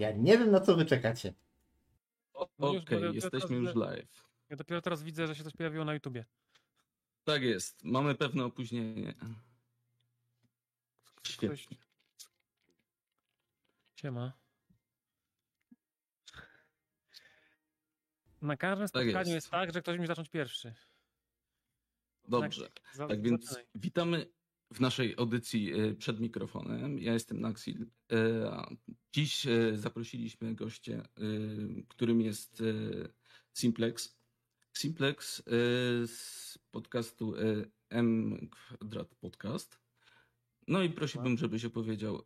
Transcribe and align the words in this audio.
Ja 0.00 0.12
nie 0.12 0.38
wiem, 0.38 0.50
na 0.50 0.60
co 0.60 0.76
wy 0.76 0.84
czekacie. 0.86 1.34
No 2.58 2.72
już, 2.72 2.82
Okej, 2.82 2.98
bo 2.98 3.04
ja 3.04 3.10
jesteśmy 3.12 3.40
teraz- 3.40 3.50
już 3.50 3.74
live. 3.74 4.24
Ja 4.48 4.56
dopiero 4.56 4.80
teraz 4.82 5.02
widzę, 5.02 5.26
że 5.26 5.34
się 5.34 5.44
coś 5.44 5.52
pojawiło 5.52 5.84
na 5.84 5.94
YouTubie. 5.94 6.24
Tak 7.24 7.42
jest, 7.42 7.84
mamy 7.84 8.14
pewne 8.14 8.44
opóźnienie. 8.44 9.14
Świetnie. 11.26 11.76
Siema. 13.96 14.32
Na 18.42 18.56
każdym 18.56 18.88
Tak 18.88 19.02
spotkaniu 19.02 19.16
jest. 19.18 19.28
jest. 19.28 19.50
tak, 19.50 19.72
że 19.72 19.82
ktoś 19.82 19.96
musi 19.96 20.06
zacząć 20.06 20.28
pierwszy. 20.28 20.74
Dobrze. 22.28 22.68
Za- 22.94 23.06
Tak 23.08 23.22
więc 23.22 23.44
zaczynaj. 23.44 23.66
witamy 23.74 24.26
w 24.72 24.80
naszej 24.80 25.14
audycji 25.18 25.72
e, 25.72 25.94
przed 25.94 26.20
mikrofonem. 26.20 26.98
Ja 26.98 27.12
jestem 27.12 27.40
Naxil. 27.40 27.86
E, 28.12 28.76
Dziś 29.12 29.46
e, 29.46 29.76
zaprosiliśmy 29.76 30.54
gościa, 30.54 31.08
którym 31.88 32.20
jest 32.20 32.62
Simplex. 33.52 34.20
Simplex 34.72 35.42
z 36.06 36.58
podcastu 36.70 37.34
M 37.88 38.38
Kwadrat 38.50 39.14
Podcast. 39.14 39.80
No 40.68 40.82
i 40.82 40.90
prosiłbym, 40.90 41.38
żebyś 41.38 41.64
opowiedział 41.64 42.22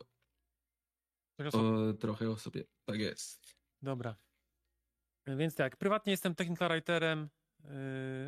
o 1.53 1.93
trochę 1.93 2.31
o 2.31 2.37
sobie. 2.37 2.65
Tak 2.85 2.99
jest. 2.99 3.57
Dobra. 3.83 4.17
Więc 5.27 5.55
tak, 5.55 5.77
prywatnie 5.77 6.11
jestem 6.11 6.35
technical 6.35 6.69
writerem, 6.69 7.29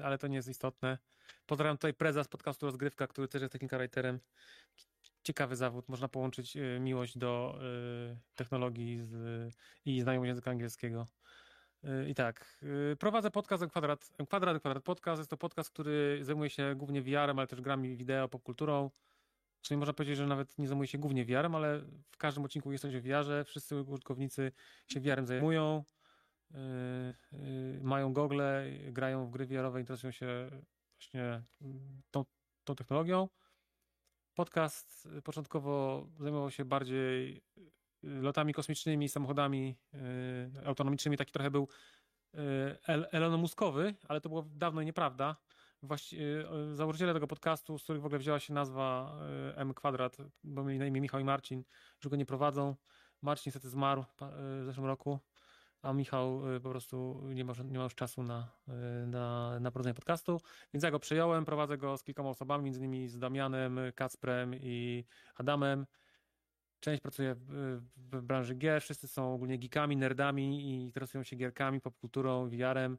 ale 0.03 0.19
to 0.19 0.27
nie 0.27 0.37
jest 0.37 0.49
istotne. 0.49 0.99
Pozdrawiam 1.47 1.77
tutaj 1.77 1.95
preza 1.95 2.25
z 2.25 2.29
podcastu 2.29 2.67
Rozgrywka, 2.67 3.07
który 3.07 3.29
też 3.29 3.43
jest 3.43 3.53
technical 3.53 3.79
writerem. 3.81 4.21
Ciekawy 5.23 5.57
zawód, 5.57 5.89
można 5.89 6.09
połączyć 6.09 6.57
yy, 6.57 6.81
miłość 6.81 7.19
do 7.19 7.59
yy, 7.61 8.19
technologii 8.35 9.01
z, 9.03 9.55
i 9.85 10.01
znajomość 10.01 10.29
języka 10.29 10.51
angielskiego. 10.51 11.07
Yy, 11.83 12.09
I 12.09 12.15
tak, 12.15 12.65
prowadzę 12.99 13.31
podcast 13.31 13.67
Kwadrat, 13.67 14.11
Kwadrat, 14.29 14.61
Kwadrat 14.61 14.85
Podcast. 14.85 15.21
Jest 15.21 15.31
to 15.31 15.37
podcast, 15.37 15.71
który 15.71 16.19
zajmuje 16.23 16.51
się 16.51 16.75
głównie 16.77 17.03
VR-em, 17.03 17.39
ale 17.39 17.47
też 17.47 17.61
grami 17.61 17.97
wideo, 17.97 18.29
popkulturą. 18.29 18.91
Czyli 19.67 19.79
można 19.79 19.93
powiedzieć, 19.93 20.17
że 20.17 20.27
nawet 20.27 20.59
nie 20.59 20.69
zajmuje 20.69 20.87
się 20.87 20.99
głównie 20.99 21.25
VR-em, 21.25 21.55
ale 21.55 21.81
w 22.11 22.17
każdym 22.17 22.45
odcinku 22.45 22.73
jest 22.73 22.83
coś 22.83 22.95
o 22.95 23.01
VR-ze. 23.01 23.45
Wszyscy 23.45 23.77
użytkownicy 23.77 24.53
się 24.89 25.01
VR-em 25.01 25.27
zajmują, 25.27 25.85
yy, 26.51 26.59
yy, 27.33 27.81
mają 27.83 28.13
gogle, 28.13 28.67
grają 28.93 29.27
w 29.27 29.31
gry 29.31 29.47
VR-owe, 29.47 29.81
interesują 29.81 30.11
się 30.11 30.51
właśnie 30.99 31.43
yy, 31.61 32.03
tą, 32.11 32.25
tą 32.65 32.75
technologią. 32.75 33.29
Podcast 34.35 35.09
yy, 35.15 35.23
początkowo 35.23 36.07
zajmował 36.19 36.51
się 36.51 36.65
bardziej 36.65 37.43
yy, 38.03 38.21
lotami 38.21 38.55
kosmicznymi, 38.55 39.09
samochodami 39.09 39.77
yy, 39.93 40.67
autonomicznymi. 40.67 41.17
Taki 41.17 41.33
trochę 41.33 41.51
był 41.51 41.69
El- 42.87 43.09
Elonomuskowy, 43.13 43.95
ale 44.09 44.21
to 44.21 44.29
było 44.29 44.43
dawno 44.43 44.83
nieprawda. 44.83 45.37
Właści- 45.83 46.19
założyciele 46.73 47.15
tego 47.15 47.27
podcastu, 47.27 47.79
z 47.79 47.83
których 47.83 48.03
w 48.03 48.07
ogóle 48.07 48.19
wzięła 48.19 48.41
się 48.41 48.55
nazwa 48.55 49.19
M 49.55 49.75
Kwadrat, 49.75 50.17
bo 50.45 50.65
mieli 50.65 50.79
na 50.79 50.87
imię 50.87 51.01
Michał 51.01 51.21
i 51.21 51.25
Marcin, 51.25 51.65
że 52.01 52.11
go 52.11 52.17
nie 52.17 52.27
prowadzą. 52.27 52.77
Marcin 53.23 53.51
niestety 53.51 53.69
zmarł 53.69 54.05
w 54.21 54.65
zeszłym 54.65 54.87
roku, 54.87 55.19
a 55.87 55.93
Michał 55.93 56.53
yy, 56.53 56.61
po 56.61 56.71
prostu 56.71 57.21
nie 57.35 57.45
ma, 57.45 57.53
nie 57.65 57.79
ma 57.79 57.85
już 57.85 57.95
czasu 57.95 58.23
na, 58.23 58.49
yy, 58.69 58.75
na, 59.07 59.61
na 59.61 59.71
prowadzenie 59.71 59.95
podcastu, 59.95 60.41
więc 60.75 60.85
ja 60.85 60.91
go 60.91 60.99
przejąłem, 60.99 61.45
prowadzę 61.45 61.79
go 61.79 61.97
z 61.97 62.03
kilkoma 62.03 62.31
osobami, 62.31 62.65
między 62.65 62.81
innymi 62.81 63.09
z 63.09 63.19
Damianem, 63.19 63.81
Kacprem 63.95 64.55
i 64.55 65.05
Adamem. 65.35 65.87
Część 66.81 67.03
pracuje 67.03 67.35
w, 67.35 67.81
w 67.97 68.23
branży 68.23 68.55
gier, 68.55 68.83
wszyscy 68.83 69.09
są 69.09 69.35
ogólnie 69.35 69.59
geekami, 69.59 69.97
nerdami 69.97 70.61
i 70.61 70.83
interesują 70.83 71.25
się 71.25 71.37
gierkami, 71.37 71.81
popkulturą, 71.81 72.49
VR-em. 72.49 72.99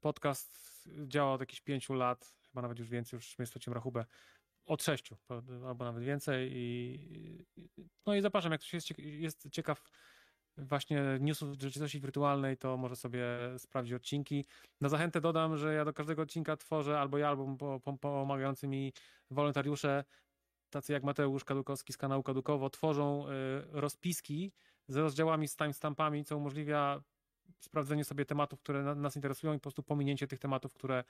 Podcast 0.00 0.88
działa 1.06 1.32
od 1.32 1.40
jakichś 1.40 1.60
pięciu 1.60 1.94
lat, 1.94 2.34
chyba 2.48 2.62
nawet 2.62 2.78
już 2.78 2.88
więcej, 2.88 3.16
już 3.16 3.38
mnie 3.38 3.46
straciłem 3.46 3.74
rachubę. 3.74 4.04
Od 4.66 4.82
sześciu, 4.82 5.16
albo 5.66 5.84
nawet 5.84 6.04
więcej. 6.04 6.50
I, 6.54 7.46
no 8.06 8.14
i 8.14 8.20
zapraszam, 8.20 8.52
jak 8.52 8.60
ktoś 8.60 8.72
jest, 8.72 8.98
jest 8.98 9.50
ciekaw 9.50 9.82
właśnie 10.58 11.02
newsów 11.20 11.48
rzeczywistości 11.52 12.00
wirtualnej, 12.00 12.56
to 12.56 12.76
może 12.76 12.96
sobie 12.96 13.24
sprawdzić 13.58 13.94
odcinki. 13.94 14.44
Na 14.80 14.88
zachętę 14.88 15.20
dodam, 15.20 15.56
że 15.56 15.74
ja 15.74 15.84
do 15.84 15.92
każdego 15.92 16.22
odcinka 16.22 16.56
tworzę 16.56 17.00
albo 17.00 17.18
ja, 17.18 17.28
albo 17.28 17.56
po- 17.56 17.80
po- 17.80 17.98
pomagający 17.98 18.68
mi 18.68 18.92
wolontariusze, 19.30 20.04
tacy 20.70 20.92
jak 20.92 21.04
Mateusz 21.04 21.44
Kadukowski 21.44 21.92
z 21.92 21.96
kanału 21.96 22.22
Kadukowo, 22.22 22.70
tworzą 22.70 23.26
y, 23.28 23.30
rozpiski 23.72 24.52
z 24.88 24.96
rozdziałami, 24.96 25.48
z 25.48 25.56
timestampami, 25.56 26.24
co 26.24 26.36
umożliwia 26.36 27.02
sprawdzenie 27.60 28.04
sobie 28.04 28.24
tematów, 28.24 28.60
które 28.60 28.82
na, 28.82 28.94
nas 28.94 29.16
interesują 29.16 29.52
i 29.52 29.56
po 29.56 29.62
prostu 29.62 29.82
pominięcie 29.82 30.26
tych 30.26 30.38
tematów, 30.38 30.74
które, 30.74 31.04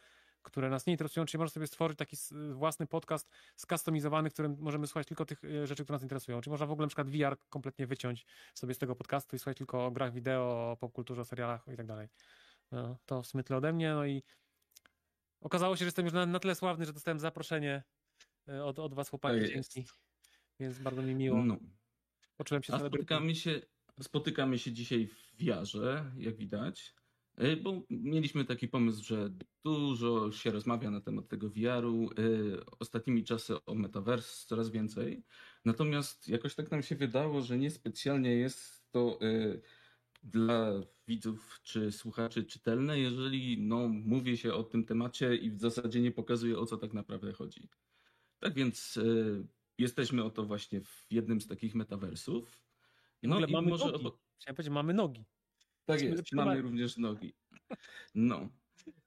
które 0.47 0.71
nas 0.71 0.87
nie 0.87 0.93
interesują. 0.93 1.27
Czyli 1.27 1.39
można 1.39 1.55
sobie 1.55 1.67
stworzyć 1.67 1.99
taki 1.99 2.17
własny 2.53 2.87
podcast 2.87 3.31
skustomizowany, 3.57 4.31
w 4.31 4.33
którym 4.33 4.57
możemy 4.59 4.87
słuchać 4.87 5.07
tylko 5.07 5.25
tych 5.25 5.45
y, 5.45 5.67
rzeczy, 5.67 5.84
które 5.84 5.95
nas 5.95 6.03
interesują. 6.03 6.41
Czyli 6.41 6.51
można 6.51 6.67
w 6.67 6.71
ogóle 6.71 6.84
na 6.84 6.89
przykład 6.89 7.11
VR 7.11 7.37
kompletnie 7.49 7.87
wyciąć 7.87 8.27
sobie 8.55 8.75
z 8.75 8.79
tego 8.79 8.97
podcastu 8.97 9.37
i 9.37 9.39
słuchać 9.39 9.57
tylko 9.57 9.87
o 9.87 9.91
grach 9.91 10.12
wideo, 10.12 10.71
o 10.73 10.77
popkulturze, 10.81 11.21
o 11.21 11.25
serialach 11.25 11.69
i 11.73 11.77
tak 11.77 11.87
dalej. 11.87 12.09
No, 12.73 12.97
to 13.07 13.23
w 13.23 13.27
sumie 13.27 13.45
tyle 13.45 13.57
ode 13.57 13.73
mnie. 13.73 13.95
No 13.95 14.07
i 14.07 14.23
okazało 15.41 15.77
się, 15.77 15.79
że 15.79 15.84
jestem 15.84 16.05
już 16.05 16.15
na, 16.15 16.27
na 16.27 16.39
tyle 16.39 16.55
sławny, 16.55 16.84
że 16.84 16.93
dostałem 16.93 17.21
zaproszenie 17.21 17.83
y, 18.49 18.65
od, 18.65 18.78
od 18.78 18.95
was 18.95 19.09
chłopaki. 19.09 19.41
Tak. 19.41 19.49
Dzięki. 19.49 19.84
Więc 20.61 20.78
bardzo 20.78 21.03
mi 21.03 21.15
miło. 21.15 21.45
No. 21.45 21.57
Poczułem 22.37 22.63
się 22.63 22.75
A 22.75 22.78
spotykamy 22.78 23.34
się, 23.34 23.61
spotykamy 24.01 24.59
się 24.59 24.73
dzisiaj 24.73 25.07
w 25.07 25.37
wiarze, 25.37 26.13
jak 26.17 26.37
widać, 26.37 26.95
bo 27.62 27.82
mieliśmy 27.91 28.44
taki 28.44 28.69
pomysł, 28.69 29.04
że 29.04 29.30
dużo 29.64 30.32
się 30.32 30.50
rozmawia 30.50 30.91
na 30.91 31.00
temat 31.00 31.28
tego 31.28 31.50
VR-u, 31.50 32.10
y, 32.19 32.64
ostatnimi 32.78 33.24
czasy 33.24 33.64
o 33.64 33.74
Metaverse 33.74 34.47
coraz 34.47 34.70
więcej, 34.70 35.24
natomiast 35.64 36.28
jakoś 36.28 36.54
tak 36.54 36.70
nam 36.70 36.82
się 36.82 36.97
wydało, 36.97 37.42
że 37.42 37.58
niespecjalnie 37.58 38.34
jest 38.34 38.91
to 38.91 39.19
y, 39.22 39.60
dla 40.22 40.72
widzów 41.08 41.60
czy 41.62 41.92
słuchaczy 41.92 42.44
czytelne, 42.44 43.00
jeżeli 43.00 43.62
no, 43.62 43.88
mówi 43.88 44.36
się 44.36 44.54
o 44.54 44.64
tym 44.64 44.84
temacie 44.84 45.36
i 45.36 45.50
w 45.50 45.60
zasadzie 45.60 46.00
nie 46.00 46.12
pokazuje 46.12 46.58
o 46.58 46.66
co 46.66 46.76
tak 46.76 46.92
naprawdę 46.92 47.32
chodzi. 47.32 47.68
Tak 48.38 48.54
więc 48.54 48.97
y, 48.97 49.47
jesteśmy 49.78 50.24
oto 50.24 50.44
właśnie 50.44 50.80
w 50.80 51.06
jednym 51.10 51.41
z 51.41 51.47
takich 51.47 51.74
metaversów. 51.74 52.62
W 53.22 53.26
ogóle 53.26 53.48
i 53.48 53.53
mamy 53.53 53.68
może 53.68 53.84
nogi. 53.84 54.10
Chciałem 54.41 54.56
powiedzieć, 54.56 54.72
mamy 54.74 54.94
nogi. 54.94 55.24
Tak 55.86 56.02
jest, 56.02 56.32
mamy 56.32 56.62
również 56.62 56.97
nogi. 56.97 57.34
No. 58.14 58.48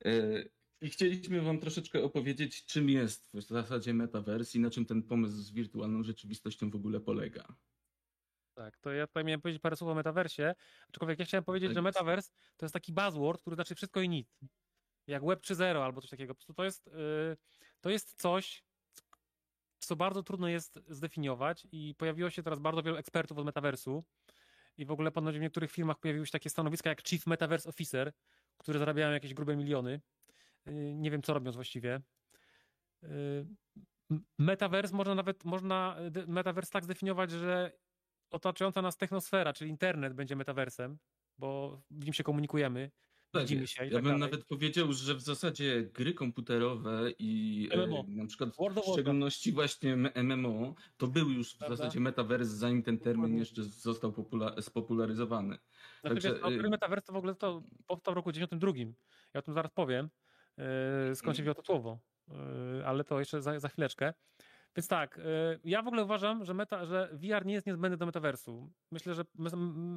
E, 0.06 0.44
I 0.82 0.90
chcieliśmy 0.90 1.42
wam 1.42 1.60
troszeczkę 1.60 2.04
opowiedzieć, 2.04 2.66
czym 2.66 2.90
jest 2.90 3.30
w 3.34 3.42
zasadzie 3.42 3.94
metaverse 3.94 4.58
i 4.58 4.62
na 4.62 4.70
czym 4.70 4.86
ten 4.86 5.04
pomysł 5.04 5.36
z 5.36 5.52
wirtualną 5.52 6.04
rzeczywistością 6.04 6.70
w 6.70 6.76
ogóle 6.76 7.00
polega. 7.00 7.56
Tak, 8.54 8.78
to 8.78 8.92
ja 8.92 9.08
tutaj 9.08 9.24
miałem 9.24 9.42
powiedzieć 9.42 9.62
parę 9.62 9.76
słów 9.76 9.90
o 9.92 9.96
metaversie, 9.96 10.56
aczkolwiek 10.90 11.20
ja 11.20 11.26
chciałem 11.26 11.44
powiedzieć, 11.44 11.68
Tak 11.70 11.76
że 11.76 11.80
jest. 11.80 11.84
metaverse 11.98 12.32
to 12.58 12.66
jest 12.66 12.74
taki 12.74 12.94
buzzword, 12.94 13.42
który 13.42 13.56
znaczy 13.56 13.76
wszystko 13.76 14.02
i 14.02 14.10
nic. 14.10 14.40
Jak 15.08 15.26
Web 15.26 15.40
3.0 15.42 15.84
albo 15.84 16.02
coś 16.02 16.10
takiego. 16.10 16.34
Po 16.34 16.38
prostu 16.38 16.54
to 16.54 16.64
jest, 16.64 16.88
yy, 16.88 17.38
to 17.82 17.90
jest 17.90 18.22
coś, 18.22 18.64
co 19.80 19.96
bardzo 19.96 20.24
trudno 20.24 20.48
jest 20.48 20.80
zdefiniować 20.88 21.68
i 21.72 21.96
pojawiło 21.98 22.30
się 22.30 22.44
teraz 22.44 22.60
bardzo 22.60 22.84
wielu 22.84 22.98
ekspertów 22.98 23.38
od 23.38 23.46
metaversu 23.46 24.04
i 24.80 24.86
w 24.86 24.92
ogóle 24.92 25.12
ponoć 25.12 25.38
w 25.38 25.42
niektórych 25.42 25.72
firmach 25.72 26.00
pojawiły 26.00 26.26
się 26.26 26.32
takie 26.32 26.50
stanowiska 26.50 26.90
jak 26.90 27.08
Chief 27.08 27.28
Metaverse 27.28 27.70
Officer, 27.70 28.14
które 28.58 28.80
zarabiają 28.80 29.12
jakieś 29.12 29.34
grube 29.34 29.56
miliony. 29.56 30.02
Yy, 30.66 30.96
nie 30.96 31.12
wiem, 31.12 31.22
co 31.22 31.34
robią 31.34 31.52
właściwie. 31.52 32.02
M- 34.12 34.26
Metaverse 34.40 34.96
można 34.96 35.16
nawet, 35.16 35.46
można 35.46 35.98
metaverse 36.28 36.72
tak 36.72 36.84
zdefiniować, 36.84 37.32
że 37.32 37.72
otaczająca 38.32 38.82
nas 38.82 38.98
technosfera, 38.98 39.54
czyli 39.54 39.70
internet 39.70 40.14
będzie 40.14 40.36
metaversem, 40.36 40.98
bo 41.38 41.82
w 41.92 42.06
nim 42.06 42.14
się 42.14 42.24
komunikujemy, 42.24 42.92
widzimy 43.34 43.62
jest. 43.62 43.74
się 43.74 43.86
Ja 43.86 43.92
tak 43.92 44.04
bym 44.04 44.20
nawet 44.20 44.46
powiedział, 44.46 44.94
że 44.94 45.16
w 45.16 45.22
zasadzie 45.22 45.84
gry 45.84 46.14
komputerowe 46.14 47.12
i 47.20 47.70
e, 47.72 47.88
MMO. 47.88 48.06
na 48.08 48.26
przykład 48.28 48.50
w 48.56 48.92
szczególności 48.94 49.52
właśnie 49.52 49.96
MMO, 50.24 50.76
to 50.98 51.08
był 51.08 51.30
już 51.30 51.54
w 51.54 51.58
Prawda? 51.58 51.76
zasadzie 51.76 52.00
metaverse, 52.00 52.52
zanim 52.52 52.84
ten 52.84 53.00
termin 53.00 53.38
jeszcze 53.38 53.64
został 53.64 54.12
popula- 54.12 54.62
spopularyzowany. 54.62 55.58
Znaczy, 56.02 56.16
Także, 56.22 56.34
wiesz, 56.34 56.42
no, 56.42 56.52
y- 56.68 56.70
metaverse 56.70 57.06
to 57.08 57.14
w 57.14 57.18
ogóle 57.18 57.36
to 57.36 57.64
powstał 57.88 58.14
w 58.14 58.18
roku 58.18 58.32
92. 58.32 58.72
Ja 59.34 59.40
o 59.40 59.42
tym 59.42 59.54
zaraz 59.54 59.72
powiem, 59.72 60.10
yy, 60.58 61.16
skąd 61.16 61.38
się 61.38 61.44
wzięło 61.44 61.56
to 61.56 61.62
słowo, 61.64 62.00
yy, 62.28 62.86
ale 62.86 63.04
to 63.04 63.20
jeszcze 63.20 63.42
za, 63.42 63.60
za 63.60 63.70
chwileczkę. 63.70 64.14
Więc 64.76 64.88
tak, 64.88 65.20
ja 65.64 65.82
w 65.82 65.88
ogóle 65.88 66.04
uważam, 66.04 66.46
że, 66.46 66.54
meta, 66.54 66.86
że 66.86 67.10
VR 67.14 67.46
nie 67.46 67.54
jest 67.54 67.68
niezbędny 67.68 67.98
do 67.98 68.06
metaversu. 68.06 68.72
Myślę, 68.92 69.14
że 69.14 69.24
me- 69.36 69.50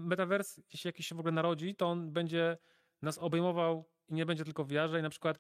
metaverse, 0.07 0.63
jeśli 0.73 0.89
jakiś 0.89 1.07
się 1.07 1.15
w 1.15 1.19
ogóle 1.19 1.33
narodzi, 1.33 1.75
to 1.77 1.87
on 1.87 2.13
będzie 2.13 2.59
nas 3.03 3.19
obejmował 3.19 3.85
i 4.09 4.15
nie 4.15 4.27
będzie 4.27 4.45
tylko 4.45 4.65
w 4.65 4.69
VR-ze 4.69 4.99
i 4.99 5.03
na 5.03 5.11
przykład 5.11 5.39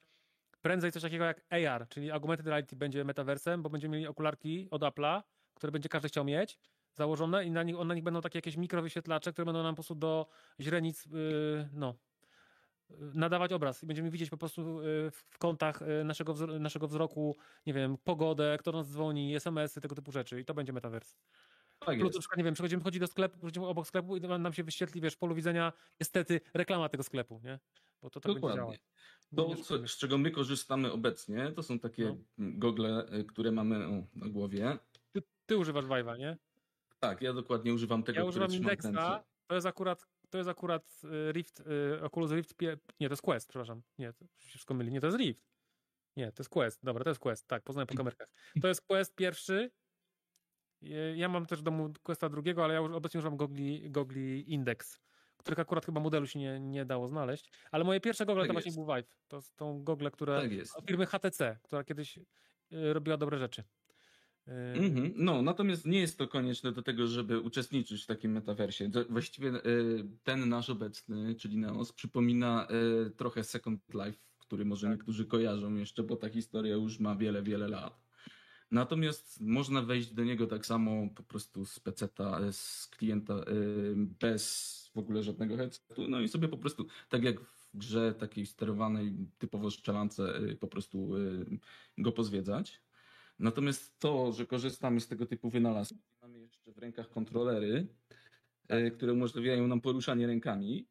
prędzej 0.62 0.92
coś 0.92 1.02
takiego 1.02 1.24
jak 1.24 1.44
AR, 1.50 1.88
czyli 1.88 2.10
Augmented 2.10 2.46
Reality 2.46 2.76
będzie 2.76 3.04
metaversem, 3.04 3.62
bo 3.62 3.70
będziemy 3.70 3.96
mieli 3.96 4.08
okularki 4.08 4.68
od 4.70 4.82
Apple'a, 4.82 5.22
które 5.54 5.72
będzie 5.72 5.88
każdy 5.88 6.08
chciał 6.08 6.24
mieć, 6.24 6.58
założone 6.94 7.44
i 7.44 7.50
na 7.50 7.62
nich, 7.62 7.76
na 7.84 7.94
nich 7.94 8.04
będą 8.04 8.20
takie 8.20 8.38
jakieś 8.38 8.56
mikrowyświetlacze, 8.56 9.32
które 9.32 9.46
będą 9.46 9.62
nam 9.62 9.74
po 9.74 9.76
prostu 9.76 9.94
do 9.94 10.26
źrenic, 10.60 11.06
yy, 11.06 11.68
no, 11.72 11.94
nadawać 13.14 13.52
obraz 13.52 13.82
i 13.82 13.86
będziemy 13.86 14.10
widzieć 14.10 14.30
po 14.30 14.36
prostu 14.36 14.80
w 15.12 15.38
kątach 15.38 15.80
naszego, 16.04 16.34
wzro 16.34 16.58
naszego 16.58 16.88
wzroku, 16.88 17.36
nie 17.66 17.72
wiem, 17.72 17.96
pogodę, 18.04 18.56
kto 18.60 18.72
nas 18.72 18.88
dzwoni, 18.88 19.36
SMS-y, 19.36 19.80
tego 19.80 19.94
typu 19.94 20.12
rzeczy 20.12 20.40
i 20.40 20.44
to 20.44 20.54
będzie 20.54 20.72
metaverse. 20.72 21.16
Tak 21.86 21.98
Plus, 21.98 22.28
nie 22.36 22.44
wiem, 22.44 22.54
przechodzimy 22.54 22.82
chodzi 22.82 23.00
do 23.00 23.06
sklepu, 23.06 23.38
przechodzimy 23.38 23.66
obok 23.66 23.86
sklepu 23.86 24.16
i 24.16 24.20
nam 24.20 24.52
się 24.52 24.64
wyświetli, 24.64 25.00
wiesz, 25.00 25.14
w 25.14 25.18
polu 25.18 25.34
widzenia 25.34 25.72
niestety 26.00 26.40
reklama 26.54 26.88
tego 26.88 27.02
sklepu, 27.02 27.40
nie? 27.44 27.58
Bo 28.02 28.10
to 28.10 28.20
tak 28.20 28.34
Dokładnie. 28.34 28.62
będzie. 28.62 28.78
To, 29.36 29.54
co, 29.64 29.88
z 29.88 29.96
czego 29.96 30.18
my 30.18 30.30
korzystamy 30.30 30.92
obecnie, 30.92 31.52
to 31.52 31.62
są 31.62 31.78
takie 31.78 32.04
no. 32.04 32.16
gogle, 32.58 33.06
y, 33.12 33.24
które 33.24 33.52
mamy 33.52 33.86
o, 33.86 34.06
na 34.14 34.28
głowie. 34.28 34.78
Ty, 35.12 35.22
ty 35.46 35.56
używasz 35.56 35.84
Vive'a, 35.84 36.18
nie? 36.18 36.38
Tak, 37.00 37.22
ja 37.22 37.32
dokładnie 37.32 37.74
używam 37.74 38.02
tego, 38.02 38.18
Ja 38.18 38.24
używam 38.24 38.52
Indexa, 38.52 39.24
to 39.46 39.54
jest 39.54 39.66
akurat 39.66 40.06
to 40.32 40.38
jest 40.38 40.50
akurat 40.50 41.00
y, 41.04 41.32
Rift, 41.32 41.60
y, 41.60 42.02
Oculus 42.02 42.32
Rift, 42.32 42.54
nie, 43.00 43.08
to 43.08 43.12
jest 43.12 43.22
Quest, 43.22 43.48
przepraszam. 43.48 43.82
Nie, 43.98 44.12
to 44.12 44.24
się 44.38 44.48
wszystko 44.48 44.74
myli. 44.74 44.92
Nie, 44.92 45.00
to 45.00 45.06
jest 45.06 45.18
Rift. 45.18 45.52
Nie, 46.16 46.32
to 46.32 46.40
jest 46.40 46.50
Quest. 46.50 46.84
Dobra, 46.84 47.04
to 47.04 47.10
jest 47.10 47.20
Quest, 47.20 47.48
tak, 47.48 47.62
poznałem 47.62 47.86
po 47.86 47.94
kamerkach. 47.94 48.28
To 48.62 48.68
jest 48.68 48.86
Quest 48.86 49.14
pierwszy, 49.14 49.70
ja 51.14 51.28
mam 51.28 51.46
też 51.46 51.60
w 51.60 51.62
domu 51.62 51.92
Questa 52.02 52.28
drugiego, 52.28 52.64
ale 52.64 52.74
ja 52.74 52.80
już 52.80 52.92
obecnie 52.92 53.18
używam 53.18 53.36
gogli, 53.36 53.90
gogli 53.90 54.52
Index, 54.52 55.00
których 55.36 55.58
akurat 55.58 55.86
chyba 55.86 56.00
modelu 56.00 56.26
się 56.26 56.38
nie, 56.38 56.60
nie 56.60 56.84
dało 56.84 57.08
znaleźć. 57.08 57.52
Ale 57.70 57.84
moje 57.84 58.00
pierwsze 58.00 58.26
gogle 58.26 58.42
tak 58.42 58.50
to 58.50 58.54
jest. 58.54 58.66
właśnie 58.66 58.84
był 58.84 58.94
Vive. 58.94 59.16
To 59.28 59.42
są 59.42 59.84
gogle, 59.84 60.10
które 60.10 60.40
tak 60.42 60.52
jest. 60.52 60.74
firmy 60.88 61.06
HTC, 61.06 61.58
która 61.62 61.84
kiedyś 61.84 62.18
y, 62.18 62.22
robiła 62.92 63.16
dobre 63.16 63.38
rzeczy. 63.38 63.64
Mm 64.46 64.94
-hmm. 64.94 65.12
No, 65.16 65.42
natomiast 65.42 65.86
nie 65.86 66.00
jest 66.00 66.18
to 66.18 66.28
konieczne 66.28 66.72
do 66.72 66.82
tego, 66.82 67.06
żeby 67.06 67.40
uczestniczyć 67.40 68.04
w 68.04 68.06
takim 68.06 68.32
metaversie. 68.32 68.90
Właściwie 69.10 69.48
y, 69.48 70.04
ten 70.22 70.48
nasz 70.48 70.70
obecny, 70.70 71.34
czyli 71.34 71.56
Neos, 71.58 71.92
przypomina 71.92 72.68
trochę 73.16 73.44
Second 73.44 73.80
Life, 73.94 74.18
który 74.38 74.64
może 74.64 74.86
tak. 74.86 74.96
niektórzy 74.96 75.26
kojarzą 75.26 75.74
jeszcze, 75.74 76.02
bo 76.02 76.16
ta 76.16 76.28
historia 76.28 76.74
już 76.74 77.00
ma 77.00 77.16
wiele, 77.16 77.42
wiele 77.42 77.68
lat. 77.68 78.01
Natomiast 78.72 79.40
można 79.40 79.82
wejść 79.82 80.12
do 80.12 80.24
niego 80.24 80.46
tak 80.46 80.66
samo 80.66 81.08
po 81.14 81.22
prostu 81.22 81.64
z 81.64 81.80
peceta, 81.80 82.40
e, 82.40 82.52
z 82.52 82.86
klienta 82.86 83.34
e, 83.34 83.44
bez 83.96 84.72
w 84.94 84.98
ogóle 84.98 85.22
żadnego 85.22 85.56
headsetu, 85.56 86.08
no 86.08 86.20
i 86.20 86.28
sobie 86.28 86.48
po 86.48 86.56
prostu, 86.56 86.86
tak 87.08 87.24
jak 87.24 87.40
w 87.40 87.70
grze 87.74 88.14
takiej 88.14 88.46
sterowanej 88.46 89.14
typowo 89.38 89.70
strzelance, 89.70 90.36
e, 90.36 90.54
po 90.56 90.68
prostu 90.68 91.10
go 91.98 92.12
pozwiedzać. 92.12 92.82
Natomiast 93.38 93.98
to, 93.98 94.32
że 94.32 94.46
korzystamy 94.46 95.00
z 95.00 95.08
tego 95.08 95.26
typu 95.26 95.50
wynalazków, 95.50 96.18
mamy 96.22 96.40
jeszcze 96.40 96.72
w 96.72 96.78
rękach 96.78 97.10
kontrolery, 97.10 97.86
które 98.94 99.12
umożliwiają 99.12 99.66
nam 99.66 99.80
poruszanie 99.80 100.26
rękami. 100.26 100.86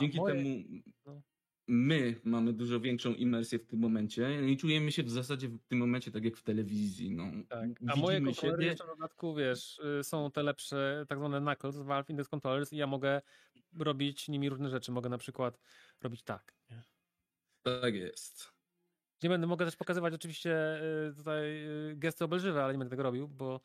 Dzięki 0.00 0.18
moje... 0.18 0.34
temu 0.34 0.64
no 1.06 1.22
my 1.66 2.20
mamy 2.24 2.52
dużo 2.52 2.80
większą 2.80 3.14
imersję 3.14 3.58
w 3.58 3.66
tym 3.66 3.78
momencie 3.78 4.50
i 4.50 4.56
czujemy 4.56 4.92
się 4.92 5.02
w 5.02 5.10
zasadzie 5.10 5.48
w 5.48 5.58
tym 5.58 5.78
momencie 5.78 6.10
tak 6.10 6.24
jak 6.24 6.36
w 6.36 6.42
telewizji. 6.42 7.10
No. 7.10 7.24
Tak. 7.48 7.68
A 7.88 7.96
moje 7.96 8.20
kontrolery 8.20 8.56
siebie... 8.56 8.66
jeszcze 8.66 8.84
w 8.84 8.88
dodatku, 8.88 9.34
wiesz, 9.34 9.78
y, 10.00 10.04
są 10.04 10.30
te 10.30 10.42
lepsze, 10.42 11.04
tak 11.08 11.18
zwane 11.18 11.40
knuckles, 11.40 11.76
Valve 11.76 12.10
Index 12.10 12.28
Controllers 12.28 12.72
i 12.72 12.76
ja 12.76 12.86
mogę 12.86 13.22
robić 13.78 14.28
nimi 14.28 14.48
różne 14.48 14.70
rzeczy. 14.70 14.92
Mogę 14.92 15.08
na 15.08 15.18
przykład 15.18 15.58
robić 16.02 16.22
tak. 16.22 16.54
Tak 17.62 17.94
jest. 17.94 18.52
Nie 19.22 19.28
będę, 19.28 19.46
mogę 19.46 19.64
też 19.64 19.76
pokazywać 19.76 20.14
oczywiście 20.14 20.80
y, 21.10 21.14
tutaj 21.14 21.66
y, 21.90 21.96
gesty 21.96 22.24
obelżywe, 22.24 22.64
ale 22.64 22.72
nie 22.72 22.78
będę 22.78 22.90
tego 22.90 23.02
robił, 23.02 23.28
bo 23.28 23.60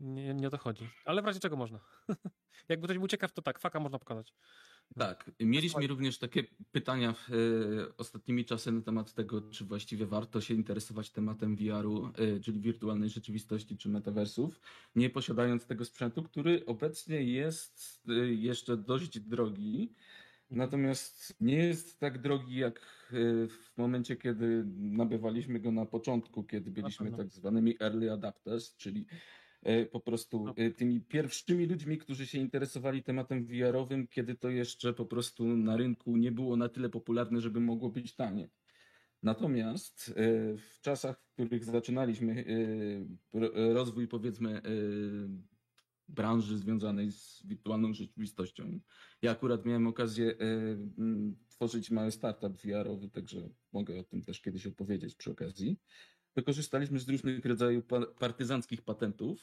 nie, 0.00 0.34
nie 0.34 0.46
o 0.46 0.50
to 0.50 0.58
chodzi. 0.58 0.88
Ale 1.04 1.22
w 1.22 1.26
razie 1.26 1.40
czego 1.40 1.56
można. 1.56 1.80
Jakby 2.68 2.86
ktoś 2.86 2.98
był 2.98 3.08
ciekaw, 3.08 3.32
to 3.32 3.42
tak, 3.42 3.58
faka 3.58 3.80
można 3.80 3.98
pokazać. 3.98 4.34
Tak, 4.98 5.30
mieliśmy 5.40 5.86
również 5.86 6.18
takie 6.18 6.44
pytania 6.72 7.12
w, 7.12 7.30
e, 7.30 7.96
ostatnimi 7.96 8.44
czasy 8.44 8.72
na 8.72 8.80
temat 8.80 9.14
tego, 9.14 9.42
czy 9.42 9.64
właściwie 9.64 10.06
warto 10.06 10.40
się 10.40 10.54
interesować 10.54 11.10
tematem 11.10 11.56
VR-u, 11.56 12.06
e, 12.06 12.40
czyli 12.40 12.60
wirtualnej 12.60 13.08
rzeczywistości 13.08 13.76
czy 13.76 13.88
metaversów, 13.88 14.60
nie 14.96 15.10
posiadając 15.10 15.66
tego 15.66 15.84
sprzętu, 15.84 16.22
który 16.22 16.66
obecnie 16.66 17.22
jest 17.22 18.02
e, 18.08 18.12
jeszcze 18.34 18.76
dość 18.76 19.20
drogi. 19.20 19.92
Natomiast 20.50 21.36
nie 21.40 21.56
jest 21.56 22.00
tak 22.00 22.22
drogi 22.22 22.56
jak 22.56 22.80
w 23.48 23.70
momencie, 23.76 24.16
kiedy 24.16 24.64
nabywaliśmy 24.76 25.60
go 25.60 25.72
na 25.72 25.86
początku, 25.86 26.44
kiedy 26.44 26.70
byliśmy 26.70 27.12
tak 27.12 27.30
zwanymi 27.30 27.76
early 27.80 28.12
adapters, 28.12 28.76
czyli 28.76 29.06
po 29.92 30.00
prostu 30.00 30.44
no. 30.44 30.54
e, 30.56 30.70
tymi 30.70 31.00
pierwszymi 31.00 31.66
ludźmi, 31.66 31.98
którzy 31.98 32.26
się 32.26 32.38
interesowali 32.38 33.02
tematem 33.02 33.44
VR-owym, 33.44 34.06
kiedy 34.08 34.34
to 34.34 34.50
jeszcze 34.50 34.92
po 34.92 35.06
prostu 35.06 35.56
na 35.56 35.76
rynku 35.76 36.16
nie 36.16 36.32
było 36.32 36.56
na 36.56 36.68
tyle 36.68 36.88
popularne, 36.88 37.40
żeby 37.40 37.60
mogło 37.60 37.90
być 37.90 38.14
tanie. 38.14 38.48
Natomiast 39.22 40.08
e, 40.08 40.12
w 40.56 40.80
czasach, 40.80 41.20
w 41.20 41.32
których 41.32 41.64
zaczynaliśmy 41.64 42.44
rozwój, 43.72 44.08
powiedzmy, 44.08 44.62
branży 46.08 46.58
związanej 46.58 47.12
z 47.12 47.46
wirtualną 47.46 47.94
rzeczywistością, 47.94 48.80
ja 49.22 49.30
akurat 49.30 49.66
miałem 49.66 49.86
okazję 49.86 50.34
tworzyć 51.48 51.90
mały 51.90 52.10
startup 52.10 52.56
VR-owy, 52.56 53.08
także 53.08 53.48
mogę 53.72 54.00
o 54.00 54.04
tym 54.04 54.22
też 54.22 54.40
kiedyś 54.40 54.66
opowiedzieć 54.66 55.14
przy 55.14 55.30
okazji 55.30 55.76
wykorzystaliśmy 56.36 56.98
z 56.98 57.08
różnych 57.08 57.44
rodzajów 57.44 57.84
partyzanckich 58.18 58.82
patentów, 58.82 59.38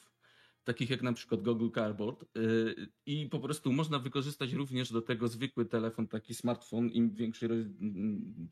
takich 0.69 0.89
jak 0.89 1.01
na 1.01 1.13
przykład 1.13 1.41
Google 1.41 1.69
Cardboard 1.75 2.37
y, 2.37 2.87
i 3.05 3.29
po 3.29 3.39
prostu 3.39 3.71
można 3.71 3.99
wykorzystać 3.99 4.53
również 4.53 4.91
do 4.91 5.01
tego 5.01 5.27
zwykły 5.27 5.65
telefon, 5.65 6.07
taki 6.07 6.33
smartfon, 6.33 6.89
im 6.89 7.15
większy 7.15 7.69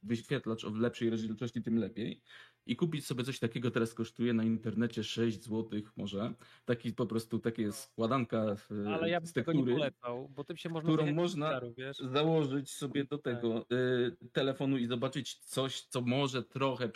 wyświetlacz 0.03 0.65
o 0.65 0.69
lepszej 0.69 1.09
rozdzielczości, 1.09 1.61
tym 1.61 1.77
lepiej. 1.77 2.21
I 2.65 2.75
kupić 2.75 3.05
sobie 3.05 3.23
coś 3.23 3.39
takiego 3.39 3.71
teraz 3.71 3.93
kosztuje 3.93 4.33
na 4.33 4.43
internecie 4.43 5.03
6 5.03 5.43
zł 5.43 5.81
może. 5.97 6.33
Taki 6.65 6.93
po 6.93 7.05
prostu, 7.05 7.39
takie 7.39 7.71
składanka 7.71 8.55
y, 8.71 8.89
Ale 8.89 9.09
ja 9.09 9.21
bym 9.21 9.31
tego 9.31 9.53
nie 9.53 9.65
polecał, 9.65 10.29
bo 10.29 10.43
tym 10.43 10.57
się 10.57 10.69
można 10.69 10.93
którą 10.93 11.13
można 11.13 11.61
założyć 12.13 12.71
sobie 12.71 13.05
do 13.05 13.17
tak. 13.17 13.33
tego 13.33 13.59
tak. 13.59 13.79
telefonu 14.31 14.77
i 14.77 14.85
zobaczyć 14.85 15.35
coś, 15.35 15.81
co 15.81 16.01
może 16.01 16.43
trochę 16.43 16.91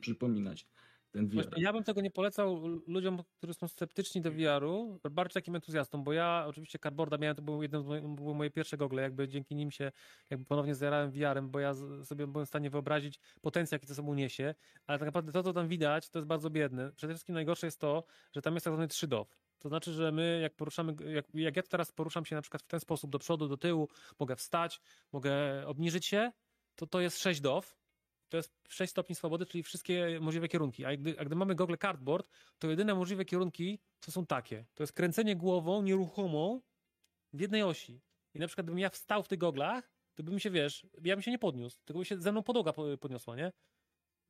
przypominać 0.00 0.66
ten 1.14 1.28
VR. 1.28 1.50
Ja 1.56 1.72
bym 1.72 1.84
tego 1.84 2.00
nie 2.00 2.10
polecał 2.10 2.66
ludziom, 2.86 3.22
którzy 3.36 3.54
są 3.54 3.68
sceptyczni 3.68 4.20
do 4.22 4.30
VR-u, 4.30 5.00
bardziej 5.10 5.34
takim 5.34 5.54
entuzjastom, 5.54 6.04
bo 6.04 6.12
ja 6.12 6.44
oczywiście 6.48 6.78
cardboarda 6.78 7.18
miałem, 7.18 7.36
to 7.36 7.42
był 7.42 7.62
jeden 7.62 7.82
z 7.82 7.86
moich, 7.86 8.08
były 8.08 8.34
moje 8.34 8.50
pierwsze 8.50 8.76
gogle, 8.76 9.02
jakby 9.02 9.28
dzięki 9.28 9.54
nim 9.54 9.70
się 9.70 9.92
jakby 10.30 10.46
ponownie 10.46 10.74
zjarałem 10.74 11.10
VR-em, 11.10 11.50
bo 11.50 11.60
ja 11.60 11.74
sobie 12.04 12.26
byłem 12.26 12.46
w 12.46 12.48
stanie 12.48 12.70
wyobrazić 12.70 13.20
potencjał, 13.40 13.76
jaki 13.76 13.86
to 13.86 13.94
sobą 13.94 14.14
niesie, 14.14 14.54
ale 14.86 14.98
tak 14.98 15.06
naprawdę 15.06 15.32
to, 15.32 15.42
co 15.42 15.52
tam 15.52 15.68
widać, 15.68 16.10
to 16.10 16.18
jest 16.18 16.28
bardzo 16.28 16.50
biedne. 16.50 16.92
Przede 16.92 17.12
wszystkim 17.12 17.34
najgorsze 17.34 17.66
jest 17.66 17.80
to, 17.80 18.04
że 18.32 18.42
tam 18.42 18.54
jest 18.54 18.64
tak 18.64 18.74
zwany 18.74 18.88
3DOF. 18.88 19.24
To 19.58 19.68
znaczy, 19.68 19.92
że 19.92 20.12
my 20.12 20.38
jak 20.42 20.54
poruszamy, 20.56 20.94
jak, 21.14 21.26
jak 21.34 21.56
ja 21.56 21.62
teraz 21.62 21.92
poruszam 21.92 22.24
się 22.24 22.36
na 22.36 22.42
przykład 22.42 22.62
w 22.62 22.66
ten 22.66 22.80
sposób 22.80 23.10
do 23.10 23.18
przodu, 23.18 23.48
do 23.48 23.56
tyłu, 23.56 23.88
mogę 24.20 24.36
wstać, 24.36 24.80
mogę 25.12 25.32
obniżyć 25.66 26.06
się, 26.06 26.32
to 26.76 26.86
to 26.86 27.00
jest 27.00 27.18
6 27.18 27.40
DOF, 27.40 27.76
to 28.34 28.38
jest 28.38 28.52
6 28.68 28.90
stopni 28.90 29.14
swobody, 29.14 29.46
czyli 29.46 29.62
wszystkie 29.62 30.18
możliwe 30.20 30.48
kierunki. 30.48 30.84
A 30.84 30.96
gdy, 30.96 31.18
a 31.18 31.24
gdy 31.24 31.36
mamy 31.36 31.54
gogle 31.54 31.78
cardboard, 31.78 32.28
to 32.58 32.70
jedyne 32.70 32.94
możliwe 32.94 33.24
kierunki 33.24 33.78
to 34.00 34.12
są 34.12 34.26
takie. 34.26 34.64
To 34.74 34.82
jest 34.82 34.92
kręcenie 34.92 35.36
głową 35.36 35.82
nieruchomą 35.82 36.60
w 37.32 37.40
jednej 37.40 37.62
osi. 37.62 38.00
I 38.34 38.38
na 38.38 38.46
przykład 38.46 38.66
gdybym 38.66 38.78
ja 38.78 38.90
wstał 38.90 39.22
w 39.22 39.28
tych 39.28 39.38
goglach, 39.38 39.90
to 40.14 40.22
bym 40.22 40.38
się, 40.38 40.50
wiesz, 40.50 40.86
ja 41.04 41.16
bym 41.16 41.22
się 41.22 41.30
nie 41.30 41.38
podniósł, 41.38 41.78
tylko 41.84 41.98
by 41.98 42.04
się 42.04 42.18
ze 42.18 42.32
mną 42.32 42.42
podłoga 42.42 42.72
podniosła, 43.00 43.36
nie? 43.36 43.52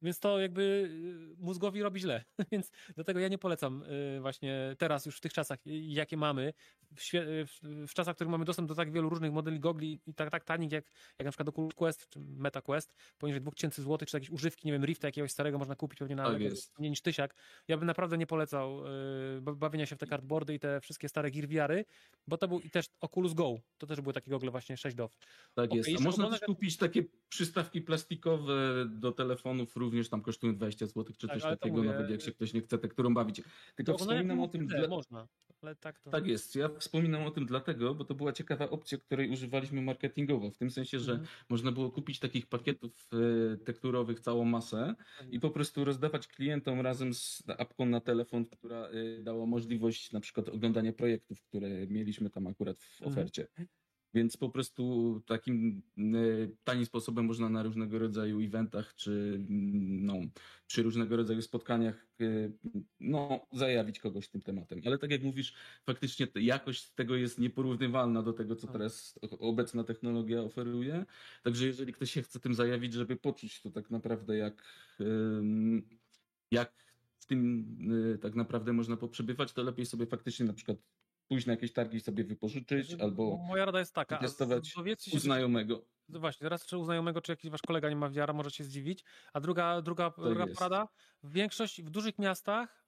Więc 0.04 0.20
to 0.20 0.40
jakby 0.40 0.62
y, 0.62 1.42
mózgowi 1.42 1.82
robi 1.82 2.00
źle. 2.00 2.24
Więc 2.52 2.70
dlatego 2.94 3.20
ja 3.20 3.28
nie 3.28 3.38
polecam 3.38 3.82
y, 3.82 4.20
właśnie 4.20 4.74
teraz 4.78 5.06
już 5.06 5.16
w 5.16 5.20
tych 5.20 5.32
czasach, 5.32 5.58
jakie 5.66 6.16
mamy, 6.16 6.52
w, 6.96 7.14
y, 7.14 7.46
w, 7.46 7.60
w 7.88 7.94
czasach, 7.94 8.14
w 8.14 8.16
których 8.16 8.30
mamy 8.30 8.44
dostęp 8.44 8.68
do 8.68 8.74
tak 8.74 8.92
wielu 8.92 9.08
różnych 9.08 9.32
modeli 9.32 9.60
gogli 9.60 10.00
i 10.06 10.14
tak, 10.14 10.30
tak 10.30 10.44
tanich, 10.44 10.72
jak, 10.72 10.84
jak 11.18 11.24
na 11.24 11.30
przykład 11.30 11.48
Oculus 11.48 11.74
Quest 11.74 12.08
czy 12.08 12.20
Meta 12.20 12.60
Quest, 12.60 12.94
poniżej 13.18 13.40
2000 13.40 13.82
zł, 13.82 14.06
czy 14.06 14.16
jakieś 14.16 14.30
używki, 14.30 14.66
nie 14.66 14.72
wiem, 14.72 14.84
Rifta 14.84 15.08
jakiegoś 15.08 15.30
starego 15.30 15.58
można 15.58 15.76
kupić 15.76 15.98
pewnie 15.98 16.16
na 16.16 16.24
tak 16.24 16.38
mniej 16.78 16.90
niż 16.90 17.00
tysiak. 17.00 17.34
Ja 17.68 17.76
bym 17.76 17.86
naprawdę 17.86 18.18
nie 18.18 18.26
polecał 18.26 18.80
bawienia 19.40 19.86
się 19.86 19.96
w 19.96 19.98
te 19.98 20.06
cardboardy 20.06 20.54
i 20.54 20.58
te 20.58 20.80
wszystkie 20.80 21.08
stare 21.08 21.30
VR-y, 21.30 21.84
bo 22.26 22.38
to 22.38 22.48
był 22.48 22.60
i 22.60 22.70
też 22.70 22.86
Oculus 23.00 23.34
Go, 23.34 23.60
to 23.78 23.86
też 23.86 24.00
były 24.00 24.12
takie 24.12 24.30
gogle 24.30 24.50
właśnie 24.50 24.76
6 24.76 24.96
DOF. 24.96 25.18
Tak 25.54 25.70
okay, 25.70 25.78
jest, 25.78 26.00
a 26.00 26.04
można 26.04 26.30
też 26.30 26.40
kupić 26.40 26.76
takie 26.76 27.04
przystawki 27.28 27.82
plastikowe 27.82 28.86
do 28.88 29.12
telefonów 29.12 29.76
również 29.76 29.93
również 29.94 30.08
tam 30.08 30.22
kosztują 30.22 30.56
20 30.56 30.86
zł 30.86 31.04
czy 31.18 31.28
tak, 31.28 31.40
coś 31.40 31.42
takiego, 31.42 31.76
mówię, 31.76 31.88
nawet 31.88 32.10
jak 32.10 32.22
się 32.22 32.32
ktoś 32.32 32.52
nie 32.52 32.60
chce 32.60 32.78
tekturą 32.78 33.14
bawić. 33.14 33.42
Tylko 33.74 33.98
wspominam 33.98 34.40
o 34.40 34.48
tym... 34.48 34.66
Dla... 34.66 34.88
Można. 34.88 35.28
ale 35.62 35.76
tak 35.76 36.00
to... 36.00 36.10
Tak 36.10 36.26
jest. 36.26 36.56
Ja 36.56 36.68
wspominam 36.68 37.22
o 37.22 37.30
tym 37.30 37.46
dlatego, 37.46 37.94
bo 37.94 38.04
to 38.04 38.14
była 38.14 38.32
ciekawa 38.32 38.70
opcja, 38.70 38.98
której 38.98 39.30
używaliśmy 39.30 39.82
marketingowo, 39.82 40.50
w 40.50 40.56
tym 40.56 40.70
sensie, 40.70 41.00
że 41.00 41.12
Mhm. 41.12 41.28
można 41.48 41.72
było 41.72 41.90
kupić 41.90 42.18
takich 42.18 42.46
pakietów 42.46 43.08
e, 43.12 43.56
tekturowych 43.56 44.20
całą 44.20 44.44
masę 44.44 44.94
i 45.30 45.40
po 45.40 45.50
prostu 45.50 45.84
rozdawać 45.84 46.28
klientom 46.28 46.80
razem 46.80 47.14
z 47.14 47.42
apką 47.58 47.86
na 47.86 48.00
telefon, 48.00 48.46
która 48.46 48.88
e, 48.88 49.22
dała 49.22 49.46
możliwość 49.46 50.12
na 50.12 50.20
przykład 50.20 50.48
oglądania 50.48 50.92
projektów, 50.92 51.42
które 51.42 51.86
mieliśmy 51.86 52.30
tam 52.30 52.46
akurat 52.46 52.78
w 52.78 53.02
Mhm. 53.02 53.28
Więc 54.14 54.36
po 54.36 54.50
prostu 54.50 55.22
takim 55.26 55.82
e, 55.98 56.02
tanim 56.64 56.86
sposobem 56.86 57.24
można 57.24 57.48
na 57.48 57.62
różnego 57.62 57.98
rodzaju 57.98 58.40
eventach 58.40 58.94
czy 58.94 59.10
mm, 59.48 60.06
no, 60.06 60.14
przy 60.66 60.82
różnego 60.82 61.16
rodzaju 61.16 61.42
spotkaniach 61.42 62.06
e, 62.20 62.24
no, 63.00 63.46
zajawić 63.52 63.98
kogoś 63.98 64.28
tym 64.28 64.40
tematem. 64.42 64.80
Ale 64.86 64.98
tak 64.98 65.10
jak 65.10 65.22
mówisz, 65.22 65.54
faktycznie 65.86 66.26
jakość 66.34 66.90
tego 66.90 67.16
jest 67.16 67.38
nieporównywalna 67.38 68.22
do 68.22 68.32
tego, 68.32 68.56
co 68.56 68.66
Tak. 68.66 68.72
teraz 68.72 69.18
obecna 69.38 69.84
technologia 69.84 70.42
oferuje. 70.42 71.04
Także 71.42 71.66
jeżeli 71.66 71.92
ktoś 71.92 72.10
się 72.10 72.22
chce 72.22 72.40
tym 72.40 72.54
zajawić, 72.54 72.92
żeby 72.92 73.16
poczuć 73.16 73.62
to 73.62 73.70
tak 73.70 73.90
naprawdę 73.90 74.36
jak, 74.36 74.62
jak 76.50 76.84
w 77.18 77.26
tym 77.26 77.68
y, 78.14 78.18
tak 78.18 78.34
naprawdę 78.34 78.72
można 78.72 78.96
poprzebywać, 78.96 79.52
to 79.52 79.62
lepiej 79.62 79.86
sobie 79.86 80.06
faktycznie 80.06 80.46
na 80.46 80.52
przykład 80.52 80.78
pójść 81.28 81.46
na 81.46 81.52
jakieś 81.52 81.72
targi 81.72 81.96
i 81.96 82.00
sobie 82.00 82.24
wypożyczyć 82.24 82.94
albo 82.94 83.36
Moja 83.36 83.64
rada 83.64 83.78
jest 83.78 83.94
taka, 83.94 84.18
testować 84.18 84.74
u 85.14 85.18
znajomego. 85.18 85.84
No 86.08 86.20
właśnie, 86.20 86.48
raz 86.48 86.66
czy 86.66 86.78
u 86.78 86.84
znajomego, 86.84 87.20
czy 87.20 87.32
jakiś 87.32 87.50
wasz 87.50 87.62
kolega 87.62 87.90
nie 87.90 87.96
ma 87.96 88.10
wiara, 88.10 88.32
może 88.32 88.50
się 88.50 88.64
zdziwić. 88.64 89.04
A 89.32 89.40
druga, 89.40 89.82
druga, 89.82 90.12
druga 90.18 90.44
jest. 90.44 90.58
porada, 90.58 90.88
w 91.22 91.32
większości, 91.32 91.82
w 91.82 91.90
dużych 91.90 92.18
miastach, 92.18 92.86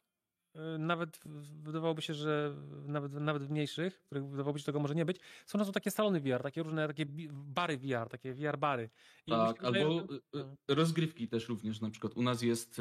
y, 0.56 0.78
nawet 0.78 1.20
wydawałoby 1.62 2.02
się, 2.02 2.14
że 2.14 2.56
nawet, 2.86 3.12
nawet 3.12 3.42
w 3.42 3.50
mniejszych, 3.50 3.96
w 4.00 4.06
których 4.06 4.24
wydawałoby 4.26 4.58
się, 4.58 4.62
że 4.62 4.66
tego 4.66 4.80
może 4.80 4.94
nie 4.94 5.04
być, 5.04 5.20
są 5.46 5.58
często 5.58 5.72
takie 5.72 5.90
salony 5.90 6.20
VR, 6.20 6.42
takie 6.42 6.62
różne 6.62 6.86
takie 6.86 7.06
bary 7.32 7.76
VR, 7.78 8.08
takie 8.10 8.34
VR 8.34 8.58
bary. 8.58 8.90
I 9.26 9.30
Tak, 9.30 9.62
wydaje, 9.62 9.84
albo 9.84 10.00
że- 10.34 10.40
y, 10.40 10.44
y, 10.70 10.74
rozgrywki 10.74 11.28
też 11.28 11.48
również 11.48 11.80
na 11.80 11.90
przykład. 11.90 12.16
U 12.16 12.22
nas 12.22 12.42
jest 12.42 12.80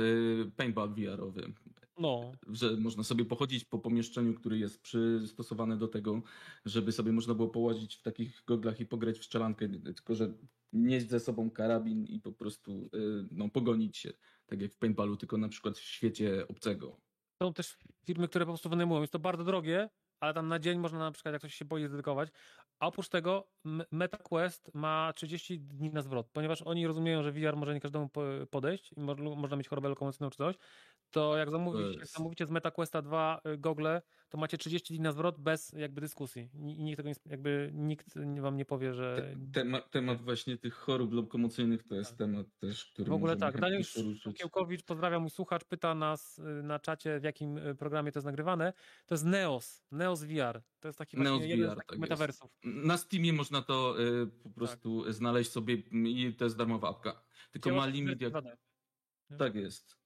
paintball 0.58 0.90
VR-owy, 0.94 1.54
No, 1.98 2.32
że 2.48 2.78
można 2.78 3.04
sobie 3.04 3.26
pochodzić 3.26 3.66
po 3.66 3.80
pomieszczeniu, 3.80 4.34
który 4.34 4.58
jest 4.58 4.82
przystosowany 4.82 5.78
do 5.78 5.88
tego, 5.88 6.22
żeby 6.66 6.92
sobie 6.92 7.12
można 7.12 7.34
było 7.34 7.50
połazić 7.50 7.96
w 7.96 8.02
takich 8.02 8.44
goglach 8.48 8.80
i 8.80 8.86
pograć 8.86 9.20
w 9.20 9.24
strzelankę, 9.26 9.70
tylko 9.70 10.16
że 10.16 10.34
nieść 10.74 11.10
ze 11.10 11.20
sobą 11.20 11.52
karabin 11.52 12.06
i 12.06 12.20
po 12.20 12.32
prostu 12.34 12.90
y, 12.96 13.28
no, 13.32 13.50
pogonić 13.50 13.98
się, 13.98 14.14
tak 14.46 14.62
jak 14.62 14.74
w 14.74 14.78
paintballu, 14.78 15.18
tylko 15.18 15.38
na 15.38 15.50
przykład 15.50 15.78
w 15.78 15.82
świecie 15.84 16.48
obcego. 16.48 17.02
są 17.44 17.54
też 17.54 17.78
firmy, 18.06 18.28
które 18.28 18.46
po 18.46 18.52
prostu 18.52 18.70
wynajmują. 18.70 19.02
Jest 19.02 19.14
to 19.14 19.20
bardzo 19.20 19.44
drogie, 19.44 19.90
ale 20.20 20.34
tam 20.34 20.48
na 20.48 20.60
dzień 20.60 20.80
można 20.80 21.00
na 21.00 21.12
przykład, 21.12 21.34
jak 21.34 21.42
ktoś 21.42 21.56
się 21.56 21.66
boi, 21.66 21.88
zdedykować. 21.88 22.30
A 22.80 22.88
oprócz 22.88 23.10
tego 23.10 23.50
MetaQuest 23.92 24.72
ma 24.74 25.14
30 25.16 25.60
dni 25.60 25.90
na 25.90 26.02
zwrot, 26.02 26.28
ponieważ 26.34 26.62
oni 26.62 26.88
rozumieją, 26.88 27.24
że 27.24 27.32
VR 27.32 27.56
może 27.58 27.74
nie 27.74 27.80
każdemu 27.80 28.10
po- 28.10 28.22
podejść 28.50 28.92
i 28.98 29.00
mo- 29.00 29.36
można 29.36 29.58
mieć 29.58 29.68
chorobę 29.68 29.90
lokomocyjną 29.90 30.30
czy 30.30 30.38
coś, 30.38 30.56
to 31.12 31.38
jak 31.38 31.52
zamówicie, 31.52 31.88
jak 31.92 32.00
jest- 32.00 32.14
zamówicie 32.14 32.46
z 32.46 32.50
MetaQuesta 32.50 33.02
2 33.02 33.42
y, 33.54 33.58
gogle, 33.58 34.02
to 34.30 34.38
macie 34.38 34.58
30 34.58 34.94
dni 34.94 35.04
na 35.04 35.12
zwrot 35.12 35.40
bez 35.40 35.74
jakby 35.74 36.02
dyskusji. 36.02 36.50
I 36.54 36.84
nikt 36.84 36.98
tego 36.98 37.10
nie, 37.10 37.16
jakby 37.26 37.72
nikt 37.74 38.18
wam 38.42 38.58
nie 38.58 38.66
powie, 38.66 38.94
że... 38.94 39.36
Te, 39.54 39.82
temat, 39.92 40.22
właśnie 40.22 40.58
tych 40.58 40.74
chorób 40.74 41.14
lokomocyjnych 41.14 41.84
to 41.84 41.96
jest 41.96 42.18
temat 42.18 42.48
też, 42.60 42.86
który 42.86 43.10
W 43.10 43.14
ogóle 43.14 43.38
tak, 43.38 43.60
Daniel. 43.60 43.84
Szukiełkowicz, 44.24 44.84
pozdrawiam 44.84 45.22
mój 45.22 45.30
słuchacz, 45.32 45.64
pyta 45.64 45.96
nas 45.96 46.40
y, 46.40 46.42
na 46.64 46.80
czacie, 46.80 47.20
w 47.20 47.24
jakim 47.24 47.58
y, 47.58 47.76
programie 47.76 48.12
to 48.12 48.20
jest 48.20 48.26
nagrywane. 48.26 48.74
To 49.06 49.16
jest 49.16 49.26
Neos, 49.26 49.84
Neos 49.92 50.24
VR. 50.24 50.62
To 50.80 50.88
jest 50.88 50.98
taki 50.98 51.18
Neos 51.18 51.44
jeden 51.44 51.58
z 51.60 51.62
VR, 51.62 51.76
takich 51.76 51.86
tak 51.86 51.92
jest. 51.92 52.02
metaversów. 52.02 52.52
Na 52.64 52.98
Steamie 52.98 53.34
można 53.34 53.62
to 53.62 54.02
y, 54.02 54.28
po 54.28 54.50
prostu 54.50 55.12
znaleźć 55.14 55.52
sobie 55.52 55.74
i 56.06 56.36
to 56.38 56.44
jest 56.44 56.58
darmowa 56.58 56.90
apka. 56.90 57.22
Tylko 57.52 57.72
ma 57.72 57.86
limit, 57.86 58.22
jak, 58.22 58.34
wersji 58.34 58.52
2D. 59.32 59.38
tak 59.38 59.56
jest. 59.56 59.98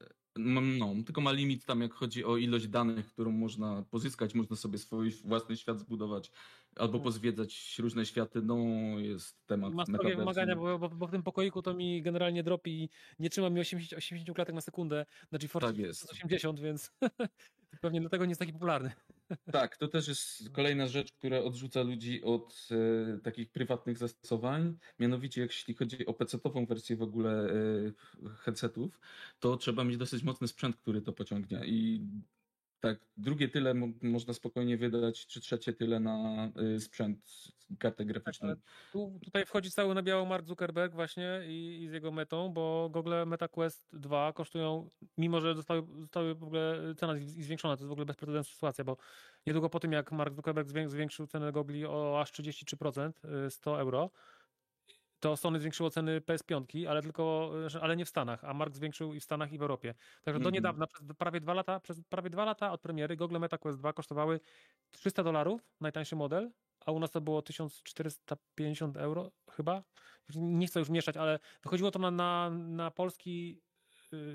No, 0.43 0.95
tylko 1.05 1.21
ma 1.21 1.31
limit 1.31 1.65
tam, 1.65 1.81
jak 1.81 1.93
chodzi 1.93 2.25
o 2.25 2.37
ilość 2.37 2.67
danych, 2.67 3.07
którą 3.13 3.31
można 3.31 3.83
pozyskać. 3.89 4.33
Można 4.35 4.55
sobie 4.55 4.77
swój 4.77 5.11
własny 5.11 5.57
świat 5.57 5.79
zbudować 5.79 6.31
albo 6.75 6.85
Mhm. 6.97 7.03
pozwiedzać 7.03 7.75
różne 7.79 8.05
światy. 8.05 8.41
No, 8.41 8.55
jest 8.99 9.45
temat 9.45 9.73
Ma 9.73 9.83
strogie 9.83 9.97
metaversu. 9.97 10.19
wymagania, 10.19 10.55
bo, 10.55 10.79
bo, 10.79 10.89
bo 10.89 11.07
w 11.07 11.11
tym 11.11 11.23
pokoiku 11.23 11.61
to 11.61 11.73
mi 11.73 12.01
generalnie 12.01 12.43
dropi 12.43 12.83
i 12.83 12.89
nie 13.19 13.29
trzyma 13.29 13.49
mi 13.49 13.59
80, 13.59 13.97
80 13.97 14.35
klatek 14.35 14.55
na 14.55 14.61
sekundę 14.61 15.05
na 15.31 15.39
GeForce 15.39 15.67
Tak 15.67 15.77
jest. 15.77 16.11
80, 16.11 16.59
więc 16.59 16.91
pewnie 17.81 17.99
dlatego 17.99 18.25
nie 18.25 18.29
jest 18.31 18.39
taki 18.39 18.53
popularny. 18.53 18.91
Tak, 19.51 19.77
to 19.77 19.87
też 19.87 20.07
jest 20.07 20.49
kolejna 20.49 20.87
rzecz, 20.87 21.11
która 21.11 21.39
odrzuca 21.39 21.81
ludzi 21.81 22.23
od 22.23 22.67
e, 22.71 23.19
takich 23.19 23.51
prywatnych 23.51 23.97
zastosowań. 23.97 24.77
Mianowicie, 24.99 25.41
jeśli 25.41 25.73
chodzi 25.73 26.05
o 26.05 26.13
PC-ową 26.13 26.65
wersję 26.65 26.95
w 26.95 27.01
ogóle 27.01 27.49
e, 27.49 27.55
headsetów, 28.37 28.99
to 29.39 29.57
trzeba 29.57 29.83
mieć 29.83 29.97
dosyć 29.97 30.23
mocny 30.23 30.47
sprzęt, 30.47 30.77
który 30.77 31.01
to 31.01 31.13
pociągnie. 31.13 31.61
I 31.65 32.01
tak, 32.79 32.99
drugie 33.17 33.49
tyle 33.49 33.73
mo- 33.73 33.87
można 34.01 34.33
spokojnie 34.33 34.77
wydać, 34.77 35.27
czy 35.27 35.41
trzecie 35.41 35.73
tyle 35.73 35.99
na 35.99 36.45
e, 36.75 36.79
sprzęt, 36.79 37.19
kartę 37.79 38.05
graficzną. 38.05 38.47
ale 38.47 38.57
Tu, 38.91 39.19
tutaj 39.23 39.45
wchodzi 39.45 39.71
cały 39.71 39.95
na 39.95 40.03
biało 40.03 40.25
Mark 40.25 40.47
Zuckerberg 40.47 40.93
właśnie 40.93 41.41
i, 41.47 41.83
i 41.83 41.87
z 41.87 41.91
jego 41.93 42.11
metą, 42.11 42.49
bo 42.49 42.89
Google 42.93 43.13
MetaQuest 43.25 43.87
2 43.93 44.33
kosztują, 44.33 44.89
mimo 45.17 45.41
że 45.41 45.55
zostały, 45.55 45.87
zostały 45.99 46.35
w 46.35 46.43
ogóle 46.43 46.95
cena 46.97 47.15
z- 47.17 47.25
zwiększona, 47.43 47.77
to 47.77 47.81
jest 47.81 47.89
w 47.89 47.91
ogóle 47.91 48.05
bezprecedensowa 48.05 48.53
sytuacja, 48.53 48.83
bo 48.83 48.97
niedługo 49.47 49.69
po 49.69 49.79
tym 49.79 49.91
jak 49.91 50.11
Mark 50.11 50.33
Zuckerberg 50.35 50.69
zwię- 50.69 50.89
zwiększył 50.89 51.27
cenę 51.27 51.51
gogli 51.51 51.85
o 51.85 52.21
aż 52.21 52.31
33%, 52.31 53.11
y, 53.47 53.51
100 53.51 53.79
euro, 53.79 54.09
to 55.19 55.37
Sony 55.37 55.59
zwiększyło 55.59 55.89
ceny 55.89 56.21
PS5, 56.21 56.85
ale 56.87 57.01
tylko, 57.01 57.51
że- 57.69 57.81
ale 57.81 57.95
nie 57.95 58.05
w 58.05 58.09
Stanach, 58.09 58.43
a 58.43 58.53
Mark 58.53 58.75
zwiększył 58.75 59.13
i 59.13 59.19
w 59.19 59.23
Stanach 59.23 59.51
i 59.53 59.57
w 59.57 59.61
Europie. 59.61 59.93
Także 60.23 60.39
do 60.39 60.49
Mhm. 60.49 60.53
niedawna, 60.53 60.87
przez 60.87 61.07
prawie 61.17 61.39
dwa 61.41 61.53
lata, 61.53 61.79
przez 61.79 62.01
prawie 62.09 62.29
dwa 62.29 62.45
lata 62.45 62.71
od 62.71 62.81
premiery 62.81 63.15
Google 63.17 63.39
MetaQuest 63.39 63.79
2 63.79 63.93
kosztowały 63.93 64.39
300 64.91 65.23
dolarów, 65.23 65.61
najtańszy 65.81 66.15
model, 66.15 66.51
a 66.85 66.91
u 66.91 66.99
nas 66.99 67.11
to 67.11 67.21
było 67.21 67.41
1450 67.41 68.97
euro 68.97 69.31
chyba. 69.51 69.83
Nie 70.35 70.67
chcę 70.67 70.79
już 70.79 70.89
mieszać, 70.89 71.17
ale 71.17 71.39
wychodziło 71.63 71.91
to 71.91 71.99
na, 71.99 72.11
na, 72.11 72.49
na 72.49 72.91
polski 72.91 73.61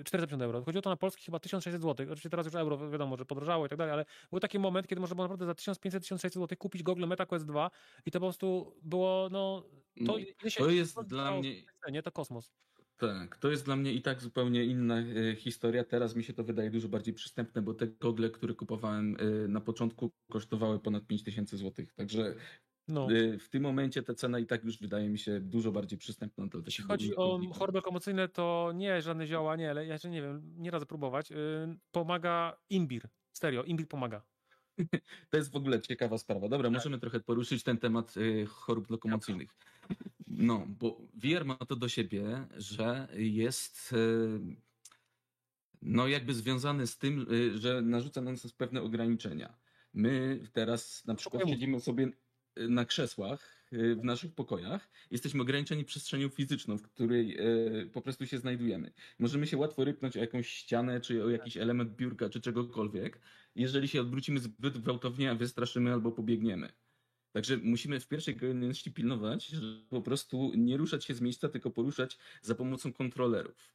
450 0.04 0.42
euro. 0.42 0.60
Wychodziło 0.60 0.82
to 0.82 0.90
na 0.90 0.96
polski 0.96 1.24
chyba 1.24 1.38
1600 1.38 1.82
zł. 1.82 2.06
Oczywiście 2.06 2.30
teraz 2.30 2.46
już 2.46 2.54
euro 2.54 2.90
wiadomo, 2.90 3.16
że 3.16 3.24
podrożało 3.24 3.66
i 3.66 3.68
tak 3.68 3.78
dalej, 3.78 3.92
ale 3.92 4.04
był 4.30 4.40
taki 4.40 4.58
moment, 4.58 4.86
kiedy 4.86 5.00
można 5.00 5.14
było 5.16 5.28
naprawdę 5.28 5.46
za 5.46 5.52
1500-1600 5.52 6.34
zł 6.34 6.58
kupić 6.58 6.82
Google 6.82 7.06
MetaQuest 7.06 7.46
2 7.46 7.70
i 8.06 8.10
to 8.10 8.20
po 8.20 8.26
prostu 8.26 8.76
było, 8.82 9.28
no, 9.32 9.62
to, 10.06 10.16
No, 10.42 10.50
się 10.50 10.60
to 10.60 10.70
jest 10.70 11.00
dla 11.02 11.38
mnie 11.38 11.62
cenie, 11.84 12.02
to 12.02 12.12
kosmos. 12.12 12.52
Tak, 12.96 13.36
to 13.36 13.50
jest 13.50 13.64
dla 13.64 13.76
mnie 13.76 13.92
i 13.92 14.02
tak 14.02 14.22
zupełnie 14.22 14.64
inna 14.64 14.98
e, 14.98 15.36
historia. 15.36 15.84
Teraz 15.84 16.16
mi 16.16 16.24
się 16.24 16.32
to 16.32 16.44
wydaje 16.44 16.70
dużo 16.70 16.88
bardziej 16.88 17.14
przystępne, 17.14 17.62
bo 17.62 17.74
te 17.74 17.86
gogle, 17.86 18.30
które 18.30 18.54
kupowałem 18.54 19.16
e, 19.20 19.48
na 19.48 19.60
początku, 19.60 20.10
kosztowały 20.30 20.80
ponad 20.80 21.06
5000 21.06 21.56
zł. 21.56 21.86
Także 21.96 22.34
No. 22.88 23.08
e, 23.10 23.38
w 23.38 23.48
tym 23.48 23.62
momencie 23.62 24.02
ta 24.02 24.14
cena 24.14 24.38
i 24.38 24.46
tak 24.46 24.64
już 24.64 24.78
wydaje 24.78 25.08
mi 25.08 25.18
się 25.18 25.40
dużo 25.40 25.72
bardziej 25.72 25.98
przystępna 25.98 26.46
dla 26.46 26.60
Jeśli 26.66 26.84
chodzi 26.84 27.16
o 27.16 27.40
choroby 27.52 27.78
lokomocyjne, 27.78 28.28
to 28.28 28.72
nie 28.74 29.02
żadne 29.02 29.26
zioła, 29.26 29.56
nie, 29.56 29.70
ale 29.70 29.86
ja 29.86 29.92
jeszcze 29.92 30.10
nie 30.10 30.22
wiem, 30.22 30.54
nie 30.56 30.70
radzę 30.70 30.86
próbować. 30.86 31.30
Yy, 31.30 31.36
Pomaga 31.92 32.56
imbir. 32.70 33.08
Serio, 33.32 33.64
imbir 33.64 33.88
pomaga. 33.88 34.22
To 35.30 35.36
jest 35.36 35.52
w 35.52 35.56
ogóle 35.56 35.80
ciekawa 35.80 36.18
sprawa. 36.18 36.48
Dobra, 36.48 36.70
możemy 36.70 36.98
trochę 36.98 37.20
poruszyć 37.20 37.62
ten 37.62 37.78
temat 37.78 38.14
e, 38.16 38.44
chorób 38.46 38.90
lokomocyjnych. 38.90 39.50
No, 40.26 40.66
bo 40.68 41.00
VR 41.14 41.44
ma 41.44 41.56
to 41.56 41.76
do 41.76 41.88
siebie, 41.88 42.46
że 42.56 43.08
jest 43.16 43.94
no 45.82 46.08
jakby 46.08 46.34
związany 46.34 46.86
z 46.86 46.98
tym, 46.98 47.26
że 47.54 47.82
narzuca 47.82 48.20
na 48.20 48.30
nas 48.30 48.52
pewne 48.52 48.82
ograniczenia. 48.82 49.58
My 49.94 50.40
teraz 50.52 51.04
na 51.06 51.14
przykład 51.14 51.48
siedzimy 51.48 51.80
sobie 51.80 52.12
na 52.56 52.84
krzesłach 52.84 53.66
e, 53.72 53.94
w 53.94 54.04
naszych 54.04 54.34
pokojach. 54.34 54.88
Jesteśmy 55.10 55.42
ograniczeni 55.42 55.84
przestrzenią 55.84 56.28
fizyczną, 56.28 56.78
w 56.78 56.82
której 56.82 57.38
e, 57.38 57.86
po 57.86 58.02
prostu 58.02 58.26
się 58.26 58.38
znajdujemy. 58.38 58.92
Możemy 59.18 59.46
się 59.46 59.56
łatwo 59.56 59.84
rypnąć 59.84 60.16
o 60.16 60.20
jakąś 60.20 60.48
ścianę, 60.48 61.00
czy 61.00 61.24
o 61.24 61.30
jakiś 61.30 61.56
element 61.56 61.96
biurka, 61.96 62.28
czy 62.28 62.40
czegokolwiek. 62.40 63.20
Jeżeli 63.56 63.88
się 63.88 64.00
odwrócimy 64.00 64.40
zbyt 64.40 64.78
gwałtownie, 64.78 65.34
wystraszymy 65.34 65.92
albo 65.92 66.12
pobiegniemy. 66.12 66.72
Także 67.32 67.56
musimy 67.56 68.00
w 68.00 68.08
pierwszej 68.08 68.36
kolejności 68.36 68.92
pilnować, 68.92 69.46
że 69.46 69.60
po 69.90 70.02
prostu 70.02 70.52
nie 70.56 70.76
ruszać 70.76 71.04
się 71.04 71.14
z 71.14 71.20
miejsca, 71.20 71.48
tylko 71.48 71.70
poruszać 71.70 72.18
za 72.42 72.54
pomocą 72.54 72.92
kontrolerów. 72.92 73.74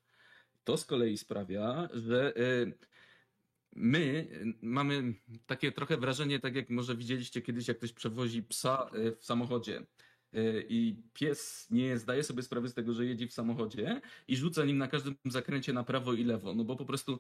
To 0.63 0.77
z 0.77 0.86
kolei 0.86 1.17
sprawia, 1.17 1.89
że 1.93 2.38
y, 2.38 2.74
my 3.75 4.27
y, 4.31 4.53
mamy 4.61 5.13
takie 5.45 5.71
trochę 5.71 5.97
wrażenie, 5.97 6.39
tak 6.39 6.55
jak 6.55 6.69
może 6.69 6.95
widzieliście 6.95 7.41
kiedyś, 7.41 7.67
jak 7.67 7.77
ktoś 7.77 7.93
przewozi 7.93 8.43
psa 8.43 8.89
y, 8.95 9.15
w 9.15 9.25
samochodzie. 9.25 9.85
y, 10.33 10.65
i 10.69 10.95
pies 11.13 11.67
nie 11.71 11.97
zdaje 11.97 12.23
sobie 12.23 12.43
sprawy 12.43 12.69
z 12.69 12.73
tego, 12.73 12.93
że 12.93 13.05
jedzie 13.05 13.27
w 13.27 13.33
samochodzie 13.33 14.01
i 14.27 14.38
rzuca 14.38 14.65
nim 14.65 14.77
na 14.77 14.88
każdym 14.88 15.15
zakręcie 15.25 15.73
na 15.73 15.83
prawo 15.83 16.13
i 16.13 16.23
lewo, 16.23 16.55
no 16.55 16.63
bo 16.63 16.75
po 16.75 16.85
prostu 16.85 17.19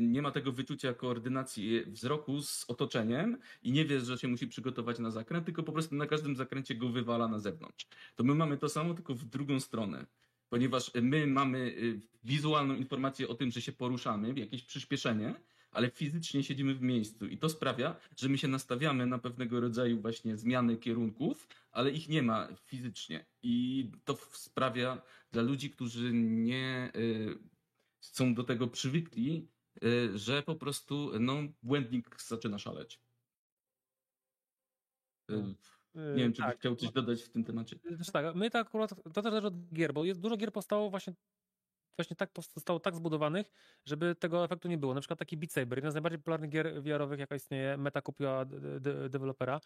nie 0.00 0.22
ma 0.22 0.30
tego 0.30 0.52
wyczucia 0.52 0.94
koordynacji 0.94 1.84
wzroku 1.86 2.42
z 2.42 2.64
otoczeniem 2.68 3.38
i 3.62 3.72
nie 3.72 3.84
wie, 3.84 4.00
że 4.00 4.18
się 4.18 4.28
musi 4.28 4.46
przygotować 4.46 4.98
na 4.98 5.10
zakręt, 5.10 5.44
tylko 5.44 5.62
po 5.62 5.72
prostu 5.72 5.94
na 5.94 6.06
każdym 6.06 6.36
zakręcie 6.36 6.74
go 6.74 6.88
wywala 6.88 7.28
na 7.28 7.38
zewnątrz. 7.38 7.86
To 8.16 8.24
my 8.24 8.34
mamy 8.34 8.58
to 8.58 8.68
samo, 8.68 8.94
tylko 8.94 9.14
w 9.14 9.24
drugą 9.24 9.60
stronę 9.60 10.06
ponieważ 10.48 10.90
my 11.02 11.26
mamy 11.26 11.74
wizualną 12.24 12.74
informację 12.74 13.28
o 13.28 13.34
tym, 13.34 13.50
że 13.50 13.62
się 13.62 13.72
poruszamy, 13.72 14.32
jakieś 14.36 14.62
przyspieszenie, 14.62 15.34
ale 15.76 15.90
fizycznie 15.90 16.44
siedzimy 16.44 16.74
w 16.74 16.82
miejscu 16.82 17.26
i 17.26 17.38
to 17.38 17.48
sprawia, 17.48 17.96
że 18.16 18.28
my 18.28 18.38
się 18.38 18.48
nastawiamy 18.48 19.06
na 19.06 19.18
pewnego 19.18 19.60
rodzaju 19.60 20.00
właśnie 20.00 20.36
zmiany 20.36 20.76
kierunków, 20.76 21.48
ale 21.72 21.90
ich 21.90 22.08
nie 22.08 22.22
ma 22.22 22.48
fizycznie 22.64 23.26
i 23.42 23.90
to 24.04 24.16
sprawia 24.32 25.02
dla 25.32 25.42
ludzi, 25.42 25.70
którzy 25.70 26.12
nie 26.12 26.90
y, 26.96 27.38
są 28.00 28.34
do 28.34 28.44
tego 28.44 28.68
przywykli, 28.68 29.48
y, 29.84 30.18
że 30.18 30.42
po 30.42 30.54
prostu 30.54 31.10
no, 31.20 31.34
błędnik 31.62 32.22
zaczyna 32.22 32.58
szaleć. 32.58 33.00
Y, 35.30 35.54
nie 35.94 36.22
wiem, 36.22 36.32
czy 36.32 36.42
tak. 36.42 36.50
byś 36.50 36.58
chciał 36.58 36.76
coś 36.76 36.92
dodać 36.92 37.22
w 37.22 37.28
tym 37.28 37.44
temacie. 37.44 37.78
Znaczy 37.90 38.12
tak, 38.12 38.36
my 38.36 38.50
tak 38.50 38.66
akurat, 38.66 39.02
to 39.02 39.10
też 39.10 39.24
zależy 39.24 39.46
od 39.46 39.72
gier, 39.72 39.92
bo 39.92 40.04
jest 40.04 40.20
dużo 40.20 40.36
gier 40.36 40.52
powstało 40.52 40.90
właśnie 40.90 41.14
właśnie 41.96 42.16
tak 42.16 42.30
zostało 42.54 42.80
tak 42.80 42.96
zbudowanych, 42.96 43.50
żeby 43.84 44.14
tego 44.14 44.44
efektu 44.44 44.68
nie 44.68 44.78
było. 44.78 44.94
Na 44.94 45.00
przykład 45.00 45.18
taki 45.18 45.36
Beat 45.36 45.52
Saber, 45.52 45.78
jedna 45.78 45.90
z 45.90 45.94
najbardziej 45.94 46.18
popularnych 46.18 46.50
gier 46.50 46.82
VR-owych, 46.82 47.20
jaka 47.20 47.34
istnieje, 47.36 47.76
Meta 47.76 48.02
kupiła 48.02 48.44
de 48.44 49.08
dewelopera. 49.08 49.60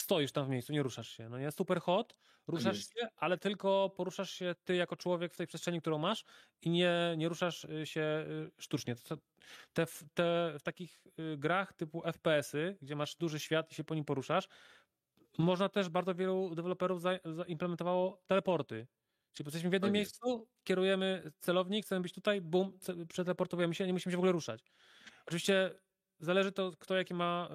Stoisz 0.00 0.32
tam 0.32 0.46
w 0.46 0.48
miejscu, 0.48 0.72
nie 0.72 0.82
ruszasz 0.82 1.08
się. 1.08 1.28
No 1.28 1.38
nie, 1.38 1.50
super 1.50 1.80
hot, 1.80 2.16
ruszasz 2.46 2.78
się, 2.78 3.08
ale 3.16 3.38
tylko 3.38 3.90
poruszasz 3.96 4.30
się 4.30 4.54
ty 4.64 4.74
jako 4.74 4.96
człowiek 4.96 5.34
w 5.34 5.36
tej 5.36 5.46
przestrzeni, 5.46 5.80
którą 5.80 5.98
masz 5.98 6.24
i 6.62 6.70
nie, 6.70 7.14
nie 7.16 7.28
ruszasz 7.28 7.64
y, 7.64 7.86
się 7.86 8.24
y, 8.28 8.50
sztucznie. 8.58 8.94
Te, 9.72 9.86
te, 10.14 10.54
w 10.58 10.62
takich 10.62 11.06
y, 11.18 11.36
grach 11.38 11.72
typu 11.72 12.02
FPS-y, 12.12 12.78
gdzie 12.82 12.96
masz 12.96 13.16
duży 13.16 13.40
świat 13.40 13.72
i 13.72 13.74
się 13.74 13.84
po 13.84 13.94
nim 13.94 14.04
poruszasz, 14.04 14.48
można 15.38 15.68
też 15.68 15.88
bardzo 15.88 16.14
wielu 16.14 16.54
deweloperów 16.54 17.02
zaimplementowało 17.24 18.22
teleporty. 18.26 18.86
Czyli 19.32 19.46
jesteśmy 19.46 19.70
w 19.70 19.72
jednym 19.72 19.92
miejscu, 19.92 20.48
kierujemy 20.64 21.32
celownik, 21.40 21.84
chcemy 21.84 22.00
być 22.00 22.12
tutaj, 22.12 22.40
bum, 22.40 22.78
przeteleportujemy 23.08 23.74
się, 23.74 23.86
nie 23.86 23.92
musimy 23.92 24.10
się 24.12 24.16
w 24.16 24.20
ogóle 24.20 24.32
ruszać. 24.32 24.64
Oczywiście 25.26 25.80
zależy 26.20 26.52
to, 26.52 26.72
kto 26.78 26.96
jakie 26.96 27.14
ma, 27.14 27.48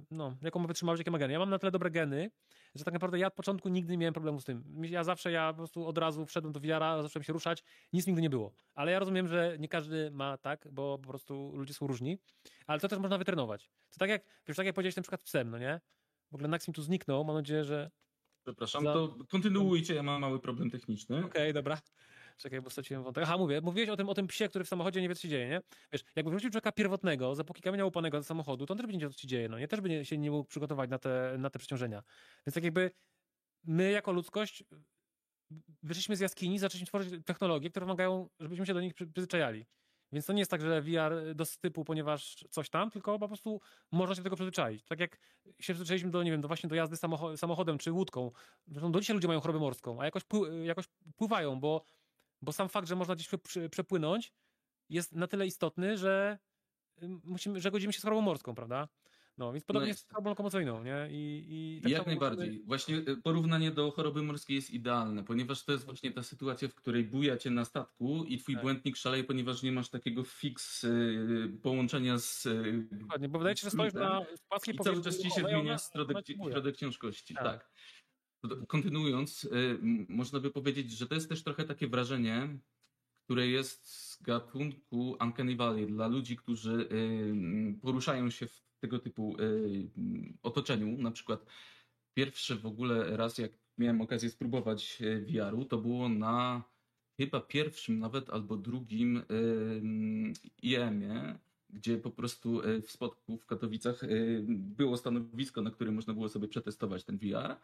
y, 0.00 0.04
no, 0.10 0.36
jaką 0.42 0.60
ma 0.60 0.66
wytrzymałość, 0.66 1.00
jakie 1.00 1.10
ma 1.10 1.18
geny. 1.18 1.32
Ja 1.32 1.38
mam 1.38 1.50
na 1.50 1.58
tyle 1.58 1.72
dobre 1.72 1.90
geny, 1.90 2.30
że 2.74 2.84
tak 2.84 2.94
naprawdę 2.94 3.18
ja 3.18 3.26
od 3.26 3.34
początku 3.34 3.68
nigdy 3.68 3.92
nie 3.92 3.98
miałem 3.98 4.14
problemu 4.14 4.40
z 4.40 4.44
tym. 4.44 4.84
Ja 4.84 5.04
zawsze, 5.04 5.30
ja 5.32 5.52
po 5.52 5.56
prostu 5.56 5.86
od 5.86 5.98
razu 5.98 6.26
wszedłem 6.26 6.52
do 6.52 6.60
wiara, 6.60 7.02
zacząłem 7.02 7.24
się 7.24 7.32
ruszać, 7.32 7.64
nic 7.92 8.06
nigdy 8.06 8.22
nie 8.22 8.30
było. 8.30 8.56
Ale 8.74 8.92
ja 8.92 8.98
rozumiem, 8.98 9.28
że 9.28 9.56
nie 9.58 9.68
każdy 9.68 10.10
ma 10.10 10.38
tak, 10.38 10.68
bo 10.72 10.98
po 10.98 11.08
prostu 11.08 11.52
ludzie 11.56 11.74
są 11.74 11.86
różni, 11.86 12.18
ale 12.66 12.80
to 12.80 12.88
też 12.88 12.98
można 12.98 13.18
wytrenować. 13.18 13.70
To 13.90 13.98
tak 13.98 14.10
jak, 14.10 14.22
wiesz, 14.48 14.56
tak 14.56 14.66
jak 14.66 14.74
powiedziałeś 14.74 14.96
na 14.96 15.02
przykład 15.02 15.22
psem, 15.22 15.50
no 15.50 15.58
nie? 15.58 15.80
W 16.30 16.34
ogóle 16.34 16.48
Maxim 16.48 16.74
tu 16.74 16.82
zniknął, 16.82 17.24
mam 17.24 17.36
nadzieję, 17.36 17.64
że 17.64 17.90
Przepraszam, 18.44 18.84
Za... 18.84 18.92
to 18.92 19.16
kontynuujcie, 19.28 19.94
ja 19.94 20.02
mam 20.02 20.20
mały 20.20 20.40
problem 20.40 20.70
techniczny. 20.70 21.18
Okej, 21.18 21.28
okay, 21.30 21.52
dobra. 21.52 21.78
Czekaj, 22.36 22.60
bo 22.60 22.70
straciłem 22.70 23.02
wątek. 23.02 23.24
Aha, 23.24 23.38
mówię, 23.38 23.60
mówiłeś 23.60 23.88
o 23.88 23.96
tym, 23.96 24.08
o 24.08 24.14
tym 24.14 24.26
psie, 24.26 24.48
który 24.48 24.64
w 24.64 24.68
samochodzie 24.68 25.02
nie 25.02 25.08
wie, 25.08 25.14
co 25.14 25.22
się 25.22 25.28
dzieje, 25.28 25.48
nie? 25.48 25.60
Wiesz, 25.92 26.04
jakby 26.16 26.30
wrócił 26.30 26.50
człowieka 26.50 26.72
pierwotnego, 26.72 27.34
za 27.34 27.44
póki 27.44 27.62
kamienia 27.62 27.86
upanego 27.86 28.18
do 28.18 28.24
samochodu, 28.24 28.66
to 28.66 28.74
on 28.74 28.78
też 28.78 28.86
by 28.86 28.92
nie 28.92 28.98
wiedział, 28.98 29.10
co 29.10 29.18
się 29.18 29.28
dzieje, 29.28 29.48
no 29.48 29.58
nie? 29.58 29.68
Też 29.68 29.80
by 29.80 29.88
nie, 29.88 30.04
się 30.04 30.18
nie 30.18 30.30
mógł 30.30 30.48
przygotować 30.48 30.90
na 30.90 30.98
te, 30.98 31.36
na 31.38 31.50
te 31.50 31.58
przeciążenia. 31.58 32.02
Więc 32.46 32.54
tak 32.54 32.64
jakby 32.64 32.90
my 33.64 33.90
jako 33.90 34.12
ludzkość 34.12 34.64
wyszliśmy 35.82 36.16
z 36.16 36.20
jaskini, 36.20 36.58
zaczęliśmy 36.58 36.86
tworzyć 36.86 37.24
technologie, 37.26 37.70
które 37.70 37.86
wymagają, 37.86 38.28
żebyśmy 38.40 38.66
się 38.66 38.74
do 38.74 38.80
nich 38.80 38.94
przyzwyczajali. 38.94 39.66
Więc 40.14 40.26
to 40.26 40.32
nie 40.32 40.38
jest 40.38 40.50
tak, 40.50 40.60
że 40.60 40.82
VR 40.82 41.34
do 41.34 41.44
stypu, 41.44 41.84
ponieważ 41.84 42.44
coś 42.50 42.70
tam, 42.70 42.90
tylko 42.90 43.18
po 43.18 43.28
prostu 43.28 43.60
można 43.92 44.14
się 44.14 44.20
do 44.20 44.24
tego 44.24 44.36
przyzwyczaić. 44.36 44.84
Tak 44.84 45.00
jak 45.00 45.18
się 45.44 45.74
przyzwyczailiśmy 45.74 46.10
do, 46.10 46.22
nie 46.22 46.30
wiem, 46.30 46.40
do 46.40 46.48
właśnie 46.48 46.68
do 46.68 46.74
jazdy 46.74 46.96
samochodem 47.36 47.78
czy 47.78 47.92
łódką. 47.92 48.30
Zresztą 48.66 48.92
do 48.92 49.00
dzisiaj 49.00 49.14
ludzie 49.14 49.28
mają 49.28 49.40
chorobę 49.40 49.58
morską, 49.58 50.00
a 50.00 50.04
jakoś, 50.04 50.22
jakoś 50.64 50.84
pływają, 51.16 51.60
bo, 51.60 51.84
bo 52.42 52.52
sam 52.52 52.68
fakt, 52.68 52.88
że 52.88 52.96
można 52.96 53.14
gdzieś 53.14 53.28
przepłynąć 53.70 54.32
jest 54.88 55.12
na 55.12 55.26
tyle 55.26 55.46
istotny, 55.46 55.98
że 55.98 56.38
musimy, 57.24 57.60
że 57.60 57.70
godzimy 57.70 57.92
się 57.92 58.00
z 58.00 58.02
chorobą 58.02 58.20
morską, 58.20 58.54
prawda? 58.54 58.88
No, 59.38 59.52
więc 59.52 59.64
podobnie 59.64 59.86
no 59.86 59.88
jest 59.88 60.00
z 60.00 60.08
chorobą 60.08 60.30
lokomocyjną, 60.30 60.84
nie? 60.84 61.08
I, 61.10 61.46
i 61.48 61.80
tak 61.82 61.92
Jak 61.92 62.06
najbardziej. 62.06 62.48
Musimy... 62.48 62.64
Właśnie 62.66 62.96
y, 62.96 63.16
porównanie 63.16 63.70
do 63.70 63.90
choroby 63.90 64.22
morskiej 64.22 64.56
jest 64.56 64.70
idealne, 64.70 65.24
ponieważ 65.24 65.64
to 65.64 65.72
jest 65.72 65.84
właśnie 65.84 66.12
ta 66.12 66.22
sytuacja, 66.22 66.68
w 66.68 66.74
której 66.74 67.04
buja 67.04 67.36
cię 67.36 67.50
na 67.50 67.64
statku 67.64 68.24
i 68.24 68.38
twój 68.38 68.54
tak. 68.54 68.62
błędnik 68.62 68.96
szaleje, 68.96 69.24
ponieważ 69.24 69.62
nie 69.62 69.72
masz 69.72 69.90
takiego 69.90 70.24
fix 70.24 70.84
y, 70.84 71.58
połączenia 71.62 72.18
z... 72.18 72.46
Y, 72.46 72.88
Dokładnie, 72.92 73.28
bo 73.28 73.38
wydaje 73.38 73.56
się, 73.56 73.64
że 73.64 73.70
stoisz 73.70 73.94
na 73.94 74.20
płaskiej 74.48 74.74
I 74.74 74.78
cały 74.78 75.02
czas 75.02 75.18
ci 75.18 75.30
się 75.30 75.40
zmienia 75.40 75.78
środek, 75.78 76.26
środek 76.50 76.76
ciężkości. 76.76 77.34
Tak. 77.34 77.44
tak. 77.44 77.70
Kontynuując, 78.68 79.44
y, 79.44 79.78
można 80.08 80.40
by 80.40 80.50
powiedzieć, 80.50 80.90
że 80.90 81.06
to 81.06 81.14
jest 81.14 81.28
też 81.28 81.44
trochę 81.44 81.64
takie 81.64 81.88
wrażenie, 81.88 82.58
które 83.24 83.48
jest 83.48 83.86
z 83.86 84.22
gatunku 84.22 85.16
Uncanny 85.20 85.56
Valley 85.56 85.86
dla 85.86 86.06
ludzi, 86.06 86.36
którzy 86.36 86.88
y, 86.92 87.80
poruszają 87.82 88.30
się 88.30 88.46
w 88.46 88.64
tego 88.84 88.98
typu 88.98 89.36
y, 89.40 89.88
otoczeniu. 90.42 90.98
Na 90.98 91.10
przykład 91.10 91.46
pierwszy 92.14 92.56
w 92.56 92.66
ogóle 92.66 93.16
raz, 93.16 93.38
jak 93.38 93.52
miałem 93.78 94.00
okazję 94.00 94.30
spróbować 94.30 95.02
VR-u, 95.26 95.64
to 95.64 95.78
było 95.78 96.08
na 96.08 96.62
chyba 97.16 97.40
pierwszym 97.40 97.98
nawet 97.98 98.30
albo 98.30 98.56
drugim 98.56 99.16
y, 99.16 99.22
IEM-ie, 100.62 101.38
gdzie 101.70 101.98
po 101.98 102.10
prostu 102.10 102.60
w 102.82 102.90
spotku 102.90 103.38
w 103.38 103.46
Katowicach 103.46 104.00
było 104.48 104.96
stanowisko, 104.96 105.62
na 105.62 105.70
którym 105.70 105.94
można 105.94 106.14
było 106.14 106.28
sobie 106.28 106.48
przetestować 106.48 107.04
ten 107.04 107.18
VR. 107.18 107.56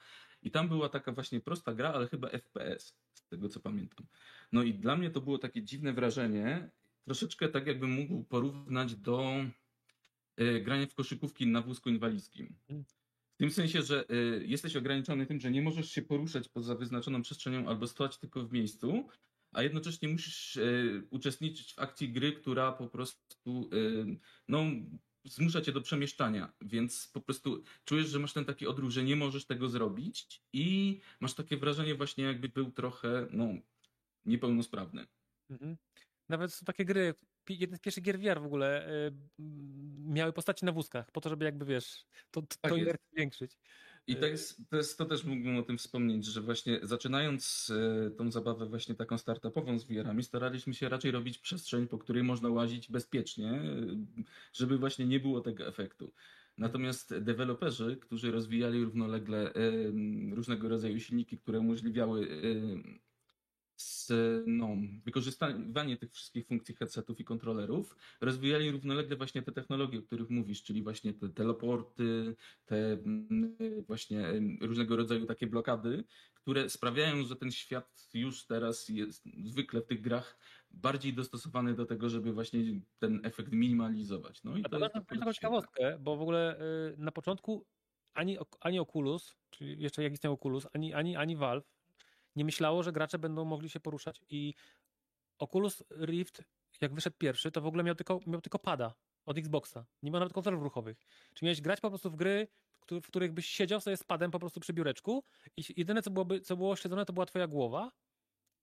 I 0.43 0.51
tam 0.51 0.69
była 0.69 0.89
taka 0.89 1.13
właśnie 1.13 1.41
prosta 1.41 1.75
gra, 1.75 1.93
ale 1.93 2.09
chyba 2.09 2.29
FPS, 2.29 2.97
z 3.15 3.29
tego 3.29 3.49
co 3.49 3.61
pamiętam. 3.61 4.07
No 4.53 4.63
i 4.63 4.75
dla 4.75 4.97
mnie 4.97 5.11
to 5.11 5.21
było 5.21 5.39
takie 5.39 5.63
dziwne 5.63 5.93
wrażenie, 5.93 6.71
troszeczkę 7.05 7.49
tak 7.49 7.67
jakbym 7.67 7.91
mógł 7.91 8.25
porównać 8.25 8.97
do 8.97 9.45
Y, 10.41 10.61
granie 10.61 10.87
w 10.87 10.95
koszykówki 10.95 11.47
na 11.47 11.63
wózku 11.63 11.91
inwalidzkim. 11.91 12.55
W 13.35 13.37
tym 13.37 13.51
sensie, 13.51 13.83
że 13.83 14.05
y, 14.11 14.45
jesteś 14.47 14.77
ograniczony 14.77 15.27
tym, 15.27 15.41
że 15.41 15.51
nie 15.51 15.63
możesz 15.63 15.91
się 15.91 16.03
poruszać 16.03 16.49
poza 16.49 16.75
wyznaczoną 16.75 17.23
przestrzenią 17.23 17.69
albo 17.69 17.87
stać 17.87 18.19
tylko 18.19 18.45
w 18.45 18.53
miejscu, 18.53 19.09
a 19.53 19.63
jednocześnie 19.63 20.09
musisz 20.09 20.57
y, 20.57 21.07
uczestniczyć 21.11 21.75
w 21.75 21.79
akcji 21.79 22.13
gry, 22.13 22.33
która 22.33 22.73
po 22.73 22.89
prostu 22.89 23.71
no, 24.49 24.65
zmusza 25.25 25.61
cię 25.61 25.73
do 25.73 25.81
przemieszczania, 25.81 26.53
więc 26.61 27.09
po 27.09 27.21
prostu 27.21 27.63
czujesz, 27.85 28.09
że 28.09 28.19
masz 28.19 28.33
ten 28.33 28.45
taki 28.45 28.67
odruch, 28.67 28.91
że 28.91 29.05
nie 29.05 29.17
możesz 29.17 29.47
tego 29.47 29.69
zrobić 29.69 30.43
i 30.53 31.01
masz 31.21 31.35
takie 31.35 31.57
wrażenie 31.57 31.95
właśnie 31.95 32.25
jakby 32.25 32.49
był 32.49 32.71
trochę 32.71 33.27
no, 33.31 33.49
niepełnosprawny. 34.25 35.07
Mhm. 35.51 35.77
Nawet 36.29 36.53
są 36.53 36.65
takie 36.65 36.85
gry, 36.85 37.15
jeden 37.55 37.77
z 37.77 37.81
pierwszych 37.81 38.05
gier 38.05 38.19
VR 38.19 38.41
w 38.41 38.47
ogóle 38.47 38.89
y, 39.07 39.13
miały 39.99 40.33
postaci 40.33 40.65
na 40.65 40.73
wózkach, 40.73 41.11
po 41.11 41.21
to, 41.21 41.29
żeby 41.29 41.45
jakby 41.45 41.65
wiesz, 41.65 42.07
to, 42.31 42.43
to, 42.43 42.57
tak 42.61 42.73
to 42.73 42.79
zwiększyć. 43.13 43.57
I 44.07 44.17
to, 44.17 44.27
jest, 44.27 44.71
to, 44.71 44.77
jest, 44.77 44.99
to 44.99 45.05
też 45.05 45.25
mógłbym 45.25 45.57
o 45.57 45.63
tym 45.63 45.79
wspomnieć, 45.79 46.25
że 46.25 46.41
właśnie 46.41 46.81
zaczynając 46.83 47.71
y, 47.71 48.11
tą 48.11 48.31
zabawę 48.31 48.67
właśnie 48.67 48.95
taką 48.95 49.19
startupową 49.19 49.79
z 49.79 49.85
VR-ami, 49.85 50.23
staraliśmy 50.23 50.75
się 50.75 50.89
raczej 50.89 51.11
robić 51.11 51.39
przestrzeń, 51.39 51.89
po 51.89 51.99
której 51.99 52.23
można 52.23 52.49
łazić 52.49 52.91
bezpiecznie, 52.91 53.53
y, 53.53 54.25
żeby 54.53 54.79
właśnie 54.79 55.07
nie 55.07 55.21
było 55.21 55.41
tego 55.41 55.67
efektu. 55.67 56.13
Natomiast 56.59 57.19
deweloperzy, 57.19 57.97
którzy 57.97 58.33
rozwijali 58.33 58.85
równolegle 58.85 59.53
różnego 60.33 60.69
rodzaju 60.69 61.01
silniki, 61.01 61.39
które 61.39 61.61
umożliwiały 61.61 62.29
z, 63.81 64.13
no, 64.47 64.77
wykorzystywanie 65.05 65.97
tych 65.97 66.13
wszystkich 66.13 66.47
funkcji 66.47 66.75
headsetów 66.75 67.21
i 67.21 67.25
kontrolerów, 67.25 67.97
rozwijali 68.21 68.71
równolegle 68.71 69.17
właśnie 69.17 69.43
te 69.43 69.53
technologie, 69.53 69.99
o 69.99 70.03
których 70.03 70.31
mówisz, 70.31 70.63
czyli 70.63 70.83
właśnie 70.83 71.15
te 71.15 71.29
teleporty, 71.29 72.37
te 72.67 72.93
mm, 72.93 73.57
właśnie 73.87 74.33
różnego 74.61 74.97
rodzaju 74.97 75.27
takie 75.27 75.47
blokady, 75.47 76.05
które 76.35 76.71
sprawiają, 76.71 77.23
że 77.23 77.37
ten 77.37 77.51
świat 77.51 78.09
już 78.15 78.47
teraz 78.47 78.89
jest 78.89 79.25
zwykle 79.45 79.81
w 79.81 79.87
tych 79.87 80.01
grach 80.01 80.39
bardziej 80.71 81.15
dostosowany 81.15 81.75
do 81.75 81.87
tego, 81.87 82.09
żeby 82.09 82.33
właśnie 82.33 82.61
ten 82.99 83.21
efekt 83.25 83.53
minimalizować. 83.53 84.45
No 84.45 84.57
i 84.57 84.65
A 84.65 84.69
to, 84.69 84.79
jest 84.79 84.95
taką 85.09 85.33
ciekawostkę, 85.33 85.99
bo 86.01 86.17
w 86.17 86.23
ogóle 86.23 86.61
y, 86.61 86.95
na 86.99 87.13
początku 87.13 87.67
ani, 88.15 88.39
ani 88.61 88.81
Oculus, 88.81 89.37
czyli 89.51 89.83
jeszcze 89.83 90.03
jak 90.03 90.13
istniał 90.13 90.33
Oculus, 90.33 90.67
ani, 90.73 90.95
ani, 90.95 91.17
ani 91.17 91.37
Valve 91.37 91.80
nie 92.37 92.45
myślało, 92.45 92.83
że 92.83 92.93
gracze 92.93 93.19
będą 93.19 93.45
mogli 93.45 93.71
się 93.71 93.81
poruszać 93.81 94.21
i 94.29 94.55
Oculus 95.39 95.83
Rift, 95.91 96.45
jak 96.81 96.95
wyszedł 96.95 97.17
pierwszy, 97.19 97.51
to 97.53 97.61
w 97.61 97.67
ogóle 97.67 97.85
miał 97.85 97.95
tylko, 97.95 98.21
miał 98.27 98.41
tylko 98.41 98.59
pada 98.59 98.95
od 99.27 99.39
Xboxa. 99.39 99.87
Nie 100.03 100.11
ma 100.11 100.19
nawet 100.19 100.33
kontrolerów 100.33 100.65
ruchowych. 100.65 100.99
Czyli 101.35 101.47
miałeś 101.47 101.61
grać 101.61 101.81
po 101.81 101.89
prostu 101.89 102.11
w 102.11 102.17
gry, 102.17 102.49
w 102.91 103.07
których 103.09 103.33
byś 103.33 103.47
siedział 103.47 103.81
sobie 103.81 103.97
z 103.97 104.05
padem 104.05 104.31
po 104.31 104.39
prostu 104.39 104.61
przy 104.61 104.73
biureczku 104.73 105.25
i 105.57 105.63
jedyne, 105.77 106.03
co, 106.03 106.11
byłoby, 106.11 106.41
co 106.41 106.57
było 106.57 106.77
śledzone, 106.77 107.05
to 107.05 107.13
była 107.13 107.27
twoja 107.27 107.47
głowa 107.47 107.91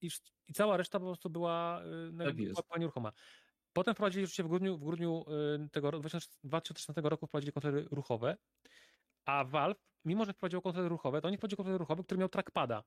i, 0.02 0.10
i 0.48 0.54
cała 0.54 0.78
reszta 0.78 1.00
po 1.00 1.06
prostu 1.06 1.30
była, 1.30 1.82
y, 1.84 1.86
Tak 2.26 2.36
była, 2.70 2.80
nieruchoma. 2.80 3.12
Potem 3.74 3.94
wprowadzili 3.94 4.24
oczywiście 4.24 4.44
w 4.44 4.48
grudniu, 4.48 4.78
w 4.78 4.84
grudniu 4.84 5.26
y, 5.66 5.70
tego 5.70 5.92
ro- 5.92 6.00
2016 6.44 7.02
roku 7.02 7.28
wprowadzili 7.28 7.52
kontrolery 7.54 7.88
ruchowe, 7.92 8.38
a 9.26 9.44
Valve, 9.44 9.78
mimo 10.06 10.26
że 10.26 10.34
wprowadziło 10.34 10.62
kontrolery 10.62 10.90
ruchowe, 10.90 11.22
to 11.22 11.28
oni 11.28 11.38
wprowadzili 11.38 11.58
kontroler 11.58 11.80
ruchowy, 11.80 12.04
który 12.04 12.18
miał 12.20 12.30
trackpada. 12.30 12.84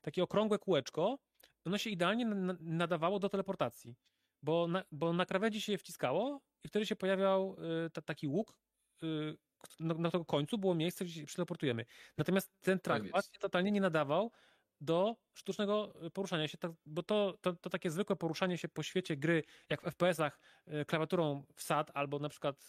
Takie 0.00 0.22
okrągłe 0.22 0.58
kółeczko, 0.58 1.18
ono 1.64 1.78
się 1.78 1.90
idealnie 1.90 2.26
na- 2.26 2.56
nadawało 2.60 3.18
do 3.18 3.28
teleportacji, 3.28 3.94
bo 4.42 4.68
na, 4.68 4.84
bo 4.92 5.12
na 5.12 5.26
krawędzi 5.26 5.60
się 5.60 5.72
je 5.72 5.78
wciskało 5.78 6.40
i 6.64 6.68
wtedy 6.68 6.86
się 6.86 6.96
pojawiał 6.96 7.56
y, 7.86 7.90
ta, 7.90 8.02
taki 8.02 8.28
łuk, 8.28 8.58
y, 9.02 9.36
na, 9.80 9.94
na 9.94 10.10
tego 10.10 10.24
końcu 10.24 10.58
było 10.58 10.74
miejsce, 10.74 11.04
gdzie 11.04 11.20
się 11.20 11.26
przeteleportujemy. 11.26 11.84
Natomiast 12.18 12.52
ten 12.60 12.80
trackpad 12.80 13.24
się 13.26 13.38
totalnie 13.40 13.70
nie 13.70 13.80
nadawał 13.80 14.32
do 14.80 15.16
sztucznego 15.34 16.06
y, 16.06 16.10
poruszania 16.10 16.48
się, 16.48 16.58
tak, 16.58 16.72
bo 16.86 17.02
to, 17.02 17.38
to, 17.40 17.52
to 17.52 17.70
takie 17.70 17.90
zwykłe 17.90 18.16
poruszanie 18.16 18.58
się 18.58 18.68
po 18.68 18.82
świecie 18.82 19.16
gry, 19.16 19.42
jak 19.70 19.82
w 19.82 19.84
FPS-ach 19.84 20.40
klawiaturą 20.86 21.44
w 21.54 21.62
SAT 21.62 21.90
albo 21.94 22.18
na 22.18 22.28
przykład 22.28 22.68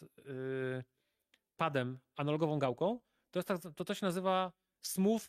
padem, 1.57 1.99
analogową 2.15 2.59
gałką, 2.59 2.99
to, 3.31 3.39
jest 3.39 3.47
tak, 3.47 3.61
to, 3.75 3.85
to 3.85 3.93
się 3.93 4.05
nazywa 4.05 4.51
smooth 4.81 5.21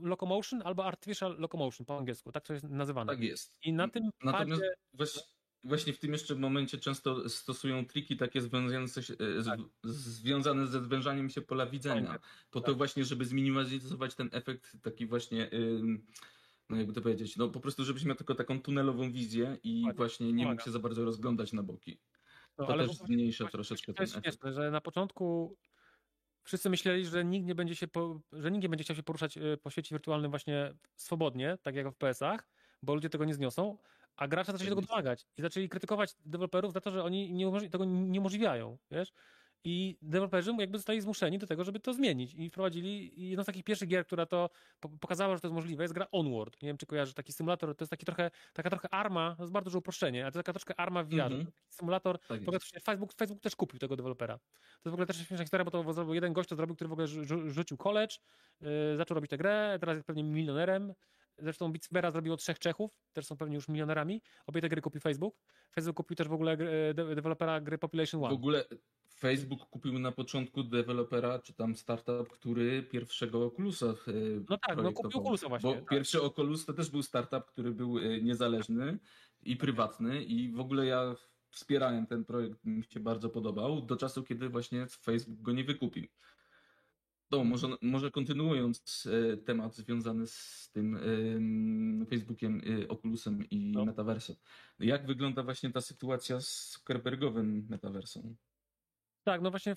locomotion 0.00 0.62
albo 0.64 0.84
artificial 0.84 1.36
locomotion 1.38 1.86
po 1.86 1.98
angielsku, 1.98 2.32
tak 2.32 2.44
to 2.46 2.52
jest 2.52 2.64
nazywane. 2.64 3.12
Tak 3.12 3.22
jest. 3.22 3.58
I 3.62 3.72
na 3.72 3.88
tym 3.88 4.10
Natomiast 4.24 4.60
padzie, 4.62 4.74
właśnie, 4.92 5.22
właśnie 5.64 5.92
w 5.92 5.98
tym 5.98 6.12
jeszcze 6.12 6.34
momencie 6.34 6.78
często 6.78 7.28
stosują 7.28 7.86
triki 7.86 8.16
takie 8.16 8.40
związane, 8.40 8.88
się, 8.88 9.14
e, 9.38 9.42
z, 9.42 9.46
Tak. 9.46 9.60
związane 9.84 10.66
ze 10.66 10.84
zwężaniem 10.84 11.30
się 11.30 11.40
pola 11.42 11.66
widzenia. 11.66 12.08
Tak. 12.12 12.22
Po 12.50 12.60
to 12.60 12.66
Tak. 12.66 12.76
właśnie, 12.76 13.04
żeby 13.04 13.24
zminimalizować 13.24 14.14
ten 14.14 14.28
efekt 14.32 14.76
taki 14.82 15.06
właśnie, 15.06 15.50
no 16.70 16.76
jakby 16.76 16.92
to 16.92 17.00
powiedzieć, 17.00 17.36
no 17.36 17.48
po 17.48 17.60
prostu 17.60 17.84
żebyś 17.84 18.04
miał 18.04 18.16
tylko 18.16 18.34
taką 18.34 18.62
tunelową 18.62 19.12
wizję 19.12 19.58
i 19.62 19.84
właśnie 19.96 20.32
nie 20.32 20.46
mógł 20.46 20.62
się 20.62 20.70
za 20.70 20.78
bardzo 20.78 21.04
rozglądać 21.04 21.52
na 21.52 21.62
boki. 21.62 22.00
no, 22.58 22.66
To 22.66 22.72
ale 22.72 22.86
też 22.88 22.96
zmniejsza 22.96 23.48
troszeczkę 23.48 23.92
To 23.92 23.96
ten 23.96 24.04
jest 24.04 24.12
efekt. 24.16 24.24
śmieszne, 24.26 24.52
że 24.52 24.70
na 24.70 24.80
początku 24.80 25.56
wszyscy 26.42 26.70
myśleli, 26.70 27.06
że 27.06 27.24
nikt 27.24 27.46
nie 27.46 27.54
będzie 27.54 27.76
się, 27.76 27.88
po, 27.88 28.20
że 28.32 28.50
nikt 28.50 28.62
nie 28.62 28.68
będzie 28.68 28.84
chciał 28.84 28.96
się 28.96 29.02
poruszać 29.02 29.36
y, 29.36 29.58
po 29.62 29.70
świecie 29.70 29.94
wirtualnym 29.94 30.30
właśnie 30.30 30.74
swobodnie, 30.96 31.58
tak 31.62 31.74
jak 31.74 31.88
w 31.88 31.96
PS-ach, 31.96 32.48
bo 32.82 32.94
ludzie 32.94 33.10
tego 33.10 33.24
nie 33.24 33.34
zniosą, 33.34 33.78
a 34.16 34.28
gracze 34.28 34.52
zaczęli 34.52 34.68
tego 34.70 34.82
domagać 34.82 35.26
i 35.36 35.42
zaczęli 35.42 35.68
krytykować 35.68 36.14
deweloperów 36.24 36.72
za 36.72 36.80
to, 36.80 36.90
że 36.90 37.04
oni 37.04 37.32
nie 37.32 37.70
tego 37.70 37.84
nie 37.84 38.20
umożliwiają, 38.20 38.78
wiesz? 38.90 39.12
I 39.64 39.98
deweloperzy 40.02 40.52
jakby 40.58 40.78
zostali 40.78 41.00
zmuszeni 41.00 41.38
do 41.38 41.46
tego, 41.46 41.64
żeby 41.64 41.80
to 41.80 41.94
zmienić 41.94 42.34
i 42.34 42.48
wprowadzili 42.50 43.20
i 43.22 43.28
jedną 43.28 43.42
z 43.42 43.46
takich 43.46 43.64
pierwszych 43.64 43.88
gier, 43.88 44.06
która 44.06 44.26
to 44.26 44.50
po- 44.80 44.88
pokazała, 44.88 45.34
że 45.34 45.40
to 45.40 45.48
jest 45.48 45.54
możliwe, 45.54 45.84
jest 45.84 45.94
gra 45.94 46.06
Onward. 46.12 46.62
Nie 46.62 46.66
wiem, 46.68 46.76
czy 46.76 46.86
kojarzysz 46.86 47.14
taki 47.14 47.32
symulator, 47.32 47.76
to 47.76 47.82
jest 47.82 47.90
taki 47.90 48.06
trochę, 48.06 48.30
taka 48.52 48.70
trochę 48.70 48.88
arma, 48.94 49.34
to 49.36 49.42
jest 49.42 49.52
bardzo 49.52 49.64
duże 49.70 49.78
uproszczenie, 49.78 50.22
ale 50.22 50.32
to 50.32 50.38
jest 50.38 50.46
taka 50.46 50.52
troszkę 50.52 50.80
arma 50.80 51.02
w 51.04 51.08
VR. 51.08 51.20
Mhm. 51.20 51.44
Taki 51.44 51.52
Symulator 51.68 52.18
Tak 52.18 52.82
Facebook, 52.84 53.12
Facebook 53.14 53.40
też 53.42 53.56
kupił 53.56 53.78
tego 53.78 53.96
dewelopera. 53.96 54.38
To 54.38 54.44
jest 54.84 54.90
w 54.90 54.94
ogóle 54.94 55.06
też 55.06 55.16
śmieszna 55.16 55.44
historia, 55.44 55.64
bo 55.64 55.70
to 55.70 55.92
zrobił 55.92 56.14
jeden 56.14 56.32
gość, 56.32 56.48
to 56.48 56.56
zrobił, 56.56 56.74
który 56.74 56.88
w 56.88 56.92
ogóle 56.92 57.06
rzu- 57.06 57.24
rzu- 57.24 57.50
rzucił 57.50 57.76
college, 57.76 58.16
yy, 58.60 58.96
zaczął 58.96 59.14
robić 59.14 59.30
tę 59.30 59.36
grę, 59.38 59.76
teraz 59.80 59.94
jest 59.96 60.06
pewnie 60.06 60.24
milionerem. 60.24 60.94
Zresztą 61.38 61.72
Beatsbera 61.72 62.10
zrobiło 62.10 62.36
trzech 62.36 62.58
Czechów, 62.58 62.90
też 63.12 63.26
są 63.26 63.36
pewnie 63.36 63.54
już 63.54 63.68
milionerami. 63.68 64.22
Obie 64.46 64.60
te 64.60 64.68
gry 64.68 64.80
kupił 64.82 65.00
Facebook. 65.00 65.34
Facebook 65.74 65.96
kupił 65.96 66.16
też 66.16 66.28
w 66.28 66.32
ogóle 66.32 66.56
gry- 66.56 66.94
de- 66.94 67.14
dewelopera 67.14 67.60
gry 67.60 67.78
Population 67.78 68.20
W 68.20 68.24
One. 68.24 68.34
ogóle 68.34 68.64
Facebook 69.14 69.60
kupił 69.70 69.98
na 69.98 70.12
początku 70.12 70.62
dewelopera, 70.62 71.38
czy 71.38 71.52
tam 71.54 71.76
startup, 71.76 72.28
który 72.28 72.82
pierwszego 72.82 73.46
Oculusa 73.46 73.86
e, 73.86 73.92
No 74.50 74.58
tak, 74.58 74.76
no 74.76 74.92
kupił. 74.92 75.20
Oculusa 75.20 75.48
właśnie. 75.48 75.70
Bo 75.70 75.76
tak. 75.80 75.88
pierwszy 75.88 76.22
Oculus 76.22 76.64
to 76.66 76.72
też 76.72 76.90
był 76.90 77.02
startup, 77.02 77.44
który 77.44 77.70
był 77.70 77.98
e, 77.98 78.20
niezależny 78.20 78.98
i 79.42 79.56
prywatny 79.56 80.24
i 80.24 80.52
w 80.52 80.60
ogóle 80.60 80.86
ja 80.86 81.14
wspierałem 81.50 82.06
ten 82.06 82.24
projekt, 82.24 82.64
mi 82.64 82.84
się 82.84 83.00
bardzo 83.00 83.28
podobał, 83.28 83.80
do 83.80 83.96
czasu, 83.96 84.22
kiedy 84.22 84.48
właśnie 84.48 84.86
Facebook 84.86 85.40
go 85.40 85.52
nie 85.52 85.64
wykupił. 85.64 86.06
No, 87.30 87.44
może, 87.44 87.68
może 87.82 88.10
kontynuując 88.10 89.08
e, 89.32 89.36
temat 89.36 89.74
związany 89.74 90.26
z 90.26 90.70
tym 90.72 90.96
em, 90.96 92.06
Facebookiem, 92.10 92.60
e, 92.84 92.88
Oculusem 92.88 93.44
i 93.50 93.72
No. 93.72 93.84
Metaversem. 93.84 94.36
Jak 94.78 95.06
wygląda 95.06 95.42
właśnie 95.42 95.70
ta 95.70 95.80
sytuacja 95.80 96.40
z 96.40 96.72
Zuckerbergowym 96.72 97.66
Metaversem? 97.70 98.36
Tak, 99.24 99.40
no 99.40 99.50
właśnie 99.50 99.74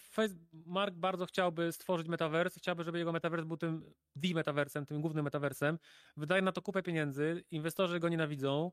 Mark 0.66 0.96
bardzo 0.96 1.26
chciałby 1.26 1.72
stworzyć 1.72 2.08
metaverse, 2.08 2.60
chciałby, 2.60 2.84
żeby 2.84 2.98
jego 2.98 3.12
metaverse 3.12 3.46
był 3.46 3.58
tym 3.58 3.94
the 4.22 4.34
metaversem, 4.34 4.86
tym 4.86 5.02
głównym 5.02 5.26
metaversem. 5.26 5.80
Wydaje 6.18 6.42
na 6.42 6.52
to 6.52 6.62
kupę 6.62 6.84
pieniędzy, 6.84 7.44
inwestorzy 7.52 8.00
go 8.00 8.10
nienawidzą, 8.10 8.72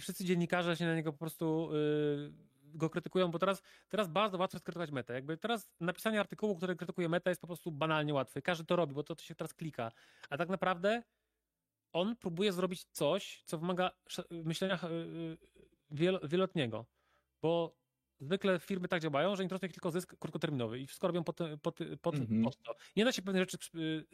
wszyscy 0.00 0.24
dziennikarze 0.24 0.76
się 0.76 0.84
na 0.84 0.94
niego 0.96 1.12
po 1.12 1.18
prostu 1.18 1.70
y, 1.74 2.32
go 2.74 2.90
krytykują, 2.90 3.30
bo 3.30 3.38
teraz, 3.38 3.62
teraz 3.88 4.08
bardzo 4.08 4.38
łatwo 4.38 4.56
jest 4.56 4.64
krytykować 4.64 4.90
metę. 4.90 5.14
Jakby 5.14 5.36
teraz 5.36 5.70
napisanie 5.80 6.20
artykułu, 6.20 6.56
który 6.56 6.76
krytykuje 6.76 7.08
metę 7.08 7.30
jest 7.30 7.40
po 7.40 7.46
prostu 7.46 7.72
banalnie 7.72 8.14
łatwe. 8.14 8.42
Każdy 8.42 8.64
to 8.64 8.76
robi, 8.76 8.94
bo 8.94 9.02
to, 9.02 9.16
to 9.16 9.22
się 9.22 9.34
teraz 9.34 9.54
klika. 9.54 9.92
A 10.30 10.36
tak 10.36 10.48
naprawdę 10.48 11.02
on 11.92 12.16
próbuje 12.16 12.52
zrobić 12.52 12.84
coś, 12.84 13.42
co 13.44 13.58
wymaga 13.58 13.90
myślenia 14.30 14.74
y, 14.84 15.38
wielo- 15.90 16.28
wieloletniego, 16.28 16.86
bo 17.42 17.78
zwykle 18.20 18.60
firmy 18.60 18.88
tak 18.88 19.02
działają, 19.02 19.36
że 19.36 19.42
interesuje 19.42 19.66
ich 19.68 19.74
tylko 19.74 19.90
zysk 19.90 20.16
krótkoterminowy 20.18 20.80
i 20.80 20.86
wszystko 20.86 21.06
robią 21.06 21.24
pod, 21.24 21.38
pod, 21.62 21.78
pod, 22.02 22.14
Mhm. 22.14 22.42
pod 22.42 22.62
to. 22.62 22.74
Nie 22.96 23.04
da 23.04 23.12
się 23.12 23.22
pewne 23.22 23.40
rzeczy 23.40 23.58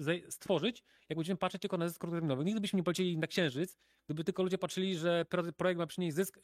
zaj- 0.01 0.31
stworzyć, 0.31 0.83
jak 1.09 1.19
będziemy 1.19 1.37
patrzeć 1.39 1.61
tylko 1.63 1.77
na 1.79 1.89
zysk 1.89 2.01
krótkoterminowy. 2.01 2.45
Nigdy 2.45 2.61
byśmy 2.61 2.77
nie 2.77 2.83
polecieli 2.83 3.19
na 3.19 3.27
księżyc, 3.27 3.79
gdyby 4.07 4.25
tylko 4.25 4.43
ludzie 4.43 4.59
patrzyli, 4.59 4.97
że 4.97 5.25
pro- 5.25 5.53
projekt 5.53 5.79
ma 5.79 5.87
przynieść 5.87 6.17
zysk 6.17 6.39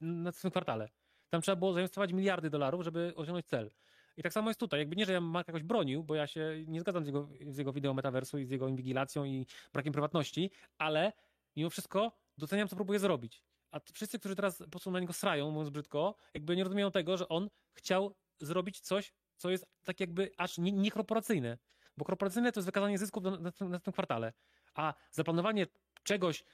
na 0.00 0.32
tym 0.32 0.50
kwartale. 0.50 0.88
Tam 1.30 1.42
trzeba 1.42 1.56
było 1.56 1.72
zainwestować 1.72 2.12
miliardy 2.12 2.50
dolarów, 2.50 2.84
żeby 2.84 3.12
osiągnąć 3.16 3.46
cel. 3.46 3.70
I 4.16 4.22
tak 4.22 4.32
samo 4.32 4.50
jest 4.50 4.60
tutaj. 4.60 4.80
Jakby 4.80 4.96
nie, 4.96 5.06
że 5.06 5.12
ja 5.12 5.20
Mark 5.20 5.48
jakoś 5.48 5.62
bronił, 5.62 6.04
bo 6.04 6.14
ja 6.14 6.26
się 6.26 6.64
nie 6.66 6.80
zgadzam 6.80 7.04
z 7.04 7.06
jego, 7.06 7.28
z 7.46 7.58
jego 7.58 7.72
wideo 7.72 7.94
metaversu 7.94 8.38
i 8.38 8.44
z 8.44 8.50
jego 8.50 8.68
inwigilacją 8.68 9.24
i 9.24 9.46
brakiem 9.72 9.92
prywatności, 9.92 10.50
ale 10.78 11.12
mimo 11.56 11.70
wszystko 11.70 12.12
doceniam, 12.38 12.68
co 12.68 12.76
próbuje 12.76 12.98
zrobić. 12.98 13.42
A 13.70 13.80
wszyscy, 13.94 14.18
którzy 14.18 14.36
teraz 14.36 14.58
po 14.58 14.68
prostu 14.68 14.90
na 14.90 15.00
niego 15.00 15.12
srają, 15.12 15.50
mówiąc 15.50 15.70
brzydko, 15.70 16.14
jakby 16.34 16.56
nie 16.56 16.64
rozumieją 16.64 16.90
tego, 16.90 17.16
że 17.16 17.28
on 17.28 17.48
chciał 17.74 18.14
zrobić 18.40 18.80
coś, 18.80 19.12
co 19.36 19.50
jest 19.50 19.66
tak 19.84 20.00
jakby 20.00 20.30
aż 20.36 20.58
nie- 20.58 20.72
niekorporacyjne. 20.72 21.58
Bo 21.96 22.04
korporacyjne 22.04 22.52
to 22.52 22.60
jest 22.60 22.68
wykazanie 22.68 22.98
zysków 22.98 23.22
na, 23.24 23.30
na, 23.30 23.52
tym- 23.52 23.70
na 23.70 23.80
tym 23.80 23.92
kwartale. 23.92 24.32
A 24.74 24.94
zaplanowanie 25.10 25.66
czegoś, 26.02 26.44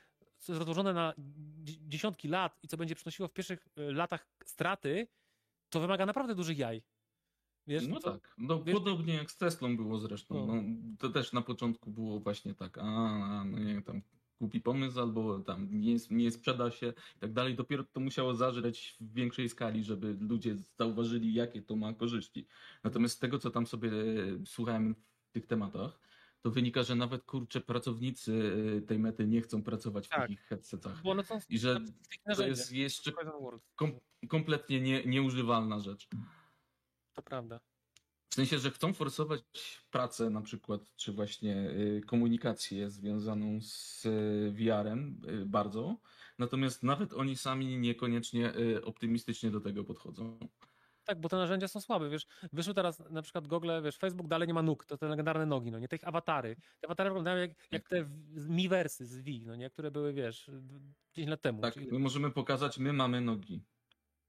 rozłożone 0.48 0.92
na 0.92 1.14
dzie- 1.64 1.88
dziesiątki 1.88 2.28
lat 2.28 2.58
i 2.62 2.68
co 2.68 2.76
będzie 2.76 2.94
przynosiło 2.94 3.28
w 3.28 3.32
pierwszych 3.32 3.68
y, 3.78 3.92
latach 3.92 4.28
straty, 4.44 5.06
to 5.68 5.80
wymaga 5.80 6.06
naprawdę 6.06 6.34
dużych 6.34 6.58
jaj. 6.58 6.82
Wiesz, 7.66 7.86
no 7.86 8.00
to- 8.00 8.12
tak, 8.12 8.34
no 8.38 8.62
wiesz- 8.64 8.74
podobnie 8.74 9.14
jak 9.14 9.30
z 9.30 9.36
Teslą 9.36 9.76
było 9.76 9.98
zresztą. 9.98 10.46
No. 10.46 10.54
No. 10.54 10.62
to 10.98 11.08
też 11.10 11.32
na 11.32 11.42
początku 11.42 11.90
było 11.90 12.20
właśnie 12.20 12.54
tak, 12.54 12.78
a, 12.78 12.82
a 12.82 13.44
no 13.44 13.58
nie 13.58 13.82
tam 13.82 14.02
głupi 14.40 14.60
pomysł 14.60 15.00
albo 15.00 15.38
tam 15.38 15.68
nie, 15.80 15.96
nie 16.10 16.30
sprzeda 16.30 16.70
się 16.70 16.92
i 17.16 17.18
tak 17.18 17.32
dalej. 17.32 17.54
Dopiero 17.54 17.84
to 17.84 18.00
musiało 18.00 18.34
zażreć 18.34 18.96
w 19.00 19.14
większej 19.14 19.48
skali, 19.48 19.84
żeby 19.84 20.16
ludzie 20.20 20.56
zauważyli, 20.78 21.34
jakie 21.34 21.62
to 21.62 21.76
ma 21.76 21.92
korzyści. 21.94 22.46
Natomiast 22.84 23.16
z 23.16 23.18
tego, 23.18 23.38
co 23.38 23.50
tam 23.50 23.66
sobie 23.66 23.90
e, 23.90 24.46
słuchałem 24.46 24.94
w 25.28 25.30
tych 25.32 25.46
tematach, 25.46 26.00
to 26.42 26.50
wynika, 26.50 26.82
że 26.82 26.94
nawet 26.94 27.24
kurczę 27.24 27.60
pracownicy 27.60 28.52
e, 28.78 28.80
tej 28.80 28.98
mety 28.98 29.26
nie 29.26 29.40
chcą 29.42 29.62
pracować 29.62 30.06
w 30.06 30.10
Tak. 30.10 30.20
takich 30.20 30.40
headsetach. 30.40 31.02
Bo 31.02 31.10
one 31.10 31.24
są 31.24 31.40
I 31.48 31.58
że 31.58 31.80
to 32.36 32.46
jest 32.46 32.72
jeszcze 32.72 33.12
kom, 33.74 34.00
kompletnie 34.28 34.80
nie, 34.80 35.04
nieużywalna 35.04 35.80
rzecz. 35.80 36.08
To 37.12 37.22
prawda. 37.22 37.60
W 38.30 38.34
sensie, 38.34 38.58
że 38.58 38.70
chcą 38.70 38.92
forsować 38.92 39.42
pracę 39.90 40.30
na 40.30 40.40
przykład, 40.40 40.96
czy 40.96 41.12
właśnie 41.12 41.70
y, 41.70 42.02
komunikację 42.06 42.90
związaną 42.90 43.60
z 43.62 44.06
y, 44.06 44.52
VR-em 44.52 45.20
y, 45.28 45.46
bardzo, 45.46 45.96
natomiast 46.38 46.82
nawet 46.82 47.12
oni 47.12 47.36
sami 47.36 47.78
niekoniecznie 47.78 48.56
y, 48.56 48.84
optymistycznie 48.84 49.50
do 49.50 49.60
tego 49.60 49.84
podchodzą. 49.84 50.38
Tak, 51.04 51.20
bo 51.20 51.28
te 51.28 51.36
narzędzia 51.36 51.68
są 51.68 51.80
słabe, 51.80 52.08
wiesz, 52.10 52.26
wyszły 52.52 52.74
teraz 52.74 52.98
na 53.10 53.22
przykład 53.22 53.46
Google, 53.48 53.70
wiesz, 53.84 53.96
Facebook 53.98 54.28
dalej 54.28 54.48
nie 54.48 54.54
ma 54.54 54.62
nóg, 54.62 54.84
to 54.86 54.98
te 54.98 55.08
legendarne 55.08 55.46
nogi, 55.46 55.70
no 55.70 55.78
nie, 55.78 55.88
te 55.88 55.96
ich 55.96 56.08
awatary. 56.08 56.56
Te 56.80 56.86
awatary 56.86 57.10
wyglądają 57.10 57.36
jak, 57.40 57.50
jak 57.72 57.88
te 57.88 58.04
w- 58.04 58.38
z- 59.00 59.18
Wii, 59.20 59.46
no 59.46 59.56
nie, 59.56 59.70
które 59.70 59.90
były, 59.90 60.12
wiesz, 60.12 60.50
10 61.14 61.30
lat 61.30 61.40
temu. 61.42 61.60
Tak, 61.62 61.74
Czyli- 61.74 61.92
my 61.92 61.98
możemy 61.98 62.30
pokazać, 62.30 62.78
my 62.78 62.92
mamy 62.92 63.20
nogi. 63.20 63.64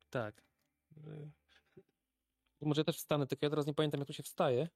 tak. 0.09 0.43
Y, 0.97 1.31
Może 2.62 2.81
ja 2.81 2.86
też 2.86 2.97
wstanę, 2.97 3.27
tylko 3.27 3.45
ja 3.45 3.49
teraz 3.49 3.65
nie 3.67 3.73
pamiętam, 3.73 3.99
jak 3.99 4.07
tu 4.07 4.13
się 4.13 4.23
wstaje. 4.23 4.69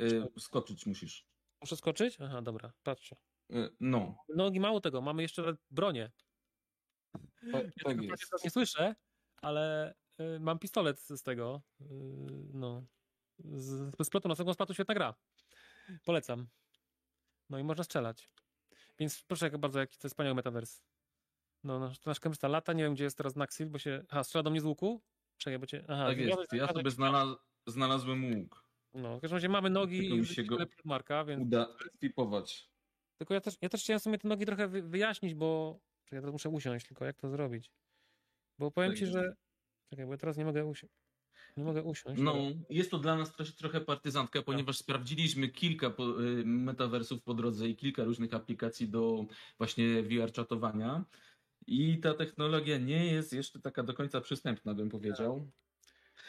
Y, 0.00 0.26
skoczyć 0.38 0.86
musisz. 0.86 1.26
Muszę 1.60 1.76
skoczyć? 1.76 2.16
Aha, 2.20 2.42
dobra, 2.42 2.72
patrzcie. 2.82 3.16
Y, 3.52 3.76
no, 3.80 4.16
Nogi 4.36 4.60
mało 4.60 4.80
tego, 4.80 5.00
mamy 5.00 5.22
jeszcze 5.22 5.56
bronię. 5.70 6.10
tak, 7.12 7.22
Ja 7.52 7.60
tak 7.62 7.72
tego 7.84 8.02
jest. 8.02 8.44
nie 8.44 8.50
słyszę, 8.50 8.94
ale 9.42 9.94
mam 10.40 10.58
pistolet 10.58 11.00
z 11.00 11.22
tego, 11.22 11.62
y, 11.80 11.84
no, 12.52 12.86
z, 13.38 13.96
z 14.00 14.06
splotu 14.06 14.28
nocnego 14.28 14.54
spatu 14.54 14.74
świetna 14.74 14.94
gra. 14.94 15.14
Polecam. 16.04 16.46
No 17.50 17.58
i 17.58 17.64
można 17.64 17.84
strzelać. 17.84 18.28
Więc 18.98 19.22
proszę 19.22 19.50
bardzo, 19.50 19.80
jaki 19.80 19.98
to 19.98 20.06
jest 20.06 20.14
wspaniały 20.14 20.34
metavers. 20.34 20.82
No, 21.64 21.78
nasz, 21.78 22.04
nasz 22.04 22.20
kamerzysta 22.20 22.48
lata, 22.48 22.72
nie 22.72 22.82
wiem 22.84 22.94
gdzie 22.94 23.04
jest 23.04 23.16
teraz 23.16 23.36
Naxil, 23.36 23.66
bo 23.66 23.78
się... 23.78 24.04
Aha, 24.08 24.24
strzela 24.24 24.42
do 24.42 24.50
mnie 24.50 24.60
z 24.60 24.64
łuku? 24.64 25.02
Czekaj, 25.36 25.58
bo 25.58 25.66
cię... 25.66 25.84
Aha, 25.88 26.06
tak 26.06 26.18
jest, 26.18 26.52
ja 26.52 26.68
sobie 26.72 26.90
znalaz... 26.90 27.36
znalazłem 27.66 28.34
łuk. 28.34 28.64
No, 28.94 29.18
w 29.18 29.20
każdym 29.20 29.36
razie 29.36 29.48
mamy 29.48 29.70
nogi 29.70 30.00
Tylko 30.00 30.16
mi 30.16 30.26
się 30.26 30.44
go 30.44 30.58
marka, 30.84 31.24
więc... 31.24 31.42
uda 31.42 31.66
skipować. 31.96 32.70
Tylko 33.18 33.34
ja 33.34 33.40
też, 33.40 33.54
ja 33.60 33.68
też 33.68 33.82
chciałem 33.82 34.00
sobie 34.00 34.18
te 34.18 34.28
nogi 34.28 34.46
trochę 34.46 34.68
wyjaśnić, 34.68 35.34
bo... 35.34 35.80
Czekaj, 36.04 36.16
ja 36.16 36.20
teraz 36.20 36.32
muszę 36.32 36.48
usiąść, 36.48 36.86
tylko 36.86 37.04
jak 37.04 37.16
to 37.16 37.30
zrobić? 37.30 37.72
Bo 38.58 38.70
powiem 38.70 38.90
tak 38.90 38.98
ci, 38.98 39.04
jest. 39.04 39.12
że... 39.12 39.36
Czekaj, 39.90 40.06
bo 40.06 40.12
ja 40.12 40.18
teraz 40.18 40.36
nie 40.36 40.44
mogę 40.44 40.64
usiąść. 40.64 40.94
Nie 41.56 41.64
mogę 41.64 41.82
usiąść. 41.82 42.22
No, 42.22 42.32
ale... 42.32 42.54
jest 42.70 42.90
to 42.90 42.98
dla 42.98 43.16
nas 43.16 43.32
trochę, 43.32 43.52
trochę 43.52 43.80
partyzantka, 43.80 44.42
ponieważ 44.42 44.76
tak. 44.76 44.84
sprawdziliśmy 44.84 45.48
kilka 45.48 45.90
po, 45.90 46.22
y, 46.22 46.44
metaversów 46.44 47.22
po 47.22 47.34
drodze 47.34 47.68
i 47.68 47.76
kilka 47.76 48.04
różnych 48.04 48.34
aplikacji 48.34 48.88
do 48.88 49.24
właśnie 49.58 50.02
VR 50.02 50.32
czatowania. 50.32 51.04
I 51.66 51.98
ta 51.98 52.14
technologia 52.14 52.78
nie 52.78 53.06
jest 53.06 53.32
jeszcze 53.32 53.60
taka 53.60 53.82
do 53.82 53.94
końca 53.94 54.20
przystępna, 54.20 54.74
bym 54.74 54.88
powiedział. 54.88 55.50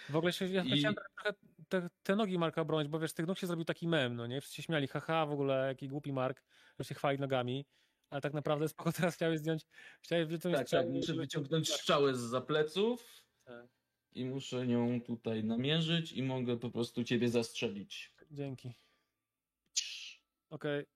W 0.09 0.15
ogóle 0.15 0.33
się, 0.33 0.47
ja 0.47 0.63
I... 0.63 0.79
chciałem 0.79 0.95
trochę 0.95 1.37
te, 1.69 1.89
te, 2.03 2.15
nogi 2.15 2.39
Marka 2.39 2.61
obronić, 2.61 2.89
bo 2.89 2.99
wiesz, 2.99 3.13
tych 3.13 3.27
nóg 3.27 3.37
się 3.37 3.47
zrobił 3.47 3.65
taki 3.65 3.87
mem, 3.87 4.15
no 4.15 4.27
nie? 4.27 4.41
Wszyscy 4.41 4.57
się 4.57 4.63
śmiali, 4.63 4.87
haha, 4.87 5.25
w 5.25 5.31
ogóle 5.31 5.67
jaki 5.67 5.87
głupi 5.87 6.13
Mark, 6.13 6.43
że 6.79 6.85
się 6.85 6.95
chwali 6.95 7.19
nogami, 7.19 7.65
ale 8.09 8.21
tak 8.21 8.33
naprawdę 8.33 8.67
spoko 8.69 8.91
teraz 8.97 9.15
chciałeś 9.15 9.39
zdjąć, 9.39 9.65
chciałeś 10.01 10.27
wyciągnąć 10.27 10.69
Tak, 10.69 10.81
tak, 10.81 10.89
muszę 10.89 11.13
wyciągnąć 11.13 11.73
strzałę 11.73 12.15
z 12.15 12.19
zapleców 12.19 12.99
tak. 12.99 13.28
I 14.11 14.25
muszę 14.25 14.67
nią 14.67 15.01
tutaj 15.01 15.43
namierzyć 15.43 16.11
i 16.11 16.23
mogę 16.23 16.57
po 16.57 16.69
prostu 16.69 17.03
ciebie 17.03 17.29
zastrzelić. 17.29 18.13
Dzięki. 18.31 18.73
Okej. 20.49 20.79
Okay. 20.79 20.89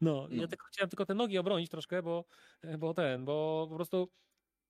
No, 0.00 0.28
no, 0.30 0.42
ja 0.42 0.48
tylko 0.48 0.66
chciałem 0.66 0.90
tylko 0.90 1.06
te 1.06 1.14
nogi 1.14 1.38
obronić 1.38 1.70
troszkę, 1.70 2.02
bo, 2.02 2.24
bo 2.78 2.94
ten, 2.94 3.24
bo 3.24 3.66
po 3.70 3.76
prostu 3.76 4.12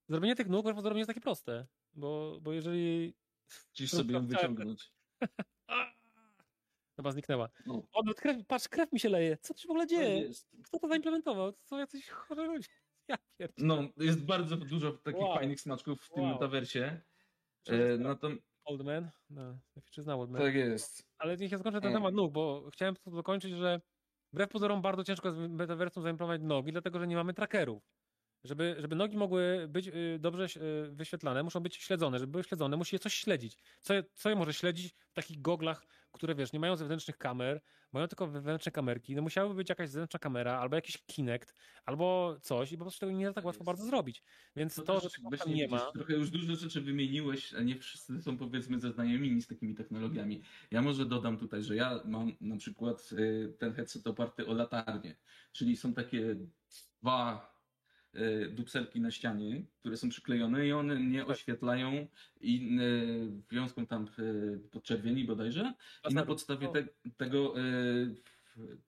zrobienie 0.09 0.37
tych 0.37 0.49
nóg 0.49 0.65
prawdopodobnie 0.65 1.01
jest 1.01 1.09
takie 1.09 1.21
proste, 1.21 1.67
bo, 1.95 2.39
bo 2.41 2.53
jeżeli... 2.53 3.15
Chcisz 3.47 3.91
sobie 3.91 4.15
ją 4.15 4.27
wyciągnąć. 4.27 4.93
Chyba 6.97 7.13
zniknęła. 7.13 7.49
No. 7.67 7.83
O, 7.93 8.15
krew, 8.17 8.47
patrz, 8.47 8.69
krew 8.69 8.93
mi 8.93 9.01
się 9.01 9.09
leje. 9.09 9.37
Co 9.37 9.55
tu 9.55 9.61
się 9.61 9.69
w 9.69 9.71
ogóle 9.71 9.87
dzieje? 9.87 10.31
Kto 10.65 10.79
to 10.79 10.89
zaimplementował? 10.89 11.53
To 11.53 11.67
są 11.67 11.79
jacyś 11.79 12.09
chorzy 12.09 12.43
ludzie. 12.43 12.69
Ja 13.39 13.49
no, 13.59 13.89
jest 13.97 14.25
bardzo 14.25 14.57
dużo 14.57 14.93
takich 14.93 15.21
wow. 15.21 15.35
fajnych 15.35 15.61
smaczków 15.61 16.03
w 16.03 16.09
tym 16.09 16.25
wow. 16.25 16.33
metaversie. 16.33 17.01
E, 17.69 17.99
no 17.99 18.15
to... 18.15 18.31
Oldman? 18.65 19.11
No, 19.31 19.59
przyznał 19.91 20.21
Oldman. 20.21 20.43
Tak 20.43 20.55
jest. 20.55 21.03
Ale 21.19 21.37
niech 21.37 21.53
ja 21.53 21.59
skończę 21.59 21.81
ten 21.81 21.93
temat 21.93 22.15
nóg, 22.15 22.33
bo 22.33 22.71
chciałem 22.73 22.97
to 22.97 23.11
dokończyć, 23.11 23.53
że 23.53 23.81
wbrew 24.33 24.51
pozorom 24.51 24.83
bardzo 24.83 25.05
ciężko 25.05 25.33
z 25.33 25.37
metaversum 25.37 26.03
zaimplementować 26.03 26.49
nogi, 26.49 26.73
dlatego 26.73 26.99
że 26.99 27.07
nie 27.07 27.17
mamy 27.17 27.35
trackerów. 27.35 27.83
Żeby, 28.47 28.77
żeby 28.79 28.97
nogi 28.97 29.17
mogły 29.17 29.67
być 29.69 29.89
y, 29.89 30.19
dobrze 30.21 30.47
y, 30.57 30.91
wyświetlane, 30.91 31.43
muszą 31.43 31.61
być 31.61 31.77
śledzone. 31.77 32.19
Żeby 32.19 32.31
były 32.31 32.45
śledzone, 32.45 32.77
musi 32.77 32.95
je 32.95 33.01
coś 33.01 33.15
śledzić. 33.15 33.57
Co, 33.83 33.95
co 34.15 34.31
je 34.31 34.37
może 34.37 34.55
śledzić 34.55 34.95
w 35.09 35.13
takich 35.13 35.43
goglach, 35.43 35.87
które 36.13 36.35
wiesz, 36.35 36.53
nie 36.53 36.61
mają 36.61 36.77
zewnętrznych 36.77 37.19
kamer, 37.19 37.61
mają 37.93 38.09
tylko 38.09 38.27
wewnętrzne 38.27 38.73
kamerki. 38.73 39.15
No 39.15 39.23
musiałaby 39.23 39.55
być 39.55 39.69
jakaś 39.69 39.91
zewnętrzna 39.91 40.19
kamera, 40.19 40.59
albo 40.59 40.77
jakiś 40.77 40.99
Kinect, 41.07 41.55
albo 41.85 42.37
coś 42.43 42.73
i 42.73 42.79
po 42.79 42.85
prostu 42.85 43.01
tego 43.01 43.13
nie 43.13 43.27
da 43.27 43.33
tak 43.33 43.45
łatwo 43.45 43.65
bardzo 43.65 43.85
zrobić. 43.85 44.23
Więc 44.57 44.75
to, 44.75 44.83
to 44.83 45.01
że 45.01 45.11
tego 45.11 45.37
tam 45.37 45.55
nie 45.55 45.69
ma... 45.69 45.93
Trochę 45.93 46.15
już 46.15 46.31
dużo 46.31 46.57
rzeczy 46.57 46.81
wymieniłeś, 46.81 47.55
a 47.55 47.61
nie 47.61 47.77
wszyscy 47.77 48.23
są 48.23 48.39
powiedzmy 48.39 48.81
zaznajomieni 48.81 49.43
z 49.43 49.47
takimi 49.47 49.75
technologiami. 49.75 50.43
Ja 50.71 50.83
może 50.83 51.07
dodam 51.07 51.39
tutaj, 51.39 51.63
że 51.63 51.77
ja 51.77 52.01
mam 52.05 52.33
na 52.41 52.57
przykład 52.57 53.11
y, 53.13 53.55
ten 53.59 53.73
headset 53.73 54.07
oparty 54.07 54.47
o 54.47 54.55
latarnię, 54.55 55.17
czyli 55.53 55.77
są 55.77 55.95
takie 55.95 56.37
dwa 57.03 57.56
dupselki 58.51 59.01
na 59.01 59.11
ścianie, 59.11 59.63
które 59.81 59.97
są 59.97 60.09
przyklejone 60.09 60.67
i 60.67 60.73
one 60.73 61.01
nie 61.01 61.19
tak. 61.19 61.31
oświetlają 61.31 62.07
i 62.41 62.79
e, 62.81 63.55
wiązką 63.55 63.87
tam 63.87 64.05
e, 64.05 64.59
podczerwieni 64.71 65.25
bodajże 65.25 65.75
i 66.11 66.15
na 66.15 66.27
podstawie 66.27 66.69
te, 66.69 66.85
tego 67.17 67.55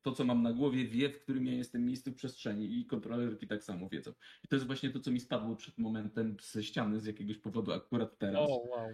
to, 0.03 0.13
co 0.13 0.25
mam 0.25 0.43
na 0.43 0.53
głowie, 0.53 0.85
wie, 0.85 1.11
w 1.11 1.21
którym 1.21 1.47
ja 1.47 1.53
jestem 1.53 1.87
miejscu 1.87 2.11
w 2.11 2.15
przestrzeni 2.15 2.79
i 2.79 2.87
kontrolerki 2.87 3.47
tak 3.47 3.65
samo 3.65 3.89
wiedzą. 3.89 4.13
I 4.45 4.49
to 4.49 4.57
jest 4.57 4.67
właśnie 4.67 4.91
to, 4.91 5.01
co 5.01 5.11
mi 5.11 5.21
spadło 5.21 5.57
przed 5.57 5.79
momentem 5.79 6.37
ze 6.43 6.65
ściany 6.65 7.01
z 7.01 7.07
jakiegoś 7.07 7.39
powodu 7.39 7.73
akurat 7.73 8.19
teraz. 8.19 8.49
Oh, 8.51 8.69
wow. 8.71 8.89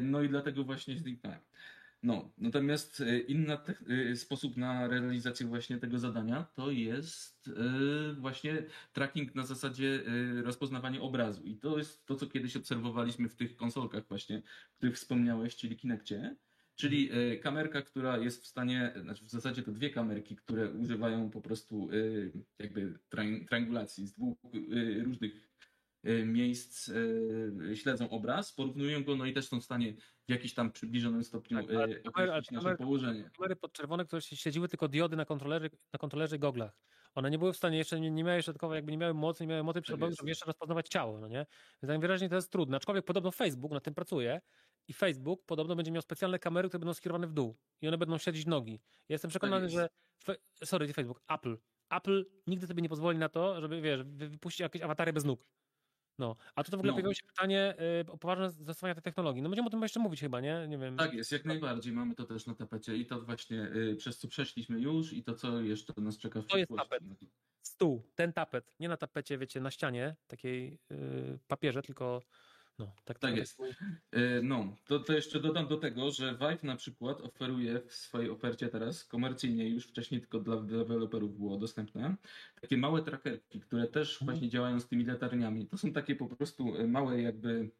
No 0.00 0.22
i 0.22 0.28
dlatego 0.28 0.64
właśnie 0.64 0.98
zniknąłem. 0.98 1.40
No, 2.02 2.32
natomiast 2.38 3.00
e, 3.00 3.18
inny 3.18 3.56
e, 4.12 4.16
sposób 4.16 4.56
na 4.56 4.88
realizację 4.88 5.46
właśnie 5.46 5.78
tego 5.78 5.98
zadania 5.98 6.44
to 6.54 6.70
jest 6.70 7.48
e, 7.48 8.14
właśnie 8.14 8.62
tracking 8.92 9.34
na 9.34 9.46
zasadzie 9.46 10.02
rozpoznawania 10.44 11.00
obrazu. 11.00 11.44
I 11.44 11.56
to 11.56 11.78
jest 11.78 12.06
to, 12.06 12.16
co 12.16 12.26
kiedyś 12.26 12.56
obserwowaliśmy 12.56 13.28
w 13.28 13.36
tych 13.36 13.56
konsolkach 13.56 14.08
właśnie, 14.08 14.38
o 14.38 14.76
których 14.76 14.96
wspomniałeś, 14.96 15.56
czyli 15.56 15.76
Kinectie. 15.76 16.36
Czyli 16.74 17.10
kamerka, 17.42 17.82
która 17.82 18.18
jest 18.18 18.42
w 18.42 18.46
stanie, 18.46 18.94
znaczy 19.02 19.24
w 19.24 19.30
zasadzie 19.30 19.62
to 19.62 19.72
dwie 19.72 19.90
kamerki, 19.90 20.36
które 20.36 20.70
używają 20.70 21.30
po 21.30 21.40
prostu 21.40 21.88
jakby 22.58 22.98
triangulacji 23.48 24.06
z 24.06 24.12
dwóch 24.12 24.38
różnych 25.04 25.49
miejsc 26.04 26.88
y, 26.88 27.76
śledzą 27.76 28.10
obraz, 28.10 28.52
porównują 28.52 29.04
go, 29.04 29.16
no 29.16 29.26
i 29.26 29.32
też 29.32 29.48
są 29.48 29.60
w 29.60 29.64
stanie 29.64 29.94
w 30.28 30.30
jakiś 30.30 30.54
tam 30.54 30.72
przybliżonym 30.72 31.24
stopniu 31.24 31.62
tak, 31.62 31.70
y, 31.70 32.02
określić 32.04 32.50
nasze 32.50 32.76
położenie. 32.76 33.30
Kamery 33.36 33.56
podczerwone, 33.56 34.04
które 34.04 34.22
śledziły 34.22 34.68
tylko 34.68 34.88
diody 34.88 35.16
na 35.16 35.24
kontrolerze, 35.24 35.70
na 35.92 35.98
kontrolerze 35.98 36.38
goglach. 36.38 36.76
One 37.14 37.30
nie 37.30 37.38
były 37.38 37.52
w 37.52 37.56
stanie, 37.56 37.78
jeszcze 37.78 38.00
nie, 38.00 38.10
nie 38.10 38.24
miały 38.24 38.42
środkowej, 38.42 38.76
jakby 38.76 38.92
nie 38.92 38.98
miały 38.98 39.14
mocy, 39.14 39.44
nie 39.44 39.48
miały 39.48 39.62
mocy 39.62 39.82
przerobowej, 39.82 40.16
żeby 40.16 40.28
jeszcze 40.28 40.46
rozpoznawać 40.46 40.88
ciało, 40.88 41.18
no 41.18 41.28
nie? 41.28 41.46
Więc 41.82 41.88
najwyraźniej 41.88 42.30
to 42.30 42.36
jest 42.36 42.52
trudne. 42.52 42.76
Aczkolwiek 42.76 43.04
podobno 43.04 43.30
Facebook 43.30 43.72
na 43.72 43.80
tym 43.80 43.94
pracuje 43.94 44.40
i 44.88 44.92
Facebook 44.92 45.44
podobno 45.46 45.76
będzie 45.76 45.90
miał 45.90 46.02
specjalne 46.02 46.38
kamery, 46.38 46.68
które 46.68 46.78
będą 46.78 46.94
skierowane 46.94 47.26
w 47.26 47.32
dół 47.32 47.56
i 47.80 47.88
one 47.88 47.98
będą 47.98 48.18
śledzić 48.18 48.46
nogi. 48.46 48.72
Ja 49.08 49.14
jestem 49.14 49.30
przekonany, 49.30 49.66
tak 49.66 49.70
że... 49.70 49.88
Sorry, 50.64 50.86
nie 50.86 50.92
Facebook, 50.92 51.22
Apple. 51.28 51.56
Apple 51.90 52.26
nigdy 52.46 52.66
sobie 52.66 52.82
nie 52.82 52.88
pozwoli 52.88 53.18
na 53.18 53.28
to, 53.28 53.60
żeby, 53.60 53.80
wiesz, 53.80 54.02
wypuścić 54.04 54.60
jakieś 54.60 54.82
awatary 54.82 55.12
bez 55.12 55.24
nóg. 55.24 55.46
No, 56.20 56.36
a 56.54 56.64
tu 56.64 56.70
w 56.70 56.74
ogóle 56.74 56.86
no. 56.86 56.92
pojawiło 56.92 57.14
się 57.14 57.22
pytanie 57.26 57.74
y, 58.08 58.12
o 58.12 58.18
poważne 58.18 58.50
zastosowanie 58.50 58.94
tej 58.94 59.02
technologii. 59.02 59.42
No 59.42 59.48
będziemy 59.48 59.68
o 59.68 59.70
tym 59.70 59.82
jeszcze 59.82 60.00
mówić 60.00 60.20
chyba, 60.20 60.40
nie? 60.40 60.66
Nie 60.68 60.78
wiem. 60.78 60.96
Tak 60.96 61.14
jest, 61.14 61.32
jak 61.32 61.44
najbardziej. 61.44 61.92
Mamy 61.92 62.14
to 62.14 62.24
też 62.24 62.46
na 62.46 62.54
tapecie 62.54 62.96
i 62.96 63.06
to 63.06 63.20
właśnie 63.20 63.62
y, 63.62 63.96
przez 63.96 64.18
co 64.18 64.28
przeszliśmy 64.28 64.80
już 64.80 65.12
i 65.12 65.22
to, 65.22 65.34
co 65.34 65.60
jeszcze 65.60 65.92
nas 65.96 66.18
czeka 66.18 66.42
w 66.42 66.46
To 66.46 66.58
jest 66.58 66.72
tapet. 66.76 67.02
Stół, 67.62 68.02
ten 68.14 68.32
tapet. 68.32 68.74
Nie 68.80 68.88
na 68.88 68.96
tapecie, 68.96 69.38
wiecie, 69.38 69.60
na 69.60 69.70
ścianie, 69.70 70.16
takiej 70.26 70.78
y, 70.90 71.38
papierze, 71.48 71.82
tylko 71.82 72.22
no, 72.78 72.92
tak, 73.04 73.18
tak 73.18 73.36
jest. 73.36 73.60
E, 74.12 74.42
no, 74.42 74.76
to, 74.86 75.00
to 75.00 75.12
jeszcze 75.12 75.40
dodam 75.40 75.68
do 75.68 75.76
tego, 75.76 76.10
że 76.10 76.36
Vive 76.40 76.62
na 76.62 76.76
przykład 76.76 77.20
oferuje 77.20 77.80
w 77.86 77.94
swojej 77.94 78.30
ofercie 78.30 78.68
teraz 78.68 79.04
komercyjnie, 79.04 79.68
już 79.68 79.86
wcześniej 79.86 80.20
tylko 80.20 80.38
dla 80.38 80.56
deweloperów 80.56 81.38
było 81.38 81.56
dostępne, 81.56 82.16
takie 82.60 82.76
małe 82.76 83.02
trackerki, 83.02 83.60
które 83.60 83.88
też 83.88 84.12
mhm. 84.12 84.26
właśnie 84.26 84.48
działają 84.48 84.80
z 84.80 84.88
tymi 84.88 85.04
latarniami. 85.04 85.66
To 85.66 85.78
są 85.78 85.92
takie 85.92 86.16
po 86.16 86.26
prostu 86.26 86.76
e, 86.76 86.86
małe 86.86 87.22
jakby 87.22 87.70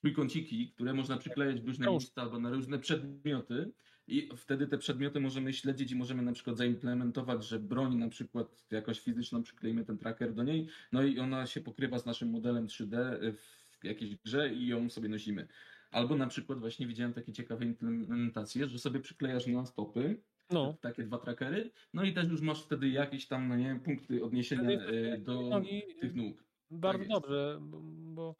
trójkąciki, 0.00 0.70
które 0.70 0.94
można 0.94 1.16
przyklejać 1.16 1.60
w 1.60 1.66
różne 1.66 1.90
miejsca 1.90 2.22
albo 2.22 2.38
na 2.38 2.50
różne 2.50 2.78
przedmioty 2.78 3.72
i 4.08 4.28
wtedy 4.36 4.66
te 4.66 4.78
przedmioty 4.78 5.20
możemy 5.20 5.52
śledzić 5.52 5.92
i 5.92 5.96
możemy 5.96 6.22
na 6.22 6.32
przykład 6.32 6.56
zaimplementować, 6.56 7.44
że 7.44 7.58
broń 7.58 7.96
na 7.96 8.08
przykład 8.08 8.66
jakoś 8.70 9.00
fizyczną 9.00 9.42
przyklejmy 9.42 9.84
ten 9.84 9.98
tracker 9.98 10.34
do 10.34 10.42
niej, 10.42 10.68
no 10.92 11.02
i 11.02 11.18
ona 11.18 11.46
się 11.46 11.60
pokrywa 11.60 11.98
z 11.98 12.06
naszym 12.06 12.30
modelem 12.30 12.66
3D 12.66 13.18
w 13.32 13.65
jakiejś 13.86 14.16
grze 14.16 14.54
i 14.54 14.66
ją 14.66 14.90
sobie 14.90 15.08
nosimy. 15.08 15.48
Albo 15.90 16.16
na 16.16 16.26
przykład 16.26 16.58
właśnie 16.58 16.86
widziałem 16.86 17.12
takie 17.12 17.32
ciekawe 17.32 17.64
implementacje, 17.64 18.68
że 18.68 18.78
sobie 18.78 19.00
przyklejasz 19.00 19.46
na 19.46 19.66
stopy, 19.66 20.22
no. 20.50 20.76
takie 20.80 21.02
dwa 21.02 21.18
trackery, 21.18 21.70
no 21.94 22.04
i 22.04 22.12
też 22.12 22.28
już 22.28 22.40
masz 22.40 22.64
wtedy 22.64 22.88
jakieś 22.88 23.28
tam, 23.28 23.48
no 23.48 23.56
nie 23.56 23.80
punkty 23.84 24.24
odniesienia 24.24 24.80
e, 24.80 25.18
do 25.18 25.62
tych 26.00 26.14
nóg. 26.14 26.44
Bardzo 26.70 26.98
tak 26.98 27.08
dobrze, 27.08 27.58
bo, 27.60 28.34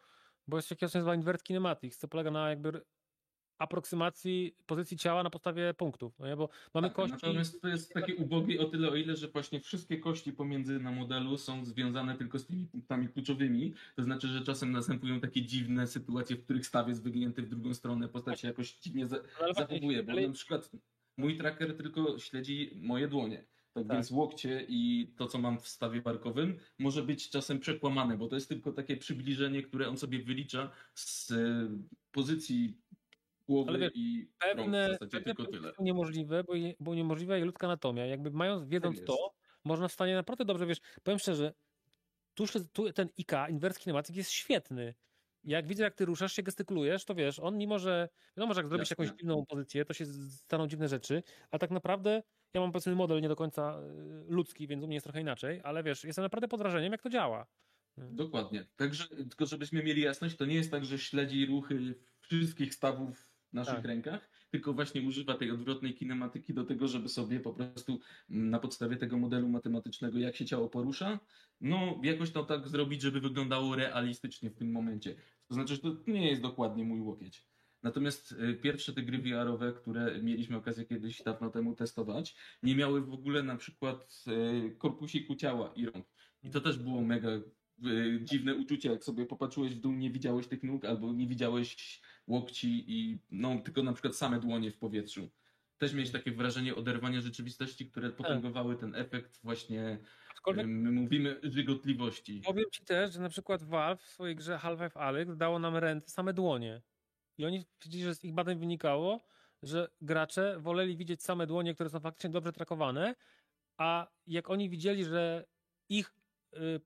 bo 0.48 0.56
jest 0.56 0.68
coś 0.68 0.94
nazywa 0.94 1.14
invert 1.14 1.42
kinematics, 1.42 1.98
co 1.98 2.09
polega 2.09 2.30
na 2.30 2.50
jakby 2.50 2.80
aproksymacji 3.59 4.57
pozycji 4.66 4.97
ciała 4.97 5.23
na 5.23 5.31
podstawie 5.31 5.75
punktów, 5.75 6.19
no 6.19 6.27
nie? 6.27 6.37
bo 6.37 6.49
mamy 6.75 6.88
tak, 6.88 6.97
kości... 6.97 7.12
Natomiast 7.12 7.61
to 7.61 7.69
jest 7.69 7.95
takie 7.95 8.16
ubogie 8.16 8.61
o 8.61 8.64
tyle, 8.64 8.88
o 8.88 8.97
ile, 8.97 9.16
że 9.16 9.29
właśnie 9.29 9.61
wszystkie 9.61 9.99
kości 9.99 10.33
pomiędzy 10.33 10.81
na 10.81 10.92
modelu 10.92 11.38
są 11.38 11.64
związane 11.64 12.16
tylko 12.16 12.38
z 12.38 12.47
tymi 12.47 12.66
punktami 12.66 13.09
kluczowymi, 13.09 13.75
to 13.97 14.03
znaczy, 14.03 14.29
że 14.29 14.40
czasem 14.40 14.73
następują 14.73 15.21
takie 15.21 15.42
dziwne 15.42 15.87
sytuacje, 15.87 16.37
w 16.37 16.45
których 16.45 16.66
staw 16.66 16.88
jest 16.88 17.03
wygięty 17.03 17.42
w 17.42 17.49
drugą 17.49 17.75
stronę, 17.75 18.09
postać 18.09 18.40
się 18.40 18.49
jakoś 18.49 18.79
dziwnie 18.79 19.07
za 19.07 19.16
no, 19.40 19.55
zachowuje, 19.55 20.03
bo 20.03 20.12
ale... 20.12 20.27
na 20.27 20.33
przykład 20.33 20.71
mój 21.16 21.37
tracker 21.37 21.77
tylko 21.77 22.19
śledzi 22.19 22.71
moje 22.75 23.09
dłonie. 23.09 23.45
Tak, 23.75 23.87
tak, 23.87 23.97
więc 23.97 24.11
łokcie 24.11 24.66
i 24.69 25.12
to, 25.16 25.27
co 25.27 25.38
mam 25.38 25.61
w 25.61 25.69
stawie 25.69 26.03
barkowym, 26.03 26.59
może 26.79 27.03
być 27.03 27.31
czasem 27.31 27.61
przekłamane, 27.61 28.16
bo 28.16 28.29
to 28.29 28.35
jest 28.35 28.49
tylko 28.49 28.73
takie 28.73 28.97
przybliżenie, 28.97 29.62
które 29.62 29.88
on 29.88 29.97
sobie 29.97 30.23
wylicza 30.23 30.71
z 30.95 31.33
pozycji 32.12 32.79
głowy 33.46 33.68
Ale 33.70 33.78
wiesz, 33.78 33.92
i 33.94 34.28
rąk 34.42 34.54
w 34.54 34.56
Pewne, 34.56 34.88
zasadzie 34.92 35.11
pewne 35.11 35.35
tylko 35.35 35.52
tyle. 35.52 35.72
niemożliwe, 35.78 36.44
bo, 36.44 36.54
je- 36.54 36.74
bo 36.80 36.94
niemożliwa 36.94 37.37
jest 37.37 37.46
ludzka 37.46 37.66
anatomia. 37.66 38.06
Jakby 38.06 38.30
mając, 38.30 38.64
wiedząc 38.68 38.94
jest. 38.96 39.06
to, 39.06 39.35
można 39.64 39.88
w 39.88 39.92
stanie 39.92 40.14
naprawdę 40.14 40.44
dobrze, 40.44 40.66
wiesz, 40.66 40.78
powiem 41.02 41.18
szczerze, 41.18 41.52
tu, 42.35 42.44
tu 42.72 42.92
ten 42.92 43.09
IK, 43.16 43.32
inwers 43.50 43.78
kinematyk 43.78 44.16
jest 44.16 44.30
świetny. 44.30 44.94
Jak 45.44 45.66
widzę, 45.66 45.85
jak 45.85 45.94
ty 45.94 46.04
ruszasz 46.04 46.32
się, 46.32 46.42
gestykulujesz, 46.42 47.04
to 47.04 47.14
wiesz, 47.14 47.38
on 47.38 47.59
mimo, 47.59 47.78
że 47.78 48.09
wiadomo, 48.37 48.54
że 48.54 48.61
jak 48.61 48.68
zrobisz 48.68 48.90
Jasne. 48.90 49.04
jakąś 49.04 49.18
dziwną 49.18 49.46
pozycję, 49.48 49.85
to 49.85 49.94
się 49.94 50.06
staną 50.30 50.66
dziwne 50.66 50.88
rzeczy, 50.88 51.22
a 51.50 51.59
tak 51.59 51.70
naprawdę 51.70 52.22
ja 52.54 52.61
mam 52.61 52.72
powiedzmy 52.72 52.94
model 52.94 53.20
nie 53.22 53.28
do 53.28 53.37
końca 53.37 53.80
y, 53.80 54.24
ludzki, 54.32 54.66
więc 54.66 54.85
u 54.85 54.87
mnie 54.87 54.96
jest 54.96 55.04
trochę 55.04 55.20
inaczej, 55.20 55.61
ale 55.64 55.82
wiesz, 55.82 56.04
jestem 56.04 56.22
naprawdę 56.22 56.48
pod 56.48 56.61
wrażeniem, 56.61 56.92
jak 56.92 57.02
to 57.02 57.09
działa. 57.11 57.46
Dokładnie. 57.96 58.66
Także, 58.76 59.09
tylko 59.09 59.46
żebyśmy 59.46 59.82
mieli 59.82 60.02
jasność, 60.02 60.37
to 60.37 60.44
nie 60.46 60.54
jest 60.54 60.70
tak, 60.70 60.85
że 60.85 60.98
śledzi 60.98 61.46
ruchy 61.46 61.94
wszystkich 62.20 62.74
stawów 62.74 63.25
w 63.50 63.52
naszych 63.52 63.74
Tak. 63.74 63.85
rękach, 63.85 64.30
tylko 64.50 64.72
właśnie 64.72 65.02
używa 65.02 65.35
tej 65.35 65.50
odwrotnej 65.50 65.94
kinematyki 65.94 66.54
do 66.54 66.64
tego, 66.64 66.88
żeby 66.88 67.09
sobie 67.09 67.40
po 67.40 67.52
prostu 67.52 68.00
mm, 68.30 68.50
na 68.50 68.59
podstawie 68.59 68.96
tego 68.96 69.18
modelu 69.18 69.48
matematycznego, 69.48 70.18
jak 70.18 70.37
się 70.37 70.44
ciało 70.44 70.68
porusza, 70.68 71.20
no 71.61 72.00
jakoś 72.02 72.30
to 72.30 72.44
tak 72.44 72.68
zrobić, 72.68 73.02
żeby 73.02 73.20
wyglądało 73.20 73.76
realistycznie 73.76 74.50
w 74.50 74.54
tym 74.54 74.72
momencie. 74.72 75.14
To 75.48 75.54
znaczy, 75.54 75.74
że 75.74 75.80
to 75.80 75.96
nie 76.06 76.30
jest 76.30 76.42
dokładnie 76.42 76.85
mój 76.85 77.00
łokieć. 77.00 77.46
Natomiast 77.82 78.32
y, 78.32 78.54
pierwsze 78.54 78.92
te 78.92 79.02
gry 79.02 79.18
VR-owe, 79.18 79.72
które 79.72 80.22
mieliśmy 80.22 80.56
okazję 80.56 80.85
kiedyś 80.85 81.22
dawno 81.22 81.50
temu 81.50 81.74
testować, 81.74 82.37
nie 82.62 82.76
miały 82.76 83.00
w 83.00 83.12
ogóle 83.12 83.42
na 83.42 83.56
przykład 83.56 84.24
y, 84.68 84.76
korpusiku 84.76 85.37
ciała 85.37 85.72
i 85.76 85.87
rąk. 85.87 86.06
I 86.42 86.50
to 86.50 86.61
też 86.61 86.78
było 86.78 87.00
mega 87.00 87.28
y, 87.86 88.20
dziwne 88.22 88.54
uczucie, 88.54 88.90
jak 88.90 89.04
sobie 89.04 89.26
popatrzyłeś 89.26 89.74
w 89.74 89.80
dół, 89.80 89.92
nie 89.92 90.10
widziałeś 90.10 90.46
tych 90.46 90.62
nóg, 90.62 90.84
albo 90.84 91.12
nie 91.12 91.26
widziałeś 91.26 92.00
łokci 92.26 92.84
i 92.86 93.18
no 93.30 93.58
tylko 93.64 93.82
na 93.82 93.92
przykład 93.92 94.16
same 94.16 94.40
dłonie 94.40 94.70
w 94.70 94.78
powietrzu. 94.78 95.30
Też 95.78 95.92
miałeś 95.92 96.10
takie 96.10 96.32
wrażenie 96.32 96.74
oderwania 96.74 97.20
rzeczywistości, 97.20 97.90
które 97.90 98.10
potęgowały 98.10 98.76
ten 98.76 98.94
efekt 98.94 99.40
właśnie, 99.42 99.98
Aczkolwiek 100.30 100.66
my 100.66 100.92
mówimy, 100.92 101.40
żygotliwości. 101.42 102.40
Powiem 102.44 102.64
ci 102.72 102.84
też, 102.84 103.12
że 103.12 103.20
na 103.20 103.28
przykład 103.28 103.62
Valve 103.62 104.00
w 104.00 104.08
swojej 104.08 104.36
grze 104.36 104.58
Half-Life 104.58 105.00
Alyx 105.00 105.36
dało 105.36 105.58
nam 105.58 105.76
ręce 105.76 106.10
same 106.10 106.32
dłonie. 106.32 106.82
I 107.38 107.44
oni 107.44 107.64
powiedzieli, 107.78 108.04
że 108.04 108.14
z 108.14 108.24
ich 108.24 108.34
badań 108.34 108.58
wynikało, 108.58 109.26
że 109.62 109.88
gracze 110.00 110.56
woleli 110.60 110.96
widzieć 110.96 111.22
same 111.22 111.46
dłonie, 111.46 111.74
które 111.74 111.90
są 111.90 112.00
faktycznie 112.00 112.30
dobrze 112.30 112.52
trakowane, 112.52 113.14
a 113.76 114.08
jak 114.26 114.50
oni 114.50 114.70
widzieli, 114.70 115.04
że 115.04 115.44
ich 115.88 116.14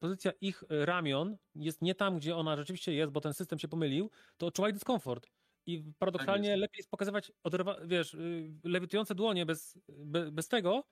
pozycja 0.00 0.32
ich 0.40 0.62
y, 0.62 0.86
ramion 0.86 1.36
jest 1.54 1.82
nie 1.82 1.94
tam, 1.94 2.18
gdzie 2.18 2.36
ona 2.36 2.56
rzeczywiście 2.56 2.94
jest, 2.94 3.12
bo 3.12 3.20
ten 3.20 3.34
system 3.34 3.58
się 3.58 3.68
pomylił, 3.68 4.10
to 4.36 4.46
odczuwali 4.46 4.74
dyskomfort. 4.74 5.26
I 5.66 5.84
paradoksalnie 5.98 6.48
jest. 6.48 6.60
lepiej 6.60 6.78
jest 6.78 6.90
pokazywać, 6.90 7.32
oderwa- 7.48 7.86
wiesz, 7.86 8.14
y, 8.14 8.52
lewitujące 8.64 9.14
dłonie 9.14 9.46
bez, 9.46 9.78
be, 9.88 10.32
bez 10.32 10.48
tego, 10.48 10.84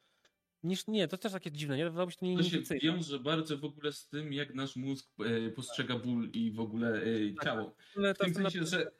niż 0.62 0.87
nie. 0.87 1.09
To 1.09 1.19
też 1.19 1.33
takie 1.33 1.53
dziwne, 1.53 1.77
nie? 1.77 1.85
Wydawało 1.85 2.07
mi 2.07 2.12
się 2.12 2.19
to 2.19 2.59
To 2.59 2.75
się 2.75 2.79
wiąże 2.83 3.19
bardzo 3.19 3.59
w 3.59 3.64
ogóle 3.64 3.93
z 3.93 4.09
tym, 4.09 4.33
jak 4.33 4.55
nasz 4.55 4.77
mózg 4.77 5.09
e, 5.47 5.51
postrzega 5.51 5.99
ból 5.99 6.31
i 6.33 6.51
w 6.53 6.61
ogóle 6.61 7.03
e, 7.03 7.05
Tak. 7.37 7.45
ciało. 7.45 7.75
Ale 7.97 8.14
W 8.14 8.19
tym 8.19 8.35
sensie, 8.35 8.64
że. 8.64 8.91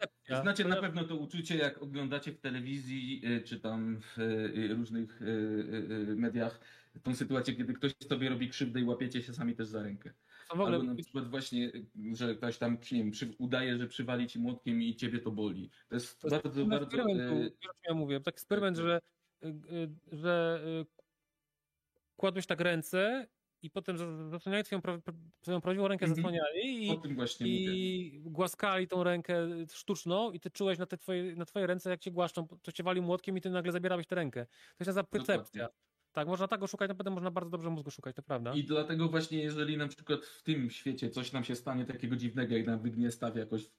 Znacie 0.43 0.65
na 0.65 0.77
pewno 0.77 1.05
to 1.05 1.17
uczucie, 1.17 1.57
jak 1.57 1.83
oglądacie 1.83 2.33
w 2.33 2.41
telewizji 2.41 3.23
y, 3.25 3.43
czy 3.43 3.61
tam 3.61 4.01
w 4.01 4.19
y, 4.19 4.75
różnych 4.75 5.23
y, 5.23 5.25
y, 5.25 6.11
y, 6.11 6.17
mediach 6.17 6.61
tą 7.03 7.15
sytuację, 7.15 7.55
kiedy 7.55 7.73
ktoś 7.75 7.93
sobie 8.09 8.29
robi 8.29 8.49
krzywdę 8.49 8.81
i 8.81 8.85
łapiecie 8.85 9.23
się 9.23 9.33
sami 9.33 9.55
też 9.57 9.69
za 9.69 9.83
rękę. 9.83 10.13
Ogóle 10.51 10.67
Albo 10.67 10.83
na 10.83 10.95
przykład 10.95 11.29
właśnie, 11.31 11.73
że 12.13 12.35
ktoś 12.35 12.59
tam, 12.59 12.79
nie 12.93 12.99
wiem, 12.99 13.11
przy, 13.11 13.35
udaje, 13.39 13.79
że 13.79 13.87
przywali 13.87 14.27
ci 14.27 14.39
młotkiem 14.39 14.83
i 14.83 14.97
ciebie 14.97 15.19
to 15.19 15.31
boli. 15.31 15.71
To 15.89 15.95
jest 15.97 16.21
To 16.21 16.29
jest 16.29 16.43
bardzo, 16.43 16.61
taki 16.67 16.71
bardzo... 16.71 16.97
eksperyment 16.97 17.59
czym 17.61 17.71
ja 17.89 17.95
mówię, 17.95 18.21
taki 18.21 18.35
eksperyment, 18.35 18.77
tak. 18.77 18.87
że, 18.87 19.01
y, 19.45 19.49
y, 19.49 19.89
że 20.13 20.61
y, 20.83 20.87
kładłeś 22.17 22.47
tak 22.47 22.61
ręce 22.61 23.27
i 23.63 23.71
potem 23.71 23.99
za- 23.99 24.29
zasłaniali 24.29 24.65
twoją, 24.65 24.81
pra- 24.81 25.61
prawdziwą 25.63 25.89
rękę, 25.89 26.07
Mhm. 26.07 26.17
zasłaniali 26.17 26.87
i, 26.87 26.91
i 28.15 28.21
głaskali 28.21 28.89
tą 28.89 29.05
rękę 29.05 29.49
sztuczną 29.73 30.33
i 30.33 30.41
ty 30.41 30.51
czułeś 30.51 30.79
na 30.79 30.87
te 30.87 30.97
twoje, 30.99 31.37
na 31.37 31.45
twoje 31.45 31.67
ręce, 31.67 31.91
jak 31.91 32.01
cię 32.01 32.11
głaszczą, 32.11 32.47
to 32.63 32.73
cię 32.73 32.83
wali 32.83 33.01
młotkiem 33.01 33.39
i 33.39 33.41
ty 33.41 33.51
nagle 33.51 33.73
zabierałeś 33.73 34.07
tę 34.07 34.15
rękę. 34.15 34.47
To 34.79 34.85
się 34.85 34.89
nazywa 34.89 35.05
percepcja. 35.05 35.69
Tak, 36.13 36.29
można 36.29 36.49
tak 36.49 36.69
szukać, 36.69 36.89
naprawdę 36.89 37.11
można 37.11 37.31
bardzo 37.31 37.51
dobrze 37.51 37.71
mózgu 37.71 37.91
szukać, 37.91 38.17
to 38.17 38.23
prawda. 38.23 38.55
I 38.55 38.65
dlatego 38.65 39.09
właśnie, 39.09 39.43
jeżeli 39.43 39.77
na 39.77 39.89
przykład 39.89 40.27
w 40.27 40.43
tym 40.43 40.71
świecie 40.71 41.11
coś 41.11 41.33
nam 41.33 41.45
się 41.45 41.57
stanie 41.57 41.85
takiego 41.85 42.17
dziwnego, 42.17 42.57
jak 42.57 42.67
nam 42.67 42.83
wygnie 42.83 43.11
staw 43.11 43.37
jakoś 43.37 43.63
y, 43.65 43.71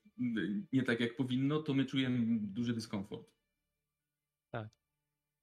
nie 0.73 0.83
tak 0.83 0.99
jak 0.99 1.15
powinno, 1.15 1.59
to 1.63 1.73
my 1.73 1.85
czujemy 1.85 2.39
duży 2.41 2.73
dyskomfort. 2.73 3.31
Tak. 4.49 4.69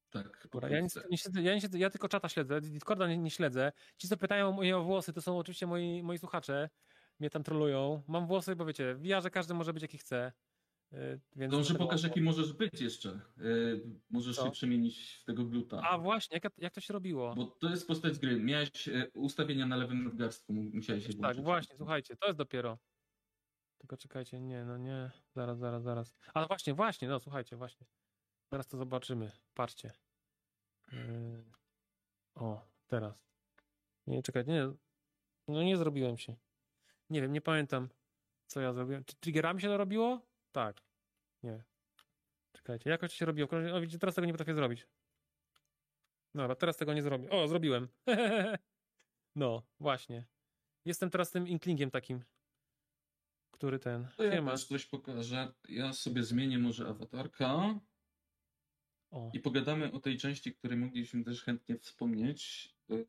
Tak. 0.09 0.47
Dobra, 0.51 0.69
ja, 0.69 0.75
pokrótce. 0.75 0.99
nie, 0.99 1.07
nie 1.11 1.17
siedzę, 1.17 1.41
ja, 1.41 1.53
nie 1.55 1.61
siedzę, 1.61 1.79
ja 1.79 1.89
tylko 1.89 2.09
czata 2.09 2.29
śledzę, 2.29 2.61
Discorda 2.61 3.07
nie, 3.07 3.17
nie 3.17 3.31
śledzę. 3.31 3.71
Ci, 3.97 4.07
co 4.07 4.17
pytają 4.17 4.57
mnie 4.57 4.77
o 4.77 4.83
włosy, 4.83 5.13
to 5.13 5.21
są 5.21 5.37
oczywiście 5.37 5.67
moi, 5.67 6.03
moi 6.03 6.17
słuchacze, 6.17 6.69
mnie 7.19 7.29
tam 7.29 7.43
trolują. 7.43 8.03
Mam 8.07 8.27
włosy, 8.27 8.55
bo 8.55 8.65
wiecie, 8.65 8.95
VR 8.95 9.23
że 9.23 9.29
każdy 9.29 9.53
może 9.53 9.73
być 9.73 9.81
jaki 9.81 9.97
chce. 9.97 10.31
Yy, 10.91 11.19
Więc 11.35 11.51
Dobrze, 11.51 11.75
pokaż 11.75 12.03
jaki 12.03 12.21
możesz 12.21 12.53
być 12.53 12.81
jeszcze. 12.81 13.19
Yy, 13.37 13.85
możesz 14.09 14.35
Co? 14.35 14.45
się 14.45 14.51
przemienić 14.51 15.19
w 15.21 15.25
tego 15.25 15.45
gluta. 15.45 15.81
A 15.81 15.97
właśnie, 15.97 16.39
jak, 16.43 16.53
jak 16.57 16.73
to 16.73 16.81
się 16.81 16.93
robiło? 16.93 17.35
Bo 17.35 17.45
to 17.45 17.69
jest 17.69 17.87
postać 17.87 18.15
z 18.15 18.19
gry. 18.19 18.39
Miałeś 18.39 18.87
e, 18.87 19.09
ustawienia 19.13 19.65
na 19.65 19.75
lewym 19.75 20.03
nadgarstku, 20.03 20.53
mu- 20.53 20.69
musiałeś 20.73 21.03
się 21.03 21.09
tak, 21.09 21.17
włączyć. 21.21 21.43
właśnie, 21.43 21.75
słuchajcie, 21.77 22.15
to 22.15 22.27
jest 22.27 22.37
dopiero. 22.37 22.77
Tylko 23.77 23.97
czekajcie, 23.97 24.39
nie, 24.41 24.65
no 24.65 24.77
nie, 24.77 25.11
zaraz, 25.35 25.59
zaraz, 25.59 25.83
zaraz. 25.83 26.13
Ale 26.33 26.47
właśnie, 26.47 26.73
właśnie, 26.73 27.07
no 27.07 27.19
słuchajcie, 27.19 27.55
właśnie. 27.57 27.87
Zaraz 28.51 28.67
to 28.67 28.77
zobaczymy, 28.77 29.31
patrzcie. 29.53 29.91
Yy, 30.91 30.97
O, 32.35 32.67
teraz. 32.87 33.27
Nie, 34.07 34.23
czekajcie, 34.23 34.51
nie, 34.51 34.71
no 35.47 35.63
nie 35.63 35.77
zrobiłem 35.77 36.17
się. 36.17 36.35
Nie 37.09 37.21
wiem, 37.21 37.33
nie 37.33 37.41
pamiętam, 37.41 37.89
co 38.45 38.61
ja 38.61 38.73
zrobiłem. 38.73 39.03
Czy 39.05 39.15
triggerami 39.15 39.61
się 39.61 39.67
to 39.67 39.77
robiło? 39.77 40.21
Tak. 40.51 40.81
Nie. 41.43 41.63
Czekajcie, 42.51 42.89
jakoś 42.89 43.11
to 43.11 43.15
się 43.17 43.25
robiło. 43.25 43.49
O, 43.73 43.81
widzicie, 43.81 43.99
teraz 43.99 44.15
tego 44.15 44.25
nie 44.25 44.33
potrafię 44.33 44.55
zrobić. 44.55 44.87
Dobra, 46.35 46.55
teraz 46.55 46.77
tego 46.77 46.93
nie 46.93 47.01
zrobię. 47.01 47.29
O, 47.29 47.47
zrobiłem. 47.47 47.87
no, 49.35 49.63
właśnie. 49.79 50.25
Jestem 50.85 51.09
teraz 51.09 51.31
tym 51.31 51.47
inklingiem 51.47 51.91
takim, 51.91 52.23
który 53.51 53.79
ten. 53.79 54.07
To 54.17 54.23
ja 54.23 54.45
też 54.45 54.65
coś 54.65 54.85
pokażę. 54.85 55.53
Ja 55.69 55.93
sobie 55.93 56.23
zmienię 56.23 56.59
może 56.59 56.87
awatarka 56.87 57.79
O, 59.11 59.31
i 59.33 59.39
pogadamy 59.39 59.91
o 59.91 59.99
tej 59.99 60.17
części, 60.17 60.55
której 60.55 60.77
mogliśmy 60.77 61.23
też 61.23 61.43
chętnie 61.43 61.79
wspomnieć. 61.79 62.73
e, 62.91 63.05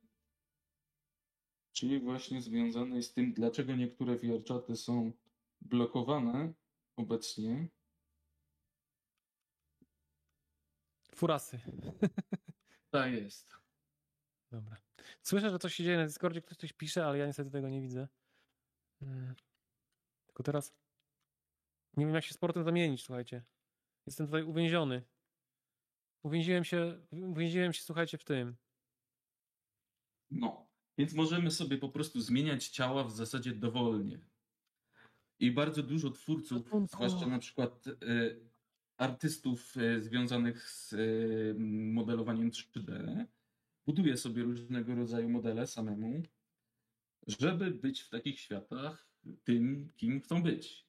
Czyli 1.72 2.00
właśnie 2.00 2.42
związanej 2.42 3.02
z 3.02 3.12
tym, 3.12 3.32
dlaczego 3.32 3.76
niektóre 3.76 4.16
VR-czaty 4.16 4.76
są 4.76 5.12
blokowane 5.60 6.52
obecnie. 6.98 7.68
furasy. 11.18 11.58
Tak 12.90 13.12
jest. 13.12 13.56
Dobra. 14.50 14.76
Słyszę, 15.22 15.50
że 15.50 15.58
coś 15.58 15.74
się 15.74 15.84
dzieje 15.84 15.96
na 15.96 16.06
Discordzie, 16.06 16.42
ktoś 16.42 16.56
coś 16.56 16.72
pisze, 16.72 17.06
ale 17.06 17.18
ja 17.18 17.26
niestety 17.26 17.50
tego 17.50 17.68
nie 17.68 17.80
widzę. 17.80 18.08
Mm. 19.02 19.34
Tylko 20.26 20.42
teraz 20.42 20.74
nie 21.96 22.06
wiem, 22.06 22.14
jak 22.14 22.24
się 22.24 22.34
z 22.34 22.38
portem 22.38 22.64
zamienić, 22.64 23.04
słuchajcie. 23.04 23.44
Jestem 24.06 24.26
tutaj 24.26 24.42
uwięziony. 24.42 25.02
Uwięziłem 26.22 26.64
się, 26.64 27.06
uwięziłem 27.12 27.72
się, 27.72 27.82
słuchajcie, 27.82 28.18
w 28.18 28.24
tym. 28.24 28.56
No, 30.30 30.68
więc 30.98 31.14
możemy 31.14 31.50
sobie 31.50 31.78
po 31.78 31.88
prostu 31.88 32.20
zmieniać 32.20 32.68
ciała 32.68 33.04
w 33.04 33.12
zasadzie 33.12 33.54
dowolnie. 33.54 34.20
I 35.40 35.50
bardzo 35.50 35.82
dużo 35.82 36.10
twórców, 36.10 36.62
zwłaszcza 36.92 37.26
na 37.26 37.38
przykład 37.38 37.86
e, 37.88 37.94
artystów 38.96 39.76
e, 39.76 40.00
związanych 40.00 40.70
z 40.70 40.92
e, 40.92 40.98
modelowaniem 41.94 42.50
3D, 42.50 43.24
buduje 43.86 44.16
sobie 44.16 44.42
różnego 44.42 44.94
rodzaju 44.94 45.28
modele 45.28 45.66
samemu, 45.66 46.22
żeby 47.26 47.70
być 47.70 48.00
w 48.00 48.10
takich 48.10 48.40
światach 48.40 49.08
tym, 49.44 49.88
kim 49.96 50.20
chcą 50.20 50.42
być. 50.42 50.86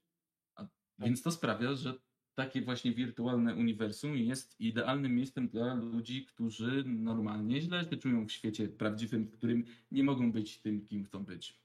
A, 0.55 0.67
więc 0.99 1.21
to 1.21 1.32
sprawia, 1.32 1.76
że 1.76 1.93
takie 2.36 2.61
właśnie 2.61 2.91
wirtualne 2.91 3.55
uniwersum 3.55 4.17
jest 4.17 4.59
idealnym 4.61 5.15
miejscem 5.15 5.47
dla 5.49 5.74
ludzi, 5.74 6.26
którzy 6.26 6.84
normalnie 6.88 7.61
źle 7.61 7.86
się 7.89 7.97
czują 7.97 8.26
w 8.26 8.32
świecie 8.32 8.67
prawdziwym, 8.67 9.26
w 9.26 9.32
którym 9.32 9.65
nie 9.91 10.03
mogą 10.03 10.32
być 10.32 10.57
tym, 10.57 10.86
kim 10.86 11.05
chcą 11.05 11.26
być. 11.26 11.59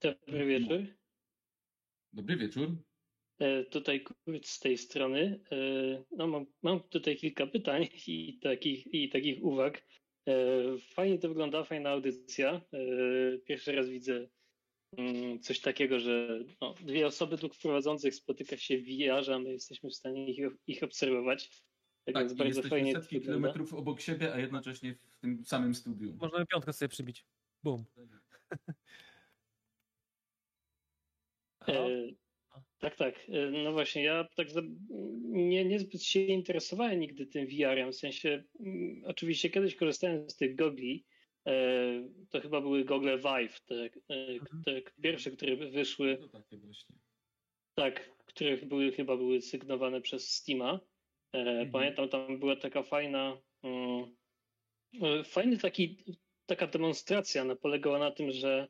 Dobry 0.00 0.46
wieczór. 0.46 1.03
Dobry 2.14 2.36
wieczór. 2.36 2.76
E, 3.38 3.64
Tutaj 3.64 4.02
Kurt 4.02 4.46
z 4.46 4.60
tej 4.60 4.78
strony. 4.78 5.40
E, 5.52 5.56
No, 6.16 6.26
mam, 6.26 6.46
mam 6.62 6.80
tutaj 6.80 7.16
kilka 7.16 7.46
pytań 7.46 7.88
i 8.06 8.38
takich, 8.42 8.94
i 8.94 9.08
takich 9.08 9.44
uwag. 9.44 9.82
E, 10.28 10.34
Fajnie 10.94 11.18
to 11.18 11.28
wygląda, 11.28 11.64
fajna 11.64 11.90
audycja. 11.90 12.60
Pierwszy 13.44 13.72
raz 13.72 13.88
widzę 13.88 14.28
mm, 14.96 15.40
coś 15.40 15.60
takiego, 15.60 16.00
że 16.00 16.44
no, 16.60 16.74
dwie 16.74 17.06
osoby 17.06 17.36
dwóch 17.36 17.58
prowadzących 17.62 18.14
spotyka 18.14 18.56
się 18.56 18.78
w 18.78 18.84
VR, 18.84 19.32
a 19.32 19.38
my 19.38 19.52
jesteśmy 19.52 19.90
w 19.90 19.94
stanie 19.94 20.30
ich, 20.30 20.46
ich 20.66 20.82
obserwować. 20.82 21.64
Tak, 22.04 22.14
Tak, 22.14 22.22
więc 22.22 22.32
i 22.32 22.36
bardzo 22.36 22.62
fajnie 22.62 22.92
setki 22.92 23.20
kilometrów 23.20 23.74
obok 23.74 24.00
siebie, 24.00 24.34
a 24.34 24.40
jednocześnie 24.40 24.94
w 24.94 25.18
tym 25.18 25.44
samym 25.44 25.74
studiu. 25.74 26.16
Możemy 26.20 26.46
piątkę 26.46 26.72
sobie 26.72 26.88
przybić. 26.88 27.26
Bum. 27.62 27.84
Halo? 31.66 31.90
E, 31.90 32.14
tak, 32.78 32.96
tak. 32.96 33.14
E, 33.28 33.50
No 33.50 33.72
właśnie, 33.72 34.02
ja 34.04 34.28
tak 34.36 34.48
nie, 35.22 35.64
niezbyt 35.64 36.02
się 36.02 36.20
interesowałem 36.20 37.00
nigdy 37.00 37.26
tym 37.26 37.46
VR-em. 37.46 37.92
W 37.92 37.96
sensie, 37.96 38.44
mm, 38.60 39.02
oczywiście 39.06 39.50
kiedyś 39.50 39.74
korzystałem 39.74 40.30
z 40.30 40.36
tych 40.36 40.56
gogli. 40.56 41.04
E, 41.46 41.54
to 42.30 42.40
chyba 42.40 42.60
były 42.60 42.84
gogle 42.84 43.18
Vive, 43.18 43.60
te, 43.60 43.74
e, 43.84 43.90
te 44.64 44.82
pierwsze, 45.02 45.30
które 45.30 45.56
wyszły. 45.56 46.18
To 46.18 46.28
takie 46.28 46.56
właśnie. 46.56 46.96
Tak, 47.74 48.10
które 48.26 48.56
były 48.56 48.92
chyba 48.92 49.16
były 49.16 49.40
sygnowane 49.40 50.00
przez 50.00 50.30
Steama. 50.30 50.80
E, 51.32 51.66
Pamiętam, 51.66 52.08
tam 52.08 52.38
była 52.38 52.56
taka 52.56 52.82
fajna, 52.82 53.40
mm, 53.62 54.14
fajny 55.24 55.58
taki, 55.58 56.04
taka 56.46 56.66
demonstracja. 56.66 57.42
Ona 57.42 57.56
polegała 57.56 57.98
na 57.98 58.10
tym, 58.10 58.32
że 58.32 58.68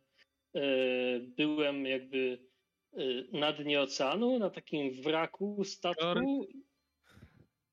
byłem 1.36 1.86
jakby 1.86 2.38
na 3.32 3.52
dnie 3.52 3.80
oceanu, 3.80 4.38
na 4.38 4.50
takim 4.50 5.02
wraku 5.02 5.64
statku. 5.64 6.04
Wieloryb. 6.04 6.48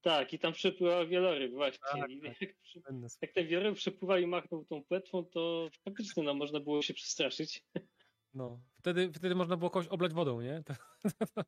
Tak, 0.02 0.34
i 0.34 0.40
tam 0.40 0.54
przepływał 0.54 1.08
wieloryb 1.08 1.54
właśnie. 1.54 1.80
Tak, 1.92 2.10
tak. 2.24 3.16
jak, 3.22 3.32
ten 3.32 3.48
wieloryb 3.48 3.76
przepływał 3.76 4.18
i 4.18 4.28
machnął 4.28 4.66
tą 4.66 4.84
płetwą, 4.84 5.26
to 5.26 5.70
faktycznie 5.86 6.24
no, 6.24 6.34
można 6.34 6.60
było 6.60 6.82
się 6.82 6.94
przestraszyć. 6.94 7.64
No. 8.34 8.62
Wtedy, 8.80 9.12
wtedy 9.14 9.36
można 9.36 9.58
było 9.58 9.70
kogoś 9.70 9.88
oblać 9.88 10.14
wodą, 10.14 10.42
nie? 10.42 10.64
To, 10.66 10.74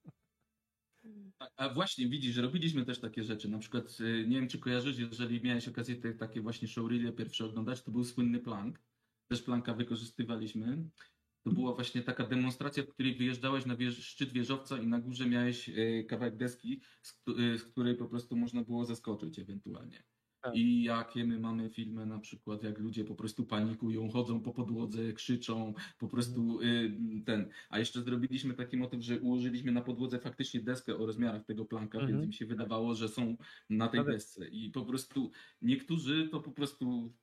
A, 1.39 1.49
a 1.55 1.73
właśnie, 1.73 2.07
widzisz, 2.07 2.37
robiliśmy 2.37 2.85
też 2.85 2.99
takie 2.99 3.23
rzeczy. 3.23 3.49
Na 3.49 3.59
przykład, 3.59 3.97
y, 3.99 4.25
nie 4.27 4.39
wiem, 4.39 4.47
czy 4.47 4.59
kojarzysz, 4.59 4.97
jeżeli 4.97 5.41
miałeś 5.41 5.67
okazję 5.67 5.95
te 5.95 6.13
takie 6.13 6.41
właśnie 6.41 6.67
showreely 6.67 7.11
pierwsze 7.11 7.45
oglądać, 7.45 7.83
to 7.83 7.91
był 7.91 8.03
słynny 8.03 8.39
plank. 8.39 8.81
Też 9.27 9.41
planka 9.41 9.73
wykorzystywaliśmy. 9.73 10.89
To 11.43 11.51
była 11.51 11.73
właśnie 11.75 12.01
taka 12.01 12.27
demonstracja, 12.27 12.83
w 12.83 12.87
której 12.87 13.15
wyjeżdżałeś 13.15 13.65
na 13.65 13.75
wież, 13.75 14.05
szczyt 14.05 14.33
wieżowca 14.33 14.77
i 14.77 14.87
na 14.87 14.99
górze 14.99 15.25
miałeś 15.25 15.69
y, 15.69 16.05
kawałek 16.09 16.37
deski, 16.37 16.81
z, 17.01 17.23
y, 17.39 17.57
z 17.57 17.63
której 17.63 17.95
po 17.95 18.05
prostu 18.07 18.35
można 18.35 18.63
było 18.63 18.85
zeskoczyć 18.85 19.39
ewentualnie. 19.39 20.03
Tak. 20.41 20.53
I 20.55 20.83
jakie 20.83 21.25
my 21.25 21.39
mamy 21.39 21.69
filmy, 21.69 22.05
na 22.05 22.19
przykład 22.19 22.63
jak 22.63 22.79
ludzie 22.79 23.05
po 23.05 23.15
prostu 23.15 23.45
panikują, 23.45 24.09
chodzą 24.09 24.41
po 24.41 24.53
podłodze, 24.53 25.13
krzyczą, 25.13 25.73
po 25.97 26.07
prostu 26.07 26.61
y, 26.61 26.97
ten. 27.25 27.49
A 27.69 27.79
jeszcze 27.79 28.01
zrobiliśmy 28.01 28.53
taki 28.53 28.77
motyw, 28.77 29.01
że 29.01 29.19
ułożyliśmy 29.19 29.71
na 29.71 29.81
podłodze 29.81 30.19
faktycznie 30.19 30.61
deskę 30.61 30.97
o 30.97 31.05
rozmiarach 31.05 31.45
tego 31.45 31.65
planka, 31.65 31.99
Mhm. 31.99 32.07
więc 32.11 32.23
im 32.23 32.31
się 32.31 32.45
wydawało, 32.45 32.95
że 32.95 33.09
są 33.09 33.37
na 33.69 33.87
tej 33.87 34.03
desce. 34.05 34.49
I 34.49 34.71
po 34.71 34.85
prostu 34.85 35.31
niektórzy 35.61 36.29
to 36.31 36.39
po 36.41 36.51
prostu 36.51 37.13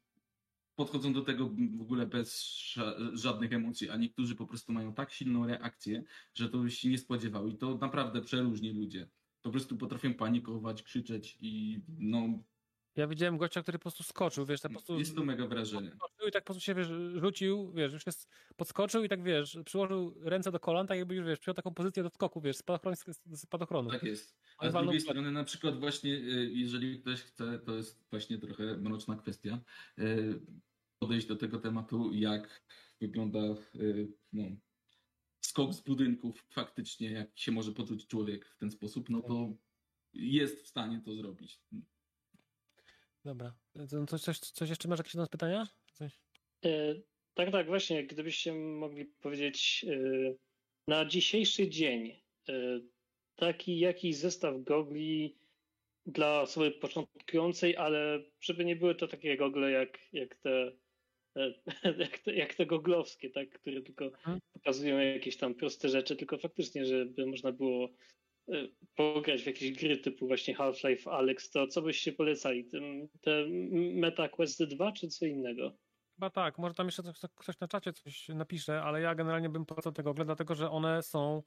podchodzą 0.81 1.13
do 1.13 1.23
tego 1.23 1.51
w 1.79 1.83
ogóle 1.83 2.07
bez 2.07 2.45
ża- 2.77 3.17
żadnych 3.17 3.53
emocji, 3.53 3.91
a 3.91 3.97
niektórzy 3.97 4.37
po 4.37 4.47
prostu 4.47 4.73
mają 4.73 4.95
tak 4.95 5.13
silną 5.13 5.47
reakcję, 5.47 6.03
że 6.35 6.49
to 6.49 6.69
się 6.69 6.89
nie 6.89 6.99
spodziewał. 6.99 7.49
I 7.49 7.57
to 7.57 7.79
naprawdę 7.79 8.21
przeróżni 8.23 8.71
ludzie. 8.73 9.09
Po 9.43 9.51
prostu 9.51 9.77
potrafią 9.77 10.15
panikować, 10.15 10.83
krzyczeć 10.83 11.39
i 11.41 11.81
no, 11.99 12.39
ja 12.97 13.07
widziałem 13.07 13.39
gościa, 13.39 13.63
który 13.63 13.79
po 13.79 13.83
prostu 13.83 14.03
skoczył, 14.03 14.47
wiesz, 14.47 14.61
tak 14.61 14.73
po 14.73 14.79
prostu 14.79 14.99
jest 14.99 15.17
to 15.17 15.25
mega 15.25 15.47
wrażenie. 15.47 15.93
i 16.29 16.33
tak 16.33 16.45
po 16.45 16.47
prostu 16.47 16.61
się, 16.61 16.75
wiesz, 16.75 16.89
rzucił, 17.15 17.73
wiesz, 17.73 17.93
już 17.93 18.07
jest, 18.07 18.29
podskoczył 18.57 19.05
i 19.05 19.09
tak, 19.09 19.23
wiesz, 19.23 19.59
przyłożył 19.65 20.15
ręce 20.21 20.53
do 20.53 20.61
kolan, 20.61 20.87
tak 20.87 20.99
jakby 20.99 21.15
już, 21.15 21.27
wiesz, 21.27 21.39
przyjął 21.39 21.55
taką 21.55 21.75
pozycję 21.75 22.03
do 22.03 22.11
skoku, 22.11 22.41
wiesz, 22.41 22.57
spadochron, 22.57 22.95
spadochronu. 23.35 23.91
Tak 23.91 24.03
jest. 24.03 24.37
A 24.59 24.71
z 24.71 24.73
drugiej 24.73 25.01
strony, 25.01 25.33
na 25.33 25.45
przykład 25.45 25.81
właśnie, 25.81 26.15
y, 26.15 26.51
jeżeli 26.55 27.01
ktoś 27.01 27.23
chce, 27.23 27.59
to 27.59 27.75
jest 27.77 28.05
właśnie 28.11 28.39
trochę 28.39 28.77
mroczna 28.77 29.17
kwestia, 29.17 29.61
y, 29.99 30.41
podejść 31.01 31.27
do 31.27 31.37
tego 31.37 31.59
tematu, 31.59 32.15
jak 32.15 32.63
wygląda 33.01 33.41
y, 33.75 34.09
no, 34.33 34.45
skok 35.41 35.75
z 35.75 35.81
budynków 35.81 36.47
faktycznie, 36.51 37.11
jak 37.11 37.39
się 37.39 37.53
może 37.53 37.73
poczuć 37.73 38.07
człowiek 38.07 38.47
w 38.47 38.57
ten 38.57 38.71
sposób, 38.71 39.11
no 39.11 39.23
to 39.23 39.57
jest 40.13 40.63
w 40.63 40.69
stanie 40.69 41.01
to 41.05 41.15
zrobić. 41.15 41.61
Dobra. 43.25 43.55
Coś, 44.09 44.21
coś, 44.21 44.39
coś 44.39 44.69
jeszcze 44.69 44.89
masz 44.89 44.99
jakieś 44.99 45.15
do 45.15 45.21
nas 45.21 45.29
pytania? 45.29 45.69
Coś? 45.93 46.21
E, 46.65 46.95
tak, 47.35 47.53
tak, 47.53 47.67
właśnie. 47.67 48.07
Gdybyście 48.07 48.53
mogli 48.53 49.05
powiedzieć 49.05 49.85
e, 49.89 50.35
na 50.89 51.05
dzisiejszy 51.05 51.69
dzień 51.69 52.21
e, 52.49 52.81
taki 53.37 53.79
jakiś 53.79 54.17
zestaw 54.17 54.63
gogli 54.63 55.39
dla 56.07 56.41
osoby 56.41 56.71
początkującej, 56.71 57.77
ale 57.77 58.25
żeby 58.41 58.65
nie 58.65 58.77
były 58.77 58.95
to 58.95 59.09
takie 59.09 59.37
gogle 59.37 59.71
jak, 59.71 59.99
jak 60.13 60.37
te 60.37 60.51
e, 60.51 60.73
jak 61.99 62.19
te, 62.19 62.35
jak 62.35 62.55
te 62.55 62.67
goglowskie, 62.67 63.31
tak, 63.31 63.51
które 63.51 63.83
tylko 63.83 64.11
Mhm. 64.27 64.39
pokazują 64.53 64.99
jakieś 64.99 65.37
tam 65.37 65.55
proste 65.55 65.89
rzeczy, 65.89 66.17
tylko 66.17 66.39
faktycznie, 66.39 66.87
żeby 66.87 67.27
można 67.27 67.53
było 67.53 67.89
e, 68.53 68.69
pograć 68.97 69.43
w 69.43 69.47
jakieś 69.47 69.73
gry 69.73 69.97
typu 69.97 70.27
właśnie 70.27 70.55
Half-Life 70.55 71.11
Alex, 71.11 71.51
to 71.51 71.67
co 71.67 71.83
byście 71.83 72.13
polecali? 72.13 72.69
Te 73.23 73.47
Meta 73.95 74.29
Quest 74.29 74.65
2 74.65 74.93
czy 74.93 75.09
co 75.09 75.27
innego? 75.27 75.79
Chyba 76.17 76.31
tak, 76.31 76.59
może 76.59 76.75
tam 76.75 76.87
jeszcze 76.87 77.03
ktoś 77.37 77.61
na 77.61 77.69
czacie 77.69 77.93
coś 77.93 78.29
napisze, 78.29 78.83
ale 78.83 79.01
ja 79.01 79.15
generalnie 79.15 79.49
bym 79.49 79.67
polecał 79.67 79.93
tego 79.93 80.11
Google, 80.11 80.25
dlatego 80.25 80.55
że 80.55 80.71
one 80.71 81.03
są, 81.03 81.43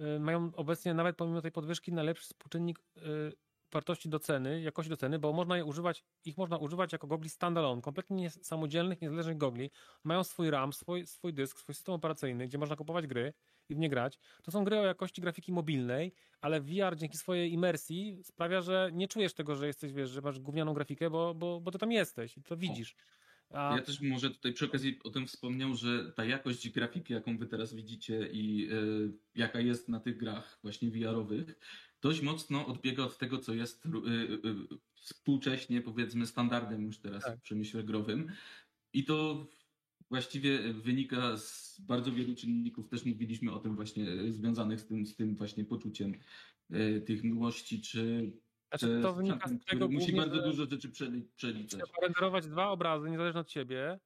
y, 0.00 0.20
mają 0.20 0.50
obecnie 0.56 0.94
nawet 0.94 1.16
pomimo 1.16 1.42
tej 1.42 1.52
podwyżki 1.52 1.92
najlepszy 1.92 2.24
współczynnik 2.24 2.78
y, 2.96 3.32
wartości 3.72 4.08
do 4.08 4.18
ceny, 4.18 4.60
jakości 4.62 4.90
do 4.90 4.96
ceny, 4.96 5.18
bo 5.18 5.32
można 5.32 5.56
je 5.56 5.64
używać, 5.64 6.04
ich 6.24 6.36
można 6.38 6.56
używać 6.56 6.92
jako 6.92 7.06
gogli 7.06 7.28
standalone, 7.30 7.82
kompletnie 7.82 8.16
nie, 8.16 8.30
samodzielnych, 8.30 9.00
niezależnych 9.00 9.36
gogli. 9.36 9.70
Mają 10.04 10.24
swój 10.24 10.50
RAM, 10.50 10.72
swój, 10.72 11.06
swój 11.06 11.34
dysk, 11.34 11.58
swój 11.58 11.74
system 11.74 11.94
operacyjny, 11.94 12.46
gdzie 12.46 12.58
można 12.58 12.76
kupować 12.76 13.06
gry 13.06 13.32
i 13.68 13.74
w 13.74 13.78
nie 13.78 13.88
grać. 13.88 14.18
To 14.42 14.50
są 14.50 14.64
gry 14.64 14.78
o 14.78 14.86
jakości 14.86 15.20
grafiki 15.20 15.52
mobilnej, 15.52 16.14
ale 16.40 16.60
VR 16.60 16.96
dzięki 16.96 17.18
swojej 17.18 17.52
imersji 17.52 18.18
sprawia, 18.22 18.60
że 18.60 18.90
nie 18.92 19.08
czujesz 19.08 19.34
tego, 19.34 19.56
że 19.56 19.66
jesteś, 19.66 19.92
wiesz, 19.92 20.10
że 20.10 20.20
masz 20.20 20.38
gównianą 20.40 20.74
grafikę, 20.74 21.10
bo, 21.10 21.34
bo, 21.34 21.60
bo 21.60 21.70
ty 21.70 21.78
tam 21.78 21.92
jesteś 21.92 22.36
i 22.36 22.42
to 22.42 22.56
widzisz. 22.56 22.96
A, 23.50 23.76
Ja 23.76 23.82
też 23.82 24.00
może 24.00 24.30
tutaj 24.30 24.52
przy 24.52 24.64
okazji 24.64 24.98
o 25.04 25.10
tym 25.10 25.26
wspomniał, 25.26 25.74
że 25.74 26.12
ta 26.12 26.24
jakość 26.24 26.70
grafiki, 26.70 27.12
jaką 27.12 27.38
wy 27.38 27.46
teraz 27.46 27.74
widzicie 27.74 28.28
i 28.32 28.68
y, 28.72 29.12
jaka 29.34 29.60
jest 29.60 29.88
na 29.88 30.00
tych 30.00 30.16
grach 30.16 30.58
właśnie 30.62 30.90
VR-owych, 30.90 31.58
dość 32.02 32.22
mocno 32.22 32.66
odbiega 32.66 33.04
od 33.04 33.18
tego, 33.18 33.38
co 33.38 33.54
jest 33.54 33.86
y, 33.86 33.88
y, 34.48 34.54
współcześnie, 34.94 35.80
powiedzmy, 35.82 36.26
standardem 36.26 36.82
już 36.82 36.98
teraz 36.98 37.24
Tak. 37.24 37.38
w 37.38 37.42
przemyśle 37.42 37.84
growym. 37.84 38.32
I 38.92 39.04
to 39.04 39.46
właściwie 40.10 40.72
wynika 40.72 41.36
z 41.36 41.80
bardzo 41.80 42.12
wielu 42.12 42.34
czynników. 42.34 42.88
Też 42.88 43.04
mówiliśmy 43.04 43.52
o 43.52 43.58
tym 43.58 43.76
właśnie 43.76 44.08
y, 44.10 44.32
związanych 44.32 44.80
z 44.80 44.86
tym, 44.86 45.06
z 45.06 45.16
tym 45.16 45.36
właśnie 45.36 45.64
poczuciem 45.64 46.14
y, 46.74 47.00
tych 47.06 47.24
miłości, 47.24 47.80
czy 47.80 48.32
Znaczy, 48.68 48.98
to 49.02 49.12
z 49.12 49.16
wynika 49.16 49.48
z 49.48 49.64
tego 49.64 49.88
musi 49.88 50.12
głównie, 50.12 50.20
bardzo 50.30 50.42
dużo 50.50 50.66
rzeczy 50.70 50.88
przeli- 50.88 51.22
przeliczać. 51.36 51.80
trzeba 51.80 52.00
renderować 52.06 52.46
dwa 52.46 52.68
obrazy 52.70 53.10
niezależnie 53.10 53.40
od 53.40 53.50
siebie, 53.50 53.98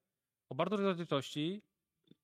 o 0.49 0.55
bardzo 0.55 0.77
dużej 0.77 0.87
rozdzielczości 0.89 1.63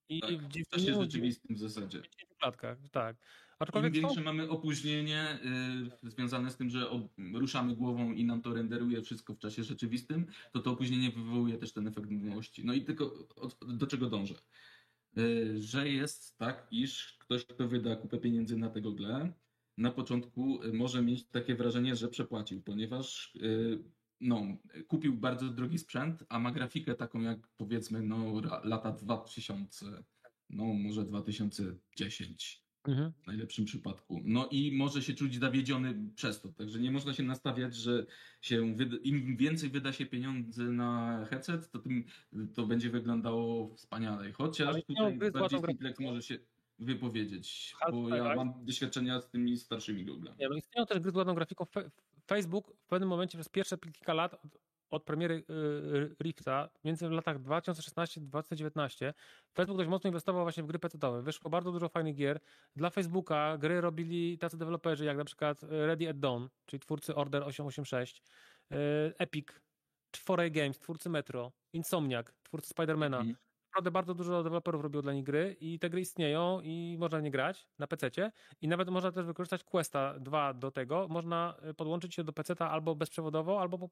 i 0.08 0.20
Tak, 0.20 0.30
w 0.30 0.42
w 0.42 0.48
10 0.48 0.68
czasie 0.68 0.94
rzeczywistym 1.02 1.56
w 1.56 1.58
zasadzie. 1.58 2.02
klatkach, 2.38 2.78
tak. 2.92 3.16
Im 3.60 3.64
Aczkolwiek 3.64 3.94
są, 3.94 4.00
większe 4.00 4.20
mamy 4.20 4.48
opóźnienie 4.48 5.38
y, 6.04 6.10
związane 6.10 6.50
z 6.50 6.56
tym, 6.56 6.70
że 6.70 6.86
ruszamy 7.34 7.76
głową 7.76 8.12
i 8.12 8.24
nam 8.24 8.42
to 8.42 8.54
renderuje 8.54 9.02
wszystko 9.02 9.34
w 9.34 9.38
czasie 9.38 9.64
rzeczywistym, 9.64 10.26
to 10.52 10.60
to 10.60 10.70
opóźnienie 10.70 11.10
wywołuje 11.10 11.58
też 11.58 11.72
ten 11.72 11.86
efekt 11.86 12.10
mdłości. 12.10 12.64
No 12.64 12.72
i 12.72 12.84
tylko 12.84 13.28
od, 13.36 13.76
do 13.76 13.86
czego 13.86 14.10
dążę? 14.10 14.34
Y, 15.18 15.62
że 15.62 15.88
jest 15.88 16.38
tak, 16.38 16.66
iż 16.70 17.18
ktoś, 17.20 17.44
kto 17.44 17.68
wyda 17.68 17.96
kupę 17.96 18.18
pieniędzy 18.18 18.56
na 18.56 18.70
tego 18.70 18.92
gle, 18.92 19.32
na 19.78 19.90
początku 19.90 20.62
y, 20.62 20.72
może 20.72 21.02
mieć 21.02 21.26
takie 21.26 21.54
wrażenie, 21.54 21.96
że 21.96 22.08
przepłacił, 22.08 22.62
ponieważ 22.62 23.34
y, 23.34 23.84
no, 24.20 24.46
kupił 24.88 25.12
bardzo 25.16 25.48
drogi 25.48 25.78
sprzęt, 25.78 26.24
a 26.28 26.38
ma 26.38 26.52
grafikę 26.52 26.94
taką 26.94 27.20
jak 27.20 27.48
powiedzmy 27.56 28.02
no, 28.02 28.40
lata 28.64 28.92
2000, 28.92 29.86
no 30.50 30.64
może 30.64 31.04
2010 31.04 32.67
mhm. 32.88 33.12
w 33.22 33.26
najlepszym 33.26 33.64
przypadku. 33.64 34.20
No 34.24 34.48
i 34.50 34.72
może 34.76 35.02
się 35.02 35.14
czuć 35.14 35.38
zawiedziony 35.38 35.94
przez 36.14 36.40
to. 36.40 36.48
Także 36.48 36.78
nie 36.78 36.90
można 36.90 37.14
się 37.14 37.22
nastawiać, 37.22 37.74
że 37.74 38.06
się 38.40 38.74
im 39.02 39.36
więcej 39.36 39.70
wyda 39.70 39.92
się 39.92 40.06
pieniędzy 40.06 40.64
na 40.64 41.24
headset, 41.30 41.70
to 41.70 41.78
tym 41.78 42.04
to 42.54 42.66
będzie 42.66 42.90
wyglądało 42.90 43.74
wspaniale. 43.74 44.32
Chociaż 44.32 44.68
Ale 44.68 44.82
tutaj 44.82 45.30
bardziej 45.32 45.60
Simplex 45.60 46.00
może 46.00 46.22
się 46.22 46.38
wypowiedzieć, 46.78 47.74
bo 47.90 48.08
ja 48.08 48.24
Life. 48.24 48.36
mam 48.36 48.64
doświadczenia 48.64 49.20
z 49.20 49.30
tymi 49.30 49.56
starszymi 49.56 50.06
Google'ami. 50.06 50.34
No 50.50 50.56
istnieją 50.56 50.86
też 50.86 51.00
gry 51.00 51.10
z 51.10 51.16
ładną 51.16 51.34
grafiką. 51.34 51.66
Facebook 52.26 52.76
w 52.76 52.86
pewnym 52.86 53.08
momencie 53.08 53.38
przez 53.38 53.48
pierwsze 53.48 53.78
kilka 53.78 54.14
lat 54.14 54.42
od 54.90 55.04
premiery 55.04 55.34
y, 55.34 56.16
Rifta, 56.22 56.68
między 56.84 57.08
w 57.08 57.12
latach 57.12 57.38
2016-2019, 57.38 59.12
Facebook 59.54 59.78
dość 59.78 59.90
mocno 59.90 60.08
inwestował 60.08 60.42
właśnie 60.42 60.62
w 60.62 60.66
gry 60.66 60.78
pecetowe. 60.78 61.22
Wyszło 61.22 61.50
bardzo 61.50 61.72
dużo 61.72 61.88
fajnych 61.88 62.14
gier. 62.14 62.40
Dla 62.76 62.90
Facebooka 62.90 63.58
gry 63.58 63.80
robili 63.80 64.38
tacy 64.38 64.58
deweloperzy 64.58 65.04
jak 65.04 65.16
na 65.16 65.24
przykład 65.24 65.62
Ready 65.62 66.10
at 66.10 66.18
Dawn, 66.18 66.46
czyli 66.66 66.80
twórcy 66.80 67.14
Order 67.14 67.42
886, 67.42 68.22
y, 68.72 68.76
Epic, 69.18 69.46
4A 70.12 70.50
Games, 70.50 70.78
twórcy 70.78 71.10
Metro, 71.10 71.52
Insomniac, 71.72 72.26
twórcy 72.42 72.68
Spidermana. 72.68 73.20
Mm 73.20 73.34
naprawdę 73.78 73.90
bardzo 73.90 74.14
dużo 74.14 74.42
deweloperów 74.42 74.82
robiło 74.82 75.02
dla 75.02 75.12
nich 75.12 75.24
gry 75.24 75.56
i 75.60 75.78
te 75.78 75.90
gry 75.90 76.00
istnieją 76.00 76.60
i 76.60 76.96
można 76.98 77.20
nie 77.20 77.30
grać 77.30 77.68
na 77.78 77.86
PC 77.86 78.32
i 78.60 78.68
nawet 78.68 78.88
można 78.88 79.12
też 79.12 79.26
wykorzystać 79.26 79.64
Questa 79.64 80.18
2 80.18 80.54
do 80.54 80.70
tego. 80.70 81.08
Można 81.08 81.54
y, 81.70 81.74
podłączyć 81.74 82.14
się 82.14 82.24
do 82.24 82.32
PC 82.32 82.54
albo 82.58 82.94
bezprzewodowo, 82.94 83.60
albo 83.60 83.88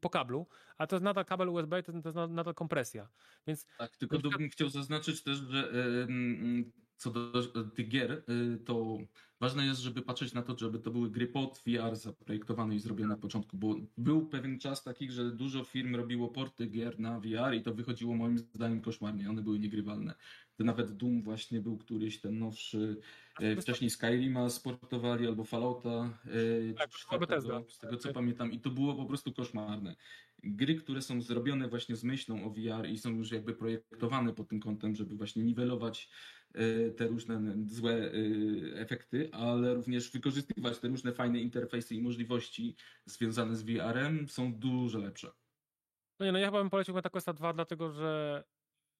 po, 0.00 0.10
kablu, 0.10 0.46
a 0.78 0.86
to 0.86 0.96
jest 0.96 1.04
nadal 1.04 1.24
kabel 1.24 1.48
USB, 1.48 1.82
to, 1.82 1.92
to 1.92 2.08
jest 2.08 2.18
nadal 2.28 2.54
kompresja. 2.54 3.08
Więc 3.46 3.66
tak, 3.78 3.96
tylko 3.96 4.18
przykład... 4.18 4.38
bym 4.40 4.50
chciał 4.50 4.68
zaznaczyć 4.68 5.22
też, 5.22 5.38
że 5.38 5.72
yy, 6.08 6.64
co 6.96 7.10
do 7.10 7.64
tych 7.74 7.88
gier, 7.88 8.22
yy, 8.28 8.58
to 8.58 8.98
ważne 9.40 9.66
jest, 9.66 9.80
żeby 9.80 10.02
patrzeć 10.02 10.34
na 10.34 10.42
to, 10.42 10.58
żeby 10.58 10.78
to 10.78 10.90
były 10.90 11.10
gry 11.10 11.26
pod 11.26 11.62
VR 11.66 11.96
zaprojektowane 11.96 12.74
i 12.74 12.78
zrobione 12.78 13.14
na 13.14 13.20
początku, 13.20 13.56
bo 13.56 13.76
był 13.98 14.26
pewien 14.26 14.58
czas 14.58 14.84
taki, 14.84 15.10
że 15.10 15.30
dużo 15.30 15.64
firm 15.64 15.96
robiło 15.96 16.28
porty 16.28 16.66
gier 16.66 17.00
na 17.00 17.20
VR 17.20 17.54
i 17.54 17.62
to 17.62 17.74
wychodziło 17.74 18.14
moim 18.14 18.38
zdaniem 18.38 18.80
koszmarnie, 18.80 19.30
one 19.30 19.42
były 19.42 19.58
niegrywalne. 19.58 20.14
To 20.60 20.64
nawet 20.64 20.92
Doom 20.96 21.22
właśnie 21.22 21.60
był 21.60 21.78
któryś, 21.78 22.20
ten 22.20 22.38
nowszy, 22.38 22.96
e, 23.40 23.56
wcześniej 23.56 23.90
Skyrima 23.90 24.50
sportowali 24.50 25.26
albo 25.26 25.44
Fallouta, 25.44 26.18
e, 26.70 26.74
tak, 26.74 26.90
czwartego, 26.90 27.64
z 27.68 27.78
tego 27.78 27.96
co 27.96 28.12
pamiętam 28.12 28.52
i 28.52 28.60
to 28.60 28.70
było 28.70 28.94
po 28.94 29.04
prostu 29.04 29.32
koszmarne. 29.32 29.96
Gry, 30.42 30.74
które 30.74 31.02
są 31.02 31.22
zrobione 31.22 31.68
właśnie 31.68 31.96
z 31.96 32.04
myślą 32.04 32.44
o 32.44 32.50
VR 32.50 32.88
i 32.88 32.98
są 32.98 33.10
już 33.10 33.32
jakby 33.32 33.54
projektowane 33.54 34.34
pod 34.34 34.48
tym 34.48 34.60
kątem, 34.60 34.94
żeby 34.94 35.14
właśnie 35.14 35.42
niwelować 35.42 36.08
e, 36.54 36.90
te 36.90 37.06
różne 37.06 37.54
złe 37.66 38.12
efekty, 38.74 39.28
ale 39.32 39.74
również 39.74 40.10
wykorzystywać 40.10 40.78
te 40.78 40.88
różne 40.88 41.12
fajne 41.12 41.40
interfejsy 41.40 41.94
i 41.94 42.02
możliwości 42.02 42.76
związane 43.04 43.56
z 43.56 43.62
VR-em 43.62 44.28
są 44.28 44.54
dużo 44.54 44.98
lepsze. 44.98 45.30
No 46.18 46.26
nie, 46.26 46.32
no 46.32 46.38
ja 46.38 46.46
chyba 46.46 46.58
bym 46.58 46.70
polecił 46.70 46.94
MetaQuesta 46.94 47.32
2, 47.32 47.52
dlatego 47.52 47.90
że 47.90 48.44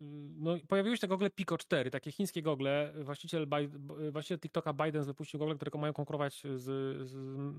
no, 0.00 0.56
pojawiły 0.68 0.96
się 0.96 1.00
te 1.00 1.08
gogle 1.08 1.30
Pico 1.30 1.58
4, 1.58 1.90
takie 1.90 2.12
chińskie 2.12 2.42
gogle. 2.42 2.92
Właściciel, 3.00 3.46
właściciel 4.12 4.38
TikToka 4.38 4.72
Biden 4.72 5.04
wypuścił 5.04 5.40
gogle, 5.40 5.54
które 5.54 5.80
mają 5.80 5.92
konkurować 5.92 6.42
z, 6.42 6.60
z, 6.60 7.08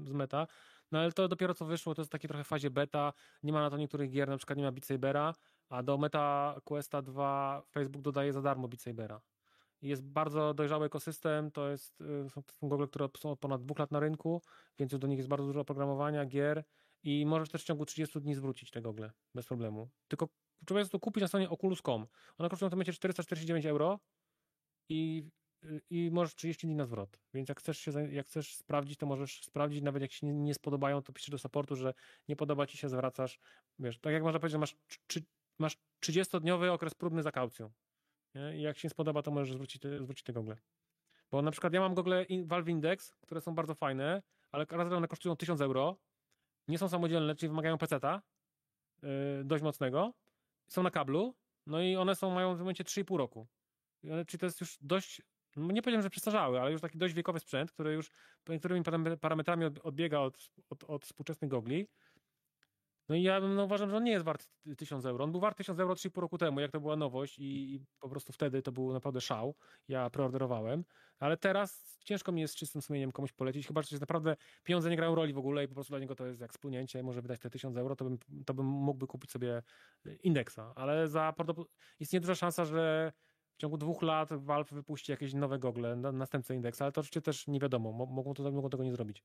z 0.07 0.11
Meta. 0.11 0.47
No 0.91 0.99
ale 0.99 1.11
to 1.11 1.27
dopiero 1.27 1.53
co 1.53 1.65
wyszło, 1.65 1.95
to 1.95 2.01
jest 2.01 2.11
takie 2.11 2.27
trochę 2.27 2.43
w 2.43 2.47
fazie 2.47 2.69
beta. 2.69 3.13
Nie 3.43 3.53
ma 3.53 3.61
na 3.61 3.69
to 3.69 3.77
niektórych 3.77 4.11
gier, 4.11 4.29
na 4.29 4.37
przykład 4.37 4.57
nie 4.57 4.63
ma 4.63 4.71
Beat 4.71 4.85
Sabera, 4.85 5.33
a 5.69 5.83
do 5.83 5.97
Meta 5.97 6.55
Questa 6.63 7.01
2 7.01 7.63
Facebook 7.71 8.01
dodaje 8.01 8.33
za 8.33 8.41
darmo 8.41 8.67
Beat 8.67 8.81
Sabera. 8.81 9.21
Jest 9.81 10.03
bardzo 10.03 10.53
dojrzały 10.53 10.85
ekosystem, 10.85 11.51
to 11.51 11.69
jest, 11.69 12.01
y, 12.01 12.29
są, 12.29 12.41
są 12.59 12.69
gogle, 12.69 12.87
które 12.87 13.09
są 13.17 13.31
od 13.31 13.39
ponad 13.39 13.61
dwóch 13.61 13.79
lat 13.79 13.91
na 13.91 13.99
rynku, 13.99 14.41
więc 14.79 14.97
do 14.97 15.07
nich 15.07 15.17
jest 15.17 15.29
bardzo 15.29 15.47
dużo 15.47 15.59
oprogramowania, 15.59 16.25
gier 16.25 16.63
i 17.03 17.25
możesz 17.25 17.49
też 17.49 17.61
w 17.61 17.65
ciągu 17.65 17.85
30 17.85 18.21
dni 18.21 18.35
zwrócić 18.35 18.71
te 18.71 18.81
gogle 18.81 19.11
bez 19.35 19.45
problemu. 19.45 19.89
Tylko 20.07 20.27
trzeba 20.65 20.85
to 20.85 20.99
kupić 20.99 21.21
na 21.21 21.27
stronie 21.27 21.49
oculus.com. 21.49 22.07
One 22.37 22.49
kosztują 22.49 22.69
w 22.69 22.71
tym 22.71 22.77
momencie 22.77 22.93
449 22.93 23.65
euro 23.65 23.99
i, 24.89 25.29
i 25.89 26.09
możesz 26.11 26.35
30 26.35 26.67
dni 26.67 26.75
na 26.75 26.85
zwrot. 26.85 27.19
Więc 27.33 27.49
jak 27.49 27.59
chcesz, 27.59 27.77
się, 27.77 27.91
jak 28.11 28.27
chcesz 28.27 28.55
sprawdzić, 28.55 28.97
to 28.97 29.05
możesz 29.05 29.43
sprawdzić, 29.43 29.81
nawet 29.81 30.01
jak 30.01 30.11
się 30.11 30.27
nie, 30.27 30.33
nie 30.33 30.53
spodobają, 30.53 31.01
to 31.01 31.13
piszesz 31.13 31.29
do 31.29 31.37
supportu, 31.37 31.75
że 31.75 31.93
nie 32.27 32.35
podoba 32.35 32.67
ci 32.67 32.77
się, 32.77 32.89
zwracasz. 32.89 33.39
Wiesz, 33.79 33.99
tak 33.99 34.13
jak 34.13 34.23
można 34.23 34.39
powiedzieć, 34.39 34.59
masz, 34.59 34.75
czy, 35.07 35.23
masz 35.59 35.77
30-dniowy 36.03 36.71
okres 36.71 36.93
próbny 36.93 37.23
za 37.23 37.31
kaucją. 37.31 37.71
Nie? 38.35 38.57
I 38.57 38.61
jak 38.61 38.77
się 38.77 38.87
nie 38.87 38.89
spodoba, 38.89 39.21
to 39.21 39.31
możesz 39.31 39.53
zwrócić 39.53 39.83
zwrócić 39.99 40.23
te 40.23 40.33
gogle. 40.33 40.57
Bo 41.31 41.41
na 41.41 41.51
przykład 41.51 41.73
ja 41.73 41.79
mam 41.79 41.93
gogle 41.93 42.25
Valve 42.45 42.69
Index, 42.69 43.13
które 43.21 43.41
są 43.41 43.55
bardzo 43.55 43.75
fajne, 43.75 44.21
ale 44.51 44.65
razem 44.69 44.93
one 44.93 45.07
kosztują 45.07 45.35
1000 45.35 45.61
euro, 45.61 45.97
nie 46.67 46.77
są 46.77 46.89
samodzielne, 46.89 47.35
czyli 47.35 47.49
wymagają 47.49 47.77
peceta 47.77 48.21
yy, 49.01 49.09
dość 49.43 49.63
mocnego, 49.63 50.13
są 50.71 50.83
na 50.83 50.91
kablu, 50.91 51.35
no 51.67 51.81
i 51.81 51.95
one 51.95 52.15
są, 52.15 52.31
mają 52.31 52.55
w 52.55 52.59
momencie 52.59 52.83
3,5 52.83 53.17
roku. 53.17 53.47
One, 54.03 54.25
czyli 54.25 54.39
to 54.39 54.45
jest 54.45 54.61
już 54.61 54.77
dość, 54.81 55.21
no 55.55 55.71
nie 55.73 55.81
powiem, 55.81 56.01
że 56.01 56.09
przestarzały, 56.09 56.61
ale 56.61 56.71
już 56.71 56.81
taki 56.81 56.97
dość 56.97 57.13
wiekowy 57.13 57.39
sprzęt, 57.39 57.71
który 57.71 57.93
już 57.93 58.11
niektórymi 58.49 58.83
parametrami 59.21 59.65
odbiega 59.65 60.19
od, 60.19 60.51
od, 60.69 60.83
od 60.83 61.05
współczesnych 61.05 61.51
gogli. 61.51 61.87
No 63.11 63.17
i 63.17 63.23
ja 63.23 63.39
no, 63.39 63.63
uważam, 63.63 63.89
że 63.89 63.97
on 63.97 64.03
nie 64.03 64.11
jest 64.11 64.25
wart 64.25 64.47
1000 64.77 65.05
euro. 65.05 65.23
On 65.23 65.31
był 65.31 65.41
wart 65.41 65.57
1000 65.57 65.79
euro 65.79 65.93
3,5 65.93 66.21
roku 66.21 66.37
temu, 66.37 66.59
jak 66.59 66.71
to 66.71 66.79
była 66.79 66.95
nowość 66.95 67.39
i, 67.39 67.75
i, 67.75 67.79
po 67.99 68.09
prostu 68.09 68.33
wtedy 68.33 68.61
to 68.61 68.71
był 68.71 68.93
naprawdę 68.93 69.21
szał. 69.21 69.55
Ja 69.87 70.09
preorderowałem, 70.09 70.83
ale 71.19 71.37
teraz 71.37 71.97
ciężko 72.05 72.31
mi 72.31 72.41
jest 72.41 72.53
z 72.53 72.57
czystym 72.57 72.81
sumieniem 72.81 73.11
komuś 73.11 73.31
polecić, 73.31 73.67
chyba 73.67 73.81
że 73.81 73.97
naprawdę 73.99 74.35
pieniądze 74.63 74.89
nie 74.89 74.95
grają 74.95 75.15
roli 75.15 75.33
w 75.33 75.37
ogóle 75.37 75.63
i 75.63 75.67
po 75.67 75.73
prostu 75.73 75.91
dla 75.91 75.99
niego 75.99 76.15
to 76.15 76.27
jest 76.27 76.41
jak 76.41 76.53
spłynięcie, 76.53 77.03
może 77.03 77.21
wydać 77.21 77.39
te 77.39 77.49
1000 77.49 77.77
euro, 77.77 77.95
to 77.95 78.05
bym, 78.05 78.17
to 78.45 78.53
bym 78.53 78.65
mógłby 78.65 79.07
kupić 79.07 79.31
sobie 79.31 79.63
indeksa, 80.23 80.73
ale 80.75 81.07
za 81.07 81.33
istnieje 81.99 82.21
duża 82.21 82.35
szansa, 82.35 82.65
że 82.65 83.11
w 83.53 83.57
ciągu 83.57 83.77
dwóch 83.77 84.01
lat 84.01 84.29
Valve 84.33 84.71
wypuści 84.71 85.11
jakieś 85.11 85.33
nowe 85.33 85.59
gogle, 85.59 85.95
następcę 85.95 86.55
indeksa, 86.55 86.85
ale 86.85 86.91
to 86.91 87.01
oczywiście 87.01 87.21
też 87.21 87.47
nie 87.47 87.59
wiadomo, 87.59 87.91
mogą, 87.91 88.33
to, 88.33 88.51
mogą 88.51 88.69
tego 88.69 88.83
nie 88.83 88.91
zrobić. 88.91 89.23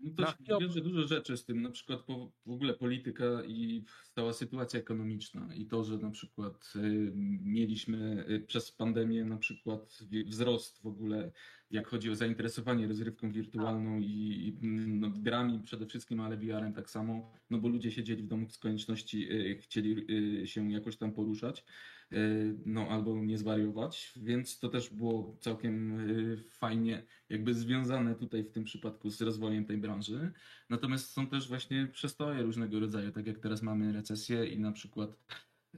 No 0.00 0.10
to 0.16 0.22
na... 0.22 0.58
wiąże 0.60 0.80
dużo 0.80 1.06
rzeczy 1.06 1.36
z 1.36 1.44
tym, 1.44 1.62
na 1.62 1.70
przykład 1.70 2.02
po, 2.02 2.32
w 2.46 2.50
ogóle 2.50 2.74
polityka 2.74 3.44
i 3.46 3.84
cała 4.14 4.32
sytuacja 4.32 4.80
ekonomiczna 4.80 5.54
i 5.54 5.66
to, 5.66 5.84
że 5.84 5.98
na 5.98 6.10
przykład 6.10 6.72
y, 6.76 7.12
mieliśmy 7.42 8.26
y, 8.30 8.40
przez 8.40 8.72
pandemię 8.72 9.24
na 9.24 9.36
przykład 9.36 9.98
wzrost 10.26 10.82
w 10.82 10.86
ogóle, 10.86 11.32
jak 11.70 11.88
chodzi 11.88 12.10
o 12.10 12.14
zainteresowanie 12.14 12.88
rozrywką 12.88 13.32
wirtualną 13.32 14.00
i, 14.00 14.56
i 14.62 14.66
no, 14.88 15.10
grami 15.10 15.60
przede 15.60 15.86
wszystkim, 15.86 16.20
ale 16.20 16.36
VR-em 16.36 16.72
tak 16.72 16.90
samo, 16.90 17.32
no 17.50 17.58
bo 17.58 17.68
ludzie 17.68 17.90
siedzieli 17.90 18.22
w 18.22 18.28
domu 18.28 18.50
z 18.50 18.58
konieczności, 18.58 19.32
y, 19.32 19.58
chcieli 19.58 20.06
y, 20.42 20.46
się 20.46 20.72
jakoś 20.72 20.96
tam 20.96 21.12
poruszać. 21.12 21.64
E, 22.12 22.18
no 22.66 22.88
albo 22.88 23.24
nie 23.24 23.38
zwariować, 23.38 24.12
więc 24.16 24.58
to 24.58 24.68
też 24.68 24.90
było 24.90 25.36
całkiem 25.40 26.00
e, 26.00 26.36
fajnie 26.36 27.02
jakby 27.28 27.54
związane 27.54 28.14
tutaj 28.14 28.44
w 28.44 28.50
tym 28.50 28.64
przypadku 28.64 29.10
z 29.10 29.20
rozwojem 29.20 29.64
tej 29.64 29.78
branży. 29.78 30.32
Natomiast 30.70 31.12
są 31.12 31.26
też 31.26 31.48
właśnie 31.48 31.86
przestoje 31.92 32.42
różnego 32.42 32.80
rodzaju, 32.80 33.12
tak 33.12 33.26
jak 33.26 33.38
teraz 33.38 33.62
mamy 33.62 33.92
recesję 33.92 34.46
i 34.46 34.58
na 34.58 34.72
przykład 34.72 35.18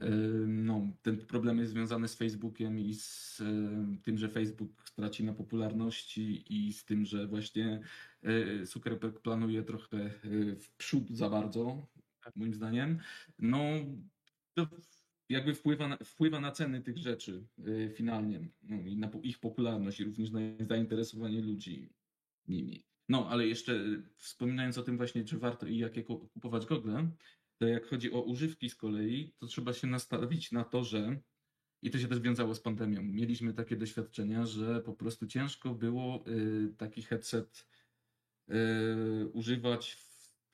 e, 0.01 0.09
no, 0.47 0.87
ten 1.01 1.17
problem 1.17 1.59
jest 1.59 1.71
związany 1.71 2.07
z 2.07 2.15
Facebookiem 2.15 2.79
i 2.79 2.93
z 2.93 3.41
tym, 4.03 4.17
że 4.17 4.29
Facebook 4.29 4.87
straci 4.87 5.23
na 5.23 5.33
popularności 5.33 6.53
i 6.53 6.73
z 6.73 6.85
tym, 6.85 7.05
że 7.05 7.27
właśnie 7.27 7.81
Zuckerberg 8.63 9.19
planuje 9.19 9.63
trochę 9.63 10.09
w 10.59 10.71
przód 10.77 11.09
za 11.09 11.29
bardzo, 11.29 11.87
moim 12.35 12.53
zdaniem. 12.53 12.99
No, 13.39 13.59
to 14.53 14.67
jakby 15.29 15.55
wpływa 15.55 15.87
na, 15.87 15.97
wpływa 15.97 16.39
na 16.39 16.51
ceny 16.51 16.81
tych 16.81 16.97
rzeczy 16.97 17.47
y, 17.67 17.91
finalnie 17.95 18.49
no, 18.63 18.81
i 18.81 18.97
na 18.97 19.11
ich 19.23 19.39
popularność 19.39 19.99
i 19.99 20.03
również 20.03 20.31
na 20.31 20.39
zainteresowanie 20.69 21.41
ludzi 21.41 21.89
nimi. 22.47 22.83
No, 23.09 23.29
ale 23.29 23.47
jeszcze 23.47 23.73
y, 23.73 24.03
wspominając 24.17 24.77
o 24.77 24.83
tym 24.83 24.97
właśnie, 24.97 25.23
czy 25.23 25.39
warto 25.39 25.67
i 25.67 25.77
jakie 25.77 26.03
kupować 26.03 26.65
gogle, 26.65 27.11
to 27.57 27.67
jak 27.67 27.85
chodzi 27.85 28.11
o 28.11 28.21
używki 28.21 28.69
z 28.69 28.75
kolei, 28.75 29.33
to 29.37 29.47
trzeba 29.47 29.73
się 29.73 29.87
nastawić 29.87 30.51
na 30.51 30.63
to, 30.63 30.83
że 30.83 31.21
i 31.81 31.91
to 31.91 31.99
się 31.99 32.07
też 32.07 32.19
wiązało 32.19 32.55
z 32.55 32.59
pandemią. 32.59 33.03
Mieliśmy 33.03 33.53
takie 33.53 33.75
doświadczenia, 33.75 34.45
że 34.45 34.81
po 34.81 34.93
prostu 34.93 35.27
ciężko 35.27 35.73
było 35.73 36.25
y, 36.27 36.73
taki 36.77 37.01
headset 37.01 37.67
y, 38.49 38.53
używać 39.33 39.97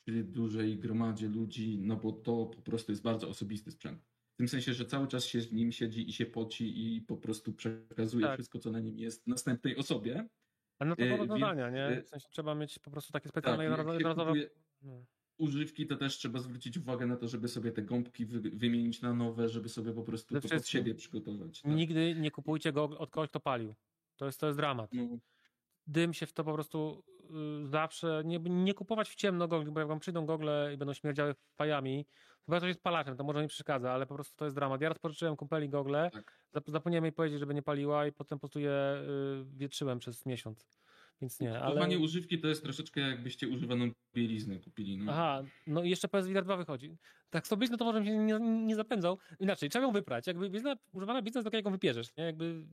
w 0.07 0.23
dużej 0.23 0.79
gromadzie 0.79 1.27
ludzi, 1.27 1.79
no 1.81 1.95
bo 1.95 2.11
to 2.11 2.45
po 2.45 2.61
prostu 2.61 2.91
jest 2.91 3.01
bardzo 3.01 3.29
osobisty 3.29 3.71
sprzęt. 3.71 4.14
W 4.35 4.37
tym 4.37 4.47
sensie, 4.47 4.73
że 4.73 4.85
cały 4.85 5.07
czas 5.07 5.25
się 5.25 5.41
w 5.41 5.53
nim 5.53 5.71
siedzi 5.71 6.09
i 6.09 6.13
się 6.13 6.25
poci 6.25 6.95
i 6.95 7.01
po 7.01 7.17
prostu 7.17 7.53
przekazuje 7.53 8.25
tak. 8.25 8.33
wszystko, 8.33 8.59
co 8.59 8.71
na 8.71 8.79
nim 8.79 8.99
jest 8.99 9.27
następnej 9.27 9.77
osobie. 9.77 10.27
A 10.79 10.85
no 10.85 10.95
to 10.95 11.05
do 11.05 11.17
rozwiązania, 11.17 11.69
nie? 11.69 11.85
E, 11.85 12.03
w 12.03 12.09
sensie 12.09 12.27
trzeba 12.31 12.55
mieć 12.55 12.79
po 12.79 12.91
prostu 12.91 13.13
takie 13.13 13.29
specjalne 13.29 13.69
tak, 13.69 13.87
jednorazowe... 13.87 14.33
No. 14.81 15.05
Używki 15.37 15.87
to 15.87 15.95
też 15.95 16.17
trzeba 16.17 16.39
zwrócić 16.39 16.77
uwagę 16.77 17.05
na 17.05 17.15
to, 17.17 17.27
żeby 17.27 17.47
sobie 17.47 17.71
te 17.71 17.81
gąbki 17.81 18.25
wy, 18.25 18.39
wymienić 18.39 19.01
na 19.01 19.13
nowe, 19.13 19.49
żeby 19.49 19.69
sobie 19.69 19.93
po 19.93 20.03
prostu 20.03 20.41
to 20.41 20.49
pod 20.49 20.67
siebie 20.67 20.95
przygotować. 20.95 21.61
Tak. 21.61 21.71
Nigdy 21.71 22.15
nie 22.15 22.31
kupujcie 22.31 22.71
go 22.71 22.83
od 22.83 23.11
kogoś, 23.11 23.29
kto 23.29 23.39
palił. 23.39 23.75
To 24.15 24.25
jest, 24.25 24.39
to 24.39 24.47
jest 24.47 24.59
dramat. 24.59 24.93
No. 24.93 25.19
Dym 25.87 26.13
się 26.13 26.25
w 26.25 26.33
to 26.33 26.43
po 26.43 26.53
prostu 26.53 27.03
zawsze, 27.63 28.21
nie, 28.25 28.39
nie 28.39 28.73
kupować 28.73 29.09
w 29.09 29.15
ciemno 29.15 29.47
gogli, 29.47 29.71
bo 29.71 29.79
jak 29.79 29.89
wam 29.89 29.99
przyjdą 29.99 30.25
gogle 30.25 30.71
i 30.73 30.77
będą 30.77 30.93
śmierdziały 30.93 31.35
fajami, 31.57 32.05
Chyba 32.45 32.59
coś 32.59 32.67
jest 32.67 32.83
palaczem, 32.83 33.17
to 33.17 33.23
może 33.23 33.41
nie 33.41 33.47
przeszkadza, 33.47 33.91
ale 33.91 34.05
po 34.05 34.15
prostu 34.15 34.37
to 34.37 34.45
jest 34.45 34.55
dramat. 34.55 34.81
Ja 34.81 34.89
raz 34.89 34.99
pożyczyłem 34.99 35.35
kumpeli 35.35 35.69
gogle, 35.69 36.11
tak. 36.13 36.63
zapomniałem 36.67 37.05
jej 37.05 37.13
powiedzieć, 37.13 37.39
żeby 37.39 37.53
nie 37.53 37.61
paliła 37.61 38.07
i 38.07 38.11
potem 38.11 38.37
po 38.37 38.39
prostu 38.39 38.59
je 38.59 38.69
y, 38.71 39.57
wietrzyłem 39.57 39.99
przez 39.99 40.25
miesiąc. 40.25 40.67
Więc 41.21 41.39
nie, 41.39 41.59
ale... 41.59 41.67
Kupowanie 41.67 41.99
używki 41.99 42.39
to 42.39 42.47
jest 42.47 42.63
troszeczkę 42.63 43.01
jakbyście 43.01 43.47
używaną 43.47 43.91
bieliznę 44.13 44.59
kupili. 44.59 44.97
No. 44.97 45.11
Aha, 45.11 45.43
no 45.67 45.83
i 45.83 45.89
jeszcze 45.89 46.07
PSVR 46.07 46.43
2 46.43 46.57
wychodzi. 46.57 46.97
Tak 47.29 47.47
z 47.47 47.49
tą 47.49 47.55
blizną 47.55 47.77
to 47.77 47.85
może 47.85 48.05
się 48.05 48.17
nie, 48.17 48.39
nie 48.39 48.75
zapędzał. 48.75 49.17
Inaczej, 49.39 49.69
trzeba 49.69 49.85
ją 49.85 49.91
wyprać. 49.91 50.27
Jakby 50.27 50.51
używana 50.93 51.21
blizna 51.21 51.39
jest 51.39 51.47
okej, 51.47 51.57
jak 51.57 51.65
ją 51.65 51.71
wypierzesz, 51.71 52.07
nie? 52.17 52.23
Jakby 52.23 52.65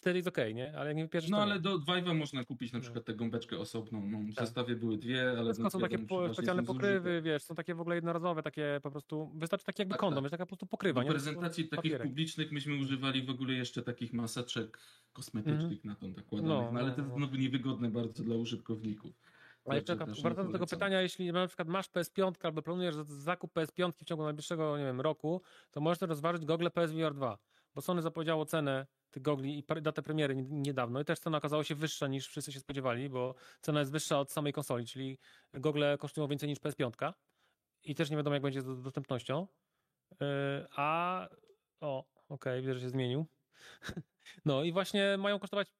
wtedy 0.00 0.18
jest 0.18 0.28
okej, 0.28 0.54
nie? 0.54 0.78
Ale 0.78 0.94
nie 0.94 1.02
wypierzesz, 1.04 1.30
No 1.30 1.42
ale 1.42 1.60
do 1.60 1.78
Vive'a 1.78 2.14
można 2.14 2.44
kupić 2.44 2.72
na 2.72 2.78
No. 2.78 2.82
przykład 2.82 3.04
tę 3.04 3.14
gąbeczkę 3.14 3.58
osobną. 3.58 4.06
No, 4.06 4.18
w 4.18 4.34
Tak. 4.34 4.44
zestawie 4.46 4.76
były 4.76 4.96
dwie, 4.98 5.30
ale... 5.38 5.52
No, 5.58 5.70
są 5.70 5.80
takie 5.80 5.98
po, 5.98 6.34
specjalne 6.34 6.62
pokrywy, 6.62 7.10
zużyte. 7.10 7.22
wiesz, 7.22 7.42
są 7.42 7.54
takie 7.54 7.74
w 7.74 7.80
ogóle 7.80 7.96
jednorazowe, 7.96 8.42
takie 8.42 8.80
po 8.82 8.90
prostu, 8.90 9.30
wystarczy 9.34 9.66
taki 9.66 9.82
jakby 9.82 9.92
Tak, 9.92 10.00
kondom, 10.00 10.16
tak. 10.16 10.24
jest 10.24 10.30
taka 10.30 10.46
po 10.46 10.48
prostu 10.48 10.66
pokrywa, 10.66 11.00
Do 11.00 11.04
nie? 11.04 11.10
prezentacji 11.10 11.64
takich 11.64 11.76
papierek. 11.76 12.06
publicznych 12.08 12.52
myśmy 12.52 12.74
używali 12.76 13.22
w 13.22 13.30
ogóle 13.30 13.54
jeszcze 13.54 13.82
takich 13.82 14.12
maseczek 14.12 14.78
kosmetycznych 15.12 15.84
na 15.84 15.94
tą 15.94 16.08
nakładanych, 16.08 16.48
No, 16.66 16.72
no, 16.72 16.78
ale 16.80 16.88
no, 16.88 16.94
to 16.94 17.00
jest 17.00 17.10
no. 17.12 17.16
znowu 17.18 17.36
niewygodne 17.36 17.90
bardzo 17.90 18.22
dla 18.22 18.36
użytkowników. 18.36 19.12
Ale 19.66 19.78
nie 19.80 19.96
wracając 19.96 20.22
do 20.36 20.52
tego 20.52 20.66
pytania, 20.66 21.02
jeśli 21.02 21.32
na 21.32 21.46
przykład 21.46 21.68
masz 21.68 21.88
PS5 21.90 22.32
albo 22.46 22.62
planujesz 22.62 22.94
za- 22.94 23.04
zakup 23.04 23.52
PS5 23.54 23.92
w 23.92 24.04
ciągu 24.04 24.24
najbliższego, 24.24 24.78
nie 24.78 24.84
wiem, 24.84 25.00
roku, 25.00 25.42
to 25.70 25.80
możesz 25.80 26.00
rozważyć 26.00 26.44
gogle 26.44 26.70
PSVR 26.70 27.14
2, 27.14 27.38
bo 27.74 27.80
Sony 27.80 28.02
zapowiedziało 28.02 28.46
cenę 28.46 28.86
tych 29.10 29.22
gogli 29.22 29.58
i 29.58 29.82
datę 29.82 30.02
premiery 30.02 30.36
nie- 30.36 30.42
niedawno 30.50 31.00
i 31.00 31.04
też 31.04 31.18
cena 31.18 31.38
okazała 31.38 31.64
się 31.64 31.74
wyższa 31.74 32.06
niż 32.06 32.28
wszyscy 32.28 32.52
się 32.52 32.60
spodziewali, 32.60 33.08
bo 33.08 33.34
cena 33.60 33.80
jest 33.80 33.92
wyższa 33.92 34.20
od 34.20 34.32
samej 34.32 34.52
konsoli, 34.52 34.86
czyli 34.86 35.18
gogle 35.54 35.98
kosztują 35.98 36.28
więcej 36.28 36.48
niż 36.48 36.58
PS5 36.58 37.12
i 37.84 37.94
też 37.94 38.10
nie 38.10 38.16
wiadomo 38.16 38.34
jak 38.34 38.42
będzie 38.42 38.60
z 38.60 38.64
do- 38.64 38.76
dostępnością. 38.76 39.46
Yy, 40.10 40.26
A 40.76 41.28
o, 41.80 42.04
okej, 42.28 42.60
widzę, 42.60 42.74
że 42.74 42.80
się 42.80 42.88
zmienił. 42.88 43.26
No 44.44 44.64
i 44.64 44.72
właśnie 44.72 45.16
mają 45.18 45.38
kosztować 45.38 45.72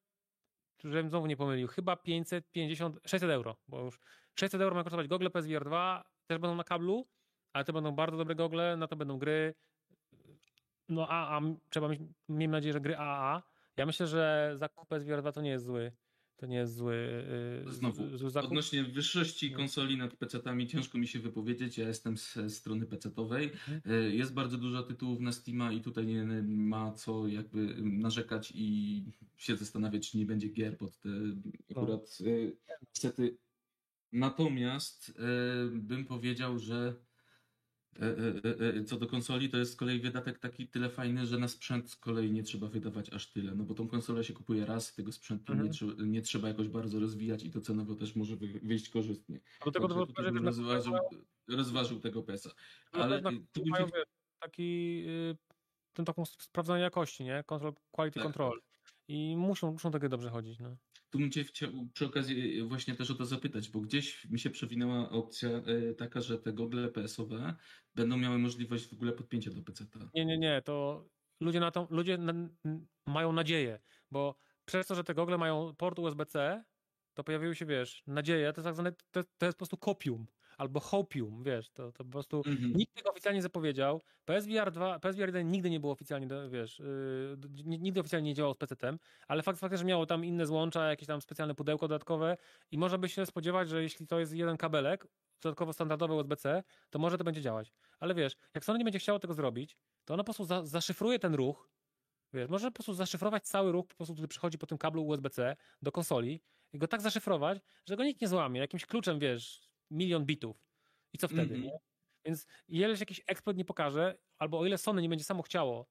żebym 0.84 1.08
znowu 1.08 1.26
nie 1.26 1.36
pomylił, 1.36 1.68
chyba 1.68 1.96
550, 1.96 2.98
600 3.06 3.30
euro, 3.30 3.56
bo 3.68 3.84
już 3.84 4.00
600 4.34 4.60
euro 4.60 4.74
mają 4.74 4.84
kosztować 4.84 5.08
gogle 5.08 5.30
PSVR 5.30 5.64
2, 5.64 6.04
też 6.26 6.38
będą 6.38 6.54
na 6.54 6.64
kablu, 6.64 7.08
ale 7.52 7.64
to 7.64 7.72
będą 7.72 7.92
bardzo 7.92 8.16
dobre 8.16 8.34
gogle, 8.34 8.76
na 8.76 8.86
to 8.86 8.96
będą 8.96 9.18
gry, 9.18 9.54
no 10.90 11.08
a, 11.08 11.38
a 11.38 11.40
trzeba 11.70 11.88
mieć, 11.88 12.00
miejmy 12.28 12.52
nadzieję, 12.52 12.72
że 12.72 12.80
gry 12.80 12.96
AAA. 12.96 13.42
Ja 13.76 13.86
myślę, 13.86 14.06
że 14.06 14.52
zakup 14.56 14.88
PSVR 14.88 15.20
2 15.20 15.32
to 15.32 15.40
nie 15.42 15.50
jest 15.50 15.64
zły, 15.64 15.92
to 16.36 16.46
nie 16.46 16.56
jest 16.56 16.74
zły, 16.74 17.24
yy, 17.66 17.72
Znowu, 17.72 18.16
zły 18.18 18.30
zakup. 18.30 18.50
Odnośnie 18.50 18.84
wyższości 18.84 19.50
No. 19.50 19.56
konsoli 19.56 19.96
nad 19.96 20.14
PC-tami 20.14 20.66
ciężko 20.66 20.98
mi 20.98 21.06
się 21.08 21.18
wypowiedzieć. 21.18 21.78
Ja 21.78 21.88
jestem 21.88 22.16
z 22.16 22.38
strony 22.54 22.86
PC-owej. 22.86 23.44
Mhm. 23.44 23.80
E, 23.86 23.94
Jest 24.10 24.34
bardzo 24.34 24.58
dużo 24.58 24.82
tytułów 24.82 25.20
na 25.20 25.32
Steama 25.32 25.72
i 25.72 25.80
tutaj 25.80 26.06
nie 26.06 26.24
ma 26.42 26.92
co 26.92 27.28
jakby 27.28 27.74
narzekać 27.82 28.52
i 28.54 29.02
się 29.36 29.56
zastanawiać, 29.56 30.10
czy 30.10 30.18
nie 30.18 30.26
będzie 30.26 30.48
gier 30.48 30.78
pod 30.78 30.98
te 30.98 31.08
akurat 31.70 32.18
e, 32.20 32.52
sety. 32.92 33.36
Natomiast 34.12 35.18
bym 35.72 36.04
powiedział, 36.04 36.58
że 36.58 36.94
co 38.86 38.96
do 38.96 39.06
konsoli, 39.06 39.50
to 39.50 39.56
jest 39.58 39.72
z 39.72 39.76
kolei 39.76 40.00
wydatek 40.00 40.38
taki 40.38 40.68
tyle 40.68 40.88
fajny, 40.88 41.26
że 41.26 41.38
na 41.38 41.48
sprzęt 41.48 41.90
z 41.90 41.96
kolei 41.96 42.30
nie 42.30 42.42
trzeba 42.42 42.66
wydawać 42.66 43.10
aż 43.10 43.26
tyle, 43.30 43.54
no 43.54 43.64
bo 43.64 43.74
tą 43.74 43.88
konsolę 43.88 44.24
się 44.24 44.32
kupuje 44.34 44.66
raz, 44.66 44.94
tego 44.94 45.12
sprzętu 45.12 45.52
Mhm. 45.52 45.66
nie, 45.68 45.72
trzeba, 45.74 45.92
nie 46.02 46.22
trzeba 46.22 46.48
jakoś 46.48 46.68
bardzo 46.68 47.00
rozwijać 47.00 47.44
i 47.44 47.50
to 47.50 47.60
cenowo 47.60 47.94
też 47.94 48.16
może 48.16 48.36
wy- 48.36 48.60
wyjść 48.62 48.88
korzystnie. 48.88 49.40
Do 49.64 49.70
tego 49.72 49.88
Także 49.88 50.06
tutaj 50.06 50.32
bym 50.32 50.44
rozważył, 50.46 50.94
rozważył 51.48 52.00
tego 52.00 52.22
PS-a. 52.22 52.48
na- 52.98 53.04
Ale 53.04 53.18
y, 53.18 53.22
tu 53.52 53.62
mają, 53.66 53.86
się 53.86 53.92
taki 54.40 55.02
yy, 55.02 55.36
ten 55.92 56.04
taką 56.04 56.24
sprawdzanie 56.26 56.82
jakości, 56.82 57.24
nie? 57.24 57.44
Control, 57.46 57.72
quality 57.90 58.14
Tak, 58.14 58.22
control. 58.22 58.60
I 59.08 59.36
muszą, 59.36 59.72
muszą 59.72 59.90
takie 59.90 60.08
dobrze 60.08 60.30
chodzić, 60.30 60.58
no. 60.58 60.76
Tu 61.10 61.18
bym 61.18 61.30
cię 61.30 61.44
chciał 61.44 61.70
przy 61.94 62.06
okazji 62.06 62.62
właśnie 62.62 62.94
też 62.94 63.10
o 63.10 63.14
to 63.14 63.26
zapytać, 63.26 63.68
bo 63.68 63.80
gdzieś 63.80 64.24
mi 64.24 64.38
się 64.38 64.50
przewinęła 64.50 65.10
opcja 65.10 65.48
e, 65.48 65.94
taka, 65.94 66.20
że 66.20 66.38
te 66.38 66.52
gogle 66.52 66.88
PS-owe 66.88 67.54
będą 67.94 68.16
miały 68.16 68.38
możliwość 68.38 68.86
w 68.86 68.92
ogóle 68.92 69.12
podpięcia 69.12 69.50
do 69.50 69.62
PC-ta. 69.62 69.98
Nie, 70.14 70.24
nie, 70.24 70.38
nie, 70.38 70.62
to 70.62 71.04
ludzie 71.40 71.60
na 71.60 71.70
to, 71.70 71.88
ludzie 71.90 72.18
na, 72.18 72.32
mają 73.06 73.32
nadzieję, 73.32 73.80
bo 74.10 74.34
przez 74.64 74.86
to, 74.86 74.94
że 74.94 75.04
te 75.04 75.14
gogle 75.14 75.38
mają 75.38 75.74
port 75.76 75.98
USB-C, 75.98 76.64
to 77.14 77.24
pojawiły 77.24 77.54
się, 77.54 77.66
wiesz, 77.66 78.02
nadzieje, 78.06 78.52
to 78.52 78.60
jest 78.60 78.66
tak 78.66 78.74
zwane, 78.74 78.92
to, 79.10 79.22
to 79.38 79.46
jest 79.46 79.56
po 79.56 79.58
prostu 79.58 79.76
kopium, 79.76 80.26
albo 80.60 80.80
hopium, 80.80 81.42
wiesz, 81.42 81.70
to, 81.70 81.92
to 81.92 82.04
po 82.04 82.10
prostu 82.10 82.42
Mhm. 82.46 82.72
nikt 82.74 82.94
tego 82.94 83.10
oficjalnie 83.10 83.38
nie 83.38 83.42
zapowiedział, 83.42 84.02
PSVR 84.24 84.70
2, 84.72 84.98
PSVR 84.98 85.28
1 85.28 85.50
nigdy 85.50 85.70
nie 85.70 85.80
było 85.80 85.92
oficjalnie, 85.92 86.26
wiesz, 86.50 86.78
yy, 86.78 87.78
nigdy 87.78 88.00
oficjalnie 88.00 88.30
nie 88.30 88.34
działał 88.34 88.54
z 88.54 88.56
PC-tem, 88.58 88.98
ale 89.28 89.42
fakt 89.42 89.76
że 89.78 89.84
miało 89.84 90.06
tam 90.06 90.24
inne 90.24 90.46
złącza, 90.46 90.88
jakieś 90.90 91.06
tam 91.08 91.20
specjalne 91.20 91.54
pudełko 91.54 91.88
dodatkowe 91.88 92.36
i 92.70 92.78
można 92.78 92.98
by 92.98 93.08
się 93.08 93.26
spodziewać, 93.26 93.68
że 93.68 93.82
jeśli 93.82 94.06
to 94.06 94.20
jest 94.20 94.32
jeden 94.34 94.56
kabelek, 94.56 95.06
dodatkowo 95.42 95.72
standardowy 95.72 96.14
USB-C, 96.14 96.62
to 96.90 96.98
może 96.98 97.18
to 97.18 97.24
będzie 97.24 97.40
działać. 97.42 97.72
Ale 98.00 98.14
wiesz, 98.14 98.32
jak 98.54 98.64
Sony 98.64 98.78
nie 98.78 98.84
będzie 98.84 98.98
chciało 98.98 99.18
tego 99.18 99.34
zrobić, 99.34 99.76
to 100.04 100.14
ono 100.14 100.22
po 100.22 100.26
prostu 100.26 100.44
za, 100.44 100.66
zaszyfruje 100.66 101.18
ten 101.18 101.34
ruch. 101.34 101.70
Wiesz, 102.32 102.48
może 102.50 102.68
po 102.68 102.72
prostu 102.74 102.94
zaszyfrować 102.94 103.44
cały 103.44 103.72
ruch, 103.72 103.86
po 103.86 103.94
prostu, 103.96 104.14
który 104.14 104.28
przychodzi 104.28 104.58
po 104.58 104.66
tym 104.66 104.78
kablu 104.78 105.06
USB-C 105.06 105.56
do 105.82 105.92
konsoli 105.92 106.42
i 106.72 106.78
go 106.78 106.88
tak 106.88 107.00
zaszyfrować, 107.00 107.58
że 107.88 107.96
go 107.96 108.04
nikt 108.04 108.20
nie 108.20 108.28
złamie. 108.28 108.60
Jakimś 108.60 108.86
kluczem, 108.86 109.18
wiesz, 109.18 109.69
milion 109.90 110.24
bitów. 110.24 110.56
I 111.12 111.18
co 111.18 111.28
wtedy, 111.28 111.42
Mhm. 111.54 111.62
nie? 111.62 111.78
Więc 112.24 112.46
ileś 112.68 113.00
jakiś 113.00 113.20
ekspert 113.26 113.58
nie 113.58 113.64
pokaże, 113.64 114.18
albo 114.38 114.58
o 114.60 114.66
ile 114.66 114.78
Sony 114.78 115.02
nie 115.02 115.08
będzie 115.08 115.24
samo 115.24 115.42
chciało 115.42 115.86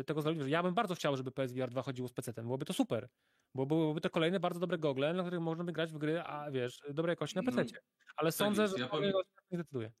y, 0.00 0.04
tego 0.04 0.22
zrobić, 0.22 0.42
ja 0.46 0.62
bym 0.62 0.74
bardzo 0.74 0.94
chciał, 0.94 1.16
żeby 1.16 1.32
PSVR 1.32 1.70
2 1.70 1.82
chodziło 1.82 2.08
z 2.08 2.12
PC-tem, 2.12 2.42
byłoby 2.42 2.64
to 2.64 2.72
super. 2.72 3.08
Bo 3.54 3.66
byłyby 3.66 4.00
to 4.00 4.10
kolejne 4.10 4.40
bardzo 4.40 4.60
dobre 4.60 4.78
gogle, 4.78 5.12
na 5.14 5.22
których 5.22 5.40
można 5.40 5.64
by 5.64 5.72
grać 5.72 5.92
w 5.92 5.98
gry, 5.98 6.20
a 6.20 6.50
wiesz, 6.50 6.78
dobrej 6.94 7.12
jakości 7.12 7.36
na 7.36 7.42
No, 7.42 7.52
PC. 7.52 7.74
Ale 8.16 8.32
sądzę, 8.32 8.62
jest. 8.62 8.74
że 8.76 8.82
Ja 8.82 8.88
powiem- 8.88 9.12
nie 9.50 9.58
zdecyduje. 9.58 9.92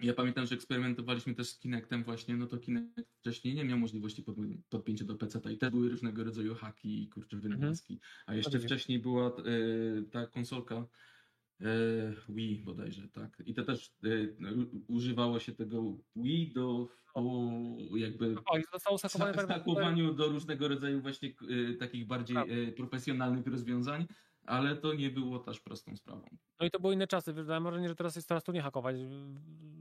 Ja 0.00 0.14
pamiętam, 0.14 0.46
że 0.46 0.54
eksperymentowaliśmy 0.54 1.34
też 1.34 1.48
z 1.48 1.58
Kinectem 1.58 2.04
właśnie, 2.04 2.36
no 2.36 2.46
to 2.46 2.58
Kinect 2.58 3.00
wcześniej 3.20 3.54
nie 3.54 3.64
miał 3.64 3.78
możliwości 3.78 4.22
pod, 4.22 4.36
podpięcia 4.68 5.04
do 5.04 5.14
PC-ta 5.14 5.50
i 5.50 5.58
te 5.58 5.70
były 5.70 5.88
różnego 5.88 6.24
rodzaju 6.24 6.54
haki 6.54 7.02
i 7.02 7.08
kurcze 7.08 7.36
wynalazki. 7.36 8.00
A 8.26 8.34
jeszcze 8.34 8.58
wcześniej 8.58 8.98
była 8.98 9.26
e, 9.28 9.32
ta 10.10 10.26
konsolka 10.26 10.86
Wii 12.28 12.58
bodajże, 12.64 13.08
tak. 13.08 13.42
I 13.46 13.54
to 13.54 13.64
też 13.64 13.92
e, 14.04 14.52
u- 14.54 14.94
używało 14.94 15.38
się 15.38 15.52
tego 15.52 15.82
Wii 16.16 16.52
do 16.52 16.88
o, 17.14 17.50
jakby 17.96 18.34
O, 18.46 18.58
stakowaniu 19.54 20.14
do 20.14 20.28
różnego 20.28 20.68
rodzaju 20.68 21.00
właśnie 21.02 21.28
e, 21.28 21.74
takich 21.74 22.06
bardziej 22.06 22.36
e, 22.36 22.72
profesjonalnych 22.72 23.46
rozwiązań, 23.46 24.06
ale 24.46 24.76
to 24.76 24.94
nie 24.94 25.10
było 25.10 25.38
też 25.38 25.60
prostą 25.60 25.96
sprawą. 25.96 26.22
No 26.60 26.66
i 26.66 26.70
to 26.70 26.80
były 26.80 26.94
inne 26.94 27.06
czasy. 27.06 27.34
Mam 27.34 27.62
wrażenie, 27.62 27.88
że 27.88 27.94
teraz 27.94 28.16
jest 28.16 28.28
coraz 28.28 28.44
trudniej 28.44 28.62
hakować. 28.62 28.96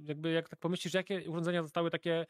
Jakby 0.03 0.31
jak 0.31 0.49
tak 0.49 0.59
pomyślisz, 0.59 0.93
jakie 0.93 1.29
urządzenia 1.29 1.63
zostały 1.63 1.91
takie, 1.91 2.25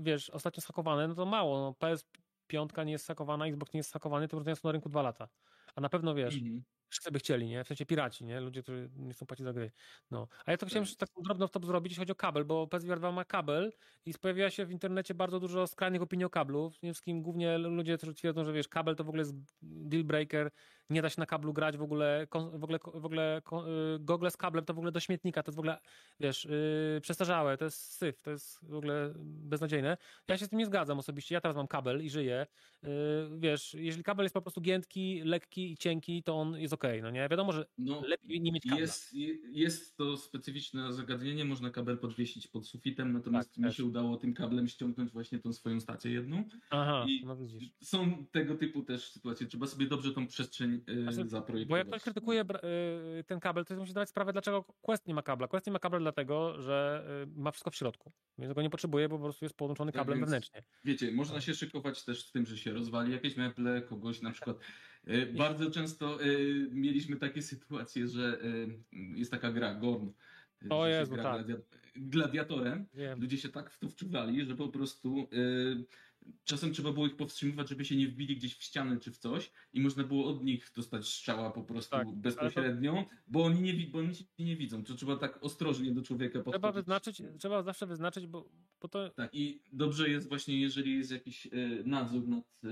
wiesz, 0.00 0.30
ostatnio 0.30 0.60
schakowane, 0.60 1.08
no 1.08 1.14
to 1.14 1.26
mało. 1.26 1.58
No, 1.60 1.88
PS5 1.88 2.86
nie 2.86 2.92
jest 2.92 3.06
hakowana, 3.06 3.46
Xbox 3.46 3.72
nie 3.74 3.78
jest 3.78 3.92
hakowany, 3.92 4.28
te 4.28 4.36
urządzenia 4.36 4.56
są 4.56 4.68
na 4.68 4.72
rynku 4.72 4.88
dwa 4.88 5.02
lata. 5.02 5.28
A 5.74 5.80
na 5.80 5.88
pewno 5.88 6.14
wiesz, 6.14 6.34
Mhm. 6.34 6.62
Wszyscy 6.92 7.10
by 7.12 7.18
chcieli, 7.18 7.46
nie? 7.48 7.64
W 7.64 7.68
sensie 7.68 7.86
piraci, 7.86 8.24
nie? 8.24 8.40
Ludzie, 8.40 8.62
którzy 8.62 8.90
nie 8.96 9.12
chcą 9.12 9.26
płacić 9.26 9.44
za 9.46 9.52
gry. 9.52 9.72
No. 10.10 10.28
A 10.46 10.50
ja 10.50 10.56
to 10.56 10.66
chciałem 10.66 10.84
Tak. 10.84 10.88
jeszcze 10.88 11.06
taką 11.06 11.22
drobną 11.22 11.46
stop 11.46 11.66
zrobić, 11.66 11.92
jeśli 11.92 12.00
chodzi 12.02 12.12
o 12.12 12.14
kabel, 12.14 12.44
bo 12.44 12.66
PSVR 12.66 12.98
2 12.98 13.12
ma 13.12 13.24
kabel 13.24 13.72
i 14.06 14.14
pojawiła 14.20 14.50
się 14.50 14.66
w 14.66 14.70
internecie 14.72 15.14
bardzo 15.14 15.40
dużo 15.40 15.66
skrajnych 15.66 16.02
opinii 16.02 16.24
o 16.24 16.30
kablu. 16.30 16.70
Przede 16.70 16.92
wszystkim 16.92 17.22
głównie 17.22 17.58
ludzie, 17.58 17.96
którzy 17.96 18.14
twierdzą, 18.14 18.44
że 18.44 18.52
wiesz, 18.52 18.68
kabel 18.68 18.96
to 18.96 19.04
w 19.04 19.08
ogóle 19.08 19.20
jest 19.20 19.34
deal 19.62 20.04
breaker, 20.04 20.50
nie 20.92 21.02
da 21.02 21.08
się 21.10 21.20
na 21.20 21.26
kablu 21.26 21.52
grać, 21.52 21.76
w 21.76 21.82
ogóle, 21.82 22.26
w 22.32 22.64
ogóle, 22.64 22.78
w 22.94 23.04
ogóle 23.06 23.38
y, 23.96 23.98
gogle 24.00 24.30
z 24.30 24.36
kablem 24.36 24.64
to 24.64 24.74
w 24.74 24.78
ogóle 24.78 24.92
do 24.92 25.00
śmietnika, 25.00 25.42
to 25.42 25.50
jest 25.50 25.56
w 25.56 25.58
ogóle, 25.58 25.78
wiesz, 26.20 26.44
yy, 26.44 27.00
przestarzałe, 27.00 27.56
to 27.58 27.64
jest 27.64 27.92
syf, 27.92 28.22
to 28.22 28.30
jest 28.30 28.58
w 28.68 28.74
ogóle 28.74 29.14
beznadziejne. 29.16 29.96
Ja 30.28 30.38
się 30.38 30.46
z 30.46 30.48
tym 30.48 30.58
nie 30.58 30.66
zgadzam 30.66 30.98
osobiście, 30.98 31.34
ja 31.34 31.40
teraz 31.40 31.56
mam 31.56 31.66
kabel 31.68 32.04
i 32.04 32.10
żyję. 32.10 32.46
Yy, 32.82 32.88
wiesz, 33.38 33.74
jeżeli 33.74 34.02
kabel 34.04 34.24
jest 34.24 34.34
po 34.34 34.42
prostu 34.42 34.60
giętki, 34.60 35.22
lekki 35.24 35.72
i 35.72 35.76
cienki, 35.76 36.22
to 36.22 36.34
on 36.40 36.56
jest 36.60 36.74
okej, 36.74 37.02
no 37.02 37.10
nie? 37.10 37.28
Wiadomo, 37.28 37.52
że 37.52 37.66
No, 37.78 38.00
lepiej 38.06 38.40
nie 38.40 38.52
mieć 38.52 38.62
kabla. 38.62 38.78
Jest, 38.80 39.14
jest 39.52 39.96
to 39.96 40.16
specyficzne 40.16 40.92
zagadnienie, 40.92 41.44
można 41.44 41.70
kabel 41.70 41.98
podwiesić 41.98 42.48
pod 42.48 42.66
sufitem, 42.68 43.12
natomiast 43.12 43.48
Tak, 43.48 43.58
mi 43.58 43.64
też. 43.64 43.76
się 43.76 43.84
udało 43.84 44.16
tym 44.16 44.34
kablem 44.34 44.68
ściągnąć 44.68 45.10
właśnie 45.10 45.38
tą 45.38 45.52
swoją 45.52 45.80
stację 45.80 46.12
jedną. 46.12 46.44
Aha, 46.70 47.04
I 47.08 47.22
no 47.26 47.36
widzisz. 47.36 47.70
są 47.82 48.26
tego 48.32 48.54
typu 48.54 48.82
też 48.82 49.12
sytuacje, 49.12 49.46
trzeba 49.46 49.66
sobie 49.66 49.86
dobrze 49.86 50.12
tą 50.12 50.26
przestrzeń 50.26 50.80
y, 50.88 51.28
zaprojektować. 51.28 51.64
Bo 51.68 51.76
jak 51.76 51.86
ktoś 51.86 52.02
krytykuje 52.02 52.40
y, 53.20 53.24
ten 53.24 53.40
kabel, 53.40 53.64
to 53.64 53.74
musi 53.76 53.90
zdawać 53.90 54.08
sprawę, 54.08 54.32
dlaczego 54.32 54.64
Quest 54.82 55.06
nie 55.06 55.14
ma 55.14 55.22
kabla. 55.22 55.48
Quest 55.48 55.66
nie 55.66 55.72
ma 55.72 55.78
kabla 55.78 55.98
dlatego, 55.98 56.62
że 56.62 57.06
y, 57.36 57.40
ma 57.40 57.50
wszystko 57.50 57.70
w 57.70 57.76
środku. 57.76 58.12
Więc 58.38 58.52
go 58.52 58.62
nie 58.62 58.70
potrzebuje, 58.70 59.08
bo 59.08 59.18
po 59.18 59.24
prostu 59.24 59.44
jest 59.44 59.56
połączony 59.56 59.92
Tak 59.92 60.00
kablem 60.00 60.18
więc- 60.18 60.30
wewnętrznie. 60.30 60.62
Wiecie, 60.84 61.12
można 61.12 61.40
się 61.40 61.54
szykować 61.54 62.04
też 62.04 62.26
z 62.26 62.32
tym, 62.32 62.46
że 62.46 62.58
się 62.58 62.72
rozwali 62.72 63.12
jakieś 63.12 63.36
meble, 63.36 63.82
kogoś 63.82 64.22
na 64.22 64.30
przykład. 64.30 64.56
Bardzo 65.36 65.70
często 65.70 66.18
mieliśmy 66.70 67.16
takie 67.16 67.42
sytuacje, 67.42 68.08
że 68.08 68.38
jest 68.92 69.30
taka 69.30 69.52
gra 69.52 69.74
Gorn. 69.74 70.08
O 70.70 70.84
że 70.84 70.90
się 70.92 70.98
Jezu, 70.98 71.14
gra 71.14 71.22
tak. 71.22 71.46
gladia- 71.46 71.60
gladiatorem. 71.96 72.86
Wiem. 72.94 73.20
Ludzie 73.20 73.38
się 73.38 73.48
tak 73.48 73.70
w 73.70 73.78
to 73.78 73.88
wczuwali, 73.88 74.44
że 74.44 74.54
po 74.56 74.68
prostu 74.68 75.28
y, 75.32 75.84
czasem 76.44 76.72
trzeba 76.72 76.92
było 76.92 77.06
ich 77.06 77.16
powstrzymywać, 77.16 77.68
żeby 77.68 77.84
się 77.84 77.96
nie 77.96 78.08
wbili 78.08 78.36
gdzieś 78.36 78.56
w 78.56 78.62
ścianę 78.62 79.00
czy 79.00 79.10
w 79.12 79.18
coś 79.18 79.52
i 79.72 79.80
można 79.80 80.04
było 80.04 80.26
od 80.26 80.44
nich 80.44 80.70
dostać 80.76 81.08
strzała 81.08 81.50
po 81.50 81.62
prostu 81.64 81.90
Tak, 81.96 82.08
bezpośrednio, 82.14 83.04
bo 83.26 83.44
oni 83.44 83.60
nie, 83.62 83.86
bo 83.86 83.98
oni 83.98 84.14
się 84.14 84.24
nie 84.38 84.56
widzą. 84.56 84.84
To 84.84 84.94
trzeba 84.94 85.16
tak 85.16 85.42
ostrożnie 85.44 85.92
do 85.92 86.02
człowieka 86.02 86.32
podchodzić. 86.38 86.52
Trzeba 86.54 86.72
wyznaczyć, 86.72 87.22
trzeba 87.38 87.62
zawsze 87.62 87.86
wyznaczyć, 87.86 88.26
bo, 88.26 88.48
bo 88.80 88.88
to 88.88 89.10
Tak, 89.10 89.34
i 89.34 89.62
dobrze 89.72 90.08
jest 90.08 90.28
właśnie, 90.28 90.60
jeżeli 90.60 90.98
jest 90.98 91.10
jakiś 91.10 91.46
e, 91.46 91.50
nadzór 91.84 92.28
nad 92.28 92.60
e, 92.64 92.68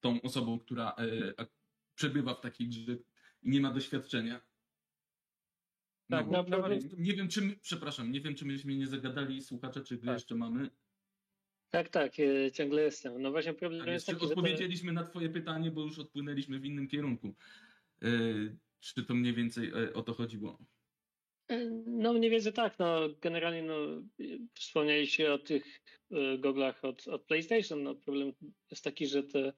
tą 0.00 0.22
osobą, 0.22 0.58
która 0.58 0.94
ak- 1.36 1.52
przebywa 1.94 2.34
w 2.34 2.40
takiej 2.40 2.68
grze 2.68 2.96
i 3.42 3.50
nie 3.50 3.60
ma 3.60 3.72
doświadczenia. 3.72 4.40
No, 6.08 6.16
Tak, 6.16 6.26
bo- 6.26 6.42
no, 6.58 6.68
nie 6.98 7.12
wiem, 7.12 7.28
czy 7.28 7.42
my, 7.42 7.56
przepraszam, 7.62 8.12
nie 8.12 8.20
wiem, 8.20 8.34
czy 8.34 8.44
myśmy 8.44 8.76
nie 8.76 8.86
zagadali 8.86 9.42
słuchacza, 9.42 9.80
czy 9.80 9.98
Tak. 9.98 10.06
jeszcze 10.14 10.34
mamy. 10.34 10.70
Tak, 11.74 11.88
tak, 11.88 12.12
e, 12.20 12.52
ciągle 12.52 12.82
jestem. 12.82 13.22
No 13.22 13.30
właśnie 13.30 13.54
problem 13.54 13.80
Tak, 13.80 13.88
jest 13.88 14.06
taki, 14.06 14.26
odpowiedzieliśmy 14.26 14.92
na 14.92 15.04
twoje 15.04 15.28
pytanie, 15.28 15.70
bo 15.70 15.80
już 15.80 15.98
odpłynęliśmy 15.98 16.58
w 16.60 16.64
innym 16.64 16.88
kierunku. 16.88 17.34
E, 18.02 18.08
czy 18.80 19.04
to 19.04 19.14
mniej 19.14 19.34
więcej 19.34 19.68
e, 19.68 19.92
o 19.92 20.02
to 20.02 20.14
chodziło? 20.14 20.58
No 21.86 22.12
mniej 22.12 22.30
więcej 22.30 22.52
tak, 22.52 22.78
no 22.78 23.08
generalnie 23.20 23.62
no 23.62 23.74
wspomnieliście 24.54 25.32
o 25.32 25.38
tych 25.38 25.80
goglach 26.38 26.84
od, 26.84 27.08
od 27.08 27.24
PlayStation, 27.24 27.82
no 27.82 27.94
problem 27.94 28.32
jest 28.70 28.84
taki, 28.84 29.06
że 29.06 29.22
te 29.22 29.52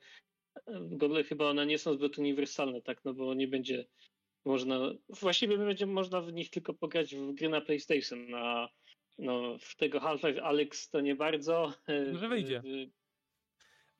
gogle 0.81 1.25
chyba 1.25 1.51
one 1.51 1.67
nie 1.67 1.79
są 1.79 1.95
zbyt 1.95 2.19
uniwersalne, 2.19 2.83
tak, 2.83 3.05
no 3.05 3.14
bo 3.14 3.35
nie 3.35 3.49
będzie 3.49 3.87
można, 4.45 4.81
właściwie 5.09 5.59
będzie 5.59 5.87
można 5.87 6.21
w 6.21 6.33
nich 6.33 6.51
tylko 6.51 6.75
pograć 6.75 7.14
w 7.14 7.35
gry 7.35 7.49
na 7.49 7.61
PlayStation, 7.61 8.35
a 8.35 8.69
no 9.19 9.59
w 9.59 9.77
tego 9.77 10.01
Half-Life 10.01 10.43
Alyx 10.43 10.91
to 10.91 11.01
nie 11.01 11.14
bardzo. 11.14 11.73
e, 11.87 12.12
Może 12.12 12.29
wyjdzie. 12.29 12.59
e, 12.59 12.62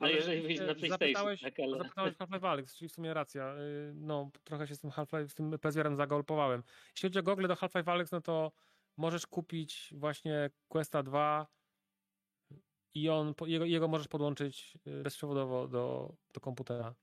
No 0.01 0.07
Ale, 0.07 0.17
jeżeli 0.17 0.43
wyjdzie 0.43 0.65
e, 0.65 0.67
na 0.67 0.75
PlayStation, 0.75 1.09
zapytałeś- 1.09 1.41
tak, 1.43 1.61
ale... 1.61 1.79
Zapytałeś 1.79 2.17
Half-Life 2.17 2.49
Alyx, 2.49 2.77
czyli 2.77 2.89
w 2.89 2.93
sumie 2.93 3.15
racja. 3.15 3.55
Y, 3.59 3.93
No, 3.95 4.31
trochę 4.45 4.67
się 4.67 4.75
z 4.75 4.81
tym 4.81 4.91
Half-Life, 4.91 5.29
z 5.29 5.35
tym 5.35 5.59
PSVR-em 5.59 5.97
zagolpowałem. 5.97 6.63
Jeśli 6.95 7.07
chodzi 7.09 7.19
o 7.19 7.23
gogle 7.23 7.49
do 7.49 7.55
Half-Life 7.55 7.93
Alyx, 7.93 8.13
no 8.13 8.21
to 8.21 8.53
możesz 8.97 9.27
kupić 9.27 9.95
właśnie 9.97 10.51
Questa 10.69 11.03
2 11.03 11.47
i 12.95 13.09
on, 13.09 13.35
jego, 13.47 13.65
jego 13.65 13.89
możesz 13.89 14.09
podłączyć 14.09 14.79
y, 14.87 15.03
bezprzewodowo 15.03 15.69
do, 15.69 16.17
do 16.35 16.41
komputera 16.41 16.95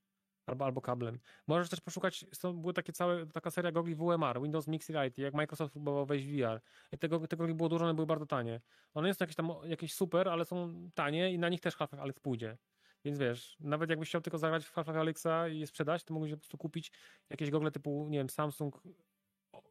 albo, 0.46 0.64
albo 0.64 0.80
kablem. 0.80 1.18
Możesz 1.46 1.68
też 1.68 1.80
poszukać, 1.80 2.26
są, 2.32 2.52
były 2.60 2.72
takie 2.72 2.92
całe, 2.92 3.26
taka 3.26 3.50
seria 3.50 3.72
gogli 3.72 3.94
WMR, 3.94 4.42
Windows 4.42 4.68
Mixed 4.68 4.94
Reality, 4.94 5.22
jak 5.22 5.34
Microsoft 5.34 5.72
próbował 5.72 6.06
wejść 6.06 6.26
VR. 6.26 6.60
I 6.92 6.98
tego, 6.98 7.26
tego 7.26 7.42
gogli 7.42 7.54
było 7.54 7.68
dużo, 7.68 7.84
one 7.84 7.94
były 7.94 8.06
bardzo 8.06 8.26
tanie. 8.26 8.60
One 8.94 9.08
nie 9.08 9.14
są 9.14 9.22
jakieś 9.22 9.36
tam 9.36 9.50
jakieś 9.64 9.94
super, 9.94 10.28
ale 10.28 10.44
są 10.44 10.74
tanie 10.94 11.32
i 11.32 11.38
na 11.38 11.48
nich 11.48 11.60
też 11.60 11.76
Half-Life 11.76 12.02
Alyx 12.02 12.20
pójdzie. 12.20 12.58
Więc 13.04 13.18
wiesz, 13.18 13.56
nawet 13.60 13.90
jakbyś 13.90 14.08
chciał 14.08 14.20
tylko 14.20 14.38
zagrać 14.38 14.64
w 14.64 14.74
Half-Life 14.74 15.00
Alyxa 15.00 15.48
i 15.52 15.58
je 15.58 15.66
sprzedać, 15.66 16.04
to 16.04 16.14
mógłbyś 16.14 16.32
po 16.32 16.38
prostu 16.38 16.58
kupić 16.58 16.92
jakieś 17.30 17.50
gogle 17.50 17.70
typu, 17.70 18.06
nie 18.10 18.18
wiem, 18.18 18.30
Samsung 18.30 18.82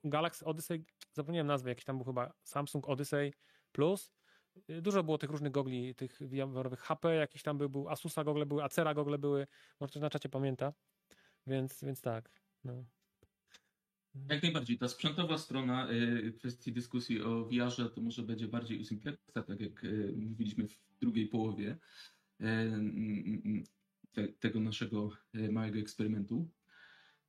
Galaxy 0.04 0.46
Odyssey, 0.46 0.86
zapomniałem 1.14 1.48
nazwy, 1.48 1.70
jakiś 1.70 1.86
tam 1.86 1.98
był 1.98 2.06
chyba 2.06 2.34
Samsung 2.44 2.90
Odyssey 2.90 3.34
Plus. 3.72 4.12
Y, 4.70 4.82
Dużo 4.82 5.04
było 5.04 5.18
tych 5.18 5.30
różnych 5.30 5.52
gogli, 5.52 5.96
tych 5.96 6.20
VR-owych 6.22 6.80
HP, 6.80 7.16
jakiś 7.16 7.44
tam 7.44 7.58
był, 7.58 7.70
był 7.70 7.90
Asusa 7.90 8.24
gogle 8.24 8.46
były, 8.46 8.64
Acera 8.64 8.94
gogle 8.94 9.18
były, 9.18 9.48
może 9.80 9.90
ktoś 9.92 10.02
na 10.02 10.10
czacie 10.10 10.30
pamięta. 10.30 10.74
Więc, 11.48 11.84
więc 11.84 12.02
tak. 12.02 12.30
No. 12.64 12.86
Jak 14.30 14.44
najbardziej. 14.44 14.78
Ta 14.78 14.88
sprzętowa 14.88 15.38
strona 15.38 15.92
y, 15.92 16.34
kwestii 16.38 16.74
dyskusji 16.74 17.22
o 17.22 17.46
VR-ze 17.46 17.90
to 17.90 18.02
może 18.02 18.24
będzie 18.24 18.48
bardziej 18.48 18.80
u 18.80 18.84
Simplexa, 18.84 19.44
tak 19.48 19.62
jak 19.62 19.84
y, 19.84 20.14
mówiliśmy 20.18 20.68
w 20.68 21.00
drugiej 21.02 21.28
połowie 21.28 21.78
y, 22.42 22.46
mm, 22.46 23.64
te, 24.12 24.28
tego 24.28 24.60
naszego 24.60 25.10
małego 25.34 25.80
eksperymentu. 25.80 26.50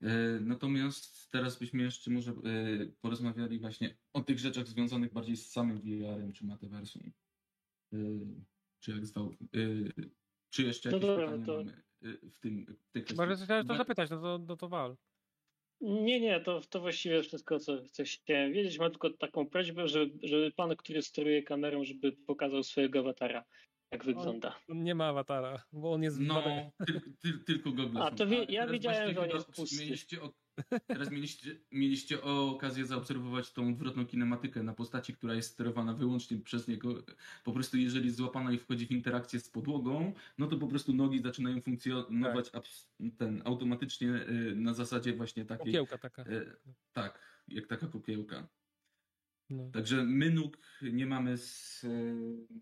Y, 0.05 0.41
Natomiast 0.41 1.31
teraz 1.31 1.59
byśmy 1.59 1.83
jeszcze 1.83 2.11
może 2.11 2.31
y, 2.33 2.93
porozmawiali 3.01 3.59
właśnie 3.59 3.97
o 4.13 4.21
tych 4.21 4.39
rzeczach 4.39 4.67
związanych 4.69 5.13
bardziej 5.13 5.37
z 5.37 5.51
samym 5.51 5.81
VR-em 5.81 6.33
czy 6.33 6.47
metaversum. 6.47 7.13
Y, 7.95 7.99
Czy 8.81 8.91
jak 8.91 9.07
zwał. 9.07 9.35
Czy 10.51 10.63
jeszcze 10.63 10.91
No 10.91 10.97
jakieś 10.97 11.09
dobra, 11.09 11.27
pytania 11.27 11.47
to- 11.47 11.57
mamy 11.57 11.83
w 12.31 12.39
tym 12.39 12.67
w 12.67 12.91
tej 12.93 13.03
kwestii? 13.03 13.23
Chyba, 13.23 13.37
że 13.37 13.45
chciałeś 13.45 13.67
to 13.67 13.77
zapytać, 13.77 14.11
no 14.11 14.21
to, 14.21 14.39
no 14.49 14.57
to 14.57 14.69
wal. 14.69 14.97
Nie, 15.81 16.21
nie, 16.21 16.41
to, 16.41 16.61
to 16.61 16.81
właściwie 16.81 17.23
wszystko, 17.23 17.59
co, 17.59 17.83
co 17.83 18.05
chciałem 18.05 18.53
wiedzieć. 18.53 18.79
Mam 18.79 18.91
tylko 18.91 19.11
taką 19.11 19.47
prośbę, 19.47 19.89
żeby, 19.89 20.29
żeby 20.29 20.53
pan, 20.53 20.77
który 20.77 21.03
steruje 21.03 21.43
kamerą, 21.43 21.85
żeby 21.85 22.13
pokazał 22.13 22.63
swojego 22.63 22.99
awatara, 22.99 23.45
jak 23.95 24.05
wygląda. 24.05 24.57
On 24.69 24.83
nie 24.85 24.95
ma 24.95 25.05
awatara, 25.07 25.63
bo 25.73 25.93
on 25.93 26.03
jest 26.03 26.21
No, 26.21 26.43
ty, 26.87 27.01
ty, 27.21 27.39
tylko 27.39 27.71
Google. 27.71 27.99
A, 28.03 28.11
to 28.11 28.27
wie- 28.27 28.45
ja 28.49 28.67
wiedziałem, 28.67 28.99
właśnie 28.99 29.15
że 29.15 29.21
on 29.21 29.37
jest 29.37 29.53
pusty. 29.53 29.77
Mieliście 29.85 30.23
o, 30.23 30.33
teraz 30.87 31.11
mieliście, 31.11 31.57
mieliście 31.73 32.23
okazję 32.23 32.87
zaobserwować 32.87 33.53
tą 33.53 33.69
odwrotną 33.69 34.07
kinematykę 34.07 34.63
na 34.63 34.73
postaci, 34.75 35.15
która 35.15 35.35
jest 35.35 35.51
sterowana 35.53 35.95
wyłącznie 35.95 36.39
przez 36.39 36.69
niego. 36.69 36.95
Po 37.45 37.53
prostu 37.53 37.77
jeżeli 37.79 38.05
jest 38.05 38.17
złapana 38.17 38.53
i 38.53 38.59
wchodzi 38.59 38.87
w 38.87 38.91
interakcję 38.91 39.41
z 39.41 39.51
podłogą, 39.51 40.13
no 40.39 40.47
to 40.47 40.57
po 40.57 40.67
prostu 40.67 40.93
nogi 40.95 41.23
zaczynają 41.23 41.61
funkcjonować 41.61 42.51
abs- 42.51 42.87
ten, 43.19 43.43
automatycznie 43.45 44.09
y, 44.09 44.55
na 44.57 44.75
zasadzie 44.75 45.13
właśnie 45.17 45.45
takiej. 45.45 45.67
Kukiełka 45.67 45.99
taka. 45.99 46.23
y, 46.23 46.57
tak, 46.93 47.19
jak 47.49 47.67
taka 47.67 47.87
kukiełka. 47.87 48.49
No. 49.51 49.71
Także 49.71 50.05
my 50.05 50.31
nóg 50.31 50.59
nie 50.83 51.07
mamy 51.07 51.39
z, 51.39 51.85
e, 51.85 51.89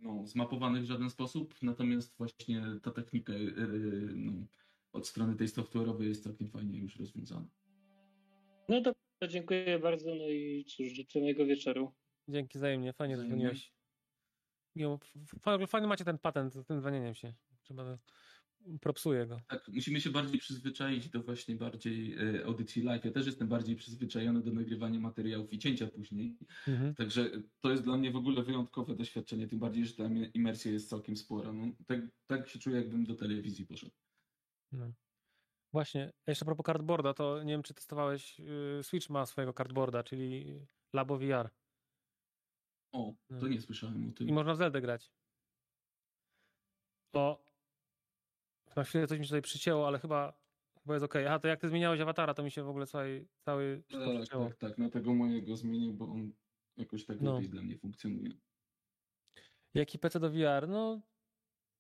no, 0.03 0.26
zmapowanych 0.26 0.83
w 0.83 0.87
żaden 0.87 1.11
sposób, 1.11 1.55
natomiast 1.62 2.16
właśnie 2.18 2.62
ta 2.83 2.91
technika 2.91 3.33
e, 3.33 3.39
no, 4.14 4.33
od 4.93 5.09
strony 5.09 5.37
tej 5.37 5.49
software'owej 5.49 6.03
jest 6.03 6.24
całkiem 6.24 6.51
fajnie 6.51 6.78
już 6.78 6.97
rozwiązana. 6.97 7.47
No 8.68 8.83
to 8.83 9.28
dziękuję 9.28 9.78
bardzo, 9.78 10.14
no 10.14 10.28
i 10.28 10.64
cóż, 10.64 10.89
życzę 10.93 11.20
miłego 11.20 11.47
wieczoru. 11.47 11.93
Dzięki 12.28 12.59
wzajemnie, 12.59 12.93
fajnie 12.93 13.16
dzwoniłeś. 13.16 13.72
Fajnie 15.68 15.87
macie 15.87 16.05
ten 16.05 16.18
patent 16.18 16.55
z 16.55 16.66
tym 16.66 16.80
dzwonieniem 16.80 17.14
się. 17.14 17.35
Trzeba 17.62 17.99
propsuję 18.81 19.27
go. 19.27 19.41
Tak, 19.49 19.69
musimy 19.69 20.01
się 20.01 20.11
bardziej 20.11 20.39
przyzwyczaić 20.41 21.09
do 21.09 21.23
właśnie 21.23 21.57
bardziej 21.57 22.15
e, 22.39 22.45
audycji 22.45 22.83
live. 22.83 23.05
Ja 23.05 23.11
też 23.11 23.27
jestem 23.27 23.49
bardziej 23.49 23.77
przyzwyczajony 23.77 24.43
do 24.43 24.53
nagrywania 24.53 25.01
materiałów 25.01 25.53
i 25.53 25.59
cięcia 25.59 25.87
później. 25.87 26.37
Mhm. 26.69 26.95
Także 26.95 27.31
to 27.61 27.71
jest 27.71 27.85
dla 27.85 27.97
mnie 27.97 28.11
w 28.11 28.17
ogóle 28.17 28.43
wyjątkowe 28.43 28.97
doświadczenie, 28.97 29.49
tym 29.49 29.59
bardziej, 29.59 29.87
że 29.87 29.95
ta 29.95 30.05
imersja 30.35 30.73
jest 30.73 30.89
całkiem 30.89 31.17
spora. 31.17 31.53
No, 31.53 31.67
tak, 31.87 32.01
tak 32.27 32.49
się 32.49 32.59
czuję, 32.59 32.77
jakbym 32.77 33.05
do 33.05 33.15
telewizji 33.15 33.67
poszedł. 33.67 33.93
No. 34.73 34.93
Właśnie, 35.73 36.13
jeszcze 36.27 36.45
a 36.45 36.47
propos 36.47 36.67
cardboarda, 36.67 37.15
to 37.15 37.43
nie 37.43 37.53
wiem, 37.53 37.63
czy 37.63 37.75
testowałeś, 37.75 38.39
yy, 38.39 38.81
Switch 38.83 39.11
ma 39.11 39.27
swojego 39.27 39.53
cardboarda, 39.53 40.03
czyli 40.03 40.61
Labo 40.95 41.19
VR. 41.19 41.51
O, 42.93 43.15
to 43.29 43.37
No. 43.43 43.49
nie 43.49 43.61
słyszałem 43.61 44.09
o 44.09 44.13
tym. 44.13 44.29
I 44.29 44.33
można 44.33 44.55
w 44.55 44.57
Zeldę 44.57 44.81
grać. 44.81 45.13
O, 47.15 47.45
na 48.77 48.85
chwilę 48.85 49.07
coś 49.07 49.18
mi 49.18 49.25
się 49.25 49.29
tutaj 49.29 49.43
przycięło, 49.43 49.87
ale 49.87 49.99
chyba, 49.99 50.33
chyba 50.83 50.95
jest 50.95 51.05
okej. 51.05 51.27
Aha, 51.27 51.39
to 51.39 51.49
jak 51.49 51.61
ty 51.61 51.68
zmieniałeś 51.68 52.01
awatara, 52.01 52.35
to 52.35 52.43
mi 52.43 52.51
się 52.51 52.62
w 52.62 52.68
ogóle 52.68 52.87
cały, 52.87 53.27
cały 53.45 53.83
Tak, 53.91 54.01
przycięło. 54.20 54.45
tak, 54.49 54.57
tak. 54.57 54.79
Na 54.79 54.91
tego 54.91 55.14
mojego 55.14 55.57
zmienię, 55.57 55.93
bo 55.93 56.05
on 56.05 56.33
jakoś 56.77 57.05
tak 57.07 57.20
No. 57.20 57.35
lepiej 57.35 57.49
dla 57.51 57.62
mnie 57.62 57.79
funkcjonuje. 57.79 58.31
Jaki 59.75 59.99
PC 59.99 60.20
do 60.20 60.31
VR? 60.31 60.68
No, 60.68 61.01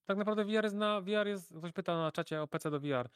tak 0.08 0.18
naprawdę 0.18 0.44
VR 0.44 0.64
jest 0.64 0.76
na, 0.76 1.00
VR 1.00 1.26
jest, 1.26 1.54
ktoś 1.58 1.72
pyta 1.72 1.96
na 1.96 2.12
czacie 2.12 2.42
o 2.42 2.48
PC 2.48 2.70
do 2.70 2.80
VR. 2.80 3.08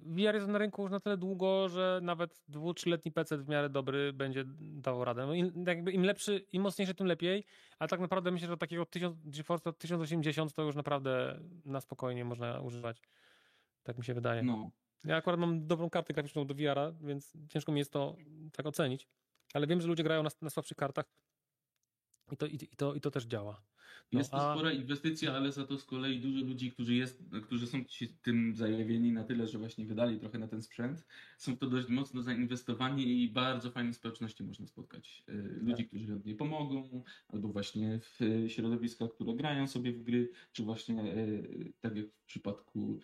VR 0.00 0.34
jest 0.34 0.48
na 0.48 0.58
rynku 0.58 0.82
już 0.82 0.90
na 0.90 1.00
tyle 1.00 1.16
długo, 1.16 1.68
że 1.68 2.00
nawet 2.02 2.42
dwu, 2.48 2.74
trzyletni 2.74 3.12
PC 3.12 3.38
w 3.38 3.48
miarę 3.48 3.68
dobry 3.70 4.12
będzie 4.12 4.44
dawał 4.60 5.04
radę. 5.04 5.26
No 5.26 5.34
im, 5.34 5.64
im 5.92 6.04
lepszy, 6.04 6.46
im 6.52 6.62
mocniejszy, 6.62 6.94
tym 6.94 7.06
lepiej, 7.06 7.44
ale 7.78 7.88
tak 7.88 8.00
naprawdę 8.00 8.30
myślę, 8.30 8.48
że 8.48 8.56
takiego 8.56 8.86
1000, 8.86 9.16
GeForce 9.24 9.72
1080 9.72 10.54
to 10.54 10.62
już 10.62 10.76
naprawdę 10.76 11.40
na 11.64 11.80
spokojnie 11.80 12.24
można 12.24 12.60
używać. 12.60 13.02
Tak 13.82 13.98
mi 13.98 14.04
się 14.04 14.14
wydaje. 14.14 14.42
No, 14.42 14.70
Ja 15.04 15.16
akurat 15.16 15.40
mam 15.40 15.66
dobrą 15.66 15.90
kartę 15.90 16.14
graficzną 16.14 16.46
do 16.46 16.54
VR-a, 16.54 16.92
więc 16.92 17.32
ciężko 17.48 17.72
mi 17.72 17.78
jest 17.78 17.92
to 17.92 18.16
tak 18.52 18.66
ocenić. 18.66 19.08
Ale 19.54 19.66
wiem, 19.66 19.80
że 19.80 19.88
ludzie 19.88 20.02
grają 20.02 20.22
na, 20.22 20.30
na 20.42 20.50
słabszych 20.50 20.76
kartach 20.76 21.06
i 22.32 22.36
to, 22.36 22.46
i, 22.46 22.54
i, 22.54 22.76
to, 22.76 22.94
i 22.94 23.00
to 23.00 23.10
też 23.10 23.24
działa. 23.24 23.62
No, 24.12 24.18
jest 24.18 24.30
to 24.30 24.50
a- 24.50 24.54
spora 24.54 24.72
inwestycja, 24.72 25.32
ale 25.34 25.52
za 25.52 25.66
to 25.66 25.78
z 25.78 25.84
kolei 25.84 26.20
dużo 26.20 26.44
ludzi, 26.44 26.72
którzy, 26.72 26.94
jest, 26.94 27.24
którzy 27.42 27.66
są 27.66 27.84
tym 28.22 28.54
zajawieni 28.54 29.12
na 29.12 29.24
tyle, 29.24 29.46
że 29.48 29.58
właśnie 29.58 29.86
wydali 29.86 30.20
trochę 30.20 30.38
na 30.38 30.48
ten 30.48 30.62
sprzęt, 30.62 31.06
są 31.38 31.56
w 31.56 31.58
to 31.58 31.66
dość 31.66 31.88
mocno 31.88 32.22
zainwestowani 32.22 33.22
i 33.24 33.28
bardzo 33.30 33.70
fajne 33.70 33.94
społeczności 33.94 34.44
można 34.44 34.66
spotkać. 34.66 35.24
E, 35.28 35.32
Ludzi, 35.60 35.88
którzy 35.88 36.06
chętnie 36.06 36.34
pomogą, 36.34 37.04
albo 37.28 37.48
właśnie 37.48 38.00
w 38.00 38.22
e, 38.22 38.48
środowiskach, 38.48 39.10
które 39.14 39.34
grają 39.34 39.66
sobie 39.68 39.92
w 39.92 40.02
gry, 40.02 40.30
czy 40.52 40.62
właśnie 40.62 41.02
e, 41.02 41.26
tak 41.80 41.96
jak 41.96 42.06
w 42.06 42.24
przypadku 42.24 43.00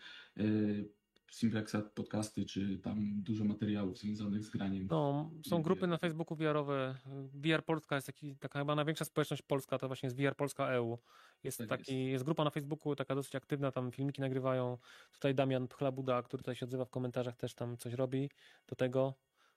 Simplexa 1.31 1.77
podcasty, 1.95 2.45
czy 2.45 2.79
tam 2.79 3.23
dużo 3.23 3.45
materiałów 3.45 3.99
związanych 3.99 4.45
z 4.45 4.51
graniem. 4.51 4.87
No, 4.91 5.31
są 5.49 5.63
grupy 5.63 5.87
na 5.87 5.99
Facebooku 5.99 6.37
VR-owe. 6.37 6.95
VR 7.35 7.65
Polska 7.65 7.95
jest 7.95 8.07
taki, 8.07 8.37
taka 8.37 8.59
chyba 8.59 8.75
największa 8.75 9.05
społeczność 9.05 9.43
polska, 9.43 9.79
to 9.79 9.87
właśnie 9.87 10.07
jest 10.07 10.17
VR 10.17 10.37
Polska 10.37 10.69
EU. 10.69 10.99
Jest, 11.45 11.59
Tak 11.59 11.69
taki, 11.69 12.05
jest. 12.07 12.25
grupa 12.25 12.45
na 12.45 12.51
Facebooku, 12.51 12.97
taka 12.97 13.15
dosyć 13.15 13.35
aktywna, 13.35 13.73
tam 13.73 13.93
filmiki 13.93 14.21
nagrywają. 14.21 14.79
Tutaj 15.13 15.35
Damian 15.35 15.69
Pchlabuda, 15.69 16.23
który 16.23 16.43
tutaj 16.43 16.57
się 16.57 16.67
odzywa 16.67 16.85
w 16.85 16.91
komentarzach, 16.91 17.37
też 17.37 17.55
tam 17.55 17.77
coś 17.77 17.93
robi 17.93 18.31
do 18.67 18.77
tego. 18.77 19.15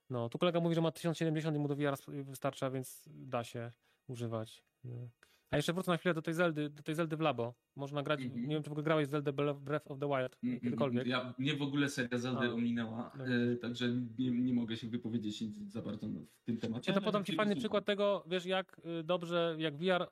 No, 0.10 0.30
tu 0.30 0.38
kolega 0.38 0.60
mówi, 0.60 0.76
że 0.76 0.82
ma 0.82 0.92
1070 0.92 1.58
i 1.58 1.60
mu 1.60 1.68
do 1.68 1.76
VR 1.76 1.96
wystarcza, 2.24 2.72
więc 2.72 3.04
da 3.08 3.44
się 3.44 3.72
używać. 4.08 4.64
No. 4.84 5.10
A 5.52 5.56
jeszcze 5.56 5.74
wrócę 5.74 5.92
na 5.92 5.98
chwilę 5.98 6.14
do 6.14 6.22
tej 6.22 6.34
Zeldy, 6.34 6.70
do 6.70 6.84
tej 6.84 6.96
Zeldy 6.96 7.18
w 7.18 7.20
Labo. 7.20 7.54
Można 7.76 8.04
grać, 8.04 8.22
Mhm. 8.22 8.42
nie 8.48 8.56
wiem 8.56 8.64
czy 8.64 8.70
w 8.70 8.72
ogóle 8.72 8.84
grałeś 8.84 9.08
Zeldę 9.08 9.34
Breath 9.34 9.92
of 9.92 10.00
the 10.00 10.08
Wild 10.08 10.38
Mm, 10.44 10.60
kiedykolwiek. 10.60 11.08
Ja, 11.08 11.34
mnie 11.38 11.56
w 11.56 11.62
ogóle 11.62 11.90
seria 11.90 12.18
Zeldy 12.18 12.46
A. 12.48 12.54
ominęła, 12.54 13.12
No. 13.18 13.26
e, 13.26 13.56
także 13.56 13.90
nie, 14.20 14.32
nie 14.32 14.54
mogę 14.54 14.78
się 14.78 14.88
wypowiedzieć 14.88 15.44
za 15.72 15.82
bardzo 15.82 16.08
w 16.08 16.44
tym 16.44 16.58
temacie. 16.58 16.92
Ja 16.92 17.00
to 17.00 17.06
podam 17.06 17.24
ci 17.24 17.32
chętnie 17.32 17.46
fajny 17.46 17.56
przykład 17.56 17.86
tego, 17.86 18.24
wiesz, 18.28 18.46
jak 18.46 18.82
y, 19.00 19.04
dobrze, 19.04 19.56
jak 19.60 19.78
VR, 19.78 20.08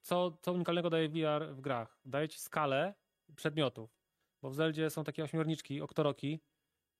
co, 0.00 0.38
co 0.42 0.52
unikalnego 0.52 0.90
daje 0.90 1.08
VR 1.08 1.54
w 1.54 1.60
grach. 1.60 2.00
Daje 2.04 2.28
ci 2.28 2.38
skalę 2.38 2.94
przedmiotów, 3.36 3.98
bo 4.42 4.50
w 4.50 4.54
Zeldzie 4.54 4.90
są 4.90 5.04
takie 5.04 5.24
ośmiorniczki, 5.24 5.80
oktoroki, 5.80 6.40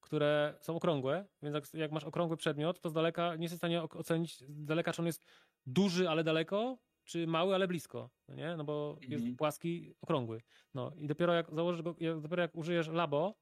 które 0.00 0.54
są 0.60 0.76
okrągłe, 0.76 1.26
więc 1.42 1.54
jak, 1.54 1.74
jak 1.74 1.92
masz 1.92 2.04
okrągły 2.04 2.36
przedmiot, 2.36 2.80
to 2.80 2.88
z 2.90 2.92
daleka 2.92 3.36
nie 3.36 3.42
jesteś 3.42 3.56
w 3.56 3.60
stanie 3.60 3.82
ocenić 3.82 4.38
z 4.40 4.64
daleka, 4.64 4.92
czy 4.92 5.02
on 5.02 5.06
jest 5.06 5.24
duży, 5.66 6.08
ale 6.08 6.24
daleko, 6.24 6.78
czy 7.04 7.26
mały, 7.26 7.54
ale 7.54 7.68
blisko, 7.68 8.10
no 8.28 8.34
nie? 8.34 8.56
No 8.56 8.64
bo 8.64 8.98
jest 9.08 9.24
Mhm. 9.24 9.36
płaski, 9.36 9.94
okrągły. 10.00 10.40
No 10.74 10.92
i 10.96 11.06
dopiero 11.06 11.32
jak 11.34 11.54
założysz 11.54 11.82
go, 11.82 11.94
dopiero 12.20 12.42
jak 12.42 12.54
użyjesz 12.56 12.88
labo, 12.88 13.34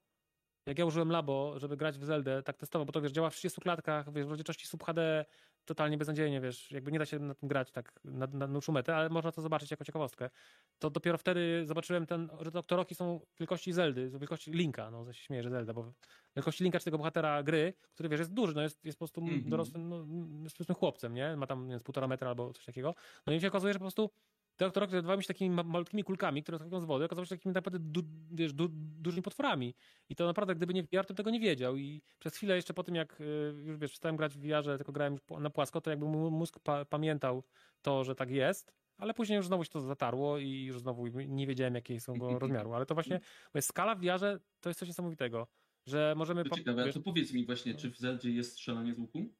jak 0.66 0.78
ja 0.78 0.84
użyłem 0.84 1.10
labo, 1.10 1.58
żeby 1.58 1.76
grać 1.76 1.98
w 1.98 2.04
Zeldę 2.04 2.42
tak 2.42 2.56
testowo, 2.56 2.84
bo 2.84 2.92
to 2.92 3.00
wiesz, 3.00 3.12
działa 3.12 3.30
w 3.30 3.34
30 3.36 3.60
klatkach, 3.60 4.12
wiesz, 4.12 4.26
w 4.26 4.28
rozdzielczości 4.28 4.66
Sub 4.66 4.84
HD, 4.84 5.24
totalnie 5.64 5.98
beznadziejnie, 5.98 6.40
wiesz, 6.40 6.70
jakby 6.70 6.92
nie 6.92 6.98
da 6.98 7.06
się 7.06 7.18
na 7.18 7.34
tym 7.34 7.48
grać 7.48 7.70
tak 7.70 7.92
na, 8.04 8.26
na 8.26 8.48
dłuższą 8.48 8.72
metę, 8.72 8.96
ale 8.96 9.08
można 9.08 9.32
to 9.32 9.42
zobaczyć 9.42 9.70
jako 9.70 9.84
ciekawostkę. 9.84 10.30
To 10.78 10.90
dopiero 10.90 11.18
wtedy 11.18 11.62
zobaczyłem 11.66 12.06
ten, 12.06 12.28
że 12.40 12.50
te 12.50 12.58
oktoroki 12.58 12.94
są 12.94 13.20
wielkości 13.40 13.72
Zeldy, 13.72 14.10
wielkości 14.10 14.52
Linka, 14.52 14.90
no 14.90 15.12
się 15.12 15.22
śmieję, 15.22 15.42
że 15.42 15.50
Zelda, 15.50 15.72
bo 15.72 15.92
wielkości 16.36 16.64
Linka, 16.64 16.78
czy 16.78 16.84
tego 16.84 16.98
bohatera 16.98 17.42
gry, 17.42 17.74
który 17.94 18.08
wiesz, 18.08 18.18
jest 18.20 18.32
duży, 18.34 18.54
no 18.54 18.62
jest, 18.62 18.84
jest 18.84 18.98
po 18.98 19.06
prostu 19.06 19.20
Mhm. 19.20 19.48
dorosłym, 19.50 19.88
no, 19.88 19.96
jest 20.42 20.54
po 20.56 20.64
prostu 20.64 20.74
chłopcem, 20.74 21.14
nie? 21.14 21.36
Ma 21.36 21.46
tam, 21.46 21.66
nie 21.66 21.74
wiem, 21.74 21.80
półtora 21.80 22.08
metra 22.08 22.28
albo 22.28 22.52
coś 22.52 22.64
takiego. 22.64 22.94
No 23.26 23.32
i 23.32 23.40
się 23.40 23.48
okazuje, 23.48 23.72
że 23.72 23.78
po 23.78 23.84
prostu 23.84 24.10
te 24.56 24.70
wydawały 24.70 25.16
mi 25.16 25.22
się 25.22 25.26
takimi 25.26 25.50
ma- 25.50 25.62
malutkimi 25.62 26.04
kulkami, 26.04 26.42
które 26.42 26.58
skakują 26.58 26.80
z 26.80 26.84
wody, 26.84 27.04
okazały 27.04 27.26
się 27.26 27.36
takimi 27.36 27.54
naprawdę 27.54 27.78
du, 27.78 28.02
wiesz, 28.30 28.52
du, 28.52 28.68
dużymi 28.72 29.22
potworami. 29.22 29.74
I 30.08 30.16
to 30.16 30.26
naprawdę, 30.26 30.54
gdyby 30.54 30.74
nie 30.74 30.82
VR, 30.82 31.06
to 31.06 31.14
tego 31.14 31.30
nie 31.30 31.40
wiedział. 31.40 31.76
I 31.76 32.02
przez 32.18 32.36
chwilę 32.36 32.56
jeszcze 32.56 32.74
po 32.74 32.82
tym, 32.82 32.94
jak 32.94 33.20
y, 33.20 33.24
już 33.64 33.78
wiesz, 33.78 33.90
przestałem 33.90 34.16
grać 34.16 34.34
w 34.34 34.40
VR, 34.40 34.76
tylko 34.76 34.92
grałem 34.92 35.18
na 35.40 35.50
płasko, 35.50 35.80
to 35.80 35.90
jakby 35.90 36.06
mózg 36.06 36.58
pa, 36.58 36.84
pamiętał 36.84 37.44
to, 37.82 38.04
że 38.04 38.14
tak 38.14 38.30
jest, 38.30 38.72
ale 38.98 39.14
później 39.14 39.36
już 39.36 39.46
znowu 39.46 39.64
się 39.64 39.70
to 39.70 39.80
zatarło 39.80 40.38
i 40.38 40.64
już 40.64 40.80
znowu 40.80 41.06
nie 41.06 41.46
wiedziałem, 41.46 41.74
jakie 41.74 42.00
są 42.00 42.18
go 42.18 42.38
rozmiaru. 42.38 42.72
Ale 42.72 42.86
to 42.86 42.94
właśnie, 42.94 43.20
mówię, 43.54 43.62
skala 43.62 43.94
w 43.94 44.00
VR 44.00 44.40
to 44.60 44.68
jest 44.70 44.80
coś 44.80 44.88
niesamowitego, 44.88 45.46
że 45.86 46.14
możemy... 46.16 46.44
To 46.44 46.56
ciekawe, 46.56 46.84
wiesz, 46.84 46.94
to 46.94 47.00
powiedz 47.00 47.32
mi 47.32 47.46
właśnie, 47.46 47.74
czy 47.74 47.90
w 47.90 47.98
Zeldzie 47.98 48.30
jest 48.30 48.52
strzelanie 48.52 48.94
z 48.94 48.98
łuku? 48.98 49.34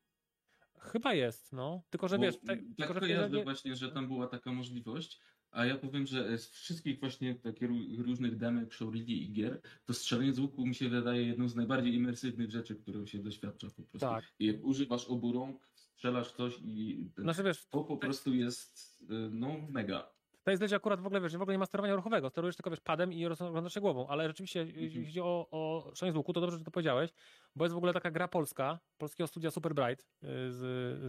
Chyba 0.83 1.15
jest, 1.15 1.53
no. 1.53 1.83
Tylko, 1.91 2.09
że 2.09 2.17
Bo 2.17 2.23
wiesz... 2.23 2.39
te- 2.39 2.47
tak 2.47 2.59
tylko, 2.77 2.95
że 2.95 3.01
kojarzę 3.01 3.23
Zeldzie- 3.23 3.45
właśnie, 3.45 3.77
że 3.77 3.93
tam 3.93 4.09
była 4.09 4.27
taka 4.27 4.53
możliwość, 4.53 5.21
a 5.51 5.67
ja 5.67 5.79
powiem, 5.79 6.07
że 6.07 6.39
z 6.39 6.51
wszystkich 6.51 7.01
właśnie 7.01 7.35
takich 7.35 7.71
ró- 7.71 8.03
różnych 8.03 8.37
demek, 8.37 8.75
showreeli 8.75 9.23
i 9.25 9.33
gier, 9.33 9.61
to 9.85 9.95
strzelanie 9.95 10.33
z 10.33 10.39
łuku 10.39 10.67
mi 10.67 10.75
się 10.75 10.89
wydaje 10.89 11.27
jedną 11.27 11.49
z 11.49 11.57
najbardziej 11.57 11.95
imersywnych 11.95 12.51
rzeczy, 12.51 12.77
którą 12.77 13.07
się 13.07 13.19
doświadcza 13.19 13.67
po 13.71 13.83
prostu. 13.83 13.99
Tak. 13.99 14.25
I 14.39 14.47
jak 14.47 14.65
używasz 14.65 15.05
obu 15.05 15.33
rąk, 15.33 15.69
strzelasz 15.75 16.33
coś 16.33 16.59
i 16.65 17.09
Znaczy 17.19 17.43
wiesz, 17.43 17.67
to 17.67 17.85
po 17.85 17.97
prostu 17.97 18.35
jest 18.35 19.03
y, 19.03 19.07
no 19.31 19.57
mega. 19.71 20.13
To 20.43 20.51
jest 20.51 20.59
Zeldzie 20.59 20.77
akurat 20.77 21.01
w 21.01 21.07
ogóle, 21.07 21.21
wiesz, 21.21 21.37
w 21.37 21.43
ogóle 21.43 21.55
nie 21.55 21.59
ma 21.59 21.67
sterowania 21.67 21.95
ruchowego. 21.95 22.31
Sterujesz 22.31 22.57
tylko, 22.57 22.71
wiesz, 22.71 22.81
padem 22.81 23.13
i 23.13 23.27
rozglądasz 23.27 23.75
się 23.75 23.81
głową. 23.81 24.09
Ale 24.09 24.29
rzeczywiście, 24.29 24.67
jeśli 24.75 25.05
chodzi 25.05 25.21
o, 25.21 25.49
o 25.51 25.93
szanie 25.95 26.13
z 26.13 26.17
łuku, 26.17 26.33
to 26.33 26.41
dobrze, 26.41 26.59
że 26.59 26.65
to 26.65 26.71
powiedziałeś, 26.71 27.11
bo 27.57 27.65
jest 27.65 27.75
w 27.75 27.77
ogóle 27.77 27.93
taka 27.93 28.11
gra 28.11 28.29
polska, 28.29 28.79
polskiego 28.99 29.27
studia 29.27 29.51
Super 29.51 29.75
Bright 29.75 30.03
y, 30.03 30.27
z, 30.53 30.59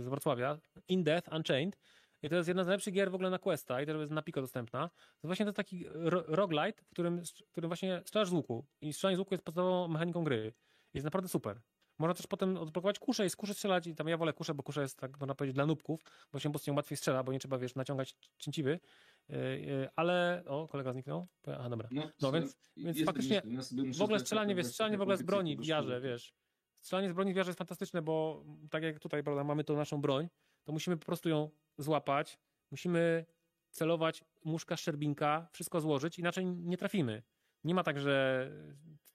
z 0.03 0.07
Wrocławia, 0.07 0.57
In 0.87 1.03
Death 1.03 1.33
Unchained. 1.33 1.77
I 2.23 2.29
to 2.29 2.35
jest 2.35 2.47
jedna 2.47 2.63
z 2.63 2.67
najlepszych 2.67 2.93
gier 2.93 3.11
w 3.11 3.15
ogóle 3.15 3.29
na 3.29 3.39
Questa 3.39 3.81
i 3.81 3.85
też 3.85 3.97
jest 3.97 4.11
na 4.11 4.21
Pico 4.21 4.41
dostępna. 4.41 4.89
To 5.21 5.27
właśnie 5.27 5.45
to 5.45 5.49
jest 5.49 5.57
taki 5.57 5.85
ro- 5.89 6.23
roguelite, 6.27 6.83
w 6.83 6.89
którym, 6.89 7.21
w 7.47 7.51
którym 7.51 7.69
właśnie 7.69 8.01
strzelasz 8.05 8.29
z 8.29 8.33
łuku. 8.33 8.65
I 8.81 8.93
strzelanie 8.93 9.15
z 9.15 9.19
łuku 9.19 9.33
jest 9.33 9.43
podstawową 9.43 9.87
mechaniką 9.87 10.23
gry. 10.23 10.53
Jest 10.93 11.05
naprawdę 11.05 11.29
super. 11.29 11.61
Można 11.99 12.13
też 12.13 12.27
potem 12.27 12.57
odblokować 12.57 12.99
kusze 12.99 13.25
i 13.25 13.29
z 13.29 13.35
kuszy 13.35 13.53
strzelać 13.53 13.87
i 13.87 13.95
tam 13.95 14.07
ja 14.07 14.17
wolę 14.17 14.33
kuszę, 14.33 14.53
bo 14.53 14.63
kusza 14.63 14.81
jest 14.81 14.97
tak, 14.99 15.19
można 15.19 15.35
powiedzieć, 15.35 15.55
dla 15.55 15.65
nubków, 15.65 16.01
bo 16.31 16.39
się 16.39 16.49
po 16.49 16.53
prostu 16.53 16.75
łatwiej 16.75 16.97
strzela, 16.97 17.23
bo 17.23 17.31
nie 17.31 17.39
trzeba, 17.39 17.57
wiesz, 17.57 17.75
naciągać 17.75 18.15
cięciwy. 18.37 18.79
Yy, 19.29 19.37
yy, 19.59 19.89
ale... 19.95 20.43
O, 20.47 20.67
kolega 20.67 20.93
zniknął? 20.93 21.27
A, 21.59 21.69
dobra. 21.69 21.89
No, 21.91 22.09
No, 22.21 22.31
więc- 22.31 22.57
więc 22.77 23.03
faktycznie 23.05 23.41
muszę 23.45 23.99
W 23.99 24.01
ogóle 24.01 24.19
strzelanie, 24.19 24.55
wiesz, 24.55 24.67
strzelanie 24.67 24.97
w 24.97 25.01
ogóle 25.01 25.17
z 25.17 25.23
broni 25.23 25.57
w 25.57 25.61
kto- 25.61 26.01
wiesz. 26.01 26.33
Strzelanie 26.79 27.09
z 27.09 27.13
broni 27.13 27.33
w 27.33 27.35
wiarze 27.35 27.49
jest 27.49 27.57
fantastyczne, 27.57 28.01
bo 28.01 28.45
tak 28.71 28.83
jak 28.83 28.99
tutaj, 28.99 29.23
prawda, 29.23 29.43
mamy 29.43 29.63
tą 29.63 29.75
naszą 29.75 30.01
broń, 30.01 30.27
to 30.63 30.71
musimy 30.71 30.97
po 30.97 31.05
prostu 31.05 31.29
ją 31.29 31.49
złapać, 31.77 32.39
musimy 32.71 33.25
celować 33.69 34.23
muszka, 34.43 34.77
szczerbinka, 34.77 35.47
wszystko 35.51 35.81
złożyć, 35.81 36.19
inaczej 36.19 36.45
nie 36.45 36.77
trafimy. 36.77 37.23
Nie 37.63 37.75
ma 37.75 37.83
tak, 37.83 37.99
że 37.99 38.49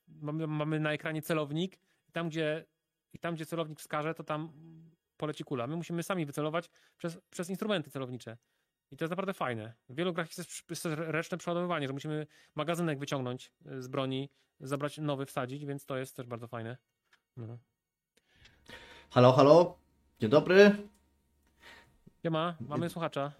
mamy, 0.08 0.46
mamy 0.46 0.80
na 0.80 0.92
ekranie 0.92 1.22
celownik 1.22 1.78
i 2.08 2.12
tam, 2.12 2.28
gdzie, 2.28 2.64
i 3.12 3.18
tam, 3.18 3.34
gdzie 3.34 3.46
celownik 3.46 3.80
wskaże, 3.80 4.14
to 4.14 4.24
tam 4.24 4.52
poleci 5.16 5.44
kula. 5.44 5.66
My 5.66 5.76
musimy 5.76 6.02
sami 6.02 6.26
wycelować 6.26 6.70
przez, 6.96 7.18
przez 7.30 7.50
instrumenty 7.50 7.90
celownicze. 7.90 8.36
I 8.90 8.96
to 8.96 9.04
jest 9.04 9.10
naprawdę 9.10 9.34
fajne. 9.34 9.74
W 9.88 9.94
wielu 9.94 10.12
grach 10.12 10.38
jest 10.38 10.66
też, 10.66 10.84
ręczne 10.84 11.38
przeładowywanie, 11.38 11.86
że 11.86 11.92
musimy 11.92 12.26
magazynek 12.54 12.98
wyciągnąć 12.98 13.52
y, 13.66 13.82
z 13.82 13.88
broni, 13.88 14.30
zabrać 14.60 14.98
nowy, 14.98 15.26
wsadzić, 15.26 15.66
więc 15.66 15.86
to 15.86 15.96
jest 15.96 16.16
też 16.16 16.26
bardzo 16.26 16.48
fajne. 16.48 16.76
No. 17.36 17.58
Halo, 19.10 19.32
halo. 19.32 19.78
Dzień 20.20 20.30
dobry. 20.30 20.76
Siema, 22.22 22.56
mamy 22.60 22.90
słuchacza. 22.90 23.32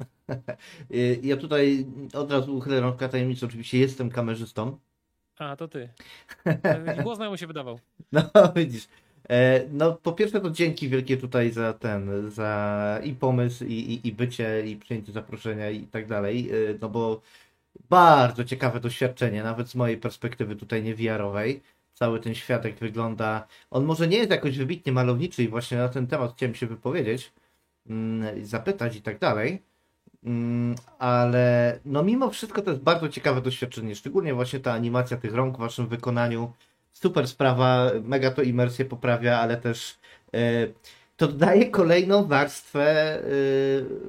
Ja 1.23 1.37
tutaj 1.37 1.87
od 2.15 2.33
razu 2.33 2.57
uchylę 2.57 2.81
rąbka 2.81 3.09
tajemnicy. 3.09 3.47
Oczywiście 3.47 3.79
jestem 3.79 4.11
kamerzystą. 4.11 4.79
A, 5.39 5.57
to 5.57 5.69
ty. 5.69 5.89
Głos 7.03 7.17
znajomy 7.17 7.39
się 7.39 7.47
wydawał. 7.47 7.79
No 8.13 8.23
widzisz. 8.57 8.89
E, 9.31 9.61
No 9.73 9.93
po 9.93 10.13
pierwsze 10.13 10.41
to 10.41 10.51
dzięki 10.51 10.89
wielkie 10.89 11.17
tutaj 11.17 11.51
za 11.51 11.73
ten, 11.73 12.31
za 12.31 13.01
i 13.05 13.13
pomysł, 13.13 13.65
i, 13.65 13.73
i, 13.73 14.09
i 14.09 14.13
bycie, 14.13 14.67
i 14.67 14.77
przyjęcie 14.77 15.13
zaproszenia 15.13 15.71
i 15.71 15.81
tak 15.87 16.07
dalej. 16.07 16.51
E, 16.51 16.55
No 16.81 16.89
bo 16.89 17.21
bardzo 17.91 18.45
ciekawe 18.45 18.81
doświadczenie, 18.81 19.43
nawet 19.43 19.69
z 19.69 19.75
mojej 19.75 19.97
perspektywy 19.99 20.57
tutaj 20.57 20.83
nie 20.83 20.95
VR-owej. 20.95 21.63
Cały 21.95 22.21
ten 22.21 22.35
świat 22.35 22.65
jak 22.65 22.75
wygląda. 22.75 23.47
On 23.71 23.85
może 23.85 24.09
nie 24.09 24.17
jest 24.17 24.31
jakoś 24.31 24.59
wybitnie 24.59 24.93
malowniczy 24.93 25.43
i 25.43 25.49
właśnie 25.49 25.79
na 25.79 25.89
ten 25.89 26.07
temat 26.07 26.33
chciałem 26.37 26.55
się 26.55 26.67
wypowiedzieć, 26.67 27.33
mm, 27.87 28.47
zapytać 28.47 28.97
i 28.97 29.03
tak 29.03 29.19
dalej. 29.19 29.63
Mm, 30.25 30.75
Ale 30.99 31.79
no 31.85 32.03
mimo 32.03 32.31
wszystko 32.31 32.63
to 32.63 32.71
jest 32.71 32.83
bardzo 32.83 33.09
ciekawe 33.09 33.43
doświadczenie, 33.43 33.95
szczególnie 33.95 34.35
właśnie 34.35 34.61
ta 34.61 34.73
animacja 34.73 35.17
tych 35.17 35.35
rąk 35.35 35.57
w 35.57 35.61
waszym 35.61 35.89
wykonaniu. 35.89 36.53
Super 36.93 37.29
sprawa, 37.29 37.91
mega 38.03 38.31
to 38.31 38.43
imersję 38.43 38.85
poprawia, 38.85 39.39
ale 39.41 39.57
też 39.57 39.99
e, 40.35 40.39
to 41.17 41.29
dodaje 41.29 41.71
kolejną 41.71 42.25
warstwę, 42.27 43.19
e, 43.19 43.25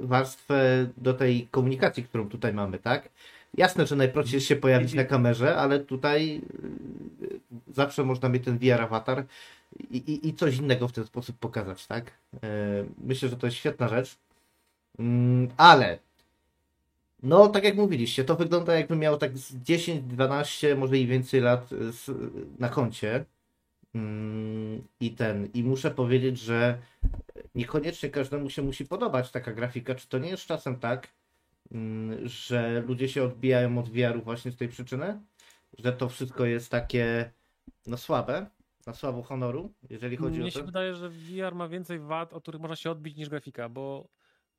warstwę 0.01 0.87
do 0.97 1.13
tej 1.13 1.47
komunikacji, 1.51 2.03
którą 2.03 2.29
tutaj 2.29 2.53
mamy, 2.53 2.79
tak? 2.79 3.09
Jasne, 3.57 3.87
że 3.87 3.95
najprościej 3.95 4.37
jest 4.37 4.47
się 4.47 4.55
pojawić 4.55 4.93
na 4.93 5.03
kamerze, 5.03 5.55
ale 5.57 5.79
tutaj 5.79 6.41
e, 7.23 7.73
zawsze 7.73 8.03
można 8.03 8.29
mieć 8.29 8.45
ten 8.45 8.57
VR 8.57 8.81
awatar 8.81 9.25
i, 9.91 9.97
i, 9.97 10.27
i 10.27 10.33
coś 10.33 10.57
innego 10.57 10.87
w 10.87 10.91
ten 10.91 11.05
sposób 11.05 11.37
pokazać, 11.37 11.87
tak? 11.87 12.11
Myślę, 13.03 13.29
że 13.29 13.37
to 13.37 13.47
jest 13.47 13.57
świetna 13.57 13.87
rzecz. 13.87 14.17
Mm, 14.99 15.47
Ale 15.57 15.99
no, 17.23 17.47
tak 17.47 17.63
jak 17.63 17.75
mówiliście, 17.75 18.23
to 18.23 18.35
wygląda 18.35 18.75
jakby 18.75 18.95
miało 18.95 19.17
tak 19.17 19.37
z 19.37 19.55
10, 19.55 20.01
12, 20.03 20.75
może 20.75 20.97
i 20.97 21.07
więcej 21.07 21.41
lat 21.41 21.71
y, 21.71 21.77
na 22.59 22.69
koncie. 22.69 23.25
Mm, 23.95 24.83
I 24.99 25.11
ten, 25.11 25.49
i 25.53 25.63
muszę 25.63 25.91
powiedzieć, 25.91 26.39
że 26.39 26.77
niekoniecznie 27.55 28.09
każdemu 28.09 28.49
się 28.49 28.61
musi 28.61 28.85
podobać 28.85 29.31
taka 29.31 29.53
grafika. 29.53 29.95
Czy 29.95 30.07
to 30.07 30.17
nie 30.17 30.29
jest 30.29 30.45
czasem 30.45 30.79
tak, 30.79 31.07
mm, 31.71 32.27
że 32.27 32.83
ludzie 32.87 33.09
się 33.09 33.23
odbijają 33.23 33.79
od 33.79 33.89
VR-u 33.89 34.21
właśnie 34.21 34.51
z 34.51 34.55
tej 34.55 34.67
przyczyny? 34.69 35.19
Że 35.77 35.93
to 35.93 36.09
wszystko 36.09 36.45
jest 36.45 36.71
takie, 36.71 37.31
no 37.87 37.97
słabe, 37.97 38.45
na 38.87 38.93
słabo 38.93 39.23
honoru, 39.23 39.73
jeżeli 39.89 40.17
chodzi 40.17 40.39
Mnie 40.39 40.47
o 40.47 40.51
się 40.51 40.59
to? 40.59 40.65
wydaje, 40.65 40.95
że 40.95 41.09
VR 41.09 41.55
ma 41.55 41.67
więcej 41.67 41.99
wad, 41.99 42.33
od 42.33 42.43
których 42.43 42.61
można 42.61 42.75
się 42.75 42.91
odbić 42.91 43.17
niż 43.17 43.29
grafika, 43.29 43.69
bo 43.69 44.07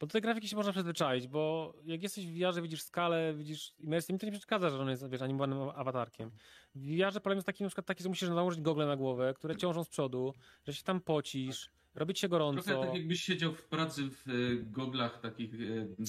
Bo 0.00 0.06
do 0.06 0.12
tej 0.12 0.22
grafiki 0.22 0.48
się 0.48 0.56
można 0.56 0.72
przyzwyczaić, 0.72 1.28
bo 1.28 1.74
jak 1.84 2.02
jesteś 2.02 2.26
w 2.26 2.38
VR-ze, 2.38 2.62
widzisz 2.62 2.82
skalę, 2.82 3.34
widzisz 3.34 3.74
imersję, 3.78 4.12
mi 4.12 4.18
to 4.18 4.26
nie 4.26 4.32
przeszkadza, 4.32 4.70
że 4.70 4.78
on 4.78 4.88
jest, 4.88 5.08
wiesz, 5.08 5.22
animowanym 5.22 5.58
awatarkiem. 5.74 6.30
W 6.74 6.86
VR-ze 6.86 7.20
problem 7.20 7.36
jest 7.36 7.46
taki, 7.46 7.62
na 7.62 7.68
przykład 7.68 7.86
taki, 7.86 8.02
że 8.02 8.08
musisz 8.08 8.28
nałożyć 8.28 8.60
gogle 8.60 8.86
na 8.86 8.96
głowę, 8.96 9.34
które 9.36 9.56
ciążą 9.56 9.84
z 9.84 9.88
przodu, 9.88 10.34
że 10.66 10.74
się 10.74 10.82
tam 10.82 11.00
pocisz, 11.00 11.70
robić 11.94 12.18
się 12.18 12.28
gorąco. 12.28 12.62
Trochę 12.62 12.86
tak 12.86 12.96
jakbyś 12.96 13.22
siedział 13.22 13.52
w 13.52 13.64
pracy 13.64 14.02
w 14.10 14.28
e, 14.28 14.32
goglach 14.62 15.20
takich 15.20 15.54
e, 15.54 16.04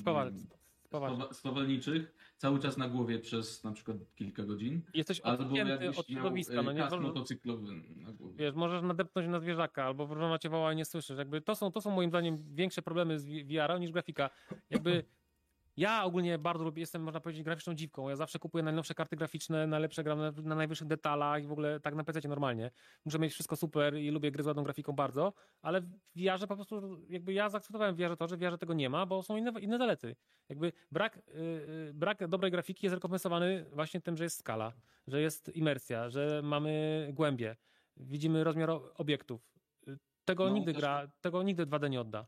Spawalniczych, 1.32 2.16
cały 2.38 2.60
czas 2.60 2.78
na 2.78 2.90
głowie 2.90 3.20
przez 3.20 3.64
na 3.64 3.72
przykład 3.72 3.98
kilka 4.16 4.44
godzin. 4.44 4.82
Jesteś 4.94 5.20
odcięty 5.20 5.90
od 5.90 6.08
środowiska, 6.08 6.54
e, 6.54 6.64
no 6.64 6.72
nie 6.72 6.88
wolno, 6.88 7.08
motocyklowy 7.08 7.72
na 7.96 8.12
głowie. 8.12 8.36
wiesz, 8.38 8.56
możesz 8.56 8.82
nadepnąć 8.82 9.28
na 9.28 9.40
zwierzaka, 9.40 9.86
albo 9.86 10.08
wróżona 10.08 10.40
cię 10.40 10.50
woła 10.50 10.74
i 10.74 10.76
nie 10.76 10.86
słyszysz. 10.86 11.18
Jakby 11.18 11.42
to 11.42 11.56
są, 11.56 11.72
to 11.72 11.82
są 11.82 11.92
moim 11.92 12.10
zdaniem 12.10 12.44
większe 12.54 12.82
problemy 12.82 13.20
z 13.20 13.26
VR 13.26 13.80
niż 13.80 13.92
grafika. 13.92 14.30
Jakby 14.70 15.04
ja 15.78 16.04
ogólnie 16.04 16.38
bardzo 16.38 16.64
lubię, 16.64 16.80
jestem 16.80 17.04
można 17.04 17.20
powiedzieć 17.20 17.44
graficzną 17.44 17.74
dziwką. 17.74 18.10
Ja 18.10 18.16
zawsze 18.16 18.40
kupuję 18.40 18.64
najnowsze 18.64 18.96
karty 18.96 19.16
graficzne, 19.16 19.68
najlepsze 19.68 20.04
gram 20.04 20.20
na, 20.20 20.32
na 20.32 20.56
najwyższych 20.56 20.88
detalach 20.88 21.44
i 21.44 21.48
w 21.48 21.52
ogóle 21.52 21.80
tak 21.80 21.96
na 21.96 22.04
PC 22.04 22.28
normalnie. 22.28 22.72
Muszę 23.06 23.20
mieć 23.20 23.34
wszystko 23.34 23.56
super 23.56 23.96
i 23.96 24.10
lubię 24.10 24.32
gry 24.32 24.44
z 24.44 24.48
ładną 24.48 24.64
grafiką 24.64 24.94
bardzo, 24.94 25.34
ale 25.62 25.82
w 25.82 25.88
VR 26.16 26.48
po 26.48 26.56
prostu 26.56 27.06
jakby 27.10 27.34
ja 27.34 27.50
zaakceptowałem 27.50 27.96
w 27.96 28.18
to, 28.18 28.28
że 28.28 28.38
w 28.38 28.58
tego 28.58 28.74
nie 28.74 28.90
ma, 28.90 29.06
bo 29.06 29.24
są 29.24 29.36
inne, 29.38 29.52
inne 29.60 29.78
zalety. 29.78 30.16
Jakby 30.50 30.72
brak, 30.92 31.22
yy, 31.28 31.92
brak 31.94 32.28
dobrej 32.28 32.52
grafiki 32.52 32.86
jest 32.86 32.94
rekompensowany 32.94 33.66
właśnie 33.72 34.02
tym, 34.02 34.18
że 34.18 34.24
jest 34.24 34.40
skala, 34.40 34.74
że 35.08 35.22
jest 35.22 35.56
imersja, 35.56 36.10
że 36.10 36.42
mamy 36.44 37.08
głębie, 37.14 37.56
widzimy 37.98 38.44
rozmiar 38.44 38.70
obiektów. 38.98 39.52
Y, 39.88 39.98
Tego 40.26 40.44
No, 40.44 40.50
nigdy 40.56 40.74
też- 40.74 40.82
gra, 40.82 41.08
tego 41.22 41.44
nigdy 41.44 41.66
2D 41.66 41.90
nie 41.90 42.02
odda. 42.02 42.28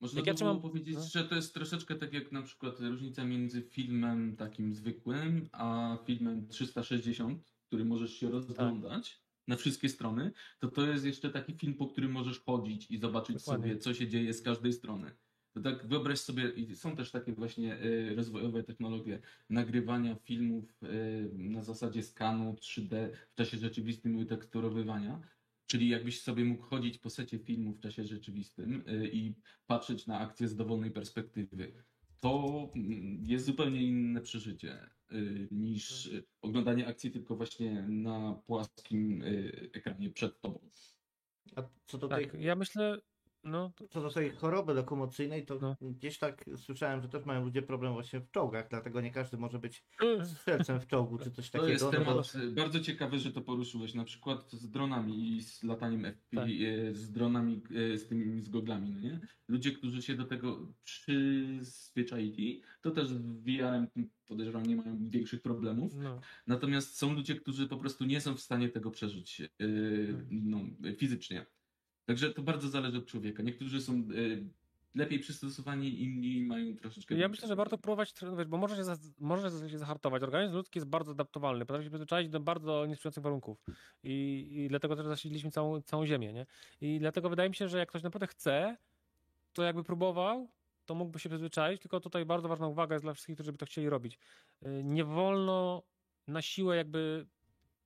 Można 0.00 0.22
by 0.22 0.28
ja 0.28 0.54
powiedzieć, 0.54 0.94
no. 0.94 1.04
że 1.12 1.24
to 1.24 1.34
jest 1.34 1.54
troszeczkę 1.54 1.94
tak 1.94 2.12
jak 2.12 2.32
na 2.32 2.42
przykład 2.42 2.80
różnica 2.80 3.24
między 3.24 3.62
filmem 3.62 4.36
takim 4.36 4.74
zwykłym, 4.74 5.48
a 5.52 5.98
filmem 6.06 6.48
360, 6.48 7.54
który 7.66 7.84
możesz 7.84 8.14
się 8.14 8.30
rozglądać 8.30 9.10
Tak. 9.10 9.22
na 9.48 9.56
wszystkie 9.56 9.88
strony, 9.88 10.32
to 10.58 10.68
to 10.68 10.86
jest 10.86 11.04
jeszcze 11.04 11.30
taki 11.30 11.54
film, 11.54 11.74
po 11.74 11.86
którym 11.86 12.12
możesz 12.12 12.40
chodzić 12.40 12.90
i 12.90 12.98
zobaczyć 12.98 13.36
Dokładnie. 13.36 13.68
sobie, 13.68 13.78
co 13.78 13.94
się 13.94 14.08
dzieje 14.08 14.34
z 14.34 14.42
każdej 14.42 14.72
strony. 14.72 15.10
To 15.52 15.60
tak 15.60 15.86
wyobraź 15.86 16.18
sobie, 16.18 16.48
i 16.50 16.76
są 16.76 16.96
też 16.96 17.10
takie 17.10 17.32
właśnie 17.32 17.84
y, 17.84 18.14
rozwojowe 18.16 18.62
technologie 18.62 19.20
nagrywania 19.50 20.14
filmów 20.14 20.82
y, 20.82 21.30
na 21.34 21.62
zasadzie 21.62 22.02
skanu 22.02 22.52
3D 22.52 23.10
w 23.32 23.34
czasie 23.34 23.56
rzeczywistym 23.56 24.18
i 24.18 24.26
teksturowywania. 24.26 25.20
Czyli 25.66 25.88
jakbyś 25.88 26.20
sobie 26.20 26.44
mógł 26.44 26.62
chodzić 26.62 26.98
po 26.98 27.10
secie 27.10 27.38
filmu 27.38 27.72
w 27.72 27.80
czasie 27.80 28.04
rzeczywistym 28.04 28.84
y, 28.88 29.10
i 29.12 29.34
patrzeć 29.66 30.06
na 30.06 30.18
akcję 30.18 30.48
z 30.48 30.56
dowolnej 30.56 30.90
perspektywy. 30.90 31.84
To 32.20 32.70
mm, 32.76 33.22
jest 33.26 33.46
zupełnie 33.46 33.82
inne 33.82 34.20
przeżycie 34.20 34.90
y, 35.12 35.48
niż 35.50 36.10
oglądanie 36.42 36.86
akcji 36.86 37.10
tylko 37.10 37.36
właśnie 37.36 37.82
na 37.82 38.42
płaskim 38.46 39.22
y, 39.22 39.70
ekranie 39.72 40.10
przed 40.10 40.40
tobą. 40.40 40.70
A 41.56 41.62
co 41.86 41.98
do 41.98 42.08
tej 42.08 42.30
Tak, 42.30 42.40
ja 42.40 42.56
myślę, 42.56 43.00
no, 43.44 43.70
to, 43.76 43.88
Co 43.88 44.00
do 44.02 44.10
tej 44.10 44.30
choroby 44.30 44.74
lokomocyjnej, 44.74 45.46
to 45.46 45.58
No. 45.62 45.76
gdzieś 45.80 46.18
tak 46.18 46.44
słyszałem, 46.56 47.02
że 47.02 47.08
też 47.08 47.24
mają 47.24 47.44
ludzie 47.44 47.62
problem 47.62 47.92
właśnie 47.92 48.20
w 48.20 48.30
czołgach, 48.30 48.66
dlatego 48.70 49.00
nie 49.00 49.10
każdy 49.10 49.36
może 49.36 49.58
być 49.58 49.84
strzelcem 50.24 50.80
w 50.80 50.86
czołgu 50.86 51.18
czy 51.18 51.30
coś 51.30 51.50
To 51.50 51.52
takiego. 51.58 51.72
jest 51.72 51.84
no 51.84 51.90
bo- 51.90 51.96
temat 51.98 52.34
y, 52.34 52.50
bardzo 52.50 52.80
ciekawy, 52.80 53.18
że 53.18 53.32
to 53.32 53.40
poruszyłeś. 53.40 53.94
Na 53.94 54.04
przykład 54.04 54.52
z 54.52 54.70
dronami 54.70 55.36
i 55.36 55.42
z 55.42 55.62
lataniem 55.62 56.04
FP, 56.04 56.36
Tak. 56.36 56.48
y, 56.48 56.94
z 56.94 57.12
dronami, 57.12 57.62
y, 57.70 57.98
z 57.98 58.06
tymi 58.08 58.40
z 58.42 58.48
goglami, 58.48 58.90
no 58.90 59.00
nie? 59.00 59.20
Ludzie, 59.48 59.72
którzy 59.72 60.02
się 60.02 60.14
do 60.14 60.24
tego 60.24 60.66
przyzwyczaili, 60.84 62.62
to 62.82 62.90
też 62.90 63.08
z 63.08 63.22
VR-em 63.22 63.86
podejrzewam 64.26 64.66
nie 64.66 64.76
mają 64.76 64.98
większych 65.10 65.42
problemów. 65.42 65.92
no. 65.96 66.20
Natomiast 66.46 66.96
są 66.98 67.12
ludzie, 67.14 67.34
którzy 67.34 67.68
po 67.68 67.76
prostu 67.76 68.04
nie 68.04 68.20
są 68.20 68.34
w 68.34 68.40
stanie 68.40 68.68
tego 68.68 68.90
przeżyć 68.90 69.40
yy, 69.40 70.26
no, 70.30 70.58
fizycznie. 70.96 71.46
Także 72.06 72.30
to 72.30 72.42
bardzo 72.42 72.68
zależy 72.68 72.98
od 72.98 73.06
człowieka. 73.06 73.42
Niektórzy 73.42 73.80
są 73.80 73.96
yy, 74.08 74.44
lepiej 74.94 75.18
przystosowani, 75.18 76.02
inni 76.02 76.40
mają 76.46 76.76
troszeczkę. 76.76 77.14
Ja 77.14 77.28
myślę, 77.28 77.48
że 77.48 77.56
warto 77.56 77.78
próbować 77.78 78.12
trenować, 78.12 78.48
bo 78.48 78.56
może 78.56 78.76
się, 78.76 78.84
za, 78.84 78.96
może 79.20 79.70
się 79.70 79.78
zahartować. 79.78 80.22
Organizm 80.22 80.54
ludzki 80.54 80.78
jest 80.78 80.88
bardzo 80.88 81.12
adaptowalny, 81.12 81.66
potrafi 81.66 81.84
się 81.84 81.90
przyzwyczaić 81.90 82.28
do 82.28 82.40
bardzo 82.40 82.86
niesprzyjających 82.86 83.22
warunków. 83.22 83.58
I, 84.02 84.46
I 84.52 84.68
dlatego 84.68 84.96
też 84.96 85.06
zasililiśmy 85.06 85.50
całą, 85.50 85.82
całą 85.82 86.06
ziemię, 86.06 86.32
nie? 86.32 86.46
I 86.80 86.98
dlatego 86.98 87.30
wydaje 87.30 87.48
mi 87.48 87.54
się, 87.54 87.68
że 87.68 87.78
jak 87.78 87.88
ktoś 87.88 88.02
naprawdę 88.02 88.26
chce, 88.26 88.76
to 89.52 89.62
jakby 89.62 89.84
próbował, 89.84 90.48
to 90.86 90.94
mógłby 90.94 91.18
się 91.18 91.28
przyzwyczaić, 91.28 91.80
tylko 91.82 92.00
tutaj 92.00 92.24
bardzo 92.24 92.48
ważna 92.48 92.66
uwaga 92.66 92.94
jest 92.94 93.04
dla 93.04 93.14
wszystkich, 93.14 93.36
którzy 93.36 93.52
by 93.52 93.58
to 93.58 93.66
chcieli 93.66 93.88
robić. 93.88 94.18
Y, 94.66 94.84
Nie 94.84 95.04
wolno 95.04 95.82
na 96.26 96.42
siłę 96.42 96.76
jakby 96.76 97.26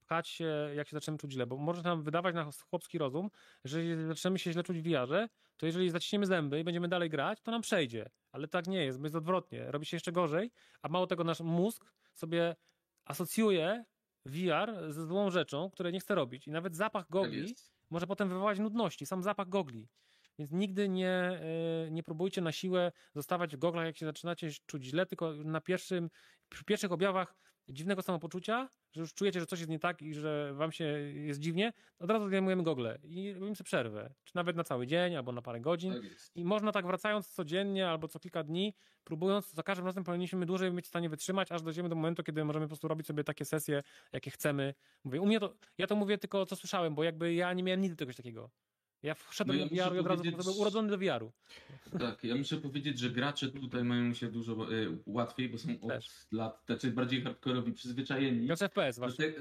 pchać 0.09 0.29
się, 0.29 0.71
jak 0.75 0.89
się 0.89 0.97
zaczniemy 0.97 1.19
czuć 1.19 1.33
źle, 1.33 1.47
bo 1.47 1.57
może 1.57 1.83
nam 1.83 2.03
wydawać 2.03 2.35
na 2.35 2.51
chłopski 2.71 2.99
rozum, 2.99 3.31
że 3.65 3.85
jeżeli 3.85 4.09
zaczniemy 4.09 4.39
się 4.39 4.53
źle 4.53 4.63
czuć 4.63 4.79
w 4.81 4.85
VR-ze, 4.85 5.29
to 5.57 5.67
jeżeli 5.67 5.91
zaciśniemy 5.91 6.27
zęby 6.27 6.61
i 6.61 6.65
będziemy 6.65 6.89
dalej 6.89 7.11
grać, 7.11 7.41
to 7.43 7.51
nam 7.51 7.63
przejdzie. 7.63 8.11
Ale 8.33 8.49
tak 8.49 8.67
nie 8.67 8.85
jest, 8.85 8.99
bo 8.99 9.05
jest 9.05 9.17
odwrotnie. 9.17 9.71
Robi 9.71 9.87
się 9.87 9.97
jeszcze 9.97 10.13
gorzej, 10.13 10.51
a 10.83 10.89
mało 10.89 11.07
tego 11.07 11.25
nasz 11.25 11.41
mózg 11.41 11.85
sobie 12.15 12.57
asocjuje 13.05 13.85
VR 14.27 14.93
ze 14.93 15.07
złą 15.07 15.31
rzeczą, 15.31 15.71
której 15.71 15.93
nie 15.93 16.01
chce 16.01 16.15
robić. 16.15 16.47
I 16.47 16.51
nawet 16.51 16.77
zapach 16.77 17.03
Tak 17.03 17.11
gogli 17.11 17.55
może 17.91 18.07
potem 18.07 18.29
wywołać 18.29 18.59
nudności, 18.59 19.07
sam 19.07 19.23
zapach 19.23 19.49
gogli. 19.49 19.89
Więc 20.39 20.51
nigdy 20.53 20.89
nie, 20.89 21.41
y, 21.87 21.91
nie 21.91 22.03
próbujcie 22.03 22.41
na 22.41 22.53
siłę 22.53 22.93
zostawać 23.15 23.57
w 23.57 23.59
goglach, 23.59 23.87
jak 23.87 23.97
się 23.97 24.07
zaczynacie 24.07 24.51
czuć 24.67 24.85
źle, 24.85 25.07
tylko 25.07 25.35
na 25.35 25.61
pierwszym, 25.61 26.11
przy 26.49 26.65
pierwszych 26.65 26.93
objawach 26.93 27.35
dziwnego 27.69 28.03
samopoczucia, 28.03 28.69
że 28.93 29.01
już 29.01 29.15
czujecie, 29.15 29.41
że 29.41 29.47
coś 29.47 29.59
jest 29.59 29.71
nie 29.71 29.79
tak 29.79 30.03
i 30.03 30.15
że 30.15 30.55
wam 30.55 30.73
się 30.73 30.85
jest 31.15 31.41
dziwnie, 31.41 31.73
od 31.99 32.11
razu 32.11 32.29
zdejmujemy 32.29 32.63
gogle 32.63 32.99
i 33.05 33.33
robimy 33.33 33.57
sobie 33.57 33.65
przerwę. 33.65 34.15
Czy 34.25 34.37
nawet 34.37 34.57
na 34.57 34.65
cały 34.65 34.87
dzień, 34.87 35.17
albo 35.17 35.33
na 35.33 35.43
parę 35.43 35.61
godzin. 35.61 35.93
Tak. 35.93 36.03
I 36.35 36.45
można 36.45 36.73
tak 36.73 36.87
wracając 36.87 37.29
codziennie 37.29 37.89
albo 37.89 38.09
co 38.09 38.19
kilka 38.19 38.43
dni, 38.43 38.75
próbując, 39.05 39.53
za 39.53 39.63
każdym 39.63 39.87
razem 39.87 40.05
powinniśmy 40.05 40.47
dłużej 40.47 40.71
być 40.71 40.85
w 40.85 40.89
stanie 40.89 41.09
wytrzymać, 41.09 41.53
aż 41.53 41.63
dojdziemy 41.63 41.89
do 41.89 41.95
momentu, 41.95 42.23
kiedy 42.23 42.45
możemy 42.45 42.67
po 42.67 42.69
prostu 42.69 42.89
robić 42.89 43.07
sobie 43.07 43.25
takie 43.25 43.45
sesje, 43.45 43.83
jakie 44.13 44.31
chcemy. 44.31 44.75
Mówię, 45.05 45.21
u 45.21 45.27
mnie 45.27 45.41
to, 45.41 45.55
ja 45.79 45.87
to 45.87 45.97
mówię 45.97 46.19
tylko 46.19 46.47
co 46.47 46.57
słyszałem, 46.57 46.95
bo 46.95 47.05
jakby 47.05 47.35
ja 47.35 47.53
nie 47.53 47.63
miałem 47.63 47.81
nigdy 47.81 47.97
czegoś 47.97 48.17
takiego. 48.17 48.51
Ja 49.03 49.15
wszedłem 49.15 49.59
No 49.59 49.65
ja 49.71 49.85
do 49.85 49.91
VR-u 49.91 49.97
i 49.97 49.99
od 49.99 50.07
razu 50.07 50.23
powiedzieć- 50.23 50.45
byłem 50.45 50.59
urodzony 50.59 50.89
do 50.89 50.99
VR-u. 50.99 51.33
Tak, 51.99 52.25
ja 52.25 52.35
muszę 52.37 52.57
powiedzieć, 52.57 52.99
że 52.99 53.11
gracze 53.11 53.49
tutaj 53.49 53.85
mają 53.85 54.15
się 54.15 54.29
dużo 54.31 54.73
y, 54.73 54.99
łatwiej, 55.07 55.49
bo 55.49 55.59
są 55.59 55.81
od 55.81 55.89
Też. 55.89 56.11
lat 56.33 56.67
tacy 56.67 56.91
bardziej 56.91 57.23
hardkorowi 57.23 57.73
przyzwyczajeni. 57.73 58.47
Gracz 58.47 58.59
FPS 58.59 58.99
właśnie. 58.99 59.33
te, 59.33 59.41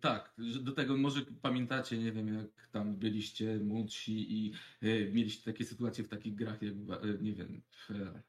tak, 0.00 0.34
że 0.38 0.60
do 0.62 0.72
tego 0.72 0.96
może 0.96 1.20
pamiętacie, 1.42 1.98
nie 1.98 2.12
wiem, 2.12 2.28
jak 2.34 2.68
tam 2.72 2.96
byliście 2.96 3.58
młodsi 3.58 4.32
i 4.32 4.52
y, 4.82 5.10
mieliście 5.14 5.52
takie 5.52 5.64
sytuacje 5.64 6.04
w 6.04 6.08
takich 6.08 6.34
grach, 6.34 6.62
jak, 6.62 6.74
y, 7.04 7.18
nie 7.20 7.32
wiem, 7.32 7.62
w 7.70 7.90
e, 7.90 8.22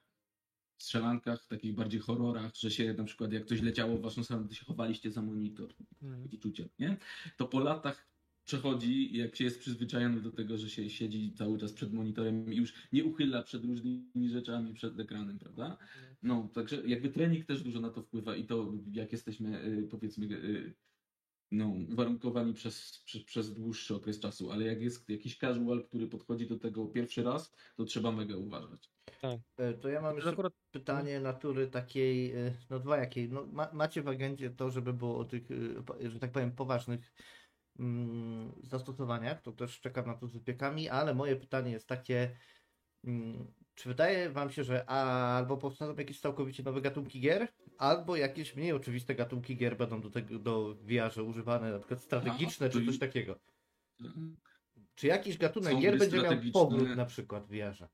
strzelankach, 0.78 1.48
takich 1.48 1.74
bardziej 1.76 2.00
horrorach, 2.02 2.56
że 2.56 2.72
się 2.72 2.94
na 2.94 3.04
przykład 3.04 3.34
jak 3.34 3.46
coś 3.46 3.62
leciało 3.62 3.98
w 3.98 4.02
waszą 4.02 4.24
stronę, 4.24 4.48
to 4.48 4.54
się 4.54 4.66
chowaliście 4.66 5.12
za 5.12 5.22
monitor, 5.22 5.70
Mhm. 6.04 6.24
takie 6.24 6.38
czucie, 6.38 6.70
nie? 6.80 6.98
To 7.38 7.46
po 7.48 7.60
latach 7.60 8.09
przechodzi, 8.50 9.18
jak 9.18 9.36
się 9.36 9.44
jest 9.44 9.60
przyzwyczajony 9.60 10.22
do 10.22 10.32
tego, 10.32 10.58
że 10.58 10.70
się 10.70 10.90
siedzi 10.90 11.34
cały 11.34 11.58
czas 11.58 11.74
przed 11.74 11.94
monitorem 11.94 12.54
i 12.54 12.56
już 12.56 12.74
nie 12.92 13.06
uchyla 13.06 13.44
przed 13.44 13.66
różnymi 13.66 14.30
rzeczami 14.30 14.74
przed 14.74 15.00
ekranem, 15.00 15.40
prawda? 15.40 15.78
No, 16.24 16.50
także 16.54 16.88
jakby 16.88 17.10
trening 17.10 17.46
też 17.46 17.64
dużo 17.64 17.80
na 17.80 17.90
to 17.90 18.02
wpływa 18.02 18.36
i 18.36 18.46
to 18.46 18.74
jak 18.94 19.12
jesteśmy, 19.12 19.66
y, 19.66 19.88
powiedzmy, 19.92 20.26
y, 20.26 20.74
no, 21.52 21.68
uwarunkowani 21.68 22.54
przez, 22.54 23.02
przez, 23.06 23.24
przez 23.24 23.54
dłuższy 23.54 23.96
okres 23.96 24.20
czasu, 24.20 24.52
ale 24.52 24.66
jak 24.66 24.82
jest 24.82 25.10
jakiś 25.10 25.38
casual, 25.38 25.84
który 25.88 26.08
podchodzi 26.08 26.48
do 26.48 26.60
tego 26.60 26.88
pierwszy 26.88 27.24
raz, 27.24 27.56
to 27.76 27.86
trzeba 27.86 28.12
mega 28.12 28.38
uważać. 28.38 28.92
E, 29.58 29.74
To 29.74 29.90
ja 29.90 30.02
mam 30.02 30.16
jeszcze 30.16 30.30
akurat 30.30 30.54
pytanie 30.72 31.20
natury 31.20 31.68
takiej, 31.68 32.32
e, 32.32 32.54
no 32.70 32.80
dwojakiej. 32.80 33.30
No, 33.30 33.46
ma, 33.46 33.70
macie 33.74 34.02
w 34.02 34.08
agendzie 34.08 34.50
to, 34.50 34.70
żeby 34.70 34.94
było 34.94 35.18
o 35.18 35.26
tych, 35.26 35.52
e, 36.02 36.10
że 36.10 36.20
tak 36.20 36.32
powiem, 36.32 36.52
poważnych 36.56 37.14
zastosowaniach, 38.64 39.42
to 39.42 39.52
też 39.52 39.82
czekam 39.82 40.08
na 40.08 40.14
to 40.14 40.28
z 40.28 40.34
wypiekami, 40.34 40.90
ale 40.90 41.16
moje 41.16 41.36
pytanie 41.36 41.72
jest 41.72 41.88
takie, 41.88 42.38
mm, 43.04 43.54
czy 43.76 43.90
wydaje 43.90 44.30
wam 44.30 44.52
się, 44.52 44.64
że 44.64 44.90
albo 44.90 45.58
powstaną 45.58 45.96
jakieś 45.96 46.20
całkowicie 46.20 46.64
nowe 46.64 46.82
gatunki 46.82 47.20
gier, 47.20 47.48
albo 47.78 48.16
jakieś 48.16 48.56
mniej 48.56 48.72
oczywiste 48.72 49.16
gatunki 49.16 49.58
gier 49.58 49.78
będą 49.78 50.02
do 50.02 50.10
tego, 50.10 50.40
do 50.40 50.76
VR-ze 50.76 51.24
używane, 51.24 51.72
na 51.72 51.80
przykład 51.80 52.02
strategiczne, 52.02 52.68
A, 52.68 52.70
czy 52.70 52.86
coś 52.86 53.00
takiego? 53.00 53.40
Czy 54.96 55.08
jakiś 55.08 55.38
gatunek 55.38 55.74
Są 55.74 55.82
gier 55.82 55.98
będzie 55.98 56.22
miał 56.22 56.34
powrót 56.54 56.96
na 56.96 57.06
przykład 57.06 57.48
w 57.48 57.50
VR-ze? 57.50 57.88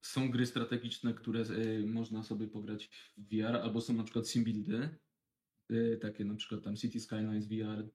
Są 0.00 0.30
gry 0.30 0.46
strategiczne, 0.46 1.14
które 1.14 1.40
y, 1.40 1.84
można 1.86 2.22
sobie 2.22 2.48
pograć 2.48 2.90
w 3.16 3.34
VR, 3.34 3.56
albo 3.56 3.80
są 3.80 3.92
na 3.92 4.04
przykład 4.04 4.28
simbuildy, 4.28 4.98
y, 5.72 5.98
takie 6.02 6.24
na 6.24 6.34
przykład 6.34 6.64
tam 6.64 6.76
City 6.76 7.00
Skylines 7.00 7.46
VR. 7.48 7.88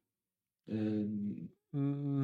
Mm, 0.70 1.50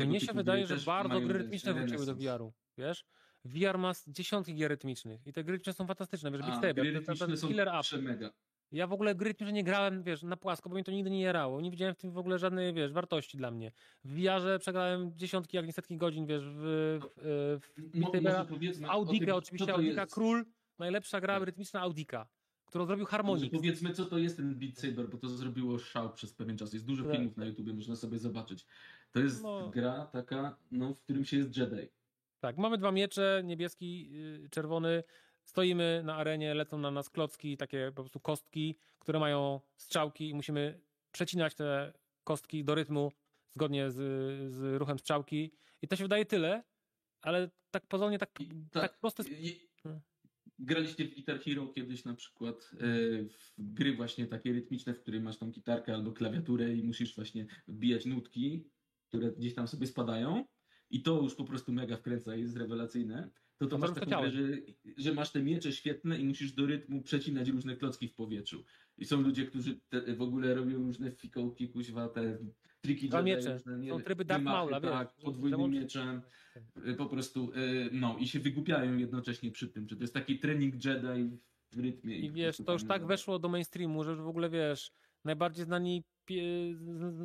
Mnie 0.08 0.20
się 0.20 0.34
wydaje, 0.34 0.68
że 0.68 0.78
bardzo 0.78 1.22
gry 1.22 1.38
rytmiczne 1.38 1.74
wróciły 1.74 2.06
do. 2.06 2.16
VR-u, 2.16 2.54
wiesz? 2.78 3.06
VR 3.46 3.78
ma 3.78 3.92
dziesiątki 4.08 4.56
gier 4.56 4.72
rytmicznych 4.72 5.28
i 5.28 5.34
te 5.34 5.44
gry 5.44 5.52
rytmiczne 5.52 5.74
są 5.74 5.88
fantastyczne, 5.88 6.32
wiesz, 6.32 6.42
Beat 6.42 6.62
Saber, 6.62 7.38
killer 7.48 7.70
przemega. 7.82 8.30
Ja 8.72 8.88
w 8.88 8.94
ogóle 8.94 9.16
gry 9.16 9.28
rytmiczne 9.28 9.54
nie 9.54 9.64
grałem, 9.64 10.04
wiesz, 10.04 10.24
na 10.24 10.38
płasko, 10.38 10.70
bo 10.70 10.76
mnie 10.76 10.84
to 10.84 10.92
nigdy 10.92 11.10
nie 11.10 11.22
jarało. 11.22 11.62
Nie 11.62 11.72
widziałem 11.72 11.96
w 11.96 11.98
tym 11.98 12.12
w 12.12 12.18
ogóle 12.18 12.40
żadnej, 12.40 12.74
wiesz, 12.74 12.92
wartości 12.92 13.38
dla 13.38 13.52
mnie. 13.52 13.72
W 14.04 14.22
VR-ze 14.22 14.60
przegrałem 14.60 15.12
dziesiątki, 15.18 15.58
jak 15.58 15.66
nie 15.66 15.74
setki 15.74 15.98
godzin, 15.98 16.26
wiesz, 16.26 16.44
w, 16.46 17.00
w, 17.02 17.60
w, 17.62 18.02
w 18.08 18.12
tym, 18.12 18.24
oczywiście, 19.36 19.74
Audika. 19.74 20.06
Król, 20.06 20.46
najlepsza 20.80 21.22
gra 21.22 21.40
rytmiczna 21.40 21.82
Audika, 21.82 22.28
którą 22.74 22.86
zrobił 22.86 23.04
Może 23.04 23.12
Harmonix. 23.12 23.52
powiedzmy, 23.56 23.94
co 23.94 24.06
to 24.06 24.18
jest 24.18 24.38
ten 24.38 24.56
Beat 24.56 24.78
Saber, 24.78 25.10
bo 25.10 25.18
to 25.18 25.30
zrobiło 25.30 25.80
szał 25.80 26.14
przez 26.14 26.34
pewien 26.34 26.58
czas. 26.58 26.74
Jest 26.74 26.86
dużo 26.86 27.04
Tak. 27.04 27.12
filmów 27.16 27.38
na 27.38 27.46
YouTubie, 27.46 27.74
można 27.74 27.96
sobie 27.96 28.18
zobaczyć. 28.20 28.66
To 29.12 29.20
jest 29.20 29.44
No. 29.44 29.70
gra 29.70 30.06
taka, 30.06 30.58
no, 30.72 30.94
w 30.94 31.00
którym 31.00 31.26
się 31.26 31.38
jest 31.38 31.58
Jedi. 31.58 31.90
Tak, 32.40 32.58
mamy 32.58 32.78
dwa 32.78 32.92
miecze, 32.92 33.42
niebieski, 33.46 34.12
yy, 34.12 34.50
czerwony. 34.50 35.04
Stoimy 35.46 36.02
na 36.06 36.16
arenie, 36.16 36.54
lecą 36.54 36.78
na 36.78 36.92
nas 36.92 37.10
klocki, 37.10 37.58
takie 37.58 37.92
po 37.96 38.02
prostu 38.04 38.20
kostki, 38.20 38.78
które 39.00 39.20
mają 39.20 39.62
strzałki 39.78 40.30
i 40.30 40.34
musimy 40.36 40.80
przecinać 41.12 41.56
te 41.56 41.94
kostki 42.24 42.64
do 42.64 42.76
rytmu 42.76 43.12
zgodnie 43.56 43.92
z, 43.92 43.96
z 44.54 44.78
ruchem 44.80 45.00
strzałki. 45.00 45.52
I 45.82 45.88
to 45.88 45.96
się 45.96 46.04
wydaje 46.04 46.26
tyle, 46.26 46.64
ale 47.22 47.50
tak 47.72 47.88
pozornie, 47.88 48.18
tak, 48.20 48.42
I 48.42 48.50
tak, 48.72 49.00
proste. 49.00 49.24
I- 49.24 49.70
Hmm. 49.84 50.02
Graliście 50.66 51.06
w 51.06 51.14
Guitar 51.14 51.40
Hero 51.40 51.68
kiedyś 51.68 52.06
na 52.06 52.14
przykład 52.14 52.72
e, 52.74 52.78
w 53.58 53.74
gry 53.74 53.96
właśnie 53.96 54.28
takie 54.28 54.54
rytmiczne, 54.54 54.94
w 54.94 55.00
których 55.00 55.24
masz 55.24 55.38
tą 55.38 55.52
gitarkę 55.52 55.94
albo 55.94 56.12
klawiaturę 56.12 56.74
i 56.74 56.84
musisz 56.84 57.16
właśnie 57.16 57.48
wbijać 57.68 58.06
nutki, 58.06 58.64
które 59.08 59.32
gdzieś 59.32 59.54
tam 59.54 59.68
sobie 59.68 59.88
spadają 59.88 60.46
i 60.90 61.02
to 61.02 61.22
już 61.22 61.36
po 61.36 61.44
prostu 61.44 61.72
mega 61.72 61.98
wkręca 61.98 62.36
i 62.36 62.42
jest 62.42 62.58
rewelacyjne. 62.58 63.30
To 63.58 63.68
to 63.68 63.78
masz 63.78 63.94
taką 63.94 64.22
grę, 64.22 64.32
że, 64.32 64.42
że 64.98 65.14
masz 65.14 65.32
te 65.32 65.44
miecze 65.44 65.72
świetne 65.72 66.20
i 66.20 66.26
musisz 66.26 66.52
do 66.52 66.66
rytmu 66.66 67.02
przecinać 67.02 67.50
różne 67.50 67.76
klocki 67.76 68.08
w 68.08 68.16
powietrzu. 68.16 68.64
I 68.98 69.06
są 69.06 69.22
ludzie, 69.22 69.46
którzy 69.46 69.80
te, 69.90 70.16
w 70.16 70.22
ogóle 70.22 70.56
robią 70.56 70.78
różne 70.78 71.12
fikołki, 71.12 71.70
kuźwa, 71.70 72.08
te 72.10 72.38
triki 72.82 73.10
Dwa 73.10 73.18
Jedi, 73.20 73.30
miecze. 73.32 73.54
różne, 73.54 73.78
nie 73.80 73.90
Są 73.90 74.02
tryby 74.02 74.26
Darth 74.26 74.44
wymachy, 74.44 74.58
Maula, 74.72 74.82
tak, 74.82 75.14
podwójnym 75.16 75.60
załączy- 75.60 75.80
mieczem. 75.82 76.22
Y, 76.88 76.94
po 76.96 77.06
prostu, 77.06 77.52
y, 77.56 77.90
no 77.92 78.18
i 78.18 78.28
się 78.28 78.40
wygłupiają 78.40 78.98
jednocześnie 78.98 79.52
przy 79.52 79.68
tym, 79.68 79.88
że 79.90 79.96
to 79.96 80.04
jest 80.04 80.14
taki 80.14 80.40
trening 80.40 80.86
Jedi 80.86 81.38
w 81.72 81.80
rytmie. 81.80 82.18
I 82.18 82.30
po 82.30 82.36
wiesz, 82.36 82.58
to 82.58 82.74
już 82.74 82.82
tak 82.82 82.90
zabawa. 82.90 83.08
weszło 83.08 83.40
do 83.40 83.50
mainstreamu, 83.50 84.04
że 84.04 84.16
w 84.16 84.28
ogóle 84.28 84.50
wiesz, 84.50 84.92
najbardziej 85.26 85.66
znani, 85.66 86.04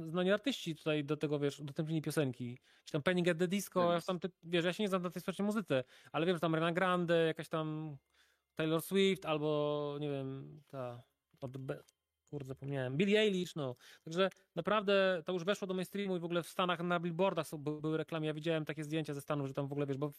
znani 0.09 0.31
artyści 0.33 0.77
tutaj 0.77 1.05
do 1.05 1.17
tego, 1.17 1.39
wiesz, 1.39 1.61
udostępnili 1.61 2.03
piosenki. 2.03 2.59
Czy 2.85 2.93
tam 2.93 3.03
Penny 3.03 3.23
Get 3.23 3.39
the 3.39 3.49
Disco, 3.49 3.93
ja 3.93 3.99
Yes. 3.99 4.05
tam, 4.07 4.21
ty, 4.21 4.29
wiesz, 4.43 4.65
ja 4.65 4.73
się 4.73 4.83
nie 4.83 4.89
znam 4.89 5.03
na 5.03 5.11
tej 5.11 5.23
społecznej 5.23 5.47
muzyce, 5.47 5.85
ale 6.13 6.27
wiem, 6.27 6.37
że 6.37 6.41
tam 6.41 6.55
Ariana 6.55 6.73
Grande, 6.73 7.27
jakaś 7.27 7.49
tam 7.49 7.97
Taylor 8.55 8.83
Swift, 8.83 9.27
albo 9.27 9.97
nie 10.01 10.11
wiem, 10.11 10.61
ta, 10.67 11.03
od, 11.41 11.53
kurde, 12.31 12.47
zapomniałem, 12.47 12.97
Billie 12.97 13.21
Eilish, 13.21 13.57
no. 13.57 13.77
Także 14.05 14.31
naprawdę 14.55 15.23
to 15.27 15.33
już 15.33 15.45
weszło 15.45 15.69
do 15.69 15.75
mainstreamu 15.75 16.17
i 16.17 16.21
w 16.21 16.25
ogóle 16.25 16.43
w 16.43 16.49
Stanach 16.49 16.81
na 16.81 17.01
billboardach 17.01 17.47
były 17.59 17.97
reklamy, 17.97 18.27
ja 18.27 18.35
widziałem 18.35 18.65
takie 18.65 18.85
zdjęcia 18.85 19.15
ze 19.15 19.21
Stanów, 19.21 19.49
że 19.49 19.55
tam 19.55 19.69
w 19.69 19.73
ogóle, 19.73 19.87
wiesz, 19.87 19.99
bo 19.99 20.13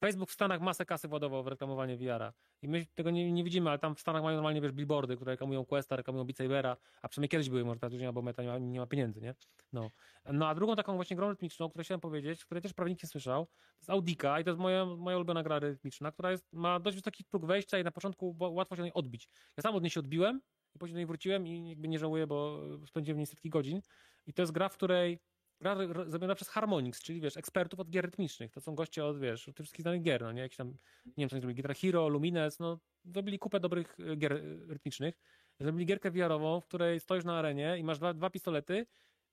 Facebook 0.00 0.30
w 0.30 0.32
Stanach 0.32 0.60
masę 0.60 0.86
kasy 0.86 1.08
władował 1.08 1.42
w 1.42 1.46
reklamowanie 1.46 1.96
VR-a. 1.96 2.32
I 2.62 2.68
my 2.68 2.86
tego 2.94 3.10
nie, 3.10 3.32
nie 3.32 3.44
widzimy, 3.44 3.70
ale 3.70 3.78
tam 3.78 3.94
w 3.94 4.00
Stanach 4.00 4.22
mają 4.22 4.36
normalnie, 4.36 4.60
wiesz, 4.60 4.72
billboardy, 4.72 5.16
które 5.16 5.32
reklamują 5.32 5.64
Questa, 5.64 5.96
reklamują 5.96 6.24
Beat 6.24 6.36
Sabera, 6.36 6.76
a 7.02 7.08
przynajmniej 7.08 7.28
kiedyś 7.28 7.48
były, 7.48 7.64
może 7.64 7.80
teraz 7.80 7.92
już 7.92 8.00
nie 8.00 8.06
ma, 8.06 8.12
bo 8.12 8.22
Meta 8.22 8.42
nie 8.42 8.48
ma, 8.48 8.58
nie 8.58 8.80
ma 8.80 8.86
pieniędzy, 8.86 9.20
nie? 9.20 9.34
No. 9.72 9.90
no 10.32 10.48
a 10.48 10.54
drugą 10.54 10.76
taką 10.76 10.96
właśnie 10.96 11.16
grą 11.16 11.28
rytmiczną, 11.28 11.66
o 11.66 11.68
której 11.68 11.84
chciałem 11.84 12.00
powiedzieć, 12.00 12.44
której 12.44 12.62
też 12.62 12.72
prawnik 12.72 13.02
nie 13.02 13.08
słyszał, 13.08 13.46
to 13.46 13.78
jest 13.80 13.90
Audika 13.90 14.40
i 14.40 14.44
to 14.44 14.50
jest 14.50 14.60
moja, 14.60 14.86
moja 14.86 15.16
ulubiona 15.16 15.42
gra 15.42 15.58
rytmiczna, 15.58 16.12
która 16.12 16.30
jest, 16.30 16.52
ma 16.52 16.80
dość 16.80 16.96
wysoki 16.96 17.24
próg 17.24 17.46
wejścia 17.46 17.78
i 17.78 17.84
na 17.84 17.90
początku 17.90 18.36
łatwo 18.40 18.76
się 18.76 18.82
od 18.82 18.84
niej 18.84 18.94
odbić. 18.94 19.28
Ja 19.56 19.62
sam 19.62 19.74
od 19.74 19.82
niej 19.82 19.90
się 19.90 20.00
odbiłem 20.00 20.40
i 20.74 20.78
później 20.78 20.94
do 20.94 20.98
niej 20.98 21.06
wróciłem 21.06 21.46
i 21.46 21.68
jakby 21.68 21.88
nie 21.88 21.98
żałuję, 21.98 22.26
bo 22.26 22.60
spędziłem 22.86 23.16
w 23.16 23.18
niej 23.18 23.26
setki 23.26 23.50
godzin. 23.50 23.80
I 24.26 24.32
to 24.32 24.42
jest 24.42 24.52
gra, 24.52 24.68
w 24.68 24.74
której 24.74 25.18
gra 25.62 25.76
zrobiona 26.06 26.34
przez 26.34 26.48
Harmonix, 26.48 27.02
czyli 27.02 27.20
wiesz, 27.20 27.36
ekspertów 27.36 27.80
od 27.80 27.90
gier 27.90 28.04
rytmicznych. 28.04 28.52
To 28.52 28.60
są 28.60 28.74
goście 28.74 29.04
od, 29.04 29.20
wiesz, 29.20 29.48
od 29.48 29.56
tych 29.56 29.64
wszystkich 29.64 29.82
znanych 29.82 30.02
gier, 30.02 30.22
no 30.22 30.32
nie? 30.32 30.42
Jakieś 30.42 30.56
tam, 30.56 30.68
nie 31.06 31.12
wiem, 31.16 31.28
co 31.28 31.36
zrobili, 31.36 31.54
Guitar 31.54 31.76
Hero, 31.76 32.08
Lumines, 32.08 32.58
no 32.58 32.80
zrobili 33.04 33.38
kupę 33.38 33.60
dobrych 33.60 33.96
y, 34.00 34.16
gier 34.16 34.32
y, 34.32 34.66
rytmicznych. 34.68 35.14
Zrobili 35.60 35.86
gierkę 35.86 36.10
VR-ową, 36.10 36.60
w 36.60 36.66
której 36.66 37.00
stoisz 37.00 37.24
na 37.24 37.38
arenie 37.38 37.78
i 37.78 37.84
masz 37.84 37.98
dwa, 37.98 38.14
dwa 38.14 38.30
pistolety 38.30 38.86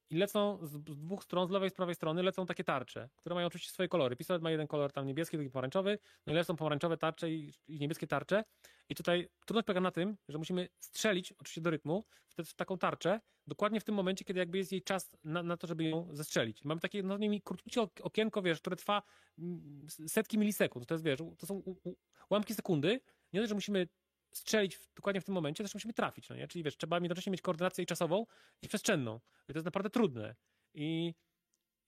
i 0.10 0.16
lecą 0.16 0.60
z, 0.62 0.80
dwóch 0.80 1.24
stron, 1.24 1.48
z 1.48 1.52
lewej 1.52 1.68
i 1.68 1.70
z 1.70 1.74
prawej 1.74 1.96
strony 1.96 2.24
lecą 2.24 2.46
takie 2.46 2.64
tarcze, 2.64 3.10
które 3.18 3.36
mają 3.36 3.48
oczywiście 3.48 3.72
swoje 3.72 3.90
kolory. 3.90 4.16
Pistolet 4.16 4.42
ma 4.42 4.52
jeden 4.52 4.68
kolor 4.68 4.92
tam 4.92 5.08
niebieski, 5.08 5.38
drugi 5.38 5.52
pomarańczowy, 5.52 6.00
no 6.28 6.34
i 6.34 6.36
lecą 6.36 6.56
pomarańczowe 6.56 6.98
tarcze 6.98 7.32
i, 7.32 7.54
i 7.68 7.80
niebieskie 7.80 8.08
tarcze. 8.08 8.44
I 8.90 8.96
tutaj 8.96 9.30
trudność 9.46 9.66
polega 9.66 9.82
na 9.82 9.92
tym, 9.92 10.18
że 10.28 10.38
musimy 10.38 10.70
strzelić 10.80 11.32
oczywiście 11.32 11.62
do 11.62 11.70
rytmu 11.70 12.06
w, 12.28 12.36
te, 12.36 12.44
w 12.44 12.54
taką 12.54 12.78
tarczę, 12.78 13.20
dokładnie 13.48 13.80
w 13.80 13.84
tym 13.84 13.96
momencie, 13.96 14.26
kiedy 14.26 14.40
jakby 14.40 14.58
jest 14.58 14.72
jej 14.72 14.82
czas 14.82 15.12
na, 15.24 15.44
na 15.44 15.58
to, 15.58 15.68
żeby 15.68 15.84
ją 15.84 16.08
zestrzelić. 16.12 16.66
Mamy 16.66 16.82
takie 16.82 17.04
no, 17.04 17.18
nie, 17.18 17.42
krótkie 17.42 17.82
ok- 17.82 18.02
okienko, 18.04 18.42
wiesz, 18.42 18.60
które 18.60 18.76
trwa 18.76 19.02
mm, 19.40 19.88
setki 20.08 20.38
milisekund. 20.38 20.86
To 20.86 20.94
jest, 20.94 21.04
wiesz, 21.04 21.20
to 21.38 21.46
są 21.46 21.64
ułamki 22.30 22.54
sekundy. 22.54 23.02
Nie 23.34 23.40
dość, 23.40 23.50
że 23.50 23.56
musimy 23.56 23.88
strzelić 24.32 24.76
w, 24.76 24.94
dokładnie 24.94 25.22
w 25.22 25.26
tym 25.26 25.36
momencie, 25.36 25.64
też 25.64 25.74
musimy 25.74 25.94
trafić, 25.94 26.30
no 26.30 26.36
nie? 26.36 26.48
Czyli 26.48 26.64
wiesz, 26.64 26.78
trzeba 26.78 26.98
jednocześnie 26.98 27.32
mieć 27.32 27.42
koordynację 27.42 27.84
i 27.84 27.88
czasową 27.88 28.26
i 28.62 28.68
przestrzenną. 28.68 29.20
I 29.50 29.54
to 29.54 29.58
jest 29.60 29.66
naprawdę 29.66 29.90
trudne. 29.90 30.36
I 30.74 31.14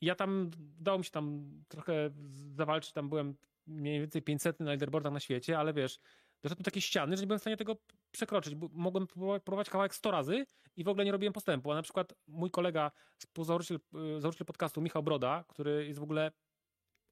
ja 0.01 0.15
tam, 0.15 0.51
dało 0.57 0.97
mi 0.97 1.05
się 1.05 1.11
tam 1.11 1.51
trochę 1.67 2.11
zawalczyć, 2.51 2.91
tam 2.91 3.09
byłem 3.09 3.35
mniej 3.67 3.99
więcej 3.99 4.21
500 4.21 4.59
na 4.59 4.65
leaderboardach 4.65 5.13
na 5.13 5.19
świecie, 5.19 5.59
ale 5.59 5.73
wiesz, 5.73 5.99
doszedłem 6.43 6.63
do 6.63 6.65
takiej 6.65 6.81
ściany, 6.81 7.17
że 7.17 7.21
nie 7.23 7.27
byłem 7.27 7.39
w 7.39 7.43
stanie 7.43 7.57
tego 7.57 7.77
przekroczyć. 8.11 8.55
Mogłem 8.71 9.07
próbować, 9.43 9.69
kawałek 9.69 9.95
100 9.95 10.11
razy 10.11 10.45
i 10.75 10.83
w 10.83 10.87
ogóle 10.87 11.05
nie 11.05 11.11
robiłem 11.11 11.33
postępu. 11.33 11.71
A 11.71 11.75
na 11.75 11.81
przykład 11.81 12.13
mój 12.27 12.51
kolega, 12.51 12.91
współzałożyciel 13.17 13.79
y, 14.17 14.21
założyciel 14.21 14.45
podcastu, 14.45 14.81
Michał 14.81 15.03
Broda, 15.03 15.43
który 15.47 15.87
jest 15.87 15.99
w 15.99 16.03
ogóle 16.03 16.31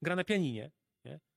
gra 0.02 0.16
na 0.16 0.24
pianinie, 0.24 0.52
nie? 0.52 0.70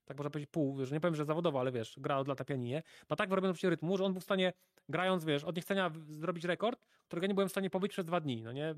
Tak 0.06 0.18
można 0.18 0.30
powiedzieć 0.30 0.50
pół, 0.52 0.86
że 0.86 0.96
nie 0.96 1.00
powiem, 1.00 1.16
że 1.16 1.26
zawodowo, 1.26 1.60
ale 1.60 1.72
wiesz, 1.72 1.96
gra 1.98 2.18
od 2.18 2.28
lata 2.28 2.46
pianinie, 2.46 2.84
ma 3.10 3.16
tak 3.16 3.30
wyrobioną 3.30 3.56
się 3.56 3.70
rytmu, 3.70 3.98
że 3.98 4.06
on 4.06 4.12
był 4.14 4.22
w 4.22 4.24
stanie, 4.24 4.54
grając, 4.90 5.26
wiesz, 5.26 5.44
od 5.44 5.56
niechcenia 5.56 5.92
zrobić 6.10 6.44
rekord, 6.44 6.86
którego 7.08 7.28
nie 7.28 7.34
byłem 7.34 7.50
w 7.50 7.52
stanie 7.52 7.70
pobyć 7.70 7.92
przez 7.92 8.06
dwa 8.06 8.20
dni, 8.20 8.44
no 8.44 8.52
nie, 8.52 8.76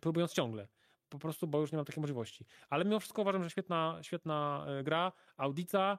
próbując 0.00 0.32
ciągle. 0.32 0.68
Po 1.08 1.18
prostu, 1.18 1.46
bo 1.46 1.60
już 1.60 1.72
nie 1.72 1.76
mam 1.76 1.84
takiej 1.84 2.00
możliwości. 2.00 2.44
Ale 2.68 2.84
mimo 2.84 3.00
wszystko 3.00 3.22
uważam, 3.22 3.44
że 3.44 3.50
świetna, 3.50 3.98
świetna 4.02 4.66
e, 4.68 4.82
gra, 4.82 5.12
Audica, 5.36 5.98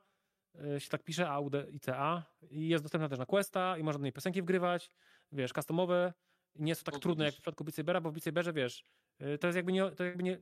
e, 0.76 0.80
się 0.80 0.90
tak 0.90 1.04
pisze, 1.04 1.30
Audica, 1.30 2.24
i 2.50 2.68
jest 2.68 2.84
dostępna 2.84 3.10
też 3.10 3.20
na 3.20 3.26
Questa 3.26 3.78
i 3.78 3.84
można 3.84 4.00
do 4.00 4.04
niej 4.04 4.14
piosenki 4.14 4.42
wgrywać, 4.42 4.92
wiesz, 5.32 5.52
customowe, 5.54 6.14
nie 6.56 6.76
są 6.76 6.84
tak 6.84 6.96
O, 6.96 7.00
trudne 7.00 7.26
jak 7.26 7.34
w 7.34 7.38
przypadku 7.38 7.64
Beat 7.64 7.76
Sabera, 7.76 8.02
bo 8.02 8.10
w 8.10 8.14
Beat 8.14 8.24
Saberze, 8.24 8.54
wiesz, 8.54 8.86
e, 9.20 9.38
to 9.38 9.48
jest 9.48 9.56
jakby 9.56 9.72
nie, 9.72 9.92
to 9.92 10.04
jakby 10.04 10.24
nie 10.24 10.38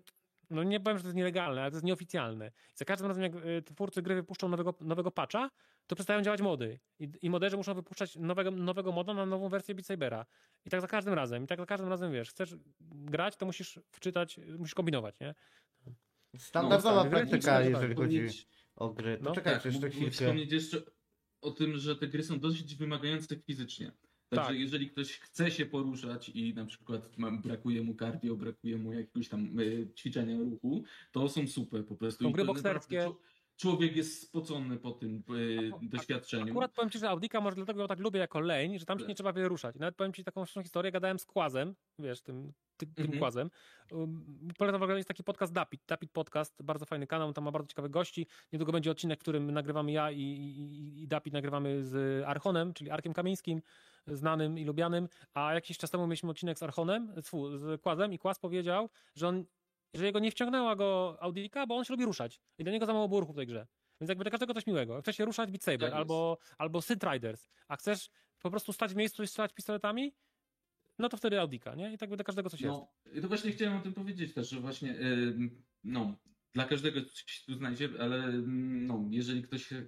no 0.50 0.64
nie 0.64 0.80
powiem, 0.80 0.98
że 0.98 1.02
to 1.04 1.08
jest 1.08 1.18
nielegalne, 1.18 1.62
ale 1.62 1.72
to 1.72 1.78
jest 1.78 1.86
nieoficjalne. 1.86 2.48
I 2.48 2.78
za 2.78 2.86
każdym 2.86 3.08
razem, 3.08 3.24
jak 3.24 3.36
y, 3.36 3.62
twórcy 3.62 4.02
gry 4.02 4.16
wypuszczą 4.16 4.50
nowego, 4.50 4.74
nowego 4.82 5.12
patcha, 5.12 5.50
to 5.88 5.96
przestają 5.96 6.22
działać 6.22 6.42
mody. 6.42 6.80
I, 7.00 7.10
I 7.22 7.30
moderzy 7.30 7.58
muszą 7.58 7.74
wypuszczać 7.74 8.16
nowego, 8.16 8.52
nowego 8.52 8.92
moda 8.92 9.14
na 9.14 9.26
nową 9.26 9.50
wersję 9.50 9.76
Beat 9.76 9.86
Sabera. 9.86 10.26
I 10.66 10.70
tak 10.70 10.82
za 10.82 10.88
każdym 10.88 11.14
razem. 11.14 11.44
I 11.44 11.48
tak 11.48 11.60
za 11.60 11.66
każdym 11.66 11.90
razem, 11.90 12.12
wiesz, 12.12 12.30
chcesz 12.30 12.56
grać, 12.82 13.38
to 13.38 13.46
musisz 13.46 13.80
wczytać, 13.92 14.40
musisz 14.58 14.76
kombinować, 14.76 15.20
nie? 15.20 15.36
Standardowa 16.38 17.02
tak, 17.02 17.12
praktyka, 17.12 17.62
jeżeli 17.62 17.96
chodzi 17.96 18.28
o 18.76 18.90
gry. 18.90 19.18
To 19.18 19.24
No, 19.24 19.32
czekaj, 19.32 19.54
tak, 19.54 19.66
jeszcze 19.66 19.90
chwilkę. 19.90 20.12
wspomnieć 20.12 20.52
jeszcze 20.52 20.82
o 21.42 21.52
tym, 21.52 21.78
że 21.78 21.96
te 21.96 22.08
gry 22.08 22.24
są 22.24 22.40
dosyć 22.40 22.76
wymagające 22.76 23.36
fizycznie. 23.36 23.92
Także 24.30 24.50
Tak. 24.50 24.60
jeżeli 24.60 24.90
ktoś 24.90 25.20
chce 25.20 25.52
się 25.52 25.66
poruszać 25.66 26.30
i 26.30 26.54
na 26.54 26.66
przykład 26.66 27.10
brakuje 27.44 27.82
mu 27.82 27.96
cardio, 27.96 28.36
brakuje 28.36 28.78
mu 28.78 28.94
jakiegoś 28.94 29.30
tam 29.30 29.60
y, 29.60 29.88
ćwiczenia 29.96 30.38
ruchu, 30.38 30.84
to 31.12 31.30
są 31.30 31.48
super 31.48 31.86
po 31.86 31.96
prostu. 31.96 32.24
Są 32.24 32.32
gry 32.32 32.46
bokserskie. 32.46 33.12
Człowiek 33.58 33.96
jest 33.96 34.22
spocony 34.22 34.78
po 34.78 34.92
tym 34.92 35.24
y, 35.36 35.72
doświadczeniu. 35.82 36.52
Akurat 36.52 36.74
powiem 36.74 36.90
ci, 36.90 37.00
że 37.00 37.10
Audika 37.10 37.42
może 37.42 37.56
dlatego 37.56 37.82
ją 37.82 37.88
tak 37.88 38.00
lubię 38.00 38.20
jako 38.20 38.40
lane, 38.40 38.80
że 38.80 38.86
tam 38.86 38.98
się 38.98 39.04
Tak. 39.04 39.10
nie 39.10 39.16
trzeba 39.16 39.34
wiele 39.34 39.48
ruszać. 39.48 39.76
Nawet 39.76 39.96
powiem 39.96 40.14
ci 40.14 40.24
taką 40.24 40.46
historię, 40.46 40.92
gadałem 40.92 41.20
z 41.20 41.26
Kłazem, 41.26 41.76
wiesz, 42.00 42.22
tym, 42.22 42.54
ty, 42.78 42.86
tym 42.86 43.06
Mhm. 43.06 43.20
Kłazem. 43.20 43.50
Um, 43.92 44.48
Polecam 44.58 44.80
w 44.80 44.84
ogóle, 44.84 44.98
jest 44.98 45.08
taki 45.08 45.24
podcast 45.24 45.54
Dapit, 45.54 45.82
Dapit 45.88 46.12
Podcast, 46.12 46.64
bardzo 46.64 46.86
fajny 46.86 47.08
kanał, 47.08 47.34
tam 47.34 47.44
ma 47.44 47.52
bardzo 47.52 47.68
ciekawych 47.68 47.92
gości. 47.92 48.28
Niedługo 48.54 48.72
będzie 48.72 48.92
odcinek, 48.92 49.20
w 49.20 49.22
którym 49.22 49.52
nagrywamy 49.52 49.92
ja 49.92 50.12
i, 50.12 50.22
i, 50.22 51.02
i 51.04 51.08
Dapit 51.08 51.34
nagrywamy 51.34 51.84
z 51.86 52.24
Archonem, 52.26 52.74
czyli 52.74 52.90
Arkiem 52.90 53.14
Kamińskim, 53.14 53.62
znanym 54.08 54.60
i 54.60 54.66
lubianym, 54.66 55.10
a 55.34 55.54
jakiś 55.54 55.78
czas 55.78 55.92
temu 55.92 56.08
mieliśmy 56.08 56.30
odcinek 56.30 56.60
z 56.60 56.64
Archonem, 56.64 57.14
z, 57.18 57.82
Kłazem 57.82 58.14
i 58.14 58.20
Kłaz 58.20 58.40
powiedział, 58.40 58.90
że 59.16 59.28
on, 59.28 59.46
że 59.94 60.06
jego 60.06 60.20
nie 60.20 60.32
wciągnęła 60.32 60.76
go 60.76 61.18
Audika, 61.20 61.68
bo 61.68 61.76
on 61.76 61.86
się 61.86 61.94
lubi 61.94 62.06
ruszać 62.06 62.42
i 62.58 62.64
dla 62.64 62.74
niego 62.74 62.86
za 62.86 62.94
mało 62.94 63.08
było 63.08 63.20
ruchu 63.20 63.34
w 63.34 63.36
tej 63.36 63.48
grze. 63.48 63.68
Więc 64.02 64.10
jakby 64.10 64.24
dla 64.24 64.32
każdego 64.32 64.54
coś 64.54 64.68
miłego. 64.68 64.94
Jak 64.94 65.04
chcesz 65.04 65.18
się 65.18 65.26
ruszać, 65.26 65.52
Beat 65.52 65.64
Saber 65.64 65.90
Tak 65.90 65.94
albo, 65.94 66.38
albo 66.58 66.82
Synth 66.82 67.14
Riders, 67.14 67.50
a 67.68 67.76
chcesz 67.76 68.10
po 68.42 68.50
prostu 68.50 68.74
stać 68.74 68.94
w 68.94 68.96
miejscu 68.96 69.24
i 69.24 69.28
strzelać 69.28 69.54
pistoletami, 69.54 70.14
no 71.00 71.10
to 71.10 71.18
wtedy 71.18 71.40
Audika, 71.40 71.76
nie? 71.76 71.94
I 71.94 71.98
tak 71.98 72.10
by 72.10 72.16
dla 72.16 72.24
każdego 72.24 72.50
coś 72.50 72.62
jest. 72.62 72.74
No, 72.74 72.88
i 73.14 73.22
to 73.22 73.28
właśnie 73.28 73.52
chciałem 73.52 73.78
o 73.78 73.82
tym 73.82 73.94
powiedzieć 73.94 74.34
też, 74.34 74.50
że 74.50 74.60
właśnie, 74.60 74.92
y, 74.92 75.36
no, 75.84 76.16
dla 76.54 76.66
każdego 76.66 77.02
coś 77.06 77.44
tu 77.46 77.54
znajdzie, 77.54 77.90
ale 78.00 78.24
mm, 78.24 78.88
no, 78.88 79.08
jeżeli 79.12 79.44
ktoś 79.44 79.74
e, 79.74 79.88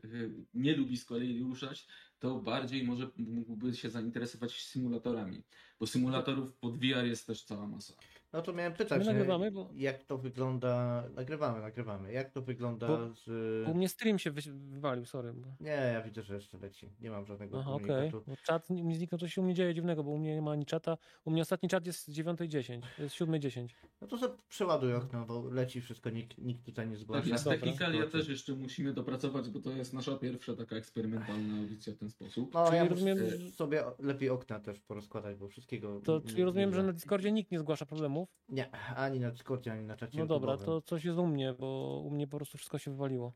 nie 0.53 0.75
lubi 0.75 0.97
z 0.97 1.05
kolei 1.05 1.39
ruszać, 1.39 1.88
to 2.19 2.39
bardziej 2.39 2.83
może 2.83 3.11
mógłby 3.17 3.75
się 3.75 3.89
zainteresować 3.89 4.63
symulatorami, 4.63 5.43
bo 5.79 5.88
symulatorów 5.88 6.53
pod 6.53 6.77
VR 6.77 7.05
jest 7.05 7.27
też 7.27 7.43
cała 7.43 7.67
masa. 7.67 7.93
No 8.33 8.41
to 8.41 8.53
miałem 8.53 8.73
pytać, 8.73 8.99
My 8.99 9.05
nagrywamy, 9.13 9.51
bo- 9.51 9.69
jak 9.75 10.03
to 10.03 10.17
wygląda. 10.17 11.03
Nagrywamy, 11.15 11.61
nagrywamy. 11.61 12.11
Jak 12.13 12.29
to 12.29 12.41
wygląda 12.41 12.87
Bo- 12.87 13.13
z. 13.13 13.27
U 13.69 13.73
mnie 13.73 13.89
stream 13.89 14.19
się 14.19 14.31
wy- 14.31 14.41
wywalił, 14.53 15.05
sorry. 15.05 15.33
Bo... 15.33 15.47
Nie, 15.59 15.69
ja 15.93 16.01
widzę, 16.01 16.21
że 16.21 16.35
jeszcze 16.35 16.57
leci. 16.57 16.89
Nie 17.01 17.11
mam 17.11 17.25
żadnego 17.25 17.59
Aha, 17.59 17.71
okej. 17.73 17.87
komunikatu. 17.87 18.23
Bo 18.27 18.35
Czat 18.43 18.69
mi 18.69 18.95
zniknął, 18.95 19.19
coś 19.19 19.33
się 19.33 19.41
u 19.41 19.43
mnie 19.43 19.53
dzieje 19.53 19.73
dziwnego, 19.73 20.03
bo 20.03 20.11
u 20.11 20.17
mnie 20.17 20.35
nie 20.35 20.41
ma 20.41 20.51
ani 20.51 20.65
czata. 20.65 20.97
U 21.25 21.31
mnie 21.31 21.41
ostatni 21.41 21.69
czat 21.69 21.85
jest 21.85 21.99
z 22.07 22.09
9.10, 22.09 22.81
jest 22.99 23.15
7.10. 23.15 23.67
No 24.01 24.07
to 24.07 24.17
sobie 24.17 24.33
przeładuj 24.49 24.93
okno, 24.95 25.25
bo 25.25 25.43
leci 25.49 25.81
wszystko, 25.81 26.09
nikt, 26.09 26.37
nikt 26.37 26.65
tutaj 26.65 26.85
nie 26.87 26.91
Tak 26.93 27.01
zgłasza. 27.01 27.29
jest, 27.29 27.43
Dobra. 27.43 27.59
Technikalia 27.59 28.07
też 28.07 28.29
jeszcze 28.29 28.53
musimy 28.53 28.93
dopracować, 28.93 29.49
bo 29.49 29.59
to 29.59 29.69
jest 29.71 29.93
nasza 29.93 30.15
pierwsza 30.17 30.55
taka 30.55 30.75
eksperymentalna 30.75 31.57
audycja 31.57 31.93
w 31.93 31.97
ten 31.97 32.09
sposób. 32.09 32.53
No, 32.53 32.65
Czyli 32.65 32.77
ja 32.77 32.87
rozumiem, 32.87 33.17
że- 33.17 33.51
sobie 33.51 33.83
lepiej 33.99 34.29
okna 34.29 34.59
też 34.59 34.79
porozkładać, 34.79 35.37
bo 35.37 35.47
wszystkiego. 35.47 36.01
To 36.01 36.21
czyli 36.21 36.35
nie 36.37 36.45
rozumiem, 36.45 36.73
że 36.73 36.83
na 36.83 36.93
Discordzie 36.93 37.31
nikt 37.31 37.51
nie 37.51 37.59
zgłasza 37.59 37.85
problemów. 38.26 38.30
Nie, 38.49 38.72
ani 38.95 39.19
na 39.19 39.31
Discordzie, 39.31 39.72
ani 39.72 39.85
na 39.85 39.95
czacie. 39.95 40.19
No 40.19 40.26
dobra, 40.26 40.56
YouTube'owym. 40.56 40.65
to 40.65 40.81
coś 40.81 41.06
jest 41.06 41.19
u 41.19 41.27
mnie, 41.27 41.53
bo 41.53 42.02
u 42.06 42.10
mnie 42.11 42.27
po 42.27 42.38
prostu 42.38 42.57
wszystko 42.57 42.77
się 42.77 42.91
wywaliło. 42.91 43.34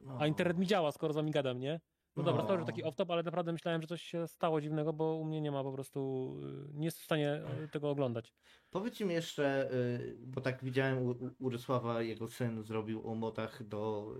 No. 0.00 0.16
A 0.20 0.26
internet 0.26 0.58
mi 0.58 0.66
działa, 0.66 0.92
skoro 0.92 1.12
z 1.12 1.16
wami 1.16 1.30
gadam, 1.30 1.60
nie? 1.60 1.80
No 2.16 2.22
dobra, 2.24 2.42
No. 2.42 2.48
sorry, 2.48 2.60
że 2.62 2.66
taki 2.66 2.84
off-top, 2.84 3.12
ale 3.12 3.22
naprawdę 3.22 3.52
myślałem, 3.52 3.82
że 3.82 3.88
coś 3.88 4.02
się 4.02 4.26
stało 4.28 4.60
dziwnego, 4.60 4.92
bo 4.92 5.14
u 5.16 5.24
mnie 5.24 5.40
nie 5.40 5.50
ma 5.50 5.62
po 5.64 5.72
prostu, 5.72 6.32
y, 6.70 6.78
nie 6.78 6.84
jest 6.84 6.98
w 6.98 7.04
stanie 7.04 7.42
y, 7.64 7.68
tego 7.68 7.90
oglądać. 7.90 8.34
Powiedz 8.70 9.00
mi 9.00 9.14
jeszcze, 9.14 9.72
y, 9.72 10.16
bo 10.26 10.40
tak 10.40 10.64
widziałem 10.64 11.06
u, 11.06 11.14
Urysława, 11.38 12.02
jego 12.02 12.28
syn 12.28 12.62
zrobił 12.62 13.10
o 13.10 13.14
modach 13.14 13.68
do, 13.68 14.12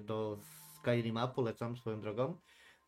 do 0.00 0.38
Skyrima, 0.78 1.28
polecam 1.28 1.76
swoją 1.76 2.00
drogą. 2.00 2.36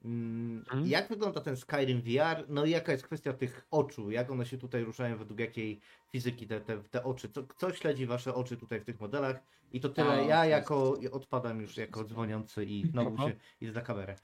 Mm, 0.04 0.58
Mhm. 0.58 0.86
Jak 0.86 1.08
wygląda 1.08 1.40
ten 1.40 1.56
Skyrim 1.56 2.00
VR? 2.00 2.44
No 2.48 2.64
i 2.64 2.70
jaka 2.70 2.92
jest 2.92 3.04
kwestia 3.04 3.32
tych 3.32 3.66
oczu? 3.70 4.10
Jak 4.10 4.30
one 4.30 4.46
się 4.46 4.58
tutaj 4.58 4.84
ruszają, 4.84 5.16
według 5.18 5.40
jakiej 5.40 5.80
fizyki 6.12 6.46
te, 6.46 6.60
te, 6.60 6.82
te 6.82 7.04
oczy? 7.04 7.28
Co, 7.28 7.42
kto 7.42 7.72
śledzi 7.72 8.06
wasze 8.06 8.34
oczy 8.34 8.56
tutaj 8.56 8.80
w 8.80 8.84
tych 8.84 9.00
modelach? 9.00 9.36
I 9.72 9.80
to 9.80 9.88
tyle. 9.88 10.24
Ja 10.24 10.46
jako 10.46 10.94
odpadam 11.12 11.60
już 11.60 11.76
jako 11.76 12.04
dzwoniący 12.04 12.64
i 12.64 12.86
znowu 12.86 13.16
Aha. 13.18 13.28
się 13.28 13.36
idę 13.60 13.72
za 13.72 13.80
kamerę. 13.80 14.16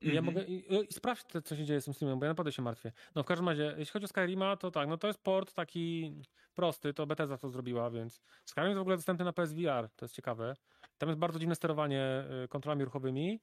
Ja 0.00 0.08
Mhm. 0.20 0.24
mogę, 0.24 0.44
i, 0.44 0.74
i 0.74 0.92
sprawdź, 0.92 1.24
te, 1.24 1.42
co 1.42 1.56
się 1.56 1.64
dzieje 1.64 1.80
z 1.80 1.84
tym 1.84 1.94
streamem, 1.94 2.18
bo 2.18 2.24
ja 2.24 2.30
naprawdę 2.30 2.52
się 2.52 2.62
martwię. 2.62 2.92
No 3.14 3.22
w 3.22 3.26
każdym 3.26 3.48
razie, 3.48 3.74
jeśli 3.78 3.92
chodzi 3.92 4.04
o 4.04 4.08
Skyrima, 4.08 4.56
to 4.56 4.70
tak, 4.70 4.88
no 4.88 4.98
to 4.98 5.06
jest 5.06 5.22
port 5.22 5.54
taki 5.54 6.14
prosty, 6.54 6.94
to 6.94 7.06
Bethesda 7.06 7.38
to 7.38 7.48
zrobiła, 7.48 7.90
więc 7.90 8.22
Skyrim 8.44 8.68
jest 8.68 8.78
w 8.78 8.80
ogóle 8.80 8.96
dostępny 8.96 9.24
na 9.24 9.32
PSVR, 9.32 9.88
to 9.96 10.04
jest 10.04 10.14
ciekawe. 10.14 10.54
Tam 10.98 11.08
jest 11.08 11.18
bardzo 11.18 11.38
dziwne 11.38 11.54
sterowanie 11.54 12.24
y, 12.44 12.48
kontrolami 12.48 12.84
ruchowymi, 12.84 13.40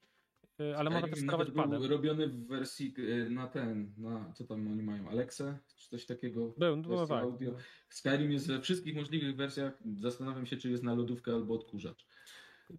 ale 0.77 0.89
można 0.89 1.07
też 1.07 1.19
sterować 1.19 1.51
padem. 1.51 1.83
robiony 1.83 2.27
w 2.27 2.47
wersji 2.47 2.93
y, 2.97 3.29
na 3.29 3.47
ten, 3.47 3.93
na 3.97 4.31
co 4.33 4.43
tam 4.43 4.67
oni 4.67 4.83
mają, 4.83 5.09
Alexa, 5.09 5.59
czy 5.77 5.89
coś 5.89 6.05
takiego. 6.05 6.53
Był, 6.57 6.75
no 6.75 7.07
tak. 7.07 7.23
audio. 7.23 7.51
Skyrim 7.89 8.31
jest 8.31 8.47
we 8.47 8.61
wszystkich 8.61 8.95
możliwych 8.95 9.35
wersjach. 9.35 9.73
Zastanawiam 9.99 10.45
się, 10.45 10.57
czy 10.57 10.71
jest 10.71 10.83
na 10.83 10.93
lodówkę 10.93 11.33
albo 11.33 11.53
odkurzacz. 11.53 12.05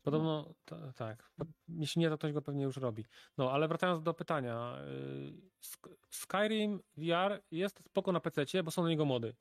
Podobno 0.03 0.55
ta, 0.65 0.93
tak. 0.93 1.33
Jeśli 1.69 2.01
nie, 2.01 2.09
to 2.09 2.19
ktoś 2.19 2.33
go 2.33 2.43
pewnie 2.43 2.63
już 2.65 2.77
robi. 2.77 3.05
No, 3.39 3.53
ale 3.53 3.69
wracając 3.69 4.03
do 4.03 4.15
pytania. 4.15 4.79
y, 4.89 5.33
Sk- 5.63 5.97
Skyrim 6.11 6.81
VR 6.97 7.43
jest 7.51 7.83
spoko 7.87 8.13
na 8.13 8.21
PC, 8.21 8.63
bo 8.63 8.71
są 8.71 8.83
na 8.83 8.89
niego 8.89 9.05
mody. 9.05 9.35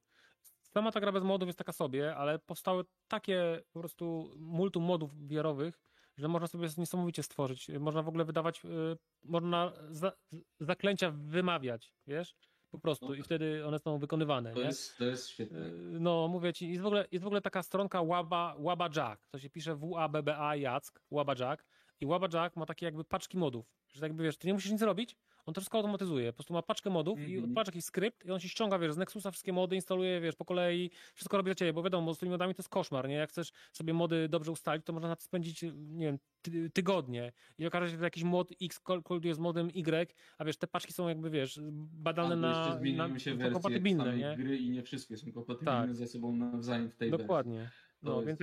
Sama 0.62 0.92
ta 0.92 1.00
gra 1.00 1.12
bez 1.12 1.24
modów 1.24 1.48
jest 1.48 1.60
taka 1.60 1.72
sobie, 1.72 2.16
ale 2.16 2.40
powstały 2.40 2.84
takie 3.08 3.62
po 3.74 3.80
prostu 3.80 4.34
multum 4.38 4.84
modów 4.84 5.16
VR-owych, 5.28 5.80
że 6.20 6.28
można 6.28 6.48
sobie 6.48 6.68
niesamowicie 6.78 7.24
stworzyć. 7.24 7.70
Można 7.80 8.02
w 8.04 8.08
ogóle 8.08 8.26
wydawać, 8.26 8.66
y, 8.66 8.98
można 9.24 9.74
za, 9.90 10.12
zaklęcia 10.60 11.12
wymawiać, 11.12 11.94
wiesz? 12.08 12.36
Po 12.72 12.80
prostu. 12.80 13.14
I 13.14 13.24
wtedy 13.24 13.66
one 13.66 13.80
są 13.80 14.00
wykonywane. 14.00 14.54
To 14.54 14.60
nie? 14.60 14.66
jest, 14.66 14.98
to 14.98 15.06
jest 15.06 15.30
świetne. 15.30 15.60
Yy, 15.60 16.00
No, 16.00 16.28
mówię 16.28 16.54
ci, 16.54 16.70
jest 16.70 16.82
w 16.82 16.86
ogóle, 16.86 17.06
jest 17.12 17.24
w 17.24 17.28
ogóle 17.28 17.42
taka 17.42 17.64
stronka 17.64 18.04
Waba, 18.04 18.56
Waba 18.60 18.90
Jack. 18.96 19.28
To 19.32 19.40
się 19.40 19.50
pisze 19.50 19.76
W-A-B-B-A 19.76 20.56
Jack, 20.56 21.02
Waba 21.12 21.36
Jack. 21.40 21.66
I 22.00 22.06
Waba 22.06 22.28
Jack 22.34 22.56
ma 22.56 22.66
takie 22.66 22.86
jakby 22.86 23.04
paczki 23.04 23.38
modów. 23.38 23.66
Że 23.88 24.06
jakby 24.06 24.24
wiesz, 24.24 24.38
ty 24.38 24.48
nie 24.48 24.54
musisz 24.54 24.72
nic 24.72 24.82
robić, 24.82 25.16
on 25.46 25.54
to 25.54 25.62
wszystko 25.62 25.78
automatyzuje. 25.78 26.32
Po 26.34 26.36
prostu 26.38 26.54
ma 26.54 26.62
paczkę 26.62 26.90
modów 26.90 27.20
i 27.20 27.24
Mhm. 27.36 27.44
odpacza 27.52 27.70
jakiś 27.72 27.86
skrypt 27.86 28.26
i 28.26 28.32
on 28.32 28.40
się 28.40 28.50
ściąga, 28.50 28.80
wiesz, 28.80 28.94
z 28.94 28.98
Nexusa 28.98 29.32
wszystkie 29.32 29.54
mody, 29.54 29.76
instaluje, 29.76 30.22
wiesz, 30.22 30.36
po 30.36 30.46
kolei, 30.46 30.92
wszystko 31.14 31.38
robi 31.38 31.52
za 31.52 31.56
ciebie, 31.56 31.74
bo 31.74 31.84
wiadomo, 31.84 32.14
z 32.14 32.20
tymi 32.20 32.30
modami 32.30 32.56
to 32.56 32.60
jest 32.62 32.70
koszmar, 32.70 33.08
nie? 33.10 33.16
Jak 33.16 33.30
chcesz 33.30 33.52
sobie 33.74 33.94
mody 33.94 34.30
dobrze 34.30 34.52
ustalić, 34.52 34.86
to 34.86 34.94
można 34.94 35.10
na 35.10 35.16
to 35.16 35.22
spędzić, 35.22 35.62
nie 35.78 36.06
wiem, 36.06 36.20
ty, 36.42 36.70
tygodnie 36.70 37.32
i 37.58 37.66
okaże 37.66 37.90
się, 37.92 37.98
że 37.98 38.04
jakiś 38.04 38.24
mod 38.24 38.50
X 38.62 38.80
kol- 38.80 39.04
koliduje 39.04 39.36
z 39.36 39.40
modem 39.40 39.70
Y, 39.76 40.14
a 40.38 40.46
wiesz, 40.46 40.58
te 40.58 40.68
paczki 40.68 40.94
są 40.94 41.08
jakby, 41.10 41.30
wiesz, 41.30 41.60
badane 41.94 42.36
na, 42.36 42.80
na 42.80 43.20
się 43.20 43.36
wersje 43.36 43.54
kompatybilne, 43.54 44.18
nie? 44.18 44.36
gry 44.38 44.58
i 44.58 44.70
nie 44.70 44.84
wszystkie 44.84 45.18
są 45.18 45.32
kompatybilne 45.32 45.72
Tak. 45.88 45.96
ze 45.96 46.08
sobą 46.08 46.36
nawzajem 46.36 46.90
w 46.90 46.96
tej 46.96 47.12
Dokładnie. 47.12 47.60
wersji. 47.60 47.89
No, 48.02 48.22
więc 48.24 48.40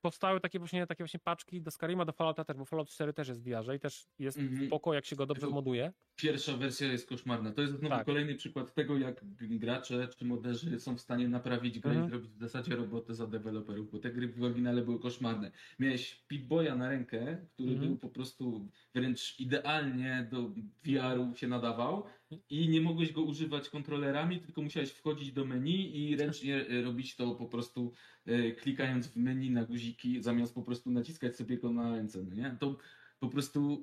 powstały 0.00 0.40
takie 0.40 0.58
właśnie, 0.58 0.86
takie 0.86 1.04
właśnie 1.04 1.20
paczki 1.20 1.62
do 1.62 1.70
Skyrima, 1.70 2.04
do 2.04 2.12
Fallouta 2.12 2.44
też, 2.44 2.56
bo 2.56 2.64
Fallout 2.64 2.88
4 2.90 3.12
też 3.12 3.28
jest 3.28 3.42
w 3.42 3.44
VR 3.44 3.74
i 3.74 3.80
też 3.80 4.06
jest 4.18 4.38
Mhm. 4.38 4.66
spoko, 4.66 4.94
jak 4.94 5.04
się 5.06 5.16
go 5.16 5.26
dobrze 5.26 5.46
zmoduje. 5.46 5.92
Pierwsza 6.16 6.56
wersja 6.56 6.92
jest 6.92 7.08
koszmarna. 7.08 7.52
To 7.52 7.60
jest 7.62 7.74
znowu 7.74 7.94
Tak. 7.96 8.06
kolejny 8.06 8.34
przykład 8.34 8.74
tego, 8.74 8.98
jak 8.98 9.24
gracze 9.40 10.08
czy 10.18 10.24
moderzy 10.24 10.80
są 10.80 10.96
w 10.96 11.00
stanie 11.00 11.28
naprawić 11.28 11.78
grę 11.78 11.90
Mhm. 11.90 12.06
i 12.08 12.10
zrobić 12.10 12.30
w 12.30 12.40
zasadzie 12.40 12.76
robotę 12.76 13.14
za 13.14 13.26
deweloperów, 13.26 13.90
bo 13.90 13.98
te 13.98 14.10
gry 14.10 14.28
w 14.28 14.42
oryginale 14.42 14.82
były 14.82 15.00
koszmarne. 15.00 15.50
Miałeś 15.78 16.24
Pip-Boya 16.32 16.76
na 16.76 16.88
rękę, 16.88 17.46
który 17.54 17.68
Mhm. 17.72 17.88
był 17.88 17.98
po 17.98 18.08
prostu 18.08 18.68
wręcz 18.94 19.40
idealnie 19.40 20.28
do 20.30 20.48
VR-u 20.84 21.34
się 21.34 21.48
nadawał 21.48 22.04
i 22.50 22.68
nie 22.68 22.80
mogłeś 22.80 23.12
go 23.12 23.22
używać 23.22 23.68
kontrolerami, 23.68 24.40
tylko 24.40 24.62
musiałeś 24.62 24.90
wchodzić 24.90 25.32
do 25.32 25.44
menu 25.44 25.96
i 25.96 26.16
ręcznie 26.16 26.66
e, 26.68 26.82
robić 26.82 27.16
to 27.16 27.34
po 27.34 27.46
prostu 27.46 27.92
e, 28.26 28.52
klikając 28.52 29.06
w 29.06 29.16
menu 29.16 29.50
na 29.50 29.64
guziki, 29.64 30.22
zamiast 30.22 30.54
po 30.54 30.62
prostu 30.62 30.90
naciskać 30.90 31.36
sobie 31.36 31.58
go 31.58 31.72
na 31.72 31.90
ręce, 31.96 32.22
no 32.22 32.34
nie? 32.34 32.56
To 32.60 32.78
po 33.18 33.28
prostu 33.28 33.82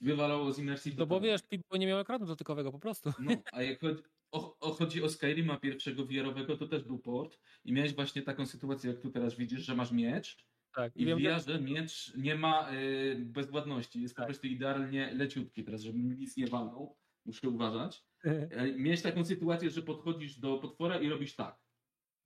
wywalało 0.00 0.52
z 0.52 0.58
imersji 0.58 0.92
No 0.98 1.06
bo 1.06 1.20
wiesz, 1.20 1.40
Pip-Boy 1.42 1.78
nie 1.78 1.86
miał 1.86 1.98
ekranu 2.00 2.26
dotykowego 2.26 2.72
po 2.72 2.78
prostu. 2.78 3.12
No, 3.20 3.32
a 3.52 3.62
jak 3.62 3.80
chodzi 3.80 4.02
o, 4.32 4.58
o, 4.60 4.72
chodzi 4.72 5.02
o 5.02 5.08
Skyrima 5.08 5.56
pierwszego 5.56 6.04
VR-owego, 6.06 6.56
to 6.56 6.68
też 6.68 6.82
był 6.84 6.98
port 6.98 7.38
i 7.64 7.72
miałeś 7.72 7.94
właśnie 7.94 8.22
taką 8.22 8.46
sytuację, 8.46 8.90
jak 8.90 9.00
tu 9.00 9.10
teraz 9.10 9.36
widzisz, 9.36 9.60
że 9.60 9.74
masz 9.74 9.92
miecz 9.92 10.46
Tak. 10.74 10.96
i 10.96 11.04
w 11.04 11.08
wiem, 11.08 11.18
że- 11.46 11.60
miecz 11.60 12.14
nie 12.16 12.34
ma 12.34 12.72
y, 12.72 13.16
bezwładności, 13.20 14.02
jest 14.02 14.14
po 14.14 14.20
Tak. 14.22 14.26
prostu 14.26 14.46
idealnie 14.46 15.12
leciutki 15.14 15.64
teraz, 15.64 15.82
żeby 15.82 15.98
nic 15.98 16.36
nie 16.36 16.46
walnął, 16.46 16.96
muszę 17.24 17.48
uważać. 17.48 18.04
E, 18.24 18.72
Miałeś 18.72 19.02
taką 19.02 19.24
sytuację, 19.24 19.70
że 19.70 19.82
podchodzisz 19.82 20.38
do 20.38 20.58
potwora 20.58 21.00
i 21.00 21.08
robisz 21.08 21.36
tak 21.36 21.64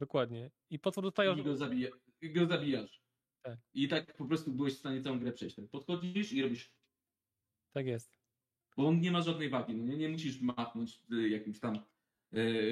Dokładnie. 0.00 0.50
I 0.70 0.78
potwór 0.78 1.04
dostaje... 1.04 1.32
i 1.32 1.42
go, 1.42 1.56
zabija, 1.56 1.90
i 2.20 2.32
go 2.32 2.46
zabijasz. 2.46 3.02
Tak. 3.42 3.58
I 3.74 3.88
tak 3.88 4.16
po 4.16 4.24
prostu 4.24 4.52
byłeś 4.52 4.74
w 4.74 4.78
stanie 4.78 5.02
całą 5.02 5.18
grę 5.18 5.32
przejść. 5.32 5.56
Tak 5.56 5.68
Podchodzisz 5.68 6.32
i 6.32 6.42
robisz 6.42 6.74
Tak 7.72 7.86
jest. 7.86 8.18
Bo 8.76 8.88
on 8.88 9.00
nie 9.00 9.10
ma 9.10 9.22
żadnej 9.22 9.48
wagi, 9.48 9.74
no 9.74 9.84
nie, 9.84 9.96
nie 9.96 10.08
musisz 10.08 10.40
machnąć 10.40 11.00
y, 11.12 11.28
jakimś 11.28 11.60
tam 11.60 11.78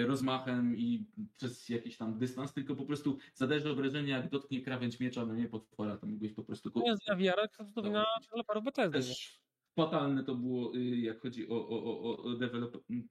rozmachem 0.07 0.77
i 0.77 1.07
przez 1.37 1.69
jakiś 1.69 1.97
tam 1.97 2.19
dystans, 2.19 2.53
tylko 2.53 2.77
po 2.77 2.87
prostu 2.87 3.19
zadajesz 3.35 3.67
obrażenie, 3.67 4.11
jak 4.11 4.31
dotknie 4.31 4.63
krawędź 4.63 5.01
miecza, 5.01 5.27
no 5.27 5.35
nie 5.35 5.49
potwora, 5.49 5.97
to 5.97 6.07
mógłbyś 6.07 6.33
po 6.33 6.45
prostu 6.45 6.71
go... 6.71 6.81
To 6.81 6.87
jest 6.87 7.05
dla 7.07 7.17
VR, 7.17 7.49
to 7.75 7.83
wina 7.83 8.05
deweloperów 8.23 8.65
Bethesdy. 8.65 8.99
nie? 8.99 9.05
Też 9.05 9.46
fatalne 9.77 10.25
to 10.25 10.35
było, 10.35 10.77
y, 10.77 10.97
jak 10.97 11.21
chodzi 11.21 11.49
o, 11.49 11.69
o, 11.69 11.85
o, 11.85 12.23
o 12.23 12.35
development, 12.35 13.07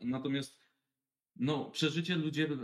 natomiast 0.00 0.60
no, 1.36 1.70
przeżycie 1.70 2.16
ludzie 2.16 2.44
y, 2.44 2.56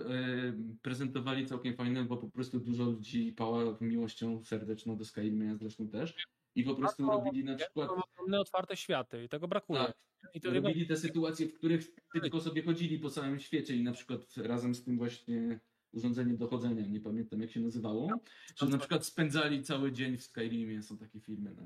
prezentowali 0.82 1.46
całkiem 1.46 1.76
fajne, 1.76 2.04
bo 2.04 2.16
po 2.16 2.30
prostu 2.30 2.60
dużo 2.60 2.84
ludzi 2.84 3.32
pała 3.32 3.78
miłością 3.80 4.44
serdeczną 4.44 4.96
do 4.96 5.04
Skyrima, 5.04 5.44
ja 5.44 5.56
zresztą 5.56 5.88
też. 5.88 6.26
I 6.54 6.64
po 6.64 6.74
prostu 6.74 7.06
robili 7.06 7.44
na 7.44 7.54
przykład... 7.54 7.90
Ogromne, 7.90 8.40
otwarte 8.40 8.76
światy 8.76 9.24
i 9.24 9.28
tego 9.28 9.48
brakuje. 9.48 9.80
Tak, 9.80 9.96
I 10.34 10.40
to 10.40 10.50
robili 10.50 10.86
te 10.86 10.96
sytuacje, 10.96 11.48
w 11.48 11.54
których 11.54 11.94
tylko 12.12 12.40
sobie 12.40 12.62
chodzili 12.62 12.98
po 12.98 13.10
całym 13.10 13.38
świecie 13.38 13.76
i 13.76 13.82
na 13.82 13.92
przykład 13.92 14.36
razem 14.36 14.74
z 14.74 14.84
tym 14.84 14.98
właśnie 14.98 15.60
urządzeniem 15.92 16.36
dochodzenia, 16.36 16.86
nie 16.86 17.00
pamiętam 17.00 17.40
jak 17.40 17.50
się 17.50 17.60
nazywało, 17.60 18.10
że 18.56 18.66
na 18.66 18.78
przykład 18.78 19.06
spędzali 19.06 19.62
cały 19.62 19.92
dzień 19.92 20.16
w 20.16 20.22
Skyrimie, 20.22 20.82
są 20.82 20.98
takie 20.98 21.20
filmy, 21.20 21.54
no, 21.56 21.62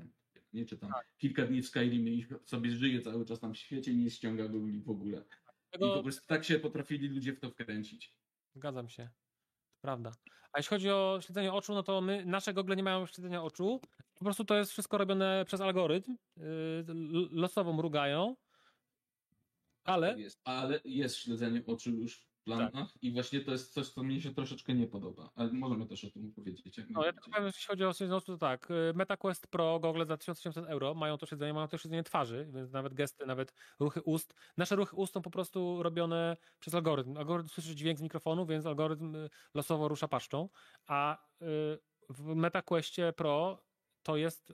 nie 0.53 0.65
czytam, 0.65 0.91
kilka 1.17 1.45
dni 1.45 1.61
w 1.61 1.67
Skyrimie 1.67 2.11
i 2.11 2.25
sobie 2.45 2.71
żyje 2.71 3.01
cały 3.01 3.25
czas 3.25 3.39
tam 3.39 3.53
w 3.53 3.57
świecie 3.57 3.91
i 3.91 3.97
nie 3.97 4.09
ściąga 4.09 4.47
go 4.47 4.59
w 4.83 4.89
ogóle. 4.89 5.17
I 5.75 5.79
po 5.79 5.89
tego... 5.89 6.03
prostu 6.03 6.27
tak 6.27 6.43
się 6.45 6.59
potrafili 6.59 7.07
ludzie 7.07 7.33
w 7.33 7.39
to 7.39 7.49
wkręcić. 7.49 8.13
Zgadzam 8.55 8.89
się. 8.89 9.03
To 9.03 9.81
prawda. 9.81 10.11
A 10.53 10.59
jeśli 10.59 10.69
chodzi 10.69 10.89
o 10.89 11.19
śledzenie 11.21 11.53
oczu, 11.53 11.73
no 11.73 11.83
to 11.83 12.01
my, 12.01 12.25
nasze 12.25 12.53
gogle 12.53 12.75
nie 12.75 12.83
mają 12.83 13.05
śledzenia 13.05 13.43
oczu. 13.43 13.81
Po 14.13 14.25
prostu 14.25 14.45
to 14.45 14.57
jest 14.57 14.71
wszystko 14.71 14.97
robione 14.97 15.43
przez 15.47 15.61
algorytm. 15.61 16.17
Yy, 16.37 16.43
losowo 17.31 17.73
mrugają. 17.73 18.35
Ale 19.83 20.09
Tak 20.09 20.19
jest. 20.19 20.39
Ale 20.43 20.79
jest 20.85 21.15
śledzenie 21.15 21.63
oczu 21.65 21.89
już 21.91 22.30
planach 22.43 22.87
i 23.01 23.11
właśnie 23.11 23.39
to 23.39 23.51
jest 23.51 23.73
coś, 23.73 23.89
co 23.89 24.03
mnie 24.03 24.21
się 24.21 24.33
troszeczkę 24.33 24.73
nie 24.73 24.87
podoba. 24.87 25.29
Ale 25.35 25.53
możemy 25.53 25.87
też 25.87 26.05
o 26.05 26.11
tym 26.11 26.33
powiedzieć. 26.33 26.79
No, 26.89 27.05
ja 27.05 27.13
tylko 27.13 27.29
powiem, 27.29 27.45
jeśli 27.45 27.67
chodzi 27.67 27.85
o 27.85 27.93
Season 27.93 28.21
to 28.21 28.37
tak. 28.37 28.71
y, 28.71 28.93
MetaQuest 28.95 29.47
Pro, 29.47 29.79
Google 29.79 30.05
za 30.05 30.17
1800 30.17 30.65
euro 30.65 30.93
mają 30.93 31.17
to 31.17 31.25
siedzenie, 31.25 31.53
mają 31.53 31.67
też 31.67 31.81
siedzenie 31.81 32.03
twarzy, 32.03 32.47
więc 32.53 32.71
nawet 32.71 32.93
gesty, 32.93 33.25
nawet 33.25 33.53
ruchy 33.79 34.01
ust. 34.01 34.33
Nasze 34.57 34.75
ruchy 34.75 34.95
ust 34.95 35.13
są 35.13 35.21
po 35.21 35.31
prostu 35.31 35.83
robione 35.83 36.37
przez 36.59 36.73
algorytm. 36.75 37.17
Algorytm 37.17 37.49
słyszy 37.49 37.75
dźwięk 37.75 37.99
z 37.99 38.01
mikrofonu, 38.01 38.45
więc 38.45 38.65
algorytm 38.65 39.15
y, 39.15 39.29
losowo 39.53 39.87
rusza 39.87 40.07
paszczą, 40.07 40.49
a 40.87 41.17
y, 41.41 41.45
w 42.09 42.35
MetaQuestie 42.35 43.13
Pro 43.13 43.65
to 44.03 44.17
jest 44.17 44.53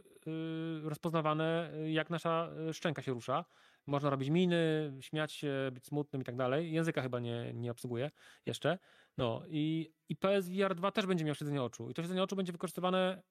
rozpoznawane, 0.84 1.72
jak 1.90 2.10
nasza 2.10 2.50
szczęka 2.74 3.02
się 3.02 3.14
rusza. 3.14 3.46
Można 3.88 4.10
robić 4.10 4.30
miny, 4.30 4.94
śmiać 5.02 5.34
się, 5.34 5.70
być 5.72 5.86
smutnym 5.86 6.22
i 6.22 6.26
tak 6.26 6.36
dalej. 6.36 6.72
Języka 6.72 7.02
chyba 7.02 7.20
nie, 7.20 7.54
nie 7.54 7.72
obsługuje 7.72 8.12
jeszcze. 8.46 8.80
No 9.18 9.44
i, 9.48 9.94
i 10.10 10.16
PSVR 10.16 10.76
2 10.76 10.92
też 10.92 11.06
będzie 11.06 11.26
miał 11.26 11.36
śledzenie 11.36 11.64
oczu. 11.64 11.90
I 11.90 11.94
to 11.94 12.02
śledzenie 12.02 12.24
oczu 12.24 12.36
będzie 12.36 12.52
wykorzystywane, 12.52 13.24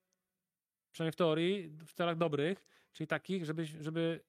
przynajmniej 0.93 1.13
w 1.13 1.17
teorii, 1.17 1.69
w 1.69 1.95
celach 1.95 2.17
dobrych, 2.17 2.65
czyli 2.93 3.07
takich, 3.07 3.45
żeby, 3.45 3.67
żeby 3.67 4.25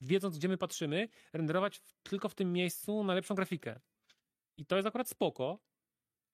wiedząc, 0.00 0.38
gdzie 0.38 0.48
my 0.48 0.58
patrzymy, 0.58 1.08
renderować 1.32 1.78
w, 1.78 1.94
tylko 2.02 2.28
w 2.28 2.34
tym 2.34 2.52
miejscu 2.52 3.04
najlepszą 3.04 3.34
grafikę. 3.34 3.80
I 4.56 4.66
to 4.66 4.76
jest 4.76 4.88
akurat 4.88 5.08
spoko, 5.08 5.58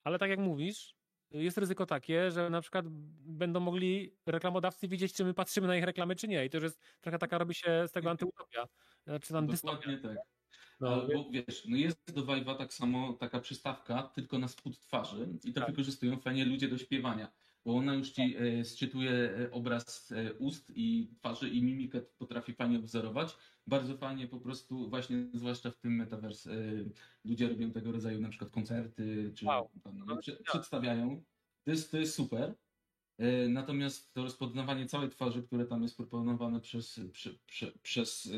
ale 0.04 0.18
tak 0.18 0.30
jak 0.30 0.38
mówisz, 0.38 0.96
jest 1.34 1.58
ryzyko 1.58 1.86
takie, 1.86 2.30
że 2.30 2.50
na 2.50 2.60
przykład 2.60 2.84
będą 3.20 3.60
mogli 3.60 4.16
reklamodawcy 4.26 4.88
widzieć, 4.88 5.12
czy 5.14 5.24
my 5.24 5.34
patrzymy 5.34 5.66
na 5.66 5.76
ich 5.76 5.84
reklamy, 5.84 6.16
czy 6.16 6.28
nie. 6.28 6.44
I 6.46 6.50
to 6.50 6.56
już 6.56 6.64
jest 6.64 6.80
trochę 7.00 7.18
taka 7.18 7.38
robi 7.38 7.54
się 7.54 7.88
z 7.88 7.92
tego 7.92 8.10
antyutopia. 8.10 8.64
Czy 9.22 9.32
tam 9.32 9.48
dystopia. 9.48 9.76
Dokładnie 9.76 9.98
tak. 9.98 10.18
No, 10.80 10.88
Albo 10.88 11.30
wiesz, 11.30 11.66
no 11.68 11.76
jest 11.76 11.98
do 12.14 12.22
Vive'a 12.26 12.56
tak 12.58 12.74
samo 12.74 13.12
taka 13.12 13.40
przystawka, 13.40 14.02
tylko 14.02 14.38
na 14.38 14.48
spód 14.48 14.80
twarzy 14.80 15.28
i 15.44 15.52
to 15.52 15.60
Tak. 15.60 15.70
wykorzystują 15.70 16.20
fajnie 16.20 16.44
ludzie 16.44 16.68
do 16.68 16.78
śpiewania, 16.78 17.32
bo 17.64 17.76
ona 17.76 17.94
już 17.94 18.10
ci 18.10 18.36
e, 18.36 18.64
sczytuje 18.64 19.10
e, 19.10 19.50
obraz 19.50 20.12
e, 20.12 20.34
ust 20.34 20.72
i 20.74 21.08
twarzy 21.18 21.48
i 21.48 21.62
mimikę 21.62 22.00
potrafi 22.00 22.54
fajnie 22.54 22.78
wzorować. 22.78 23.36
Bardzo 23.66 23.96
fajnie 23.96 24.28
po 24.28 24.40
prostu, 24.40 24.90
właśnie 24.90 25.16
zwłaszcza 25.34 25.70
w 25.70 25.76
tym 25.76 25.96
metaverse, 25.96 26.50
ludzie 27.24 27.48
robią 27.48 27.70
tego 27.70 27.92
rodzaju 27.92 28.20
na 28.20 28.28
przykład 28.28 28.50
koncerty, 28.50 29.32
czy 29.34 29.46
Wow. 29.46 29.70
no, 30.06 30.16
prze, 30.16 30.36
przedstawiają. 30.36 31.22
To 31.64 31.70
jest, 31.70 31.90
to 31.90 31.98
jest 31.98 32.14
super. 32.14 32.54
Natomiast 33.48 34.14
to 34.14 34.22
rozpoznawanie 34.22 34.86
całej 34.86 35.10
twarzy, 35.10 35.42
które 35.42 35.66
tam 35.66 35.82
jest 35.82 35.96
proponowane 35.96 36.60
przez, 36.60 37.00
prze, 37.12 37.30
prze, 37.46 37.72
przez 37.82 38.32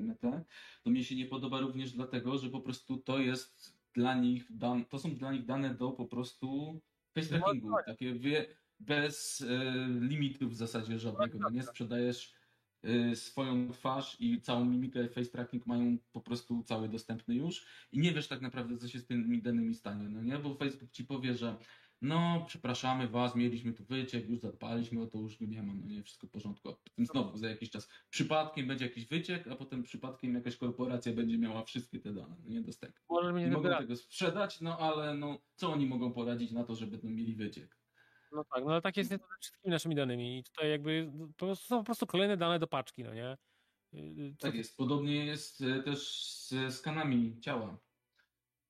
Metę, 0.00 0.44
to 0.82 0.90
mi 0.90 1.04
się 1.04 1.16
nie 1.16 1.26
podoba 1.26 1.60
również 1.60 1.92
dlatego, 1.92 2.38
że 2.38 2.50
po 2.50 2.60
prostu 2.60 2.96
to 2.96 3.18
jest 3.18 3.78
dla 3.94 4.14
nich, 4.14 4.46
dan, 4.50 4.84
to 4.84 4.98
są 4.98 5.14
dla 5.14 5.32
nich 5.32 5.44
dane 5.44 5.74
do 5.74 5.90
po 5.90 6.06
prostu 6.06 6.80
face 7.14 7.28
trackingu, 7.28 7.76
tak. 7.76 7.86
takie 7.86 8.14
wie, 8.14 8.46
bez 8.80 9.40
e, 9.40 9.88
limitów 10.00 10.52
w 10.52 10.56
zasadzie 10.56 10.98
żadnego, 10.98 11.38
no 11.38 11.50
nie 11.50 11.62
sprzedajesz 11.62 12.34
e, 12.82 13.16
swoją 13.16 13.70
twarz 13.70 14.16
i 14.20 14.40
całą 14.40 14.64
mimikę 14.64 15.08
face 15.08 15.30
tracking 15.30 15.66
mają 15.66 15.98
po 16.12 16.20
prostu 16.20 16.62
cały 16.62 16.88
dostępny 16.88 17.34
już 17.34 17.66
i 17.92 17.98
nie 17.98 18.12
wiesz 18.12 18.28
tak 18.28 18.40
naprawdę 18.40 18.78
co 18.78 18.88
się 18.88 18.98
z 18.98 19.06
tymi 19.06 19.42
danymi 19.42 19.74
stanie, 19.74 20.08
no 20.08 20.22
nie, 20.22 20.38
bo 20.38 20.54
Facebook 20.54 20.90
ci 20.90 21.04
powie, 21.04 21.34
że 21.34 21.56
no, 22.02 22.44
przepraszamy 22.46 23.08
was, 23.08 23.36
mieliśmy 23.36 23.72
tu 23.72 23.84
wyciek, 23.84 24.28
już 24.28 24.40
zadbaliśmy 24.40 25.02
o 25.02 25.06
to, 25.06 25.18
już 25.18 25.40
nie 25.40 25.62
ma, 25.62 25.74
no 25.74 25.86
nie, 25.86 26.02
wszystko 26.02 26.26
w 26.26 26.30
porządku. 26.30 26.68
A 26.68 26.72
potem 26.72 27.06
znowu 27.06 27.38
za 27.38 27.48
jakiś 27.48 27.70
czas 27.70 27.88
przypadkiem 28.10 28.66
będzie 28.66 28.84
jakiś 28.84 29.06
wyciek, 29.06 29.48
a 29.48 29.56
potem 29.56 29.82
przypadkiem 29.82 30.34
jakaś 30.34 30.56
korporacja 30.56 31.12
będzie 31.12 31.38
miała 31.38 31.64
wszystkie 31.64 32.00
te 32.00 32.12
dane, 32.12 32.36
no 32.44 32.50
nie 32.50 32.62
dostępne. 32.62 33.00
Nie 33.40 33.50
mogą 33.50 33.68
tego 33.78 33.96
sprzedać, 33.96 34.60
no 34.60 34.78
ale 34.78 35.14
no, 35.14 35.38
co 35.54 35.72
oni 35.72 35.86
mogą 35.86 36.12
poradzić 36.12 36.52
na 36.52 36.64
to, 36.64 36.74
żeby 36.74 36.98
mieli 37.02 37.34
wyciek? 37.34 37.77
No 38.32 38.44
tak, 38.44 38.64
no 38.64 38.70
ale 38.72 38.82
tak 38.82 38.96
jest 38.96 39.10
wszystkimi 39.40 39.72
naszymi 39.72 39.94
danymi. 39.94 40.38
I 40.38 40.44
tutaj 40.44 40.70
jakby 40.70 41.12
to 41.36 41.56
są 41.56 41.78
po 41.78 41.84
prostu 41.84 42.06
kolejne 42.06 42.36
dane 42.36 42.58
do 42.58 42.66
paczki, 42.66 43.04
no 43.04 43.14
nie? 43.14 43.36
Yy, 43.92 44.34
co- 44.38 44.46
Tak 44.46 44.54
jest. 44.54 44.76
Podobnie 44.76 45.26
jest 45.26 45.60
e, 45.60 45.82
też 45.82 46.24
ze 46.48 46.70
skanami 46.72 47.40
ciała. 47.40 47.78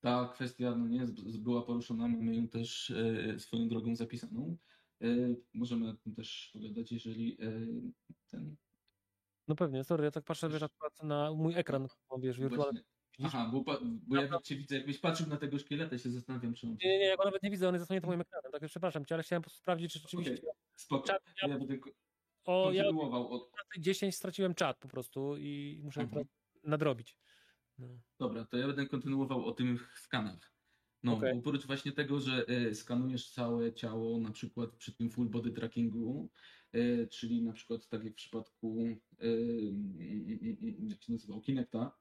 Ta 0.00 0.28
kwestia 0.34 0.74
no 0.74 0.88
nie, 0.88 1.06
z- 1.06 1.14
z- 1.20 1.36
była 1.36 1.62
poruszona, 1.62 2.08
mamy 2.08 2.36
ją 2.36 2.48
też 2.48 2.90
e, 2.90 3.38
swoją 3.40 3.68
drogą 3.68 3.96
zapisaną. 3.96 4.56
E, 5.02 5.06
możemy 5.54 5.88
o 5.88 5.94
tym 5.94 6.14
też 6.14 6.50
pogadać, 6.52 6.92
jeżeli 6.92 7.36
e, 7.42 7.50
ten. 8.26 8.56
No 9.48 9.54
pewnie, 9.54 9.84
sorry, 9.84 10.04
ja 10.04 10.10
tak 10.10 10.24
patrzę, 10.24 10.48
wiesz, 10.48 10.62
na 11.02 11.32
mój 11.32 11.54
ekran, 11.56 11.86
wiesz, 12.18 12.40
wirtualny. 12.40 12.80
Właśnie? 12.80 12.97
Aha, 13.22 13.50
bo, 13.52 13.64
bo 14.06 14.16
ja 14.16 14.40
cię 14.40 14.56
widzę, 14.56 14.76
jakbyś 14.76 14.98
patrzył 14.98 15.26
na 15.26 15.36
tego 15.36 15.58
szkieleta 15.58 15.96
i 15.96 15.98
się 15.98 16.10
zastanawiam, 16.10 16.54
czy 16.54 16.66
on. 16.66 16.76
Nie, 16.84 16.88
nie, 16.90 16.98
nie, 16.98 17.04
ja 17.04 17.16
go 17.16 17.24
nawet 17.24 17.42
nie 17.42 17.50
widzę, 17.50 17.68
on 17.68 17.74
jest 17.74 17.82
zasłonięty 17.82 18.06
moim 18.06 18.20
ekranem, 18.20 18.52
tak 18.52 18.62
przepraszam 18.70 19.04
cię, 19.04 19.14
ale 19.14 19.22
chciałem 19.22 19.42
po 19.42 19.44
prostu 19.46 19.60
sprawdzić, 19.60 19.92
czy 19.92 19.98
rzeczywiście... 19.98 20.32
Okej, 20.32 20.50
spoko. 20.74 21.06
Czat, 21.06 21.22
ja, 21.42 21.48
Ja 21.48 21.58
będę 21.58 21.78
o, 22.44 22.72
ja 22.72 22.88
od. 22.88 23.32
o 23.32 23.50
10 23.78 24.16
straciłem 24.16 24.54
czat 24.54 24.78
po 24.78 24.88
prostu 24.88 25.36
i 25.36 25.80
muszę 25.84 26.00
Mhm. 26.00 26.24
to 26.24 26.30
nadrobić. 26.64 27.16
No. 27.78 28.00
Dobra, 28.18 28.44
to 28.44 28.56
ja 28.56 28.66
będę 28.66 28.86
kontynuował 28.86 29.44
o 29.44 29.52
tych 29.52 29.98
skanach. 29.98 30.52
No, 31.02 31.12
Okej. 31.14 31.32
bo 31.34 31.38
oprócz 31.38 31.66
właśnie 31.66 31.92
tego, 31.92 32.20
że 32.20 32.44
e, 32.48 32.74
skanujesz 32.74 33.30
całe 33.30 33.72
ciało, 33.72 34.18
na 34.18 34.30
przykład 34.30 34.70
przy 34.70 34.92
tym 34.92 35.10
full 35.10 35.28
body 35.28 35.50
trackingu, 35.52 36.30
e, 36.72 37.06
czyli 37.06 37.42
na 37.42 37.52
przykład 37.52 37.88
tak 37.88 38.04
jak 38.04 38.12
w 38.12 38.16
przypadku, 38.16 38.78
e, 39.18 39.24
mm, 39.24 40.88
jak 40.88 41.02
się 41.02 41.12
nazywał, 41.12 41.40
Kinecta, 41.40 41.96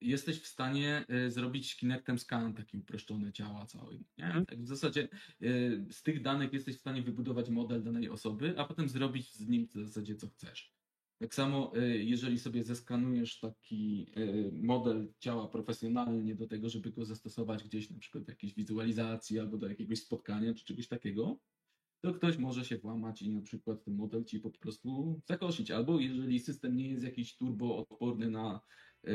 jesteś 0.00 0.40
w 0.40 0.46
stanie 0.46 1.04
e, 1.08 1.30
zrobić 1.30 1.76
Kinectem 1.76 2.18
skan 2.18 2.54
taki 2.54 2.78
uproszczony 2.78 3.32
ciała 3.32 3.66
całej. 3.66 4.04
Mhm. 4.18 4.46
Tak 4.46 4.62
w 4.62 4.66
zasadzie 4.66 5.02
e, 5.02 5.48
z 5.90 6.02
tych 6.02 6.22
danych 6.22 6.52
jesteś 6.52 6.76
w 6.76 6.80
stanie 6.80 7.02
wybudować 7.02 7.50
model 7.50 7.82
danej 7.82 8.08
osoby, 8.08 8.54
a 8.58 8.64
potem 8.64 8.88
zrobić 8.88 9.32
z 9.32 9.48
nim 9.48 9.68
w 9.74 9.86
zasadzie 9.86 10.16
co 10.16 10.28
chcesz. 10.28 10.76
Tak 11.18 11.34
samo, 11.34 11.72
e, 11.76 11.88
jeżeli 11.88 12.38
sobie 12.38 12.62
zeskanujesz 12.62 13.40
taki 13.40 14.12
e, 14.16 14.52
model 14.52 15.12
ciała 15.18 15.48
profesjonalnie 15.48 16.34
do 16.34 16.46
tego, 16.46 16.68
żeby 16.68 16.90
go 16.92 17.04
zastosować 17.04 17.64
gdzieś 17.64 17.90
na 17.90 17.98
przykład 17.98 18.24
w 18.24 18.28
jakiejś 18.28 18.54
wizualizacji 18.54 19.38
albo 19.38 19.58
do 19.58 19.68
jakiegoś 19.68 19.98
spotkania 19.98 20.54
czy 20.54 20.64
czegoś 20.64 20.88
takiego, 20.88 21.38
to 22.06 22.14
ktoś 22.14 22.38
może 22.38 22.64
się 22.64 22.78
włamać 22.78 23.22
i 23.22 23.30
na 23.30 23.42
przykład 23.42 23.84
ten 23.84 23.94
model 23.94 24.24
ci 24.24 24.40
po 24.40 24.50
prostu 24.50 25.20
zakosić. 25.28 25.70
Albo 25.70 26.00
jeżeli 26.00 26.40
system 26.40 26.76
nie 26.76 26.88
jest 26.88 27.04
jakiś 27.04 27.36
turbo 27.36 27.76
odporny 27.76 28.30
na 28.30 28.60
e, 29.04 29.12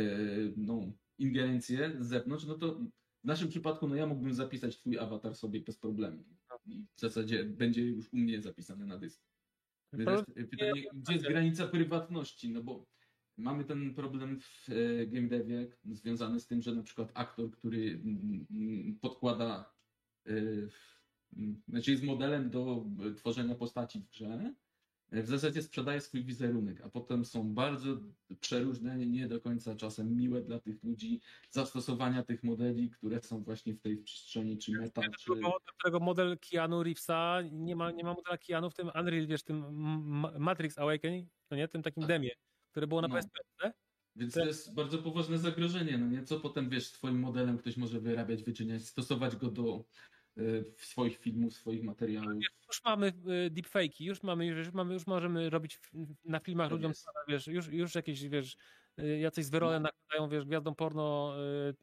no, 0.57 0.93
ingerencję 1.17 1.95
z 1.99 2.07
zewnątrz, 2.07 2.45
no 2.45 2.57
to 2.57 2.79
w 3.23 3.27
naszym 3.27 3.49
przypadku 3.49 3.87
no 3.87 3.95
ja 3.95 4.07
mógłbym 4.07 4.33
zapisać 4.33 4.77
twój 4.77 4.99
awatar 4.99 5.35
sobie 5.35 5.61
bez 5.61 5.77
problemu. 5.77 6.23
I 6.65 6.85
w 6.95 6.99
zasadzie 6.99 7.45
będzie 7.45 7.81
już 7.81 8.13
u 8.13 8.17
mnie 8.17 8.41
zapisany 8.41 8.85
na 8.85 8.97
dysku. 8.97 9.23
Teraz 9.91 10.25
pytanie, 10.25 10.83
gdzie 10.93 11.13
jest 11.13 11.27
granica 11.27 11.67
prywatności? 11.67 12.49
No 12.49 12.63
bo 12.63 12.85
mamy 13.37 13.65
ten 13.65 13.93
problem 13.93 14.39
w 14.39 14.69
e, 14.69 15.07
game 15.07 15.27
devie 15.27 15.67
związany 15.91 16.39
z 16.39 16.47
tym, 16.47 16.61
że 16.61 16.75
na 16.75 16.83
przykład 16.83 17.11
aktor, 17.13 17.51
który 17.51 18.01
mm, 18.03 18.45
mm, 18.51 18.99
podkłada, 19.01 19.73
e, 20.27 20.33
znaczy 21.67 21.91
jest 21.91 22.03
modelem 22.03 22.49
do 22.49 22.85
e, 23.11 23.13
tworzenia 23.13 23.55
postaci 23.55 23.99
w 23.99 24.09
grze, 24.09 24.53
e, 25.11 25.23
w 25.23 25.27
zasadzie 25.27 25.61
sprzedaje 25.61 26.01
swój 26.01 26.23
wizerunek, 26.23 26.81
a 26.81 26.89
potem 26.89 27.25
są 27.25 27.53
bardzo 27.53 27.97
przeróżne, 28.39 28.97
nie 28.97 29.27
do 29.27 29.41
końca 29.41 29.75
czasem 29.75 30.17
miłe 30.17 30.41
dla 30.41 30.59
tych 30.59 30.83
ludzi 30.83 31.21
zastosowania 31.49 32.23
tych 32.23 32.43
modeli, 32.43 32.89
które 32.89 33.21
są 33.21 33.43
właśnie 33.43 33.73
w 33.73 33.81
tej 33.81 33.97
przestrzeni, 33.97 34.57
czy 34.57 34.71
meta, 34.71 35.01
czy... 35.01 35.31
Którego 35.77 35.99
model 35.99 36.37
Keanu 36.51 36.83
Reevesa 36.83 37.41
nie 37.51 37.75
ma, 37.75 37.91
nie 37.91 38.03
ma 38.03 38.13
modela 38.13 38.37
Keanu 38.37 38.69
w 38.69 38.73
tym 38.73 38.91
Unreal, 38.99 39.27
wiesz, 39.27 39.43
tym 39.43 39.63
Matrix 40.39 40.77
Awakening, 40.77 41.29
no 41.51 41.57
nie, 41.57 41.67
tym 41.67 41.81
takim 41.81 42.01
Tak. 42.01 42.07
demie, 42.07 42.29
które 42.71 42.87
było 42.87 43.01
na 43.01 43.07
No. 43.07 43.15
PSP. 43.15 43.73
Więc 44.15 44.33
to 44.33 44.45
jest 44.45 44.73
bardzo 44.73 44.97
poważne 44.97 45.37
zagrożenie, 45.37 45.97
no 45.97 46.07
nie? 46.07 46.23
Co 46.23 46.39
potem, 46.39 46.69
wiesz, 46.69 46.87
z 46.87 46.91
twoim 46.91 47.19
modelem 47.19 47.57
ktoś 47.57 47.77
może 47.77 47.99
wyrabiać, 47.99 48.43
wyczyniać, 48.43 48.85
stosować 48.85 49.35
go 49.35 49.51
do 49.51 49.85
y, 50.37 50.65
swoich 50.77 51.17
filmów, 51.17 51.53
swoich 51.53 51.83
materiałów. 51.83 52.43
Już 52.67 52.83
mamy 52.85 53.07
y, 53.07 53.51
deepfake'i, 53.51 54.05
już 54.05 54.23
mamy, 54.23 54.45
już 54.45 54.73
mamy, 54.73 54.93
już 54.93 55.07
możemy 55.07 55.49
robić 55.49 55.77
w- 55.77 55.91
na 56.25 56.39
filmach 56.39 56.65
Tak 56.65 56.71
ludziom, 56.71 56.91
wiesz, 57.27 57.47
już, 57.47 57.67
już 57.67 57.95
jakieś, 57.95 58.29
wiesz, 58.29 58.55
y, 58.99 59.19
jacyś 59.19 59.45
zwyrole 59.45 59.79
No. 59.79 59.83
nakładają, 59.83 60.29
wiesz, 60.29 60.45
gwiazdom 60.45 60.75
porno 60.75 61.33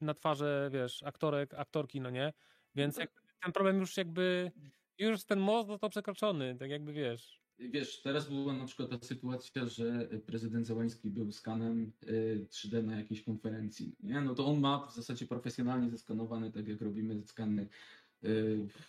na 0.00 0.14
twarze, 0.14 0.70
wiesz, 0.72 1.02
aktorek, 1.02 1.54
aktorki, 1.54 2.00
no 2.00 2.10
nie? 2.10 2.32
Więc 2.74 2.96
No 2.96 3.02
tak. 3.02 3.22
ten 3.42 3.52
problem 3.52 3.78
już 3.80 3.96
jakby, 3.96 4.52
już 4.98 5.24
ten 5.24 5.38
most 5.40 5.68
został 5.68 5.90
przekroczony, 5.90 6.56
tak 6.58 6.70
jakby, 6.70 6.92
wiesz. 6.92 7.38
Wiesz, 7.60 8.02
teraz 8.02 8.28
była 8.28 8.52
na 8.52 8.64
przykład 8.66 8.90
ta 8.90 9.06
sytuacja, 9.06 9.66
że 9.66 10.08
prezydent 10.26 10.66
Zełański 10.66 11.10
był 11.10 11.32
skanem 11.32 11.92
y, 12.08 12.46
3D 12.50 12.82
na 12.84 12.96
jakiejś 12.98 13.22
konferencji, 13.22 13.96
nie? 14.00 14.20
No 14.20 14.34
to 14.34 14.46
on 14.46 14.60
ma 14.60 14.86
w 14.86 14.94
zasadzie 14.94 15.26
profesjonalnie 15.26 15.90
zeskanowane, 15.90 16.52
tak 16.52 16.68
jak 16.68 16.80
robimy 16.80 17.22
skany 17.22 17.68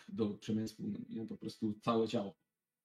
do 0.09 0.29
przemysłu, 0.29 0.87
no 0.87 0.99
nie? 1.09 1.27
Po 1.27 1.37
prostu 1.37 1.73
całe 1.81 2.07
ciało. 2.07 2.35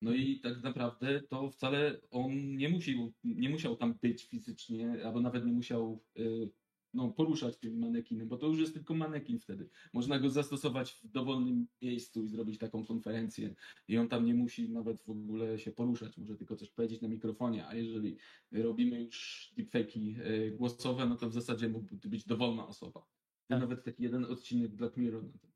No 0.03 0.15
i 0.15 0.41
tak 0.41 0.62
naprawdę 0.62 1.21
to 1.21 1.51
wcale 1.51 2.01
on 2.11 2.57
nie 2.57 2.69
musiał, 2.69 3.12
nie 3.25 3.51
musiał 3.51 3.77
tam 3.77 3.95
być 4.03 4.25
fizycznie, 4.25 5.05
albo 5.05 5.21
nawet 5.21 5.47
nie 5.47 5.53
musiał 5.53 6.03
y, 6.19 6.51
no, 6.95 7.09
poruszać 7.09 7.59
tym 7.59 7.79
manekinem, 7.79 8.29
bo 8.29 8.37
to 8.37 8.47
już 8.47 8.59
jest 8.59 8.75
tylko 8.75 8.95
manekin 8.95 9.39
wtedy. 9.39 9.69
Można 9.93 10.19
go 10.19 10.31
zastosować 10.31 11.01
w 11.05 11.09
dowolnym 11.09 11.66
miejscu 11.83 12.25
i 12.25 12.29
zrobić 12.29 12.59
taką 12.59 12.85
konferencję 12.85 13.55
i 13.89 13.99
on 13.99 14.09
tam 14.09 14.25
nie 14.25 14.35
musi 14.35 14.71
nawet 14.71 15.03
w 15.03 15.11
ogóle 15.11 15.59
się 15.59 15.73
poruszać, 15.73 16.19
może 16.19 16.37
tylko 16.37 16.57
coś 16.57 16.71
powiedzieć 16.71 17.01
na 17.01 17.09
mikrofonie, 17.09 17.66
a 17.66 17.75
jeżeli 17.75 18.16
robimy 18.53 19.03
już 19.03 19.53
deepfake'i 19.59 20.21
y, 20.21 20.51
głosowe, 20.57 21.07
no 21.07 21.16
to 21.16 21.29
w 21.29 21.33
zasadzie 21.33 21.69
mógłby 21.69 22.09
być 22.09 22.25
dowolna 22.27 22.66
osoba. 22.66 23.07
Tak. 23.49 23.61
Nawet 23.61 23.85
taki 23.85 24.03
jeden 24.03 24.25
odcinek 24.25 24.75
Black 24.75 24.97
Mirror 24.97 25.25
na, 25.25 25.31
ten, 25.39 25.51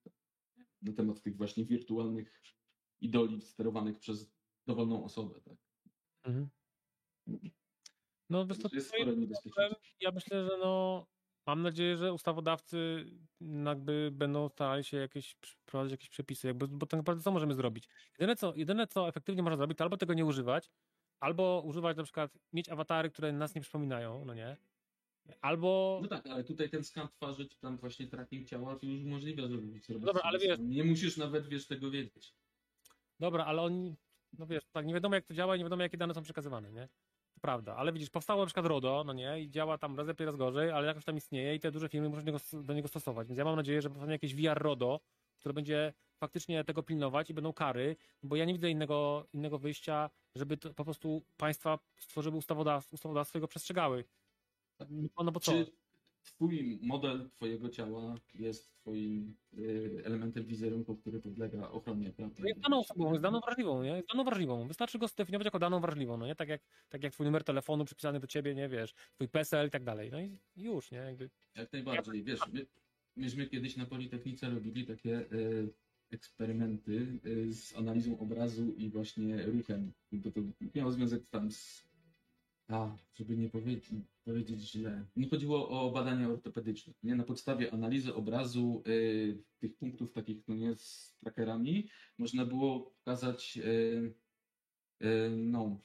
na 0.82 0.92
temat 0.92 1.22
tych 1.22 1.36
właśnie 1.36 1.64
wirtualnych 1.64 2.42
idoli 3.00 3.40
sterowanych 3.40 3.98
przez 3.98 4.32
dowolną 4.66 5.04
osobę. 5.04 5.40
Tak? 5.40 5.56
Mhm. 6.24 6.48
No, 8.30 8.46
to, 8.46 8.68
jest 8.72 8.88
spore 8.88 9.16
niebezpieczeństwo. 9.16 9.80
Ja 10.00 10.10
myślę, 10.10 10.44
że 10.44 10.58
no, 10.58 11.06
mam 11.46 11.62
nadzieję, 11.62 11.96
że 11.96 12.12
ustawodawcy 12.12 13.06
jakby 13.66 14.10
będą 14.12 14.48
starali 14.48 14.84
się 14.84 14.96
jakieś 14.96 15.36
wprowadzić 15.66 15.90
jakieś 15.92 16.08
przepisy, 16.08 16.46
jakby, 16.46 16.68
bo 16.68 16.86
tak 16.86 16.98
naprawdę 16.98 17.22
co 17.22 17.32
możemy 17.32 17.54
zrobić? 17.54 17.88
Jedyne 18.18 18.36
co, 18.36 18.54
jedyne, 18.56 18.86
co 18.86 19.08
efektywnie 19.08 19.42
można 19.42 19.56
zrobić, 19.56 19.78
to 19.78 19.84
albo 19.84 19.96
tego 19.96 20.14
nie 20.14 20.24
używać, 20.24 20.70
albo 21.20 21.62
używać 21.64 21.96
na 21.96 22.02
przykład, 22.02 22.38
mieć 22.52 22.68
awatary, 22.68 23.10
które 23.10 23.32
nas 23.32 23.54
nie 23.54 23.60
przypominają, 23.60 24.24
no 24.24 24.34
nie? 24.34 24.56
Albo... 25.40 25.98
No 26.02 26.08
tak, 26.08 26.26
ale 26.26 26.44
tutaj 26.44 26.70
ten 26.70 26.84
skan 26.84 27.08
twarzy, 27.08 27.48
czy 27.48 27.58
tam 27.58 27.78
właśnie 27.78 28.06
tracking 28.06 28.48
ciała, 28.48 28.76
to 28.76 28.86
już 28.86 29.04
umożliwia 29.04 29.48
zrobić. 29.48 29.86
zrobić 29.86 30.06
Dobra, 30.06 30.22
ale 30.24 30.38
wiesz-. 30.38 30.58
Nie 30.60 30.84
musisz 30.84 31.16
nawet, 31.16 31.48
wiesz, 31.48 31.66
tego 31.66 31.90
wiedzieć. 31.90 32.34
Dobra, 33.20 33.44
ale 33.44 33.62
oni, 33.62 33.96
no 34.38 34.46
wiesz, 34.46 34.64
tak, 34.72 34.86
nie 34.86 34.94
wiadomo 34.94 35.14
jak 35.14 35.24
to 35.24 35.34
działa 35.34 35.56
i 35.56 35.58
nie 35.58 35.64
wiadomo 35.64 35.82
jakie 35.82 35.96
dane 35.96 36.14
są 36.14 36.22
przekazywane, 36.22 36.72
nie? 36.72 36.88
To 37.34 37.40
prawda, 37.40 37.76
ale 37.76 37.92
widzisz, 37.92 38.10
powstało 38.10 38.42
na 38.42 38.46
przykład 38.46 38.66
RODO, 38.66 39.04
no 39.06 39.12
nie, 39.12 39.40
i 39.40 39.50
działa 39.50 39.78
tam 39.78 39.96
raz 39.96 40.06
lepiej, 40.06 40.26
raz 40.26 40.36
gorzej, 40.36 40.70
ale 40.70 40.86
jakoś 40.86 41.04
tam 41.04 41.16
istnieje 41.16 41.54
i 41.54 41.60
te 41.60 41.70
duże 41.70 41.88
firmy 41.88 42.08
muszą 42.08 42.22
do 42.22 42.26
niego, 42.26 42.38
do 42.64 42.74
niego 42.74 42.88
stosować, 42.88 43.28
więc 43.28 43.38
ja 43.38 43.44
mam 43.44 43.56
nadzieję, 43.56 43.82
że 43.82 43.88
powstanie 43.88 44.12
jakieś 44.12 44.34
VR 44.34 44.62
RODO, 44.62 45.00
które 45.38 45.52
będzie 45.52 45.92
faktycznie 46.20 46.64
tego 46.64 46.82
pilnować 46.82 47.30
i 47.30 47.34
będą 47.34 47.52
kary, 47.52 47.96
bo 48.22 48.36
ja 48.36 48.44
nie 48.44 48.52
widzę 48.52 48.70
innego, 48.70 49.26
innego 49.32 49.58
wyjścia, 49.58 50.10
żeby 50.34 50.56
to 50.56 50.74
po 50.74 50.84
prostu 50.84 51.22
państwa 51.36 51.78
stworzyły 51.98 52.36
ustawodawstwo, 52.36 52.94
ustawodawstwo 52.94 53.38
i 53.38 53.40
go 53.40 53.48
przestrzegały. 53.48 54.04
No 55.24 55.32
bo 55.32 55.40
co? 55.40 55.52
Czy 55.52 55.72
twój 56.22 56.78
model 56.82 57.30
twojego 57.30 57.68
ciała 57.68 58.14
jest 58.34 58.74
twoim 58.74 59.36
y, 59.58 60.02
elementem 60.04 60.44
wizerunku, 60.44 60.96
który 60.96 61.20
podlega 61.20 61.70
ochronie 61.70 62.10
prawnej? 62.12 62.36
No 62.40 62.48
jest 62.48 62.60
daną 62.60 62.78
osobą, 62.78 63.10
jest 63.10 63.22
daną 63.22 63.40
wrażliwą, 63.40 63.82
nie? 63.82 63.90
Jest 63.90 64.08
daną 64.08 64.24
wrażliwą. 64.24 64.68
Wystarczy 64.68 64.98
go 64.98 65.08
zdefiniować 65.08 65.44
jako 65.44 65.58
daną 65.58 65.80
wrażliwą, 65.80 66.16
no 66.16 66.26
nie? 66.26 66.34
Tak 66.34 66.48
jak, 66.48 66.62
tak 66.88 67.02
jak 67.02 67.12
twój 67.12 67.26
numer 67.26 67.44
telefonu 67.44 67.84
przypisany 67.84 68.20
do 68.20 68.26
ciebie, 68.26 68.54
nie 68.54 68.68
wiesz, 68.68 68.94
twój 69.14 69.28
PESEL 69.28 69.66
i 69.66 69.70
tak 69.70 69.84
dalej. 69.84 70.10
No 70.10 70.20
i 70.20 70.38
już, 70.56 70.90
nie? 70.90 70.98
Jakby... 70.98 71.30
Jak 71.54 71.72
najbardziej. 71.72 72.24
Wiesz, 72.24 72.40
my, 72.52 72.66
myśmy 73.16 73.46
kiedyś 73.46 73.76
na 73.76 73.86
Politechnice 73.86 74.50
robili 74.50 74.86
takie 74.86 75.20
y, 75.32 75.72
eksperymenty 76.10 77.20
y, 77.26 77.52
z 77.52 77.76
analizą 77.76 78.18
obrazu 78.18 78.72
i 78.76 78.90
właśnie 78.90 79.42
ruchem. 79.42 79.92
Bo 80.12 80.30
to 80.30 80.40
miało 80.74 80.92
związek 80.92 81.22
tam 81.30 81.50
z. 81.50 81.87
A, 82.68 82.96
żeby 83.14 83.36
nie 83.36 83.48
powiedzieć, 83.48 83.90
powiedzieć 84.24 84.60
źle. 84.60 85.06
Nie 85.16 85.28
chodziło 85.28 85.68
o 85.68 85.90
badania 85.90 86.28
ortopedyczne. 86.28 86.94
Nie? 87.02 87.16
Na 87.16 87.24
podstawie 87.24 87.72
analizy 87.72 88.14
obrazu 88.14 88.82
y, 88.86 89.42
tych 89.58 89.76
punktów 89.76 90.12
takich, 90.12 90.48
no 90.48 90.54
nie, 90.54 90.74
z 90.76 91.16
trackerami, 91.20 91.88
można 92.18 92.46
było 92.46 92.80
pokazać 92.80 93.58
y, 93.64 94.14
y, 95.02 95.30
no, 95.30 95.80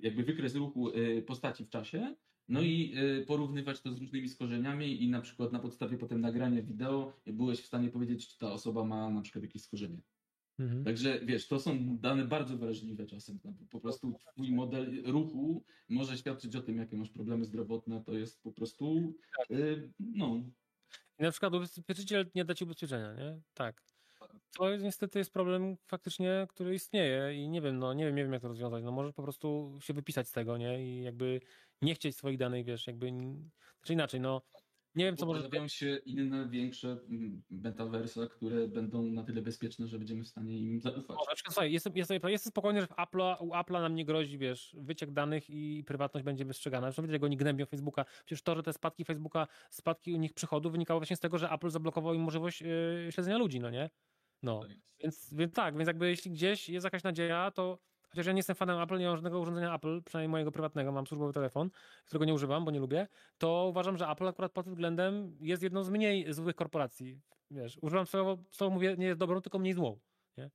jakby 0.00 0.22
wykres 0.22 0.54
ruchu 0.54 0.88
y, 0.88 1.22
postaci 1.22 1.64
w 1.64 1.70
czasie, 1.70 2.16
no 2.48 2.62
i 2.62 2.94
y, 2.98 3.24
porównywać 3.26 3.80
to 3.80 3.92
z 3.92 3.98
różnymi 3.98 4.28
skorzeniami 4.28 5.02
i 5.02 5.08
na 5.08 5.20
przykład 5.20 5.52
na 5.52 5.58
podstawie 5.58 5.98
potem 5.98 6.20
nagrania 6.20 6.62
wideo 6.62 7.12
byłeś 7.26 7.60
w 7.60 7.66
stanie 7.66 7.88
powiedzieć, 7.88 8.28
czy 8.28 8.38
ta 8.38 8.52
osoba 8.52 8.84
ma 8.84 9.10
na 9.10 9.20
przykład 9.20 9.44
jakieś 9.44 9.62
skorzenie. 9.62 10.00
Mhm. 10.58 10.84
Także 10.84 11.20
wiesz, 11.20 11.48
to 11.48 11.60
są 11.60 11.98
dane 11.98 12.24
bardzo 12.24 12.56
wrażliwe 12.58 13.06
czasem. 13.06 13.38
No, 13.44 13.52
Po 13.70 13.80
prostu 13.80 14.12
twój 14.32 14.52
model 14.52 15.02
ruchu 15.04 15.64
może 15.88 16.18
świadczyć 16.18 16.56
o 16.56 16.62
tym, 16.62 16.78
jakie 16.78 16.96
masz 16.96 17.10
problemy 17.10 17.44
zdrowotne. 17.44 18.04
To 18.04 18.12
jest 18.12 18.42
po 18.42 18.52
prostu, 18.52 19.14
y, 19.50 19.92
no, 19.98 20.40
I 21.18 21.22
na 21.22 21.30
przykład 21.30 21.54
ubezpieczyciel 21.54 22.30
nie 22.34 22.44
da 22.44 22.54
ci 22.54 22.64
ubezpieczenia, 22.64 23.14
nie? 23.14 23.40
Tak. 23.54 23.82
To 24.58 24.70
jest, 24.70 24.84
niestety 24.84 25.18
jest 25.18 25.32
problem 25.32 25.76
faktycznie, 25.86 26.46
który 26.50 26.74
istnieje 26.74 27.34
i 27.34 27.48
nie 27.48 27.60
wiem, 27.60 27.78
no 27.78 27.94
nie 27.94 28.06
wiem, 28.06 28.14
nie 28.14 28.22
wiem 28.22 28.32
jak 28.32 28.42
to 28.42 28.48
rozwiązać. 28.48 28.84
No 28.84 28.92
może 28.92 29.12
po 29.12 29.22
prostu 29.22 29.78
się 29.82 29.94
wypisać 29.94 30.28
z 30.28 30.32
tego, 30.32 30.56
nie? 30.56 30.86
I 30.86 31.02
jakby 31.02 31.40
nie 31.82 31.94
chcieć 31.94 32.16
swoich 32.16 32.38
danych, 32.38 32.64
wiesz, 32.66 32.86
jakby, 32.86 33.12
znaczy 33.78 33.92
inaczej, 33.92 34.20
no 34.20 34.42
nie 34.96 35.04
wiem 35.04 35.16
co 35.16 35.26
może... 35.26 35.40
pojawiają 35.40 35.68
się 35.68 35.96
inne, 36.06 36.48
większe 36.48 36.88
mm, 37.08 37.42
metaversa, 37.50 38.26
które 38.26 38.68
będą 38.68 39.02
na 39.02 39.22
tyle 39.22 39.42
bezpieczne, 39.42 39.86
że 39.86 39.98
będziemy 39.98 40.24
w 40.24 40.28
stanie 40.28 40.58
im 40.58 40.80
zaufać. 40.80 41.16
O, 41.18 41.50
słuchaj, 41.52 41.72
jestem, 41.72 41.92
jestem, 41.96 42.20
jestem 42.24 42.50
spokojny, 42.50 42.80
że 42.80 42.86
w 42.86 42.90
Apple'a, 42.90 43.36
u 43.40 43.50
Apple'a 43.50 43.80
nam 43.80 43.94
nie 43.94 44.04
grozi, 44.04 44.38
wiesz, 44.38 44.76
wyciek 44.78 45.10
danych 45.12 45.50
i 45.50 45.84
prywatność 45.86 46.24
będzie 46.24 46.44
wystrzegana. 46.44 46.86
Zresztą 46.86 47.02
wiecie, 47.02 47.12
jak 47.12 47.24
oni 47.24 47.36
gnębią 47.36 47.66
Facebooka. 47.66 48.04
Przecież 48.24 48.42
to, 48.42 48.56
że 48.56 48.62
te 48.62 48.72
spadki 48.72 49.04
Facebooka, 49.04 49.46
spadki 49.70 50.14
u 50.14 50.16
nich 50.16 50.32
przychodów 50.32 50.72
wynikało 50.72 51.00
właśnie 51.00 51.16
z 51.16 51.20
tego, 51.20 51.38
że 51.38 51.50
Apple 51.50 51.70
zablokował 51.70 52.14
im 52.14 52.22
możliwość 52.22 52.60
yy, 52.60 53.08
śledzenia 53.10 53.38
ludzi, 53.38 53.60
no 53.60 53.70
nie? 53.70 53.90
No, 54.42 54.60
Tak 54.60 54.70
więc, 55.02 55.34
więc 55.34 55.52
tak, 55.52 55.76
więc 55.76 55.86
jakby 55.86 56.08
jeśli 56.08 56.30
gdzieś 56.30 56.68
jest 56.68 56.84
jakaś 56.84 57.02
nadzieja, 57.02 57.50
to 57.50 57.78
chociaż 58.08 58.26
ja 58.26 58.32
nie 58.32 58.38
jestem 58.38 58.56
fanem 58.56 58.80
Apple, 58.80 58.98
nie 58.98 59.06
mam 59.06 59.16
żadnego 59.16 59.40
urządzenia 59.40 59.74
Apple, 59.74 60.02
przynajmniej 60.02 60.28
mojego 60.28 60.52
prywatnego, 60.52 60.92
mam 60.92 61.06
służbowy 61.06 61.32
telefon, 61.32 61.70
którego 62.06 62.24
nie 62.24 62.34
używam, 62.34 62.64
bo 62.64 62.70
nie 62.70 62.80
lubię, 62.80 63.08
to 63.38 63.66
uważam, 63.70 63.96
że 63.96 64.06
Apple 64.08 64.26
akurat 64.28 64.52
pod 64.52 64.64
tym 64.64 64.74
względem 64.74 65.36
jest 65.40 65.62
jedną 65.62 65.84
z 65.84 65.90
mniej 65.90 66.32
złych 66.32 66.56
korporacji. 66.56 67.20
Wiesz, 67.50 67.78
używam 67.82 68.06
słowo, 68.06 68.44
słowo 68.50 68.74
mówię, 68.74 68.94
nie 68.98 69.06
jest 69.06 69.18
dobrą, 69.20 69.40
tylko 69.40 69.58
mniej 69.58 69.74
złą. 69.74 70.00
Mhm. 70.38 70.50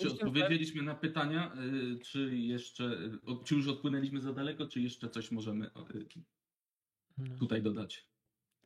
Czy 0.00 0.08
odpowiedzieliśmy 0.12 0.82
na 0.82 0.94
pytania, 0.94 1.52
y, 1.94 1.98
czy 1.98 2.36
jeszcze, 2.36 2.84
y, 2.84 3.44
czy 3.44 3.54
już 3.54 3.68
odpłynęliśmy 3.68 4.20
za 4.20 4.32
daleko, 4.32 4.66
czy 4.66 4.80
jeszcze 4.80 5.08
coś 5.08 5.30
możemy 5.30 5.66
y, 5.66 5.70
No. 7.18 7.36
tutaj 7.38 7.62
dodać? 7.62 8.11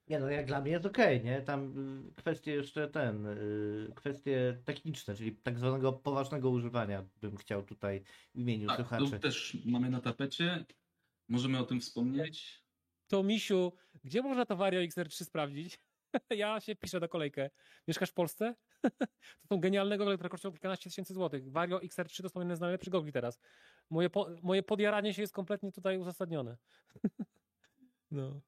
Nie 0.09 0.21
no, 0.21 0.31
jak 0.31 0.47
dla 0.47 0.61
mnie 0.61 0.71
jest 0.71 0.87
okej, 0.87 1.25
nie? 1.25 1.43
Tam 1.43 1.79
y, 2.09 2.15
kwestie 2.15 2.53
jeszcze 2.53 2.89
ten, 2.89 3.27
y, 3.27 3.93
kwestie 3.95 4.59
techniczne, 4.65 5.15
czyli 5.15 5.37
tak 5.37 5.59
zwanego 5.59 5.93
poważnego 5.93 6.51
używania 6.51 7.05
bym 7.21 7.37
chciał 7.37 7.63
tutaj 7.63 8.03
w 8.35 8.39
imieniu 8.39 8.69
Tak, 8.69 8.77
to 8.77 8.85
słuchaczy. 8.85 9.21
też 9.21 9.57
mamy 9.65 9.91
na 9.91 10.01
tapecie. 10.01 10.65
Możemy 11.29 11.59
o 11.59 11.65
tym 11.65 11.81
wspomnieć. 11.81 12.67
To 13.09 13.23
Misiu, 13.23 13.73
gdzie 14.05 14.23
można 14.23 14.47
to 14.47 14.57
Vario 14.57 14.81
XR3 14.81 15.25
sprawdzić? 15.25 15.79
ja 16.31 16.61
się 16.61 16.77
piszę 16.77 17.01
do 17.01 17.09
kolejkę. 17.09 17.51
Mieszkasz 17.89 18.11
w 18.11 18.15
Polsce? 18.15 18.55
to 19.41 19.47
są 19.49 19.61
genialne 19.61 19.99
gogle, 19.99 20.15
które 20.15 20.29
kosztują 20.31 20.53
kilkanaście 20.53 20.91
tysięcy 20.91 21.15
złotych. 21.15 21.51
Vario 21.51 21.79
XR3 21.79 22.23
to 22.23 22.29
są 22.29 22.41
jedne 22.41 22.57
z 22.57 22.61
najlepszych 22.61 22.93
gogli 22.93 23.13
teraz. 23.13 23.41
Moje, 23.91 24.11
po, 24.11 24.29
moje 24.43 24.63
podjaranie 24.63 25.15
się 25.15 25.23
jest 25.23 25.35
kompletnie 25.35 25.73
tutaj 25.73 25.99
uzasadnione. 25.99 26.57
no. 28.11 28.41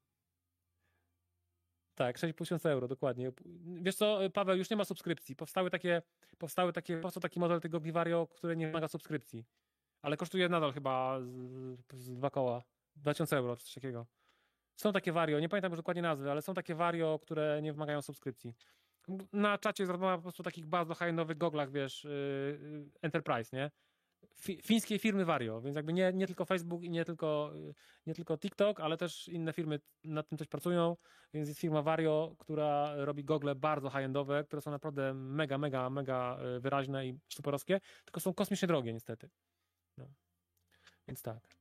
Tak, 1.99 2.17
6,5 2.17 2.33
tysiąca 2.33 2.69
euro, 2.69 2.87
dokładnie. 2.87 3.31
Wiesz 3.65 3.95
co, 3.95 4.19
Paweł, 4.33 4.57
już 4.57 4.69
nie 4.69 4.77
ma 4.77 4.85
subskrypcji. 4.85 5.35
Powstały 5.35 5.69
takie, 5.69 6.01
powstały 6.37 6.73
takie, 6.73 6.97
powstał 6.97 7.21
taki 7.21 7.39
model 7.39 7.61
tego 7.61 7.77
gogli 7.77 7.91
Vario, 7.91 8.27
który 8.27 8.57
nie 8.57 8.67
wymaga 8.67 8.87
subskrypcji. 8.87 9.45
Ale 10.01 10.17
kosztuje 10.17 10.49
nadal 10.49 10.73
chyba 10.73 11.19
z, 11.21 11.29
z 11.93 12.15
dwa 12.15 12.29
koła. 12.29 12.63
2000 12.95 13.37
euro, 13.37 13.57
czy 13.57 13.65
coś 13.65 13.73
takiego. 13.73 14.05
Są 14.75 14.93
takie 14.93 15.11
Vario, 15.11 15.39
nie 15.39 15.49
pamiętam 15.49 15.71
już 15.71 15.77
dokładnie 15.77 16.01
nazwy, 16.01 16.31
ale 16.31 16.41
są 16.41 16.53
takie 16.53 16.75
Vario, 16.75 17.19
które 17.21 17.59
nie 17.61 17.73
wymagają 17.73 18.01
subskrypcji. 18.01 18.53
Na 19.33 19.57
czacie 19.57 19.83
jest 19.83 19.93
po 19.99 20.21
prostu 20.21 20.43
takich 20.43 20.65
bardzo 20.65 20.95
high-endowych 20.95 21.37
goglach, 21.37 21.71
wiesz, 21.71 22.03
yy, 22.03 22.89
Enterprise, 23.01 23.57
nie? 23.57 23.71
Fi, 24.35 24.61
fińskiej 24.61 24.99
firmy 24.99 25.25
Vario, 25.25 25.61
więc 25.61 25.75
jakby 25.75 25.93
nie, 25.93 26.13
nie 26.13 26.27
tylko 26.27 26.45
Facebook 26.45 26.83
i 26.83 26.89
nie 26.89 27.05
tylko, 27.05 27.51
nie 28.05 28.15
tylko 28.15 28.37
TikTok, 28.37 28.79
ale 28.79 28.97
też 28.97 29.27
inne 29.27 29.53
firmy 29.53 29.79
nad 30.03 30.29
tym 30.29 30.37
coś 30.37 30.47
pracują, 30.47 30.97
więc 31.33 31.47
jest 31.47 31.59
firma 31.59 31.81
Vario, 31.81 32.35
która 32.39 32.95
robi 32.95 33.23
gogle 33.23 33.55
bardzo 33.55 33.89
high-endowe, 33.89 34.43
które 34.43 34.61
są 34.61 34.71
naprawdę 34.71 35.13
mega, 35.13 35.57
mega, 35.57 35.89
mega 35.89 36.37
yy, 36.41 36.59
wyraźne 36.59 37.07
i 37.07 37.19
superowskie, 37.29 37.79
tylko 38.05 38.19
są 38.19 38.33
kosmicznie 38.33 38.67
drogie 38.67 38.93
niestety. 38.93 39.29
No. 39.97 40.05
Więc 41.07 41.21
tak. 41.21 41.58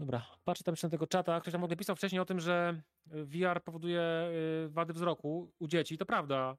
Dobra, 0.00 0.26
patrzę 0.44 0.64
tam 0.64 0.72
jeszcze 0.72 0.86
na 0.86 0.90
tego 0.90 1.06
czata. 1.06 1.40
Ktoś 1.40 1.52
tam 1.52 1.60
w 1.60 1.64
ogóle 1.64 1.76
pisał 1.76 1.96
wcześniej 1.96 2.20
o 2.20 2.24
tym, 2.24 2.40
że 2.40 2.82
VR 3.06 3.62
powoduje 3.64 4.02
y, 4.66 4.68
wady 4.68 4.92
wzroku 4.92 5.52
u 5.58 5.68
dzieci. 5.68 5.98
To 5.98 6.06
prawda. 6.06 6.56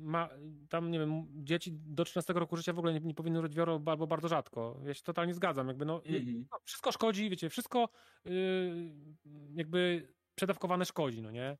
Ma, 0.00 0.28
tam, 0.68 0.90
nie 0.90 0.98
wiem, 0.98 1.26
dzieci 1.44 1.70
do 1.72 2.04
13 2.04 2.32
roku 2.32 2.56
życia 2.56 2.72
w 2.72 2.78
ogóle 2.78 2.92
nie, 2.94 3.00
nie 3.00 3.14
powinny 3.14 3.38
użyć 3.40 3.54
VR 3.54 3.70
albo 3.70 4.06
bardzo 4.06 4.28
rzadko. 4.28 4.80
Ja 4.86 4.94
się 4.94 5.02
totalnie 5.02 5.34
zgadzam. 5.34 5.68
Jakby 5.68 5.84
no, 5.84 6.02
Mhm. 6.04 6.46
no, 6.52 6.58
wszystko 6.64 6.92
szkodzi, 6.92 7.30
wiecie, 7.30 7.50
wszystko 7.50 7.88
y, 8.26 8.92
jakby 9.54 10.08
przedawkowane 10.34 10.84
szkodzi, 10.84 11.22
no 11.22 11.30
nie? 11.30 11.58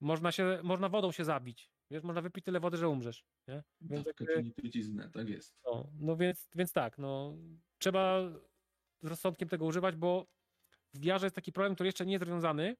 Można, 0.00 0.32
się, 0.32 0.58
można 0.62 0.88
wodą 0.88 1.12
się 1.12 1.24
zabić. 1.24 1.70
Wiesz, 1.90 2.02
można 2.02 2.22
wypić 2.22 2.44
tyle 2.44 2.60
wody, 2.60 2.76
że 2.76 2.88
umrzesz. 2.88 3.24
Nie? 3.48 3.62
Więc 3.80 4.04
Dawka 4.04 4.24
jakby- 4.36 4.50
truciznę, 4.50 5.10
tak 5.10 5.28
jest. 5.28 5.54
no, 5.66 5.86
no 6.00 6.16
więc, 6.16 6.48
więc 6.54 6.72
tak, 6.72 6.98
no, 6.98 7.36
trzeba 7.78 8.20
z 9.02 9.06
rozsądkiem 9.06 9.48
tego 9.48 9.64
używać, 9.66 9.96
bo 9.96 10.26
w 10.94 10.98
VR 10.98 11.22
jest 11.22 11.34
taki 11.34 11.52
problem, 11.52 11.74
który 11.74 11.88
jeszcze 11.88 12.06
nie 12.06 12.12
jest 12.12 12.24
rozwiązany, 12.24 12.76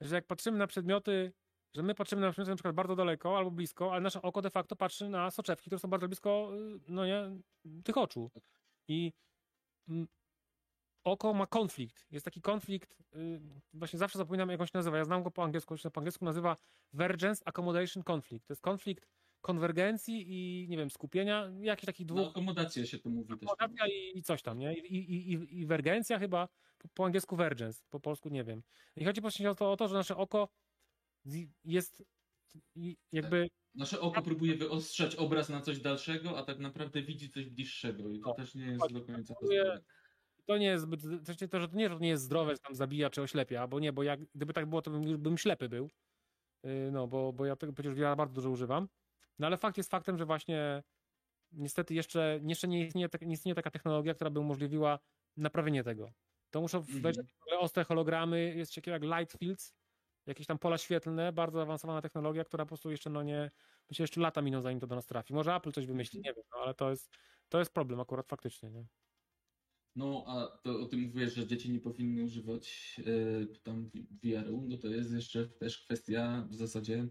że 0.00 0.14
jak 0.14 0.26
patrzymy 0.26 0.58
na 0.58 0.66
przedmioty, 0.66 1.32
że 1.74 1.82
my 1.82 1.94
patrzymy 1.94 2.22
na 2.22 2.30
przedmioty 2.30 2.50
na 2.50 2.56
przykład 2.56 2.74
bardzo 2.74 2.96
daleko 2.96 3.36
albo 3.38 3.50
blisko, 3.50 3.92
ale 3.92 4.00
nasze 4.00 4.22
oko 4.22 4.42
de 4.42 4.50
facto 4.50 4.76
patrzy 4.76 5.08
na 5.08 5.30
soczewki, 5.30 5.70
które 5.70 5.78
są 5.78 5.88
bardzo 5.90 6.08
blisko, 6.08 6.50
y, 6.76 6.80
no 6.88 7.06
nie, 7.06 7.30
tych 7.84 7.96
oczu. 7.96 8.30
I 8.88 9.12
mm, 9.88 10.06
oko 11.04 11.34
ma 11.34 11.46
konflikt. 11.46 12.06
Jest 12.10 12.24
taki 12.24 12.40
konflikt, 12.40 13.00
y, 13.14 13.40
właśnie 13.74 13.98
zawsze 13.98 14.18
zapominam 14.18 14.50
jak 14.50 14.60
on 14.60 14.66
się 14.66 14.72
nazywa. 14.74 14.98
Ja 14.98 15.04
znam 15.04 15.22
go 15.22 15.30
po 15.30 15.44
angielsku, 15.44 15.76
się 15.76 15.90
po 15.90 16.00
angielsku 16.00 16.24
nazywa 16.24 16.56
Vergence 16.92 17.42
Accommodation 17.48 18.02
Conflict. 18.12 18.46
To 18.46 18.52
jest 18.52 18.62
konflikt 18.62 19.06
konwergencji 19.40 20.24
i 20.28 20.68
nie 20.68 20.76
wiem, 20.76 20.90
skupienia, 20.90 21.50
jakichś 21.60 21.86
takich 21.86 22.06
No, 22.06 22.14
dwóch. 22.14 22.28
akomodacja 22.28 22.86
się 22.86 22.98
to 22.98 23.08
mówi 23.10 23.38
też. 23.38 23.50
Akomodacja 23.50 23.86
i, 23.86 24.18
i 24.18 24.22
coś 24.22 24.42
tam, 24.42 24.58
nie? 24.58 24.74
I, 24.74 24.94
i, 24.96 25.32
i, 25.32 25.58
i 25.60 25.66
wergencja 25.66 26.18
chyba, 26.18 26.48
po, 26.78 26.88
po 26.94 27.04
angielsku 27.04 27.36
vergence, 27.36 27.82
po 27.90 28.00
polsku 28.00 28.28
nie 28.28 28.44
wiem. 28.44 28.62
I 28.96 29.04
chodzi 29.04 29.20
właśnie 29.20 29.50
o 29.50 29.54
to, 29.54 29.72
o 29.72 29.76
to 29.76 29.88
że 29.88 29.94
nasze 29.94 30.16
oko 30.16 30.48
jest 31.64 32.02
jakby 33.12 33.48
Nasze 33.74 34.00
oko 34.00 34.22
próbuje 34.22 34.54
wyostrzać 34.56 35.16
obraz 35.16 35.48
na 35.48 35.60
coś 35.60 35.80
dalszego, 35.80 36.38
a 36.38 36.42
tak 36.42 36.58
naprawdę 36.58 37.02
widzi 37.02 37.30
coś 37.30 37.46
bliższego 37.50 38.10
i 38.10 38.20
to 38.20 38.28
No. 38.28 38.34
też 38.34 38.54
nie 38.54 38.66
jest 38.66 38.92
do 38.92 39.04
końca 39.04 39.34
Próbuje- 39.34 39.80
to 40.46 40.56
nie 40.58 40.66
jest 40.66 40.84
zbyt, 40.84 41.02
to, 41.02 41.48
to, 41.48 41.60
że 41.60 41.68
to 41.68 41.76
nie, 41.76 41.88
że 41.88 41.94
to 41.94 42.00
nie 42.00 42.08
jest 42.08 42.22
zdrowe, 42.24 42.52
że 42.52 42.58
tam 42.58 42.74
zabija 42.74 43.10
czy 43.10 43.22
oślepia, 43.22 43.66
bo 43.66 43.80
nie, 43.80 43.92
bo 43.92 44.02
jak, 44.02 44.20
gdyby 44.34 44.52
tak 44.52 44.66
było, 44.66 44.82
to 44.82 44.90
bym, 44.90 45.22
bym 45.22 45.38
ślepy 45.38 45.68
był. 45.68 45.90
Yy, 46.62 46.90
No, 46.92 47.06
bo, 47.08 47.32
bo 47.32 47.46
ja 47.46 47.56
tego 47.56 47.72
przecież 47.72 47.94
wiele 47.94 48.16
bardzo 48.16 48.34
dużo 48.34 48.50
używam. 48.50 48.88
No 49.38 49.46
ale 49.46 49.56
fakt 49.56 49.76
jest 49.76 49.90
faktem, 49.90 50.18
że 50.18 50.26
właśnie 50.26 50.82
niestety 51.52 51.94
jeszcze, 51.94 52.40
jeszcze 52.46 52.68
nie, 52.68 52.86
istnieje, 52.86 53.08
tak- 53.08 53.22
nie 53.22 53.32
istnieje 53.34 53.54
taka 53.54 53.70
technologia, 53.70 54.14
która 54.14 54.30
by 54.30 54.40
umożliwiła 54.40 54.98
naprawienie 55.36 55.84
tego. 55.84 56.10
To 56.50 56.60
muszą 56.60 56.82
wejść 56.82 57.18
ogóle 57.42 57.58
ostre 57.58 57.84
hologramy, 57.84 58.54
jest 58.56 58.72
coś 58.72 58.82
takiego 58.84 59.06
jak 59.06 59.20
light 59.20 59.38
fields, 59.38 59.74
jakieś 60.26 60.46
tam 60.46 60.58
pola 60.58 60.78
świetlne, 60.78 61.32
bardzo 61.32 61.58
zaawansowana 61.58 62.02
technologia, 62.02 62.44
która 62.44 62.64
po 62.64 62.68
prostu 62.68 62.90
jeszcze 62.90 63.10
no 63.10 63.22
nie, 63.22 63.50
myślę, 63.90 64.02
jeszcze 64.02 64.20
lata 64.20 64.42
miną 64.42 64.60
zanim 64.62 64.80
to 64.80 64.86
do 64.86 64.94
nas 64.94 65.06
trafi. 65.06 65.34
Może 65.34 65.54
Apple 65.54 65.72
coś 65.72 65.86
wymyśli, 65.86 66.20
nie 66.20 66.34
wiem, 66.34 66.44
no, 66.54 66.58
ale 66.62 66.74
to 66.74 66.90
jest, 66.90 67.16
to 67.48 67.58
jest 67.58 67.74
problem 67.74 68.00
akurat 68.00 68.28
faktycznie, 68.28 68.70
nie? 68.70 68.86
No, 69.96 70.24
a 70.26 70.58
to 70.64 70.80
o 70.80 70.86
tym 70.86 71.00
mówiłeś, 71.00 71.34
że 71.34 71.46
dzieci 71.46 71.70
nie 71.70 71.80
powinny 71.80 72.24
używać 72.24 72.96
e, 73.06 73.46
tam 73.62 73.90
VR-u, 74.24 74.66
no 74.68 74.76
to 74.78 74.88
jest 74.88 75.12
jeszcze 75.12 75.48
też 75.48 75.78
kwestia 75.78 76.46
w 76.50 76.54
zasadzie 76.54 77.08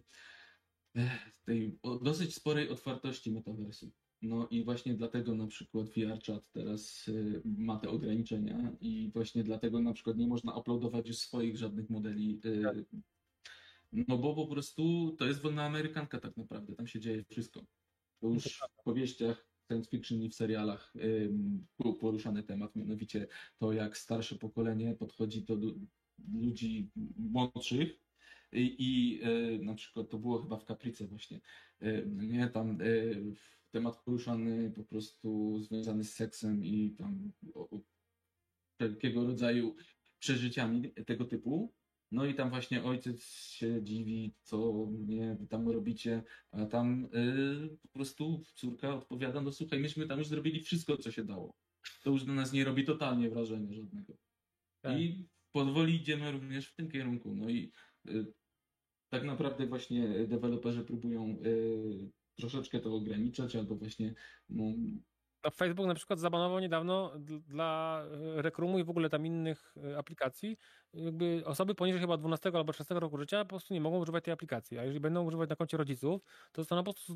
e, 0.98 1.20
tej 1.45 1.80
dosyć 2.02 2.36
sporej 2.36 2.70
otwartości 2.70 3.32
metaversu. 3.32 3.91
No 4.21 4.47
i 4.47 4.63
właśnie 4.63 4.93
dlatego 4.93 5.35
na 5.35 5.47
przykład 5.47 5.89
VR 5.89 6.19
Chat 6.27 6.51
teraz 6.51 7.09
e, 7.09 7.41
ma 7.45 7.79
te 7.79 7.89
ograniczenia 7.89 8.71
i 8.81 9.11
właśnie 9.13 9.43
dlatego 9.43 9.81
na 9.81 9.93
przykład 9.93 10.17
nie 10.17 10.27
można 10.27 10.55
uploadować 10.55 11.07
już 11.07 11.17
swoich 11.17 11.57
żadnych 11.57 11.89
modeli. 11.89 12.41
e, 12.45 12.83
No 13.91 14.17
bo 14.17 14.35
po 14.35 14.47
prostu 14.47 15.15
to 15.19 15.25
jest 15.25 15.41
wolna 15.41 15.63
amerykanka 15.65 16.19
tak 16.19 16.37
naprawdę, 16.37 16.75
tam 16.75 16.87
się 16.87 16.99
dzieje 16.99 17.23
wszystko. 17.23 17.65
To 18.21 18.27
już 18.27 18.43
w 18.79 18.83
powieściach 18.83 19.47
science 19.67 19.89
fiction 19.89 20.21
i 20.23 20.29
w 20.29 20.35
serialach 20.35 20.93
był 21.79 21.93
poruszany 21.93 22.43
temat, 22.43 22.75
mianowicie 22.75 23.27
to, 23.57 23.73
jak 23.73 23.97
starsze 23.97 24.35
pokolenie 24.35 24.95
podchodzi 24.95 25.41
do 25.41 25.55
lu- 25.55 25.79
ludzi 26.33 26.89
młodszych 27.17 27.99
i, 28.51 28.75
i 28.79 29.19
y, 29.27 29.59
na 29.59 29.73
przykład 29.73 30.09
to 30.09 30.17
było 30.17 30.41
chyba 30.41 30.57
w 30.57 30.65
Kaplice 30.65 31.07
właśnie, 31.07 31.39
y, 31.81 32.07
nie, 32.07 32.47
tam 32.49 32.81
y, 32.81 33.23
temat 33.71 34.03
poruszany 34.03 34.71
po 34.71 34.83
prostu 34.83 35.59
związany 35.59 36.03
z 36.03 36.13
seksem 36.13 36.65
i 36.65 36.95
tam 36.97 37.31
o, 37.53 37.69
o, 37.69 37.79
wszelkiego 38.79 39.25
rodzaju 39.25 39.75
przeżyciami 40.19 40.91
tego 40.91 41.25
typu. 41.25 41.73
No 42.11 42.25
i 42.25 42.35
tam 42.35 42.49
właśnie 42.49 42.83
ojciec 42.83 43.23
się 43.25 43.83
dziwi, 43.83 44.33
co 44.41 44.87
nie 44.91 45.37
tam 45.49 45.69
robicie, 45.69 46.23
a 46.51 46.65
tam 46.65 47.05
y, 47.05 47.77
po 47.81 47.87
prostu 47.87 48.43
córka 48.55 48.95
odpowiada, 48.95 49.41
no 49.41 49.51
słuchaj, 49.51 49.79
myśmy 49.79 50.07
tam 50.07 50.19
już 50.19 50.27
zrobili 50.27 50.61
wszystko, 50.61 50.97
co 50.97 51.11
się 51.11 51.23
dało. 51.23 51.57
To 52.03 52.09
już 52.09 52.25
na 52.25 52.33
nas 52.33 52.53
nie 52.53 52.63
robi 52.63 52.85
totalnie 52.85 53.29
wrażenia 53.29 53.73
żadnego. 53.73 54.17
Tak. 54.81 54.99
I 54.99 55.27
powoli 55.51 55.95
idziemy 55.95 56.31
również 56.31 56.67
w 56.67 56.75
tym 56.75 56.91
kierunku. 56.91 57.35
No 57.35 57.49
i 57.49 57.71
y, 58.09 58.33
tak 59.09 59.23
naprawdę 59.23 59.67
właśnie 59.67 60.27
deweloperzy 60.27 60.83
próbują 60.83 61.37
y, 61.45 62.09
troszeczkę 62.36 62.80
to 62.80 62.95
ograniczać, 62.95 63.56
albo 63.56 63.76
właśnie 63.76 64.14
no, 64.49 64.64
No, 65.45 65.52
Facebook 65.52 65.88
na 65.88 65.95
przykład 65.95 66.20
zabanował 66.20 66.60
niedawno 66.60 67.12
dl- 67.16 67.41
dla 67.41 68.02
e, 68.38 68.41
Rekrumu 68.41 68.80
i 68.80 68.84
w 68.84 68.90
ogóle 68.90 69.10
tam 69.10 69.26
innych 69.26 69.74
e, 69.78 69.98
aplikacji, 69.98 70.57
jakby 70.94 71.44
osoby 71.45 71.76
poniżej 71.76 72.02
chyba 72.02 72.18
12 72.18 72.52
albo 72.53 72.74
13 72.74 72.95
roku 72.95 73.18
życia 73.18 73.45
po 73.45 73.49
prostu 73.49 73.74
nie 73.74 73.82
mogą 73.82 73.98
używać 73.99 74.24
tej 74.24 74.34
aplikacji, 74.34 74.80
a 74.80 74.84
jeżeli 74.84 74.99
będą 74.99 75.24
używać 75.24 75.49
na 75.49 75.56
koncie 75.56 75.78
rodziców, 75.78 76.22
to 76.52 76.62
zostaną 76.62 76.84
po 76.84 76.94
prostu 76.94 77.16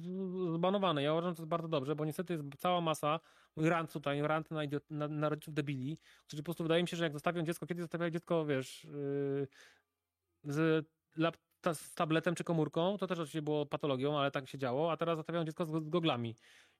zbanowane. 0.55 1.03
Ja 1.03 1.13
uważam, 1.13 1.31
że 1.31 1.35
to 1.35 1.41
jest 1.41 1.49
bardzo 1.49 1.67
dobrze, 1.67 1.95
bo 1.95 2.05
niestety 2.05 2.33
jest 2.33 2.43
cała 2.57 2.81
masa, 2.81 3.19
mój 3.55 3.69
rant 3.69 3.93
tutaj, 3.93 4.21
rant 4.21 4.51
na, 4.51 4.61
na, 4.89 5.07
na 5.07 5.29
rodziców 5.29 5.53
debili, 5.53 5.99
którzy 6.27 6.43
po 6.43 6.45
prostu 6.45 6.63
wydaje 6.63 6.83
mi 6.83 6.87
się, 6.87 6.97
że 6.97 7.03
jak 7.03 7.13
zostawią 7.13 7.43
dziecko, 7.43 7.65
kiedy 7.67 7.81
zostawiają 7.81 8.11
dziecko, 8.11 8.45
wiesz, 8.45 8.83
yy, 8.83 9.47
z, 10.43 10.87
lap, 11.17 11.37
ta, 11.61 11.73
z 11.73 11.93
tabletem 11.93 12.35
czy 12.35 12.43
komórką, 12.43 12.97
to 12.97 13.07
też 13.07 13.19
oczywiście 13.19 13.41
było 13.41 13.65
patologią, 13.65 14.19
ale 14.19 14.31
tak 14.31 14.49
się 14.49 14.57
działo, 14.57 14.91
a 14.91 14.97
teraz 14.97 15.17
zostawiają 15.17 15.45
dziecko 15.45 15.65
z, 15.65 15.85
z 15.85 15.89
goglami. 15.89 16.35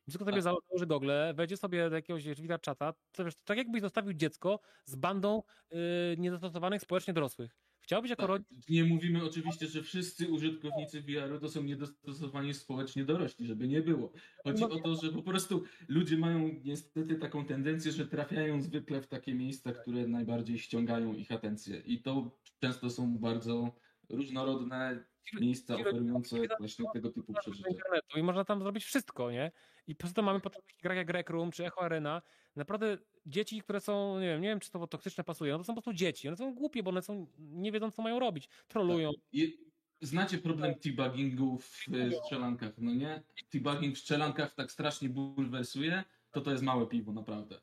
Dziecko 0.08 0.26
sobie 0.26 0.42
Tak. 0.42 0.44
założy 0.44 0.86
gogle, 0.88 1.34
wejdzie 1.36 1.58
sobie 1.58 1.90
do 1.90 1.96
jakiegoś 1.96 2.24
VR 2.28 2.62
czata, 2.62 2.94
to 3.12 3.26
wiesz, 3.26 3.36
to 3.36 3.42
tak 3.46 3.58
jakbyś 3.58 3.82
zostawił 3.82 4.14
dziecko 4.14 4.60
z 4.86 4.96
bandą 4.96 5.44
yy, 5.72 5.78
niedostosowanych 6.18 6.82
społecznie 6.82 7.14
dorosłych. 7.14 7.52
Chciałbyś 7.82 8.10
jako 8.10 8.22
Tak, 8.22 8.30
rodzic... 8.30 8.70
Nie 8.70 8.84
mówimy 8.84 9.24
oczywiście, 9.26 9.68
że 9.68 9.84
wszyscy 9.84 10.28
użytkownicy 10.32 11.02
VR-u 11.02 11.40
to 11.40 11.50
są 11.50 11.64
niedostosowani 11.64 12.54
społecznie 12.54 13.06
dorośli, 13.06 13.46
żeby 13.48 13.68
nie 13.68 13.82
było. 13.82 14.12
Chodzi 14.44 14.62
No. 14.62 14.70
o 14.70 14.80
to, 14.80 14.96
że 14.96 15.12
po 15.12 15.24
prostu 15.24 15.64
ludzie 15.88 16.18
mają 16.18 16.52
niestety 16.64 17.16
taką 17.16 17.46
tendencję, 17.46 17.92
że 17.92 18.08
trafiają 18.08 18.62
zwykle 18.62 19.02
w 19.02 19.08
takie 19.08 19.34
miejsca, 19.34 19.72
które 19.74 20.08
najbardziej 20.08 20.60
ściągają 20.60 21.14
ich 21.14 21.32
atencję. 21.32 21.78
I 21.86 22.02
to 22.02 22.38
często 22.60 22.90
są 22.90 23.18
bardzo 23.18 23.76
różnorodne 24.10 25.06
miejsca 25.34 25.76
oferujące 25.76 26.38
właśnie 26.60 26.86
tego 26.94 27.10
typu 27.10 27.34
przeżycia. 27.34 27.70
i 28.16 28.24
można 28.24 28.46
tam 28.46 28.64
zrobić 28.64 28.84
wszystko, 28.84 29.32
nie? 29.32 29.52
I 29.88 29.96
po 29.96 30.08
to 30.08 30.22
mamy 30.22 30.40
potem 30.40 30.62
grach 30.84 30.98
jak 30.98 31.10
Rec 31.10 31.30
Room 31.30 31.52
czy 31.52 31.66
Echo 31.66 31.82
Arena. 31.82 32.22
Naprawdę 32.56 32.98
dzieci, 33.26 33.62
które 33.62 33.80
są, 33.80 34.20
nie 34.20 34.28
wiem, 34.28 34.42
nie 34.42 34.48
wiem 34.48 34.60
czy 34.60 34.72
to 34.72 34.88
toksyczne 34.88 35.24
pasuje, 35.24 35.52
no 35.52 35.58
to 35.58 35.64
są 35.64 35.76
po 35.76 35.82
prostu 35.82 35.98
dzieci. 35.98 36.28
One 36.28 36.38
są 36.38 36.54
głupie, 36.54 36.84
bo 36.84 36.90
one 36.90 37.02
są, 37.02 37.28
nie 37.40 37.72
wiedzą 37.72 37.92
co 37.92 38.02
mają 38.02 38.20
robić. 38.20 38.50
Trolują. 38.68 39.12
I 39.32 39.70
znacie 40.02 40.38
problem 40.38 40.76
teabaggingu 40.76 41.58
w 41.58 41.78
strzelankach, 42.24 42.74
no 42.78 42.94
nie? 42.94 43.24
Teabagging 43.50 43.96
w 43.96 44.00
strzelankach 44.00 44.56
tak 44.56 44.72
strasznie 44.72 45.10
bulwersuje, 45.10 46.04
to 46.32 46.42
to 46.42 46.52
jest 46.52 46.64
małe 46.64 46.88
piwo, 46.88 47.14
naprawdę. 47.14 47.62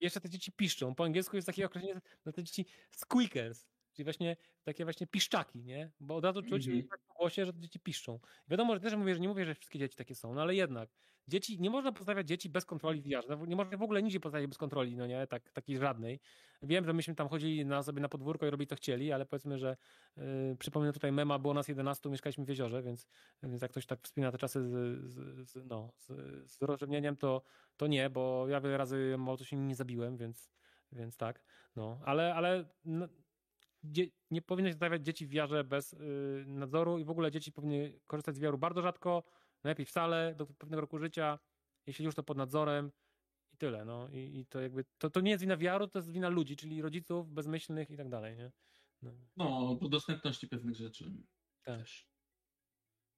Jeszcze 0.00 0.20
te 0.20 0.30
dzieci 0.30 0.52
piszczą. 0.52 0.94
Po 0.94 1.04
angielsku 1.04 1.36
jest 1.36 1.46
takie 1.46 1.66
określenie 1.66 2.00
na 2.24 2.32
te 2.32 2.44
dzieci 2.44 2.66
squeakers. 2.90 3.66
Czyli 3.94 4.04
właśnie 4.04 4.36
takie 4.64 4.84
właśnie 4.84 5.06
piszczaki, 5.06 5.62
nie? 5.64 5.90
Bo 6.00 6.16
od 6.16 6.24
razu 6.24 6.42
czuć 6.42 6.66
Mhm. 6.66 6.88
tak 6.88 7.00
po 7.08 7.14
głosie, 7.14 7.46
że 7.46 7.52
dzieci 7.54 7.80
piszczą. 7.80 8.20
Wiadomo, 8.48 8.74
że 8.74 8.80
też 8.80 8.94
mówię, 8.94 9.14
że 9.14 9.20
nie 9.20 9.28
mówię, 9.28 9.44
że 9.44 9.54
wszystkie 9.54 9.78
dzieci 9.78 9.96
takie 9.96 10.14
są, 10.14 10.34
no 10.34 10.42
ale 10.42 10.54
jednak. 10.54 10.90
Dzieci, 11.28 11.60
nie 11.60 11.70
można 11.70 11.92
postawiać 11.92 12.28
dzieci 12.28 12.48
bez 12.48 12.64
kontroli 12.64 13.00
w 13.00 13.04
VR. 13.04 13.48
Nie 13.48 13.56
można 13.56 13.76
w 13.76 13.82
ogóle 13.82 14.02
nigdzie 14.02 14.20
postawić 14.20 14.48
bez 14.48 14.58
kontroli, 14.58 14.96
no 14.96 15.06
nie? 15.06 15.26
Tak, 15.26 15.52
takiej 15.52 15.78
żadnej. 15.78 16.20
Wiem, 16.62 16.84
że 16.84 16.92
myśmy 16.92 17.14
tam 17.14 17.28
chodzili 17.28 17.66
na 17.66 17.82
sobie 17.82 18.00
na 18.00 18.08
podwórko 18.08 18.46
i 18.46 18.50
robili 18.50 18.66
co 18.66 18.76
chcieli, 18.76 19.12
ale 19.12 19.26
powiedzmy, 19.26 19.58
że 19.58 19.76
yy, 20.16 20.56
przypomnę 20.58 20.92
tutaj 20.92 21.12
mema, 21.12 21.38
było 21.38 21.54
nas 21.54 21.68
11, 21.68 22.10
mieszkaliśmy 22.10 22.44
w 22.44 22.48
jeziorze, 22.48 22.82
więc, 22.82 23.06
więc 23.42 23.62
jak 23.62 23.70
ktoś 23.70 23.86
tak 23.86 24.00
wspomina 24.02 24.32
te 24.32 24.38
czasy 24.38 24.62
z, 24.62 24.70
z, 25.12 25.48
z, 25.50 25.66
no, 25.66 25.92
z, 25.98 26.06
z 26.50 26.62
rozrzewnieniem, 26.62 27.16
to, 27.16 27.42
to 27.76 27.86
nie, 27.86 28.10
bo 28.10 28.48
ja 28.48 28.60
wiele 28.60 28.76
razy 28.78 29.14
mało 29.18 29.36
coś 29.36 29.52
nie 29.52 29.74
zabiłem, 29.74 30.16
więc, 30.16 30.50
więc 30.92 31.16
tak. 31.16 31.44
No, 31.76 32.00
ale, 32.04 32.34
ale 32.34 32.64
no, 32.84 33.08
nie 34.30 34.42
powinno 34.42 34.70
się 34.70 34.74
stawiać 34.76 35.04
dzieci 35.04 35.26
w 35.26 35.30
wiarze 35.30 35.64
bez 35.64 35.92
y, 35.92 36.44
nadzoru 36.46 36.98
i 36.98 37.04
w 37.04 37.10
ogóle 37.10 37.30
dzieci 37.30 37.52
powinny 37.52 38.00
korzystać 38.06 38.36
z 38.36 38.40
wiaru 38.40 38.58
bardzo 38.58 38.82
rzadko, 38.82 39.22
najlepiej 39.64 39.86
wcale, 39.86 40.34
do 40.34 40.46
pewnego 40.46 40.80
roku 40.80 40.98
życia, 40.98 41.38
jeśli 41.86 42.04
już 42.04 42.14
to 42.14 42.22
pod 42.22 42.36
nadzorem 42.36 42.92
i 43.52 43.56
tyle. 43.56 43.84
No. 43.84 44.08
I, 44.08 44.38
i 44.38 44.46
to 44.46 44.60
jakby, 44.60 44.84
to, 44.98 45.10
to 45.10 45.20
nie 45.20 45.30
jest 45.30 45.42
wina 45.42 45.56
wiaru, 45.56 45.88
to 45.88 45.98
jest 45.98 46.10
wina 46.10 46.28
ludzi, 46.28 46.56
czyli 46.56 46.82
rodziców 46.82 47.30
bezmyślnych 47.30 47.90
i 47.90 47.96
tak 47.96 48.08
dalej, 48.08 48.36
nie? 48.36 48.52
No, 49.02 49.12
No, 49.36 49.76
po 49.76 49.88
dostępności 49.88 50.48
pewnych 50.48 50.76
rzeczy. 50.76 51.04
Tak. 51.62 51.78
Też. 51.78 52.13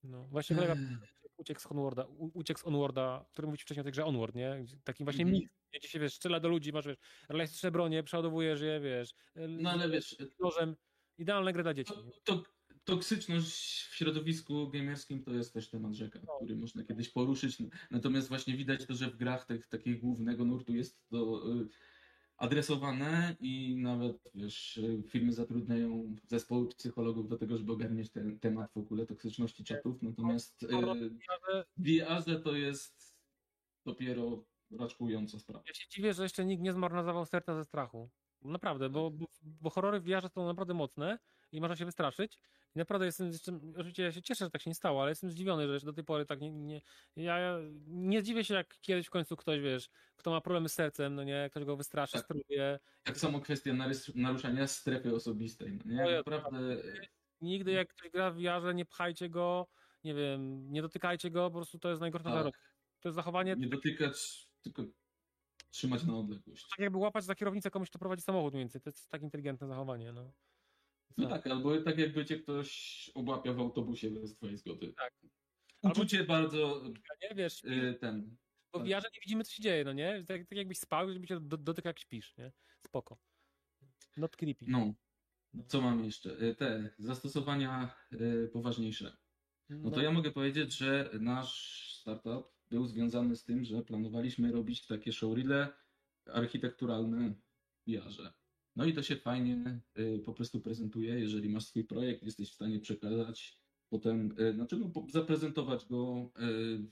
No. 0.06 0.24
Właśnie 0.28 0.56
kolega 0.56 0.72
Ech. 0.72 1.10
uciekł 1.36 1.60
z 1.60 1.66
Onwarda, 1.66 2.06
uciekł 2.34 2.60
z 2.60 2.66
Onwarda, 2.66 3.02
o 3.22 3.30
którym 3.32 3.48
mówić 3.48 3.62
wcześniej 3.62 3.80
o 3.80 3.84
tej 3.84 3.92
grze 3.92 4.04
Onward, 4.04 4.34
nie? 4.34 4.64
Taki 4.84 5.04
właśnie 5.04 5.22
Mhm. 5.24 5.40
mix, 5.42 5.52
gdzie 5.74 5.88
się, 5.88 5.98
wiesz, 6.00 6.14
strzela 6.14 6.40
do 6.40 6.48
ludzi, 6.48 6.72
masz, 6.72 6.86
wiesz, 6.86 6.96
realistyczne 7.28 7.70
bronie, 7.70 8.02
przeładowujesz 8.02 8.60
je, 8.60 8.80
wiesz, 8.80 9.10
No 9.48 9.70
ale 9.70 9.88
wiesz, 9.90 10.16
nożem. 10.40 10.76
Idealne 11.18 11.52
gry 11.52 11.62
dla 11.62 11.74
dzieci. 11.74 11.92
to, 11.94 12.02
to, 12.24 12.42
toksyczność 12.84 13.80
w 13.82 13.94
środowisku 13.94 14.68
gamerskim 14.70 15.22
to 15.24 15.30
jest 15.34 15.52
też 15.54 15.70
temat 15.70 15.94
rzeka, 15.94 16.20
No. 16.26 16.36
który 16.36 16.56
można 16.56 16.84
kiedyś 16.84 17.08
poruszyć. 17.08 17.58
Natomiast 17.90 18.28
właśnie 18.28 18.56
widać 18.56 18.86
to, 18.86 18.94
że 18.94 19.10
w 19.10 19.16
grach 19.16 19.44
tych, 19.46 19.66
takiego 19.66 20.00
głównego 20.00 20.44
nurtu 20.44 20.74
jest 20.74 21.08
to 21.08 21.42
y, 21.52 21.68
adresowane 22.36 23.36
i 23.40 23.76
nawet, 23.76 24.30
wiesz, 24.34 24.80
firmy 25.08 25.32
zatrudniają 25.32 26.16
zespoły 26.26 26.68
psychologów 26.68 27.28
do 27.28 27.38
tego, 27.38 27.56
żeby 27.56 27.72
ogarniać 27.72 28.10
ten 28.10 28.38
temat 28.38 28.72
w 28.72 28.78
ogóle 28.78 29.06
toksyczności 29.06 29.64
czatów, 29.64 30.02
natomiast 30.02 30.62
y, 30.62 30.66
w 31.76 31.84
VR 31.84 32.42
to 32.42 32.56
jest 32.56 33.16
dopiero 33.84 34.44
raczkująca 34.78 35.38
sprawa. 35.38 35.64
Ja 35.68 35.74
się 35.74 35.88
dziwię, 35.88 36.14
że 36.14 36.22
jeszcze 36.22 36.44
nikt 36.44 36.62
nie 36.62 36.72
zmarnował 36.72 37.26
serca 37.26 37.54
ze 37.54 37.64
strachu. 37.64 38.10
Naprawdę, 38.42 38.90
bo, 38.90 39.10
bo, 39.10 39.26
bo 39.42 39.70
horrory 39.70 40.00
w 40.00 40.04
VR 40.04 40.30
są 40.30 40.46
naprawdę 40.46 40.74
mocne 40.74 41.18
i 41.52 41.60
można 41.60 41.76
się 41.76 41.84
wystraszyć. 41.84 42.38
I 42.76 42.78
naprawdę 42.78 43.06
jestem, 43.06 43.26
jestem, 43.26 43.74
oczywiście 43.76 44.02
ja 44.02 44.12
się 44.12 44.22
cieszę, 44.22 44.44
że 44.44 44.50
tak 44.50 44.62
się 44.62 44.70
nie 44.70 44.74
stało, 44.74 45.02
ale 45.02 45.10
jestem 45.10 45.30
zdziwiony, 45.30 45.78
że 45.78 45.86
do 45.86 45.92
tej 45.92 46.04
pory 46.04 46.26
tak 46.26 46.40
nie, 46.40 46.50
nie 46.50 46.80
ja, 47.16 47.58
nie 47.86 48.22
zdziwię 48.22 48.44
się, 48.44 48.54
jak 48.54 48.80
kiedyś 48.80 49.06
w 49.06 49.10
końcu 49.10 49.36
ktoś, 49.36 49.60
wiesz, 49.60 49.88
kto 50.16 50.30
ma 50.30 50.40
problemy 50.40 50.68
z 50.68 50.72
sercem, 50.72 51.14
no 51.14 51.24
nie, 51.24 51.48
ktoś 51.50 51.64
go 51.64 51.76
wystraszy, 51.76 52.12
tak. 52.12 52.36
Tak 53.02 53.18
samo 53.18 53.40
kwestia 53.40 53.72
naruszania 54.14 54.66
strefy 54.66 55.14
osobistej, 55.14 55.72
no 55.72 55.92
nie, 55.92 55.96
no 55.96 56.10
ja, 56.10 56.22
naprawdę... 56.26 56.58
Nigdy 57.40 57.72
jak 57.72 57.88
ktoś 57.88 58.10
gra 58.10 58.30
w 58.30 58.36
VR, 58.36 58.74
nie 58.74 58.84
pchajcie 58.84 59.28
go, 59.28 59.66
nie 60.04 60.14
wiem, 60.14 60.72
nie 60.72 60.82
dotykajcie 60.82 61.30
go, 61.30 61.50
po 61.50 61.56
prostu 61.56 61.78
to 61.78 61.88
jest 61.88 62.00
najgorsza 62.00 62.44
tak. 62.44 62.54
To 63.00 63.08
jest 63.08 63.16
zachowanie... 63.16 63.56
Nie 63.58 63.68
dotykać, 63.68 64.48
tylko 64.62 64.82
trzymać 65.70 66.04
na 66.04 66.16
odległość. 66.16 66.68
Tak 66.70 66.78
jakby 66.78 66.98
łapać 66.98 67.24
za 67.24 67.34
kierownicę 67.34 67.70
komuś, 67.70 67.90
kto 67.90 67.98
prowadzi 67.98 68.22
samochód 68.22 68.52
mniej 68.54 68.62
więcej. 68.62 68.80
To 68.80 68.90
jest 68.90 69.10
tak 69.10 69.22
inteligentne 69.22 69.66
zachowanie, 69.66 70.12
no. 70.12 70.32
No 71.16 71.28
tak, 71.28 71.46
albo 71.46 71.80
tak 71.80 71.98
jakby 71.98 72.24
cię 72.24 72.38
ktoś 72.38 73.10
obłapia 73.14 73.52
w 73.52 73.60
autobusie 73.60 74.10
bez 74.10 74.34
twojej 74.36 74.56
zgody. 74.56 74.92
Tak. 74.92 75.14
Uczucie 75.82 76.18
albo... 76.18 76.32
bardzo 76.32 76.82
nie 77.22 77.34
wiesz, 77.36 77.64
y, 77.64 77.98
ten. 78.00 78.36
Bo 78.72 78.78
w 78.78 78.90
tak. 78.90 79.14
nie 79.14 79.20
widzimy, 79.24 79.44
co 79.44 79.52
się 79.52 79.62
dzieje, 79.62 79.84
no 79.84 79.92
nie? 79.92 80.24
Tak, 80.28 80.46
tak 80.46 80.58
jakbyś 80.58 80.78
spał, 80.78 81.12
żeby 81.12 81.26
cię 81.26 81.40
do, 81.40 81.56
dotyka 81.56 81.88
jak 81.88 81.98
śpisz, 81.98 82.36
nie? 82.36 82.52
Spoko. 82.86 83.18
Not 84.16 84.36
creepy. 84.36 84.64
No. 84.68 84.94
Co 85.68 85.80
mam 85.80 86.04
jeszcze? 86.04 86.42
Y, 86.42 86.54
te 86.54 86.90
zastosowania 86.98 87.94
y, 88.12 88.50
poważniejsze. 88.52 89.16
No 89.68 89.90
to 89.90 89.96
no. 89.96 90.02
ja 90.02 90.10
mogę 90.10 90.30
powiedzieć, 90.30 90.76
że 90.76 91.10
nasz 91.20 91.84
startup 92.00 92.56
był 92.70 92.86
związany 92.86 93.36
z 93.36 93.44
tym, 93.44 93.64
że 93.64 93.82
planowaliśmy 93.82 94.52
robić 94.52 94.86
takie 94.86 95.12
showreele 95.12 95.72
architekturalne 96.26 97.34
w 97.86 97.90
jarze. 97.90 98.32
No 98.76 98.84
i 98.84 98.92
to 98.92 99.02
się 99.02 99.16
fajnie 99.16 99.80
y, 99.98 100.22
po 100.24 100.34
prostu 100.34 100.60
prezentuje, 100.60 101.20
jeżeli 101.20 101.48
masz 101.48 101.66
swój 101.66 101.84
projekt, 101.84 102.22
jesteś 102.22 102.50
w 102.50 102.54
stanie 102.54 102.80
przekazać, 102.80 103.58
potem, 103.88 104.34
y, 104.40 104.52
znaczy 104.52 104.76
no, 104.76 105.06
zaprezentować 105.12 105.86
go 105.86 106.30
y, 106.40 106.86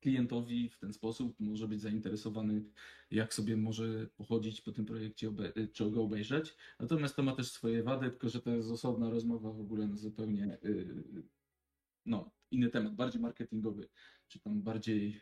klientowi 0.00 0.68
w 0.68 0.78
ten 0.78 0.92
sposób, 0.92 1.40
może 1.40 1.68
być 1.68 1.80
zainteresowany, 1.80 2.64
jak 3.10 3.34
sobie 3.34 3.56
może 3.56 4.06
pochodzić 4.16 4.60
po 4.60 4.72
tym 4.72 4.84
projekcie, 4.84 5.32
czy 5.72 5.90
go 5.90 6.02
obejrzeć. 6.02 6.56
Natomiast 6.80 7.16
to 7.16 7.22
ma 7.22 7.36
też 7.36 7.50
swoje 7.50 7.82
wady, 7.82 8.10
tylko 8.10 8.28
że 8.28 8.40
to 8.40 8.50
jest 8.50 8.70
osobna 8.70 9.10
rozmowa 9.10 9.52
w 9.52 9.60
ogóle 9.60 9.88
na 9.88 9.96
zupełnie 9.96 10.58
no, 12.06 12.30
inny 12.50 12.70
temat, 12.70 12.94
bardziej 12.94 13.22
marketingowy, 13.22 13.88
czy 14.28 14.40
tam 14.40 14.62
bardziej 14.62 15.20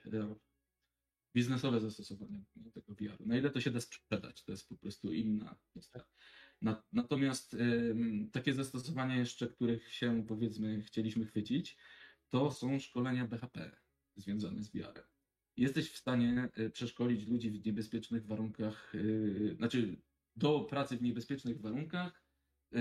biznesowe 1.35 1.81
zastosowanie 1.81 2.45
tego 2.75 2.95
VR-u. 2.95 3.27
Na 3.27 3.37
ile 3.37 3.51
to 3.51 3.61
się 3.61 3.71
da 3.71 3.81
sprzedać, 3.81 4.45
to 4.45 4.53
jest 4.53 4.69
po 4.69 4.77
prostu 4.77 5.13
inna 5.13 5.57
kwestia. 5.71 6.05
Natomiast 6.93 7.57
takie 8.33 8.55
zastosowania 8.55 9.17
jeszcze, 9.17 9.49
których 9.49 9.95
się 9.95 10.25
powiedzmy 10.29 10.83
chcieliśmy 10.83 11.27
chwycić, 11.27 11.77
to 12.29 12.51
są 12.51 12.79
szkolenia 12.79 13.25
BHP 13.25 13.77
związane 14.17 14.63
z 14.63 14.71
VR-em. 14.71 15.05
Jesteś 15.57 15.91
w 15.93 15.97
stanie 15.97 16.49
y, 16.59 16.71
przeszkolić 16.71 17.27
ludzi 17.27 17.51
w 17.51 17.67
niebezpiecznych 17.67 18.27
warunkach, 18.27 18.95
y, 18.95 19.55
znaczy 19.57 19.97
do 20.37 20.61
pracy 20.61 20.97
w 20.97 21.03
niebezpiecznych 21.03 21.61
warunkach, 21.61 22.25
y, 22.75 22.79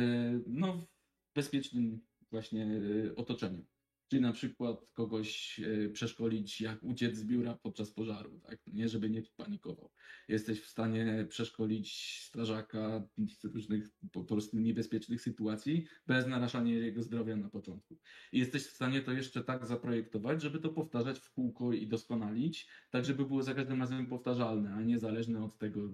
no 0.47 0.77
w 0.77 0.87
bezpiecznym 1.35 2.01
właśnie 2.31 2.81
otoczeniu. 3.15 3.65
Czyli 4.11 4.21
na 4.21 4.33
przykład 4.33 4.91
kogoś 4.93 5.59
e, 5.59 5.89
przeszkolić, 5.89 6.61
jak 6.61 6.83
uciec 6.83 7.17
z 7.17 7.25
biura 7.25 7.55
podczas 7.63 7.91
pożaru, 7.91 8.39
tak? 8.39 8.59
Nie, 8.67 8.89
żeby 8.89 9.09
nie 9.09 9.21
panikował. 9.37 9.91
Jesteś 10.27 10.61
w 10.61 10.67
stanie 10.67 11.25
przeszkolić 11.29 12.19
strażaka 12.21 13.07
w 13.43 13.55
różnych 13.55 13.89
po 14.11 14.23
prostu 14.23 14.59
niebezpiecznych 14.59 15.21
sytuacji 15.21 15.87
bez 16.07 16.27
narażania 16.27 16.73
jego 16.73 17.03
zdrowia 17.03 17.35
na 17.35 17.49
początku. 17.49 17.99
I 18.31 18.39
jesteś 18.39 18.63
w 18.67 18.71
stanie 18.71 19.01
to 19.01 19.11
jeszcze 19.11 19.43
tak 19.43 19.65
zaprojektować, 19.65 20.41
żeby 20.41 20.59
to 20.59 20.69
powtarzać 20.69 21.19
w 21.19 21.31
kółko 21.31 21.73
i 21.73 21.87
doskonalić, 21.87 22.69
tak 22.89 23.05
żeby 23.05 23.25
było 23.25 23.43
za 23.43 23.53
każdym 23.53 23.79
razem 23.79 24.07
powtarzalne, 24.07 24.73
a 24.73 24.81
nie 24.81 24.99
zależne 24.99 25.43
od 25.43 25.57
tego 25.57 25.89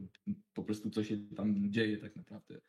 po 0.53 0.63
prostu, 0.63 0.89
co 0.89 1.03
się 1.03 1.17
tam 1.35 1.71
dzieje 1.71 1.97
tak 1.97 2.15
naprawdę 2.15 2.61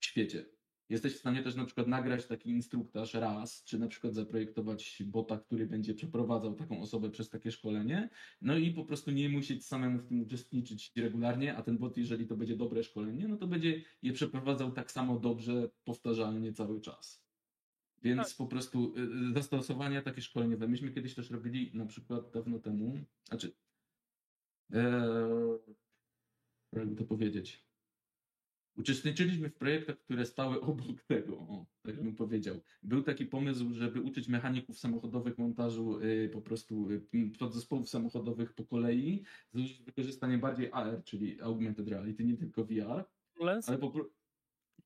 w 0.00 0.04
świecie. 0.04 0.55
Jesteś 0.88 1.14
w 1.14 1.18
stanie 1.18 1.42
też 1.42 1.54
na 1.54 1.64
przykład 1.64 1.86
nagrać 1.86 2.26
taki 2.26 2.50
instruktaż 2.50 3.14
raz, 3.14 3.64
czy 3.64 3.78
na 3.78 3.88
przykład 3.88 4.14
zaprojektować 4.14 5.02
bota, 5.06 5.38
który 5.38 5.66
będzie 5.66 5.94
przeprowadzał 5.94 6.54
taką 6.54 6.80
osobę 6.82 7.10
przez 7.10 7.30
takie 7.30 7.52
szkolenie, 7.52 8.10
no 8.42 8.56
i 8.56 8.70
po 8.70 8.84
prostu 8.84 9.10
nie 9.10 9.28
musieć 9.28 9.66
samemu 9.66 9.98
w 9.98 10.06
tym 10.06 10.20
uczestniczyć 10.20 10.92
regularnie, 10.96 11.56
a 11.56 11.62
ten 11.62 11.78
bot, 11.78 11.96
jeżeli 11.96 12.26
to 12.26 12.36
będzie 12.36 12.56
dobre 12.56 12.82
szkolenie, 12.82 13.28
no 13.28 13.36
to 13.36 13.46
będzie 13.46 13.82
je 14.02 14.12
przeprowadzał 14.12 14.72
tak 14.72 14.92
samo 14.92 15.18
dobrze, 15.18 15.70
powtarzalnie 15.84 16.52
cały 16.52 16.80
czas. 16.80 17.26
Więc 18.02 18.28
tak. 18.28 18.36
po 18.36 18.46
prostu 18.46 18.94
y, 18.96 19.30
y, 19.30 19.32
zastosowania 19.32 20.02
takie 20.02 20.22
szkoleniowe. 20.22 20.68
Myśmy 20.68 20.92
kiedyś 20.92 21.14
też 21.14 21.30
robili 21.30 21.70
na 21.74 21.86
przykład 21.86 22.30
dawno 22.30 22.58
temu, 22.58 23.00
znaczy, 23.28 23.52
ee, 24.72 25.58
jakby 26.72 26.96
to 26.96 27.04
powiedzieć, 27.04 27.65
Uczestniczyliśmy 28.76 29.50
w 29.50 29.54
projektach, 29.54 29.98
które 29.98 30.26
stały 30.26 30.60
obok 30.60 31.02
tego, 31.06 31.38
o, 31.38 31.66
tak 31.82 32.02
bym 32.02 32.14
powiedział. 32.14 32.60
Był 32.82 33.02
taki 33.02 33.26
pomysł, 33.26 33.72
żeby 33.72 34.00
uczyć 34.00 34.28
mechaników 34.28 34.78
samochodowych 34.78 35.38
montażu 35.38 36.00
y, 36.00 36.30
po 36.32 36.40
prostu 36.40 36.90
y, 36.90 37.30
podzespołów 37.38 37.88
samochodowych 37.88 38.52
po 38.52 38.64
kolei 38.64 39.24
z 39.54 39.82
wykorzystaniem 39.82 40.40
bardziej 40.40 40.72
AR, 40.72 41.04
czyli 41.04 41.40
Augmented 41.40 41.88
Reality, 41.88 42.24
nie 42.24 42.36
tylko 42.36 42.64
VR. 42.64 43.04
HoloLens? 43.34 43.68
Ale 43.68 43.78
po 43.78 43.92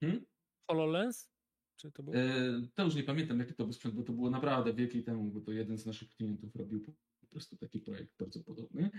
hmm? 0.01 0.25
HoloLens? 0.71 1.31
Czy 1.77 1.93
to, 1.93 2.03
było? 2.03 2.17
E, 2.17 2.62
to 2.75 2.85
już 2.85 2.95
nie 2.95 3.03
pamiętam, 3.03 3.39
jaki 3.39 3.55
to 3.55 3.65
był 3.65 3.73
sprzęt, 3.73 3.95
bo 3.95 4.03
to 4.03 4.12
było 4.12 4.31
naprawdę 4.31 4.75
wieki 4.75 5.03
temu, 5.03 5.31
bo 5.31 5.41
to 5.41 5.53
jeden 5.53 5.79
z 5.79 5.87
naszych 5.87 6.11
klientów 6.11 6.57
robił 6.57 6.81
po 7.21 7.27
prostu 7.27 7.57
taki 7.57 7.81
projekt 7.81 8.12
bardzo 8.19 8.41
podobny. 8.41 8.91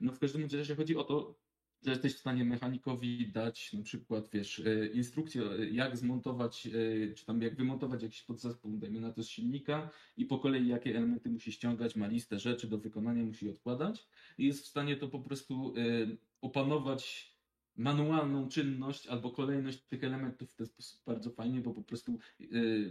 No 0.00 0.12
w 0.12 0.18
każdym 0.18 0.48
razie 0.52 0.76
chodzi 0.76 0.96
o 0.96 1.04
to, 1.04 1.38
że 1.82 1.90
jesteś 1.90 2.14
w 2.14 2.18
stanie 2.18 2.44
mechanikowi 2.44 3.32
dać 3.32 3.72
na 3.72 3.82
przykład, 3.82 4.28
wiesz, 4.32 4.60
e, 4.60 4.86
instrukcję, 4.86 5.42
e, 5.42 5.66
jak 5.66 5.96
zmontować, 5.96 6.66
e, 6.66 7.14
czy 7.14 7.26
tam 7.26 7.42
jak 7.42 7.56
wymontować 7.56 8.02
jakiś 8.02 8.22
podzespół, 8.22 8.76
dajmy 8.76 9.00
na 9.00 9.12
to 9.12 9.22
z 9.22 9.28
silnika 9.28 9.90
i 10.16 10.24
po 10.24 10.38
kolei 10.38 10.68
jakie 10.68 10.90
elementy 10.90 11.30
musi 11.30 11.52
ściągać, 11.52 11.96
ma 11.96 12.06
listę 12.06 12.38
rzeczy 12.38 12.68
do 12.68 12.78
wykonania, 12.78 13.24
musi 13.24 13.50
odkładać 13.50 14.06
i 14.38 14.46
jest 14.46 14.64
w 14.64 14.66
stanie 14.66 14.96
to 14.96 15.08
po 15.08 15.20
prostu 15.20 15.74
opanować 16.40 17.32
manualną 17.76 18.48
czynność 18.48 19.06
albo 19.06 19.30
kolejność 19.30 19.82
tych 19.82 20.04
elementów 20.04 20.50
w 20.50 20.54
ten 20.54 20.66
sposób 20.66 21.00
bardzo 21.06 21.30
fajnie, 21.30 21.60
bo 21.60 21.74
po 21.74 21.82
prostu 21.82 22.18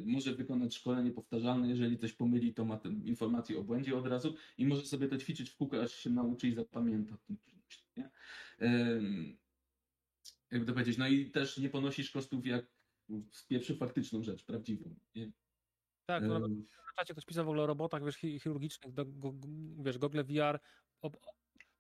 może 0.05 0.35
wykonać 0.35 0.75
szkolenie 0.75 1.11
powtarzalne, 1.11 1.69
jeżeli 1.69 1.97
coś 1.97 2.13
pomyli, 2.13 2.53
to 2.53 2.65
ma 2.65 2.77
tę 2.77 2.89
informację 2.89 3.59
o 3.59 3.63
błędzie 3.63 3.97
od 3.97 4.07
razu 4.07 4.35
i 4.57 4.65
może 4.65 4.85
sobie 4.85 5.07
to 5.07 5.17
ćwiczyć 5.17 5.49
w 5.49 5.57
kółko, 5.57 5.81
aż 5.81 5.95
się 5.95 6.09
nauczy 6.09 6.47
i 6.47 6.55
zapamięta 6.55 7.17
nie? 7.97 8.09
Jakby 10.51 10.67
to 10.67 10.73
powiedzieć, 10.73 10.97
no 10.97 11.07
i 11.07 11.31
też 11.31 11.57
nie 11.57 11.69
ponosisz 11.69 12.11
kosztów 12.11 12.45
jak 12.45 12.65
z 13.31 13.45
pierwszą 13.47 13.75
faktyczną 13.75 14.23
rzecz, 14.23 14.45
prawdziwą. 14.45 14.95
Nie? 15.15 15.31
Tak, 16.05 16.23
no, 16.23 16.33
um, 16.33 16.67
na 16.87 16.93
czacie 16.97 17.13
ktoś 17.13 17.25
pisał 17.25 17.45
w 17.45 17.47
ogóle 17.47 17.63
o 17.63 17.67
robotach 17.67 18.05
wiesz, 18.05 18.15
chirurgicznych, 18.15 18.93
do, 18.93 19.05
go, 19.05 19.33
wiesz, 19.79 19.97
Google 19.97 20.21
VR, 20.23 20.59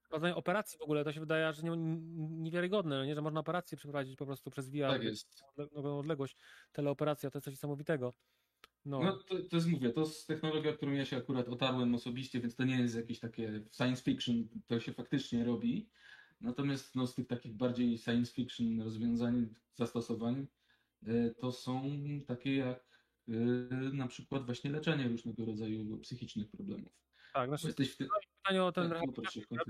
prowadzenie 0.09 0.35
operacji 0.35 0.79
w 0.79 0.81
ogóle, 0.81 1.03
to 1.03 1.13
się 1.13 1.19
wydaje, 1.19 1.53
że 1.53 1.63
nie, 1.63 1.77
niewiarygodne, 2.17 2.97
no 2.97 3.05
nie? 3.05 3.15
że 3.15 3.21
można 3.21 3.39
operację 3.39 3.77
przeprowadzić 3.77 4.15
po 4.15 4.25
prostu 4.25 4.51
przez 4.51 4.69
VR. 4.69 4.89
Tak 4.89 5.03
jest. 5.03 5.43
Odległość, 5.73 6.37
teleoperacja, 6.71 7.31
to 7.31 7.37
jest 7.37 7.45
coś 7.45 7.53
niesamowitego. 7.53 8.13
No, 8.85 9.03
no 9.03 9.17
to, 9.17 9.35
to 9.49 9.55
jest, 9.55 9.67
mówię, 9.67 9.89
to 9.89 9.99
jest 9.99 10.27
technologia, 10.27 10.73
którą 10.73 10.91
ja 10.91 11.05
się 11.05 11.17
akurat 11.17 11.49
otarłem 11.49 11.95
osobiście, 11.95 12.39
więc 12.39 12.55
to 12.55 12.63
nie 12.63 12.81
jest 12.81 12.95
jakieś 12.95 13.19
takie 13.19 13.63
science 13.77 14.03
fiction, 14.03 14.47
to 14.67 14.79
się 14.79 14.93
faktycznie 14.93 15.45
robi. 15.45 15.89
Natomiast 16.41 16.95
no, 16.95 17.07
z 17.07 17.15
tych 17.15 17.27
takich 17.27 17.53
bardziej 17.53 17.97
science 17.97 18.33
fiction 18.33 18.81
rozwiązań, 18.81 19.53
zastosowań, 19.75 20.47
y, 21.07 21.35
to 21.39 21.51
są 21.51 21.99
takie 22.27 22.55
jak 22.55 22.85
y, 23.29 23.69
na 23.93 24.07
przykład 24.07 24.45
właśnie 24.45 24.71
leczenie 24.71 25.07
różnego 25.07 25.45
rodzaju 25.45 25.97
psychicznych 25.97 26.51
problemów. 26.51 27.01
Tak, 27.33 27.49
znaczy, 27.49 27.67
Jesteś 27.67 27.91
w 27.91 27.97
tym 27.97 28.07
pytanie 28.43 28.63
o 28.63 28.71
ten 28.71 28.89
tak, 28.89 29.01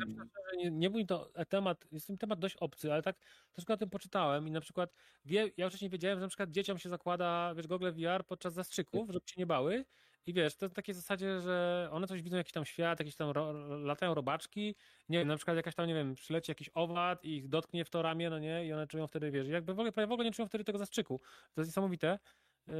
no 0.09 0.55
nie, 0.57 0.71
nie 0.71 0.89
był 0.89 1.05
to 1.05 1.31
temat, 1.49 1.87
jest 1.91 2.07
tym 2.07 2.17
temat 2.17 2.39
dość 2.39 2.55
obcy, 2.55 2.93
ale 2.93 3.01
tak 3.01 3.17
troszkę 3.51 3.73
o 3.73 3.77
tym 3.77 3.89
poczytałem 3.89 4.47
i 4.47 4.51
na 4.51 4.61
przykład 4.61 4.93
wie, 5.25 5.51
ja 5.57 5.69
wcześniej 5.69 5.89
wiedziałem, 5.89 6.19
że 6.19 6.21
na 6.21 6.27
przykład 6.27 6.51
dzieciom 6.51 6.77
się 6.77 6.89
zakłada, 6.89 7.53
wiesz, 7.55 7.67
gogle 7.67 7.91
VR 7.91 8.25
podczas 8.27 8.53
zastrzyków, 8.53 9.11
żeby 9.11 9.25
się 9.25 9.41
nie 9.41 9.45
bały 9.45 9.85
i 10.25 10.33
wiesz, 10.33 10.55
to 10.55 10.69
w 10.69 10.73
takiej 10.73 10.95
zasadzie, 10.95 11.41
że 11.41 11.89
one 11.91 12.07
coś 12.07 12.21
widzą, 12.21 12.37
jakiś 12.37 12.53
tam 12.53 12.65
świat, 12.65 12.99
jakieś 12.99 13.15
tam 13.15 13.29
ro, 13.29 13.51
latają 13.77 14.13
robaczki, 14.13 14.75
nie 15.09 15.17
wiem, 15.19 15.27
na 15.27 15.35
przykład 15.35 15.57
jakaś 15.57 15.75
tam, 15.75 15.87
nie 15.87 15.93
wiem, 15.93 16.15
przyleci 16.15 16.51
jakiś 16.51 16.69
owad 16.73 17.23
i 17.25 17.35
ich 17.35 17.47
dotknie 17.47 17.85
w 17.85 17.89
to 17.89 18.01
ramię, 18.01 18.29
no 18.29 18.39
nie, 18.39 18.65
i 18.67 18.73
one 18.73 18.87
czują 18.87 19.07
wtedy, 19.07 19.31
wiesz, 19.31 19.47
jakby 19.47 19.73
w 19.73 19.79
ogóle, 19.79 19.91
prawie 19.91 20.07
w 20.07 20.11
ogóle 20.11 20.25
nie 20.25 20.33
czują 20.33 20.47
wtedy 20.47 20.63
tego 20.63 20.77
zastrzyku. 20.79 21.21
To 21.53 21.61
jest 21.61 21.69
niesamowite. 21.69 22.19
Yy, 22.67 22.73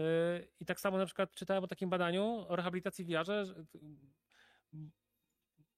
I 0.60 0.66
tak 0.66 0.80
samo 0.80 0.98
na 0.98 1.06
przykład 1.06 1.36
czytałem 1.36 1.64
o 1.64 1.68
takim 1.68 1.90
badaniu 1.90 2.46
o 2.48 2.56
rehabilitacji 2.56 3.06
w 3.06 3.10
jarze, 3.10 3.46
że 3.46 3.66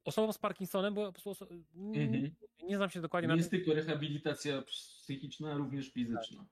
osobom 0.04 0.34
z 0.34 0.38
Parkinsonem, 0.38 0.94
bo 0.94 1.14
po 1.14 1.22
prostu 1.22 1.48
Mhm. 1.76 2.36
nie 2.64 2.76
znam 2.76 2.90
się 2.90 3.02
dokładnie 3.02 3.28
Nie 3.28 3.34
na 3.34 3.38
jest 3.38 3.52
tym. 3.52 3.60
tylko 3.60 3.74
rehabilitacja 3.74 4.62
psychiczna, 4.62 5.54
również 5.58 5.90
fizyczna. 5.92 6.46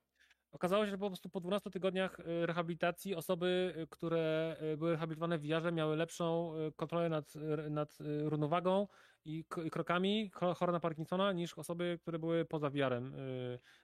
Okazało 0.52 0.86
się, 0.86 0.92
że 0.92 0.98
po 0.98 1.08
prostu 1.08 1.30
po 1.30 1.40
12 1.40 1.70
tygodniach 1.70 2.20
y, 2.20 2.46
rehabilitacji 2.46 3.16
osoby, 3.16 3.74
y, 3.78 3.88
które 3.88 4.56
y, 4.74 4.78
były 4.78 4.92
rehabilitowane 4.92 5.38
w 5.38 5.46
jarze, 5.46 5.72
miały 5.72 5.96
lepszą 5.96 6.54
kontrolę 6.76 7.10
nad, 7.10 7.34
nad 7.70 7.98
równowagą 8.24 8.88
i 9.26 9.46
krokami 9.72 10.32
cho- 10.32 10.56
chore 10.56 10.72
na 10.74 10.80
Parkinsona 10.80 11.32
niż 11.32 11.54
osoby, 11.58 11.98
które 12.02 12.20
były 12.20 12.46
poza 12.46 12.70
wiarem 12.72 13.16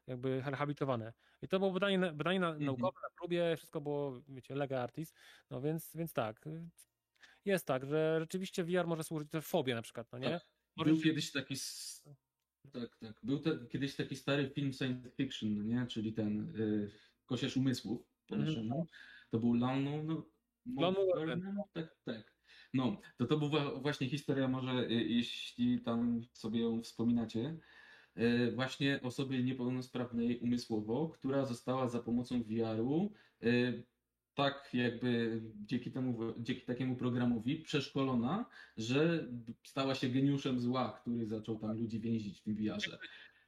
jakby 0.07 0.41
rehabilitowane. 0.41 1.14
I 1.41 1.48
to 1.48 1.60
było 1.60 1.72
badanie, 1.72 1.99
badanie 1.99 2.39
na, 2.39 2.53
naukowe, 2.65 2.99
na 3.03 3.10
próbie, 3.18 3.53
wszystko 3.57 3.81
było, 3.81 4.22
wiecie, 4.30 4.56
lega 4.56 4.81
artis. 4.81 5.14
No 5.49 5.61
więc, 5.61 5.95
więc 5.95 6.14
tak, 6.14 6.45
jest 7.45 7.65
tak, 7.68 7.85
że 7.85 8.18
rzeczywiście 8.19 8.64
VR 8.64 8.88
może 8.88 9.03
służyć 9.03 9.30
też 9.30 9.45
fobie 9.45 9.76
na 9.76 9.81
przykład, 9.81 10.07
no 10.11 10.18
nie? 10.18 10.30
Tak. 10.30 10.41
Był 10.85 10.85
kiedyś 11.03 11.31
taki. 11.31 11.56
Tak, 12.73 12.98
tak. 12.99 13.19
Był 13.23 13.39
te, 13.39 13.60
kiedyś 13.69 13.95
taki 13.95 14.15
stary 14.15 14.49
film 14.49 14.73
science 14.73 15.10
fiction, 15.10 15.56
no 15.56 15.64
nie? 15.64 15.88
Czyli 15.88 16.14
ten 16.14 16.56
y, 16.56 16.91
Kosierz 17.26 17.57
Umysłów 17.57 18.02
po 18.27 18.35
Mhm. 18.35 18.85
To 19.30 19.39
był 19.39 19.53
Lano. 19.53 20.03
No, 20.03 20.81
Lano 20.81 20.99
Warner? 21.15 21.39
Tak, 21.73 21.98
tak. 22.06 22.38
No, 22.73 23.02
to 23.18 23.26
to 23.26 23.38
była 23.38 23.80
właśnie 23.80 24.10
historia, 24.10 24.48
może 24.48 24.72
y, 24.72 24.94
jeśli 24.94 25.81
tam 25.81 26.22
sobie 26.34 26.61
ją 26.61 26.81
wspominacie, 26.81 27.57
y, 28.18 28.52
właśnie 28.56 28.99
osoby 29.03 29.44
niepełnosprawnej 29.44 30.39
umysłowo, 30.39 31.10
która 31.10 31.45
została 31.45 31.88
za 31.88 31.99
pomocą 31.99 32.44
VR-u 32.44 33.14
y, 33.44 33.84
tak 34.38 34.69
jakby 34.73 35.41
dzięki 35.65 35.91
temu, 35.91 36.34
dzięki 36.38 36.61
takiemu 36.61 36.95
programowi 36.95 37.55
przeszkolona, 37.55 38.45
że 38.77 39.27
stała 39.64 39.95
się 39.95 40.09
geniuszem 40.09 40.59
zła, 40.59 40.99
który 41.01 41.26
zaczął 41.26 41.59
tam 41.59 41.77
ludzi 41.77 41.99
więzić 41.99 42.39
w 42.39 42.43
tym 42.43 42.55
VR-ze. 42.55 42.97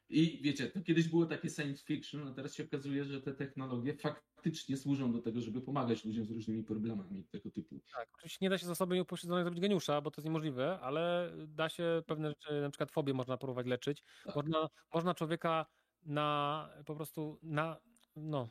I 0.10 0.40
wiecie, 0.42 0.68
to 0.68 0.82
kiedyś 0.82 1.08
było 1.08 1.26
takie 1.26 1.50
science 1.50 1.86
fiction, 1.86 2.28
a 2.28 2.34
teraz 2.34 2.56
się 2.56 2.64
okazuje, 2.64 3.06
że 3.06 3.22
te 3.22 3.34
technologie 3.34 3.94
faktycznie 3.94 4.78
służą 4.78 5.12
do 5.12 5.20
tego, 5.20 5.42
żeby 5.42 5.62
pomagać 5.62 6.06
ludziom 6.06 6.26
z 6.26 6.32
różnymi 6.32 6.64
problemami 6.64 7.24
tego 7.24 7.52
typu. 7.52 7.80
Tak, 7.96 8.08
oczywiście 8.14 8.38
nie 8.42 8.50
da 8.50 8.58
się 8.58 8.66
z 8.66 8.70
osoby 8.70 8.96
nieupośledzonej 8.96 9.44
zrobić 9.44 9.62
geniusza, 9.62 10.02
bo 10.02 10.12
to 10.12 10.22
jest 10.22 10.26
niemożliwe, 10.26 10.80
ale 10.80 11.34
da 11.48 11.70
się 11.70 12.02
pewne 12.06 12.30
rzeczy, 12.30 12.62
na 12.62 12.70
przykład 12.70 12.92
fobię 12.92 13.14
można 13.14 13.38
próbować 13.38 13.68
leczyć. 13.68 14.04
Tak. 14.26 14.36
Można, 14.36 14.70
można 14.94 15.14
człowieka 15.14 15.66
na 16.06 16.70
po 16.86 16.96
prostu 16.96 17.40
na 17.44 17.78
no, 18.16 18.50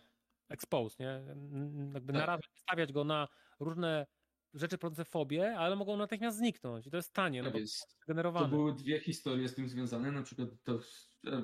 expose, 0.48 0.96
nie? 1.00 1.22
Jakby 1.94 2.12
Tak. 2.12 2.20
narażać, 2.20 2.50
stawiać 2.54 2.92
go 2.92 3.04
na 3.04 3.28
różne 3.60 4.06
rzeczy 4.54 4.78
produkuje 4.78 5.04
fobię, 5.04 5.58
ale 5.58 5.76
mogą 5.76 5.96
natychmiast 5.96 6.38
zniknąć. 6.38 6.86
I 6.86 6.90
to 6.90 6.96
jest 6.96 7.12
tanie, 7.12 7.38
no 7.42 7.44
Tak 7.44 7.52
bo 7.52 7.58
jest. 7.58 7.96
generowane. 8.08 8.50
To 8.50 8.56
były 8.56 8.74
dwie 8.74 9.00
historie 9.00 9.48
z 9.48 9.54
tym 9.54 9.68
związane. 9.68 10.12
Na 10.12 10.22
przykład 10.22 10.48
to 10.64 10.80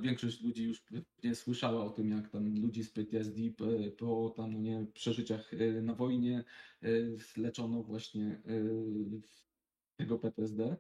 większość 0.02 0.42
ludzi 0.42 0.64
już 0.64 0.80
pewnie 0.80 1.34
słyszała 1.34 1.84
o 1.84 1.90
tym, 1.90 2.10
jak 2.10 2.28
tam 2.30 2.60
ludzi 2.62 2.84
z 2.84 2.92
PTSD 2.92 3.40
po, 3.56 3.64
po 3.98 4.30
tam 4.36 4.52
no 4.52 4.58
nie, 4.58 4.86
przeżyciach 4.94 5.54
e, 5.54 5.82
na 5.82 5.94
wojnie 5.94 6.44
e, 6.82 6.88
leczono 7.36 7.82
właśnie 7.82 8.42
e, 8.46 8.64
tego 9.96 10.18
PTSD, 10.18 10.76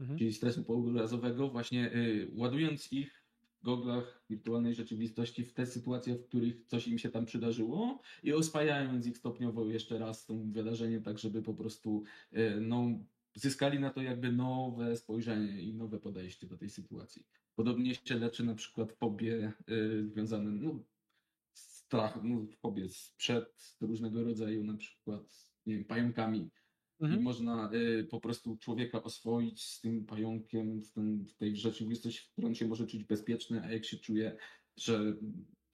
Mhm. 0.00 0.18
czyli 0.18 0.32
stresu 0.32 0.64
pourazowego, 0.64 1.48
właśnie 1.48 1.90
ładując 2.36 2.92
ich 2.92 3.23
goglach 3.64 4.24
wirtualnej 4.30 4.74
rzeczywistości 4.74 5.44
w 5.44 5.52
te 5.52 5.66
sytuacje, 5.66 6.14
w 6.14 6.28
których 6.28 6.66
coś 6.66 6.88
im 6.88 6.98
się 6.98 7.08
tam 7.08 7.24
przydarzyło 7.24 8.00
i 8.22 8.32
oswajając 8.32 9.06
ich 9.06 9.18
stopniowo 9.18 9.66
jeszcze 9.66 9.98
raz 9.98 10.26
tym 10.26 10.52
wydarzeniem, 10.52 11.02
tak 11.02 11.18
żeby 11.18 11.42
po 11.42 11.54
prostu 11.54 12.02
e, 12.32 12.60
no, 12.60 12.86
zyskali 13.34 13.80
na 13.80 13.90
to 13.90 14.02
jakby 14.02 14.32
nowe 14.32 14.96
spojrzenie 14.96 15.62
i 15.62 15.74
nowe 15.74 16.00
podejście 16.00 16.46
do 16.46 16.56
tej 16.56 16.70
sytuacji. 16.70 17.26
Podobnie 17.54 17.94
się 17.94 18.18
leczy 18.18 18.44
na 18.44 18.54
przykład 18.54 18.92
fobie 18.92 19.52
y, 19.70 20.08
związane, 20.08 20.50
no, 20.50 20.78
strach, 21.54 22.18
no, 22.22 22.46
fobie 22.62 22.88
sprzed 22.88 23.76
różnego 23.80 24.24
rodzaju, 24.24 24.64
na 24.64 24.76
przykład, 24.76 25.22
nie 25.66 25.74
wiem, 25.74 25.84
pająkami. 25.84 26.50
I 27.00 27.04
Mhm. 27.04 27.22
można 27.22 27.70
y, 27.74 28.04
po 28.10 28.20
prostu 28.20 28.56
człowieka 28.56 29.02
oswoić 29.02 29.64
z 29.64 29.80
tym 29.80 30.06
pająkiem, 30.06 30.82
w, 30.82 30.92
tym, 30.92 31.26
w 31.26 31.34
tej 31.36 31.56
rzeczywistości, 31.56 32.20
w 32.28 32.32
której 32.32 32.48
on 32.48 32.54
się 32.54 32.68
może 32.68 32.86
czuć 32.86 33.04
bezpieczny, 33.04 33.62
a 33.62 33.72
jak 33.72 33.84
się 33.84 33.96
czuje, 33.96 34.36
że 34.76 35.14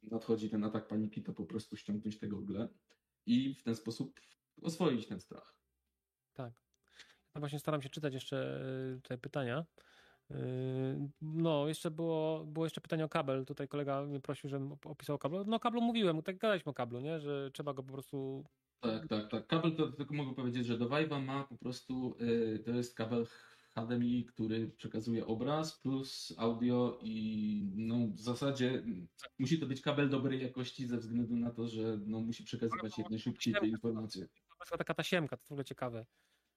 nadchodzi 0.02 0.50
ten 0.50 0.64
atak 0.64 0.88
paniki, 0.88 1.22
to 1.22 1.32
po 1.32 1.46
prostu 1.46 1.76
ściągnąć 1.76 2.18
tego 2.18 2.36
gogle 2.36 2.68
i 3.26 3.54
w 3.54 3.62
ten 3.62 3.76
sposób 3.76 4.20
oswoić 4.62 5.06
ten 5.06 5.20
strach. 5.20 5.56
Tak. 6.32 6.52
Ja 7.34 7.40
właśnie 7.40 7.58
staram 7.58 7.82
się 7.82 7.88
czytać 7.88 8.14
jeszcze 8.14 8.60
y, 8.96 9.00
tutaj 9.02 9.18
pytania. 9.18 9.66
Y, 10.30 10.34
No, 11.20 11.68
jeszcze 11.68 11.90
było, 11.90 12.44
było 12.46 12.66
jeszcze 12.66 12.80
pytanie 12.80 13.04
o 13.04 13.08
kabel. 13.08 13.44
Tutaj 13.44 13.68
kolega 13.68 14.02
mnie 14.02 14.20
prosił, 14.20 14.50
żebym 14.50 14.70
op- 14.70 14.90
opisał 14.90 15.18
kabel. 15.18 15.44
No, 15.46 15.60
kablu 15.60 15.80
mówiłem, 15.80 16.22
tak 16.22 16.38
gadaliśmy 16.38 16.70
o 16.70 16.74
kablu, 16.74 17.00
nie? 17.00 17.20
Że 17.20 17.50
trzeba 17.54 17.74
go 17.74 17.82
po 17.82 17.92
prostu. 17.92 18.44
Tak, 18.80 19.08
tak, 19.08 19.30
tak. 19.30 19.46
Kabel 19.46 19.76
to 19.76 19.92
tylko 19.92 20.14
mogę 20.14 20.34
powiedzieć, 20.34 20.66
że 20.66 20.78
do 20.78 20.88
Vive'a 20.88 21.24
ma 21.24 21.44
po 21.44 21.56
prostu, 21.56 22.16
y, 22.20 22.62
to 22.64 22.70
jest 22.70 22.96
kabel 22.96 23.26
HDMI, 23.70 24.24
który 24.24 24.68
przekazuje 24.68 25.26
obraz 25.26 25.80
plus 25.80 26.34
audio 26.38 26.98
i 27.02 27.62
no 27.76 27.96
w 28.14 28.20
zasadzie 28.20 28.82
musi 29.38 29.58
to 29.58 29.66
być 29.66 29.80
kabel 29.80 30.08
dobrej 30.10 30.42
jakości 30.42 30.86
ze 30.86 30.98
względu 30.98 31.36
na 31.36 31.50
to, 31.50 31.68
że 31.68 31.98
no 32.06 32.20
musi 32.20 32.44
przekazywać 32.44 32.98
jak 32.98 33.10
najszybciej 33.10 33.54
te 33.54 33.66
informacje. 33.66 34.26
To 34.70 34.78
taka 34.78 34.94
tasiemka, 34.94 35.36
to 35.36 35.42
w 35.48 35.52
ogóle 35.52 35.64
ciekawe. 35.64 36.06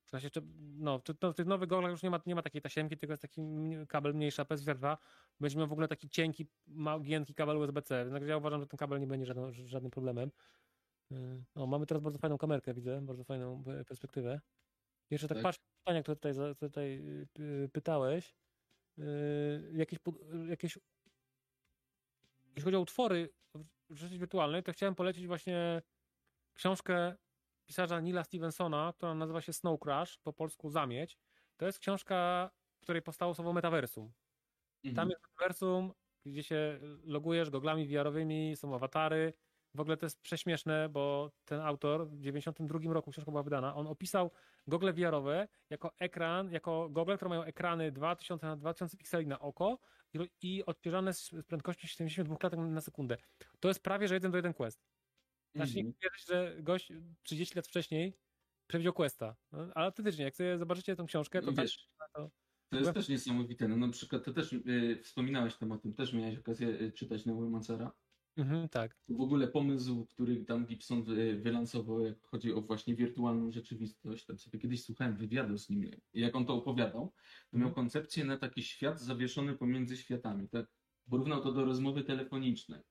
Teraz 0.06 0.24
jeszcze, 0.24 0.42
no, 0.78 1.00
to, 1.00 1.32
w 1.32 1.36
tych 1.36 1.46
nowych 1.46 1.70
goglach 1.70 1.92
już 1.92 2.04
nie 2.04 2.10
ma, 2.10 2.22
nie 2.26 2.36
ma 2.36 2.42
takiej 2.42 2.62
tasiemki, 2.62 2.98
tylko 2.98 3.14
jest 3.14 3.22
taki 3.22 3.42
kabel 3.88 4.14
mniejszy 4.14 4.42
PS2. 4.42 4.98
Będzie 5.40 5.58
miał 5.58 5.68
w 5.68 5.72
ogóle 5.72 5.88
taki 5.88 6.10
cienki, 6.10 6.48
mały, 6.68 7.04
giętki 7.04 7.34
kabel 7.34 7.58
USB-C. 7.58 8.10
Więc 8.14 8.28
ja 8.28 8.38
uważam, 8.38 8.62
że 8.62 8.68
ten 8.68 8.78
kabel 8.78 9.00
nie 9.00 9.08
będzie 9.08 9.26
żadną, 9.26 9.52
żadnym 9.52 9.92
problemem. 9.92 10.32
Yy, 11.14 11.44
No, 11.56 11.68
mamy 11.68 11.86
teraz 11.86 12.04
bardzo 12.04 12.20
fajną 12.20 12.38
kamerkę, 12.38 12.74
widzę, 12.74 13.02
bardzo 13.02 13.24
fajną 13.24 13.64
e, 13.68 13.86
perspektywę. 13.86 14.42
Jeszcze 15.12 15.28
tak, 15.28 15.38
Tak. 15.38 15.44
patrzę 15.44 15.60
na 15.62 15.84
pytania, 15.86 16.04
które 16.04 16.16
tutaj, 16.16 16.56
tutaj 16.60 17.04
y, 17.40 17.70
pytałeś. 17.74 18.36
Yy, 18.98 19.06
Jakieś, 19.74 20.00
jakieś 20.50 20.80
jeśli 22.56 22.64
chodzi 22.64 22.76
o 22.78 22.82
utwory 22.82 23.34
w 23.56 23.60
rzeczywistości 23.90 24.20
wirtualnej, 24.20 24.64
to 24.64 24.72
chciałem 24.74 24.96
polecić 24.96 25.28
właśnie 25.28 25.82
książkę 26.56 27.16
pisarza 27.66 28.02
Nila 28.02 28.24
Stevensona, 28.24 28.94
która 28.98 29.16
nazywa 29.16 29.42
się 29.42 29.54
Snow 29.54 29.80
Crash, 29.80 30.20
po 30.20 30.34
polsku 30.34 30.70
Zamieć. 30.70 31.20
To 31.58 31.66
jest 31.66 31.80
książka, 31.80 32.50
w 32.82 32.84
której 32.84 33.02
powstało 33.02 33.36
słowo 33.36 33.54
metaversum. 33.54 34.14
Tam 34.94 35.10
Mhm. 35.10 35.10
jest 35.10 35.22
metaversum, 35.24 35.94
gdzie 36.26 36.44
się 36.44 36.80
logujesz 37.04 37.50
goglami 37.50 37.88
VR-owymi, 37.88 38.56
są 38.58 38.76
awatary. 38.76 39.34
W 39.76 39.80
ogóle 39.80 39.98
to 39.98 40.06
jest 40.06 40.22
prześmieszne, 40.22 40.90
bo 40.90 41.32
ten 41.46 41.60
autor 41.62 42.08
w 42.10 42.20
92 42.20 42.94
roku 42.94 43.12
książka 43.12 43.32
była 43.32 43.44
wydana, 43.44 43.76
on 43.76 43.88
opisał 43.88 44.32
gogle 44.68 44.94
VR-owe 44.94 45.48
jako 45.70 45.92
ekran, 46.00 46.52
jako 46.52 46.90
gogle, 46.90 47.16
które 47.16 47.30
mają 47.30 47.44
ekrany 47.44 47.92
2000 47.92 48.48
na 48.48 48.56
2000 48.56 48.98
pikseli 48.98 49.28
na 49.28 49.40
oko 49.40 49.80
i, 50.42 50.66
odświeżane 50.66 51.14
z 51.14 51.32
prędkością 51.48 51.88
72 51.88 52.38
klatek 52.38 52.60
na 52.60 52.82
sekundę. 52.82 53.18
To 53.60 53.68
jest 53.68 53.84
prawie, 53.84 54.08
że 54.08 54.14
jeden 54.14 54.32
do 54.32 54.38
jeden 54.38 54.54
quest. 54.54 54.80
Znaczy 55.56 55.74
nie 55.76 55.82
Mhm. 55.82 55.96
wierzyć, 56.04 56.28
że 56.28 56.56
gość 56.64 56.92
30 57.24 57.56
lat 57.56 57.68
wcześniej 57.68 58.18
przewidział 58.68 58.94
questa. 58.94 59.36
No, 59.52 59.60
ale 59.76 59.86
autentycznie, 59.86 60.24
jak 60.26 60.36
sobie 60.36 60.58
zobaczycie 60.58 60.96
tą 60.96 61.06
książkę, 61.06 61.42
to 61.42 61.48
No 61.48 61.54
tak, 61.54 61.66
wiesz, 61.66 61.88
to- 62.16 62.30
to 62.70 62.78
jest 62.80 62.94
też 62.94 63.10
niesamowite. 63.10 63.68
No 63.68 63.78
na 63.78 63.90
przykład 63.90 64.24
to 64.26 64.34
też 64.34 64.54
y, 64.54 65.00
wspominałeś 65.04 65.56
tam 65.58 65.72
o 65.72 65.78
tym, 65.78 65.94
też 65.94 66.14
miałeś 66.14 66.38
okazję 66.40 66.68
y, 66.68 66.92
czytać 66.92 67.26
Neuromancera. 67.26 67.92
Mhm, 68.38 68.70
tak. 68.70 68.98
W 69.08 69.22
ogóle 69.22 69.48
pomysł, 69.48 70.06
który 70.06 70.46
tam 70.46 70.66
Gibson 70.66 71.04
wy- 71.04 71.40
wylansował, 71.40 72.00
jak 72.06 72.22
chodzi 72.22 72.54
o 72.54 72.62
właśnie 72.62 72.96
wirtualną 72.96 73.52
rzeczywistość, 73.52 74.26
tam 74.26 74.38
sobie 74.38 74.60
kiedyś 74.60 74.84
słuchałem 74.84 75.18
wywiadu 75.18 75.58
z 75.58 75.70
nim, 75.70 75.92
jak 76.14 76.36
on 76.36 76.46
to 76.46 76.54
opowiadał, 76.54 77.14
to 77.52 77.58
miał 77.58 77.74
koncepcję 77.74 78.26
na 78.26 78.38
taki 78.38 78.64
świat 78.64 79.02
zawieszony 79.02 79.58
pomiędzy 79.58 79.98
światami, 79.98 80.50
tak? 80.50 80.66
Porównał 81.10 81.44
to 81.44 81.54
do 81.54 81.66
rozmowy 81.66 82.04
telefonicznej. 82.04 82.82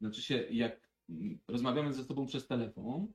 Znaczy 0.00 0.22
się, 0.22 0.36
jak 0.36 0.90
mm, 1.08 1.40
rozmawiamy 1.48 1.92
ze 1.92 2.04
sobą 2.04 2.26
przez 2.26 2.46
telefon, 2.46 3.12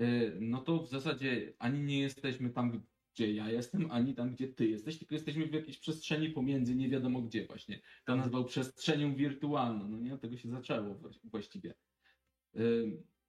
y, 0.00 0.38
no 0.40 0.60
to 0.62 0.82
w 0.82 0.88
zasadzie 0.88 1.54
ani 1.58 1.82
nie 1.82 2.00
jesteśmy 2.00 2.50
tam, 2.50 2.86
gdzie 3.20 3.34
ja 3.34 3.50
jestem, 3.50 3.90
ani 3.90 4.14
tam, 4.14 4.34
gdzie 4.34 4.48
ty 4.48 4.68
jesteś, 4.68 4.98
tylko 4.98 5.14
jesteśmy 5.14 5.46
w 5.46 5.52
jakiejś 5.54 5.78
przestrzeni 5.78 6.30
pomiędzy, 6.30 6.74
nie 6.76 6.88
wiadomo 6.88 7.22
gdzie 7.22 7.46
właśnie. 7.46 7.80
To 8.04 8.16
nazwał 8.16 8.44
przestrzenią 8.44 9.14
wirtualną, 9.16 9.88
no 9.88 9.98
nie? 10.00 10.14
Od 10.14 10.20
tego 10.20 10.36
się 10.36 10.48
zaczęło 10.48 10.94
właś- 10.94 11.20
właściwie. 11.24 11.74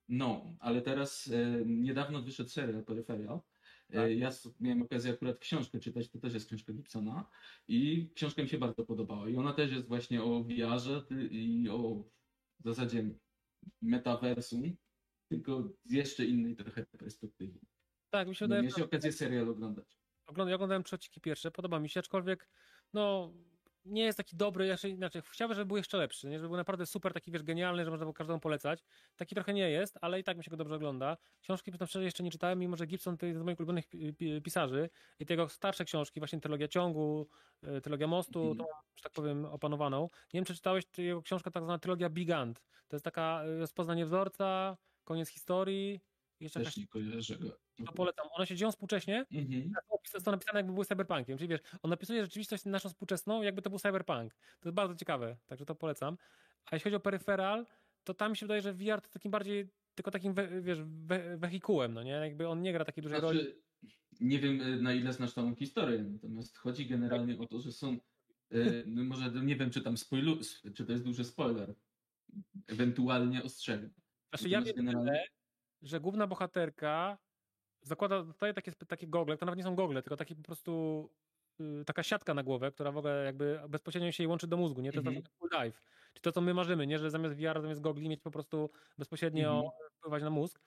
No, 0.08 0.56
ale 0.60 0.82
teraz 0.82 1.28
y, 1.28 1.64
niedawno 1.68 2.22
wyszedł 2.22 2.50
serial 2.50 2.86
Peripheral 2.86 3.40
E, 3.94 4.14
Ja 4.14 4.28
s- 4.28 4.56
miałem 4.60 4.82
okazję 4.82 5.12
akurat 5.12 5.40
książkę 5.40 5.80
czytać, 5.80 6.10
to 6.10 6.20
też 6.20 6.34
jest 6.34 6.48
książka 6.48 6.74
Gibsona 6.74 7.30
i 7.68 8.10
książka 8.16 8.42
mi 8.44 8.50
się 8.50 8.58
bardzo 8.58 8.86
podobała 8.86 9.30
i 9.30 9.36
ona 9.36 9.54
też 9.54 9.72
jest 9.72 9.88
właśnie 9.88 10.24
o 10.24 10.46
ty- 11.10 11.28
i 11.32 11.70
o 11.70 12.10
w 12.60 12.64
zasadzie 12.64 13.10
metaversum, 13.82 14.64
tylko 15.30 15.74
z 15.86 15.92
jeszcze 15.92 16.26
innej 16.26 16.56
trochę 16.56 16.86
perspektywy. 16.86 17.60
Tak, 18.12 18.28
mi 18.28 18.36
się 18.36 18.46
wydaje, 18.46 18.62
miałeś 18.62 18.80
okazję 18.80 19.12
serial 19.12 19.50
oglądać. 19.50 19.98
oglądam, 20.28 20.50
ja 20.50 20.56
oglądałem 20.56 20.84
trzy 20.84 20.96
odcinki 20.96 21.22
pierwsze, 21.22 21.52
podoba 21.52 21.80
mi 21.80 21.90
się, 21.90 22.00
aczkolwiek 22.00 22.50
no 22.94 23.34
nie 23.86 24.04
jest 24.04 24.18
taki 24.18 24.36
dobry, 24.36 24.66
jeszcze 24.68 24.90
inaczej, 24.90 25.22
chciałbym, 25.32 25.56
żeby 25.56 25.66
był 25.66 25.78
jeszcze 25.78 25.98
lepszy, 25.98 26.28
nie? 26.28 26.38
żeby 26.40 26.48
był 26.48 26.58
naprawdę 26.58 26.86
super, 26.86 27.14
taki 27.14 27.32
wiesz, 27.32 27.44
genialny, 27.44 27.86
że 27.86 27.92
można 27.92 28.06
było 28.06 28.14
każdemu 28.14 28.40
polecać. 28.40 28.84
Taki 29.16 29.36
trochę 29.36 29.54
nie 29.54 29.70
jest, 29.70 29.98
ale 30.02 30.20
i 30.20 30.24
tak 30.24 30.38
mi 30.38 30.44
się 30.44 30.52
go 30.52 30.58
dobrze 30.58 30.76
ogląda. 30.76 31.18
Książki, 31.42 31.72
przyznam 31.72 31.88
szczerze, 31.88 32.06
jeszcze 32.06 32.24
nie 32.24 32.32
czytałem, 32.32 32.60
mimo 32.60 32.78
że 32.78 32.86
Gibson 32.88 33.18
to 33.18 33.26
jest 33.26 33.40
z 33.40 33.44
moich 33.44 33.60
ulubionych 33.60 33.86
pi- 34.18 34.42
pisarzy 34.44 34.90
i 35.20 35.26
te 35.26 35.34
jego 35.34 35.50
starsze 35.50 35.86
książki, 35.86 36.20
właśnie 36.20 36.40
Trylogia 36.40 36.68
Ciągu, 36.68 37.28
y, 37.78 37.82
Trylogia 37.82 38.08
Mostu, 38.08 38.40
Mhm. 38.40 38.58
to 38.58 38.66
że 38.96 39.04
tak 39.04 39.12
powiem, 39.14 39.46
opanowaną. 39.46 40.02
Nie 40.34 40.38
wiem, 40.38 40.46
czy 40.46 40.56
czytałeś 40.56 40.84
jego 40.98 41.22
książkę 41.22 41.52
tak 41.52 41.64
zwana 41.64 41.80
Trylogia 41.80 42.10
Bigant. 42.10 42.64
To 42.88 42.96
jest 42.96 43.06
taka 43.06 43.44
y, 43.46 43.60
rozpoznanie 43.60 44.06
wzorca, 44.06 44.78
koniec 45.04 45.30
historii, 45.30 46.02
jeszcze 46.42 46.64
Też 46.64 46.78
nie 46.78 46.88
kojarzę 46.88 47.38
go. 47.38 47.58
to 47.86 47.92
polecam. 47.94 48.28
One 48.32 48.48
się 48.48 48.56
dzieją 48.56 48.72
współcześnie, 48.72 49.26
Mhm. 49.32 49.74
jest 50.14 50.26
to 50.26 50.32
napisane 50.32 50.60
jakby 50.60 50.74
był 50.74 50.84
cyberpunkiem, 50.86 51.38
czyli 51.38 51.48
wiesz, 51.48 51.60
on 51.82 51.90
napisuje 51.90 52.24
rzeczywistość 52.24 52.66
naszą 52.66 52.90
współczesną, 52.90 53.42
jakby 53.42 53.62
to 53.62 53.70
był 53.70 53.80
cyberpunk. 53.80 54.34
To 54.60 54.70
jest 54.70 54.76
bardzo 54.76 54.96
ciekawe, 54.96 55.38
także 55.48 55.66
to 55.66 55.76
polecam. 55.76 56.18
A 56.66 56.76
jeśli 56.76 56.84
chodzi 56.84 56.96
o 56.96 57.00
peryferal, 57.00 57.66
to 58.04 58.14
tam 58.14 58.32
mi 58.32 58.38
się 58.38 58.46
wydaje, 58.46 58.62
że 58.62 58.74
VR 58.74 59.02
to 59.02 59.10
takim 59.10 59.32
bardziej, 59.32 59.68
tylko 59.96 60.12
takim, 60.12 60.34
we, 60.34 60.62
wiesz, 60.62 60.80
we, 60.84 61.38
wehikułem, 61.38 61.94
no 61.94 62.04
nie? 62.04 62.12
Jakby 62.12 62.48
on 62.48 62.62
nie 62.62 62.74
gra 62.74 62.86
takiej 62.86 63.04
dużej 63.04 63.22
roli. 63.22 63.40
Znaczy, 63.40 63.62
nie 64.22 64.40
wiem 64.40 64.62
e, 64.62 64.66
na 64.82 64.94
ile 64.94 65.14
znasz 65.14 65.34
tą 65.34 65.56
historię, 65.56 66.04
natomiast 66.04 66.58
chodzi 66.58 66.86
generalnie 66.86 67.38
o 67.40 67.46
to, 67.48 67.60
że 67.62 67.72
są, 67.72 67.98
no 68.86 69.04
może 69.04 69.32
nie 69.32 69.56
wiem 69.56 69.70
czy 69.72 69.82
tam 69.82 69.98
spoilu, 69.98 70.38
czy 70.76 70.86
to 70.86 70.92
jest 70.92 71.04
duży 71.04 71.24
spoiler, 71.24 71.76
ewentualnie 72.68 73.44
ostrzegam. 73.44 73.90
Znaczy 74.30 74.50
ja 74.50 74.60
Natomiast 74.60 74.78
wiem, 74.78 74.86
generalnie- 74.86 75.24
że 75.82 76.00
główna 76.00 76.28
bohaterka 76.28 77.18
zakłada, 77.82 78.24
dostaje 78.24 78.54
takie, 78.54 78.72
takie 78.74 79.08
gogle, 79.08 79.38
to 79.38 79.46
nawet 79.46 79.58
nie 79.58 79.64
są 79.64 79.76
gogle, 79.76 80.04
tylko 80.04 80.18
taki 80.18 80.36
po 80.36 80.44
prostu 80.44 81.10
y, 81.62 81.86
taka 81.86 82.04
siatka 82.04 82.34
na 82.34 82.44
głowę, 82.44 82.72
która 82.72 82.92
w 82.92 82.98
ogóle 82.98 83.26
jakby 83.26 83.62
bezpośrednio 83.70 84.12
się 84.12 84.24
jej 84.24 84.30
łączy 84.30 84.48
do 84.48 84.58
mózgu, 84.58 84.82
nie? 84.82 84.94
To 84.94 85.00
Mhm. 85.00 85.16
jest 85.16 85.26
taki 85.26 85.38
full 85.40 85.50
dive. 85.50 85.82
Czyli 86.14 86.22
to, 86.24 86.32
co 86.32 86.42
my 86.42 86.54
marzymy, 86.54 86.88
nie? 86.88 87.00
Że 87.00 87.12
zamiast 87.12 87.36
VR, 87.36 87.62
zamiast 87.62 87.82
gogli 87.82 88.10
mieć 88.10 88.22
po 88.22 88.32
prostu 88.32 88.72
bezpośrednio 88.98 89.64
Mhm. 89.64 89.72
wpływać 90.00 90.24
na 90.24 90.30
mózg. 90.30 90.62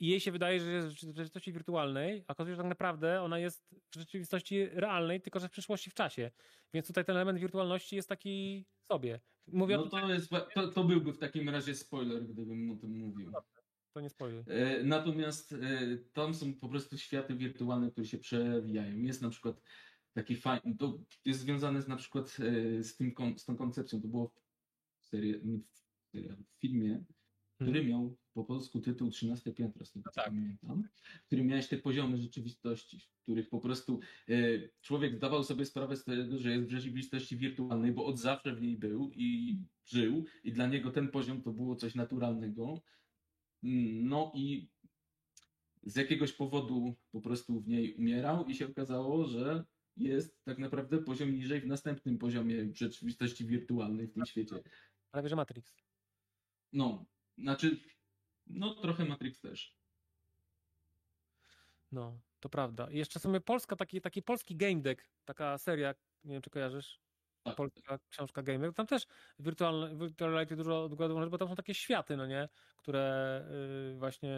I 0.00 0.08
jej 0.08 0.20
się 0.20 0.32
wydaje, 0.32 0.60
że 0.60 0.72
jest 0.72 0.88
w 0.88 0.90
rzeczywistości 1.00 1.52
wirtualnej, 1.52 2.24
a 2.28 2.32
okazuje 2.32 2.52
się, 2.52 2.56
że 2.56 2.62
tak 2.62 2.68
naprawdę 2.70 3.22
ona 3.22 3.38
jest 3.38 3.64
w 3.94 3.98
rzeczywistości 3.98 4.66
realnej, 4.66 5.20
tylko 5.22 5.40
że 5.40 5.48
w 5.48 5.52
przyszłości 5.52 5.90
w 5.90 5.94
czasie. 5.94 6.30
Więc 6.74 6.86
tutaj 6.86 7.04
ten 7.04 7.16
element 7.16 7.38
wirtualności 7.38 7.96
jest 7.96 8.08
taki 8.08 8.66
sobie. 8.82 9.20
Mówię 9.46 9.76
No 9.76 9.88
to, 9.88 10.08
jest, 10.08 10.30
to, 10.54 10.68
to 10.68 10.84
byłby 10.84 11.12
w 11.12 11.18
takim 11.18 11.48
razie 11.48 11.74
spoiler, 11.74 12.26
gdybym 12.26 12.70
o 12.70 12.76
tym 12.76 12.90
mówił. 12.98 13.32
To 13.94 14.30
nie. 14.30 14.44
E, 14.46 14.84
Natomiast 14.84 15.52
e, 15.52 15.56
tam 16.12 16.34
są 16.34 16.54
po 16.54 16.68
prostu 16.68 16.98
światy 16.98 17.34
wirtualne, 17.34 17.90
które 17.90 18.06
się 18.06 18.18
przewijają. 18.18 18.98
Jest 18.98 19.22
na 19.22 19.30
przykład 19.30 19.62
taki 20.12 20.36
fajny, 20.36 20.76
to 20.76 20.98
jest 21.24 21.40
związane 21.40 21.82
z 21.82 21.88
na 21.88 21.96
przykład 21.96 22.36
e, 22.40 22.82
z, 22.82 22.96
tym, 22.96 23.14
z 23.36 23.44
tą 23.44 23.56
koncepcją, 23.56 24.02
to 24.02 24.08
było 24.08 24.34
w, 24.98 25.06
serii, 25.06 25.34
w, 26.14 26.58
filmie, 26.60 27.04
który 27.60 27.84
miał 27.84 28.16
po 28.34 28.44
polsku 28.44 28.80
tytuł 28.80 29.10
13 29.10 29.52
piętro, 29.52 29.84
z 29.84 29.92
tego 29.92 30.10
tak. 30.14 30.24
pamiętam, 30.24 30.88
w 31.22 31.26
którym 31.26 31.46
miałeś 31.46 31.68
te 31.68 31.78
poziomy 31.78 32.18
rzeczywistości, 32.18 33.00
w 33.00 33.22
których 33.22 33.48
po 33.48 33.60
prostu 33.60 34.00
e, 34.28 34.34
człowiek 34.80 35.16
zdawał 35.16 35.44
sobie 35.44 35.64
sprawę 35.64 35.96
z 35.96 36.04
tego, 36.04 36.38
że 36.38 36.50
jest 36.50 36.66
w 36.66 36.70
rzeczywistości 36.70 37.36
wirtualnej, 37.36 37.92
bo 37.92 38.06
od 38.06 38.18
zawsze 38.18 38.54
w 38.54 38.62
niej 38.62 38.76
był 38.76 39.10
i 39.14 39.58
żył 39.84 40.24
i 40.44 40.52
dla 40.52 40.66
niego 40.66 40.90
ten 40.90 41.08
poziom 41.08 41.42
to 41.42 41.52
było 41.52 41.76
coś 41.76 41.94
naturalnego. 41.94 42.82
No 44.02 44.32
i 44.34 44.70
z 45.82 45.96
jakiegoś 45.96 46.32
powodu 46.32 46.94
po 47.12 47.20
prostu 47.20 47.60
w 47.60 47.68
niej 47.68 47.94
umierał 47.94 48.46
i 48.46 48.54
się 48.54 48.66
okazało, 48.66 49.26
że 49.26 49.64
jest 49.96 50.44
tak 50.44 50.58
naprawdę 50.58 50.98
poziom 50.98 51.34
niżej 51.34 51.60
w 51.60 51.66
następnym 51.66 52.18
poziomie 52.18 52.74
rzeczywistości 52.74 53.46
wirtualnej 53.46 54.06
w 54.06 54.12
tym 54.12 54.26
świecie. 54.26 54.56
Prawie, 55.10 55.28
że 55.28 55.36
Matrix. 55.36 55.76
No, 56.72 57.04
znaczy, 57.38 57.80
no 58.46 58.74
trochę 58.74 59.04
Matrix 59.04 59.40
też. 59.40 59.78
No, 61.92 62.20
to 62.40 62.48
prawda. 62.48 62.90
I 62.90 62.98
jeszcze 62.98 63.20
sobie 63.20 63.40
Polska, 63.40 63.76
taki, 63.76 64.00
taki 64.00 64.22
polski 64.22 64.56
game 64.56 64.80
deck, 64.82 65.08
taka 65.24 65.58
seria, 65.58 65.94
nie 66.24 66.32
wiem 66.32 66.42
czy 66.42 66.50
kojarzysz, 66.50 67.00
Tak. 67.44 67.56
polska 67.56 67.98
książka 68.08 68.42
game 68.42 68.58
deck. 68.58 68.76
Tam 68.76 68.86
też 68.86 69.06
wirtualne, 69.38 69.96
virtual 69.96 70.30
reality 70.30 70.56
dużo 70.56 70.84
odgładów, 70.84 71.30
bo 71.30 71.38
tam 71.38 71.48
są 71.48 71.54
takie 71.54 71.74
światy, 71.74 72.16
no 72.16 72.26
nie, 72.26 72.48
które 72.76 73.44
y, 73.92 73.98
właśnie 73.98 74.30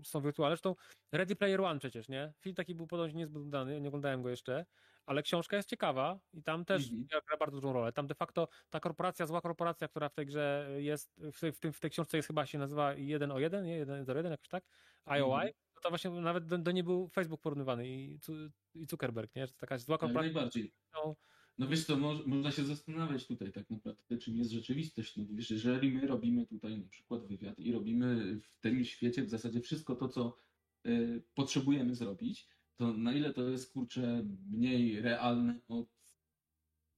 y, 0.00 0.04
są 0.04 0.20
wirtualne. 0.20 0.56
Zresztą 0.56 0.74
Ready 1.12 1.36
Player 1.36 1.60
One 1.60 1.80
przecież, 1.80 2.08
nie? 2.08 2.32
Film 2.40 2.54
taki 2.54 2.74
był 2.74 2.86
podobnie 2.86 3.14
niezbyt 3.14 3.42
udany, 3.42 3.80
nie 3.80 3.88
oglądałem 3.88 4.22
go 4.22 4.28
jeszcze, 4.30 4.66
ale 5.06 5.22
książka 5.22 5.56
jest 5.56 5.68
ciekawa 5.68 6.20
i 6.32 6.42
tam 6.42 6.64
też 6.64 6.92
Mhm. 6.92 7.06
gra 7.28 7.36
bardzo 7.36 7.56
dużą 7.60 7.72
rolę. 7.72 7.92
Tam 7.92 8.06
de 8.06 8.14
facto 8.14 8.48
ta 8.70 8.80
korporacja, 8.80 9.26
zła 9.26 9.40
korporacja, 9.40 9.88
która 9.88 10.08
w 10.08 10.14
tej 10.14 10.26
grze 10.26 10.68
jest, 10.78 11.20
w 11.32 11.40
tej, 11.40 11.52
w 11.52 11.60
tym, 11.60 11.72
w 11.72 11.80
tej 11.80 11.90
książce 11.90 12.16
jest 12.16 12.26
chyba 12.26 12.46
się 12.46 12.58
nazywa 12.58 12.94
1 12.94 13.32
o 13.32 13.38
1, 13.38 13.64
nie? 13.64 13.76
1 13.76 14.10
o 14.10 14.14
1, 14.16 14.32
jakoś 14.32 14.48
tak? 14.48 14.64
IOI. 15.06 15.32
Mhm. 15.32 15.52
No 15.76 15.80
to 15.82 15.88
właśnie 15.88 16.10
nawet 16.10 16.46
do, 16.46 16.58
do 16.58 16.70
niej 16.72 16.82
był 16.84 17.08
Facebook 17.08 17.40
porównywany 17.40 17.88
i, 17.88 18.18
i 18.74 18.86
Zuckerberg, 18.86 19.34
nie? 19.34 19.46
Że 19.46 19.52
to 19.52 19.58
taka 19.58 19.78
zła 19.78 19.98
Jak 20.00 20.00
korporacja. 20.00 20.32
najbardziej. 20.32 20.72
No, 20.94 21.16
No 21.58 21.66
wiesz 21.68 21.86
co, 21.86 21.96
mo- 21.96 22.22
można 22.26 22.50
się 22.50 22.64
zastanawiać 22.64 23.26
tutaj 23.26 23.52
tak 23.52 23.70
naprawdę, 23.70 24.18
czym 24.18 24.36
jest 24.36 24.50
rzeczywistość. 24.50 25.16
No 25.16 25.24
wiesz, 25.30 25.50
jeżeli 25.50 25.92
my 25.92 26.06
robimy 26.06 26.46
tutaj 26.46 26.78
na 26.78 26.88
przykład 26.88 27.26
wywiad 27.26 27.58
i 27.58 27.72
robimy 27.72 28.36
w 28.40 28.60
tym 28.60 28.84
świecie 28.84 29.22
w 29.22 29.30
zasadzie 29.30 29.60
wszystko 29.60 29.96
to, 29.96 30.08
co 30.08 30.36
y, 30.86 31.22
potrzebujemy 31.34 31.94
zrobić, 31.94 32.48
to 32.76 32.92
na 32.92 33.12
ile 33.12 33.32
to 33.34 33.48
jest, 33.50 33.72
kurczę, 33.72 34.24
mniej 34.50 35.00
realne 35.00 35.60
od 35.68 35.88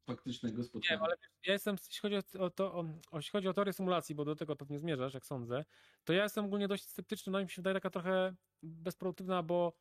faktycznego 0.06 0.56
nie 0.58 0.64
spotkania. 0.64 0.98
wiem, 0.98 1.02
ale 1.02 1.16
ja 1.46 1.52
jestem, 1.52 1.76
jeśli 1.90 2.00
chodzi 2.00 2.38
o, 2.38 2.50
to, 2.50 2.74
o, 2.74 2.84
jeśli 3.16 3.32
chodzi 3.32 3.48
o 3.48 3.52
teorię 3.52 3.72
symulacji, 3.72 4.14
bo 4.14 4.24
do 4.24 4.36
tego 4.36 4.56
pewnie 4.56 4.78
zmierzasz, 4.78 5.14
jak 5.14 5.26
sądzę, 5.26 5.64
to 6.04 6.12
ja 6.12 6.22
jestem 6.22 6.44
ogólnie 6.44 6.68
dość 6.68 6.84
sceptyczny, 6.88 7.32
no 7.32 7.40
i 7.40 7.44
mi 7.44 7.50
się 7.50 7.62
wydaje 7.62 7.74
taka 7.74 7.90
trochę 7.90 8.36
bezproduktywna, 8.62 9.42
bo 9.42 9.72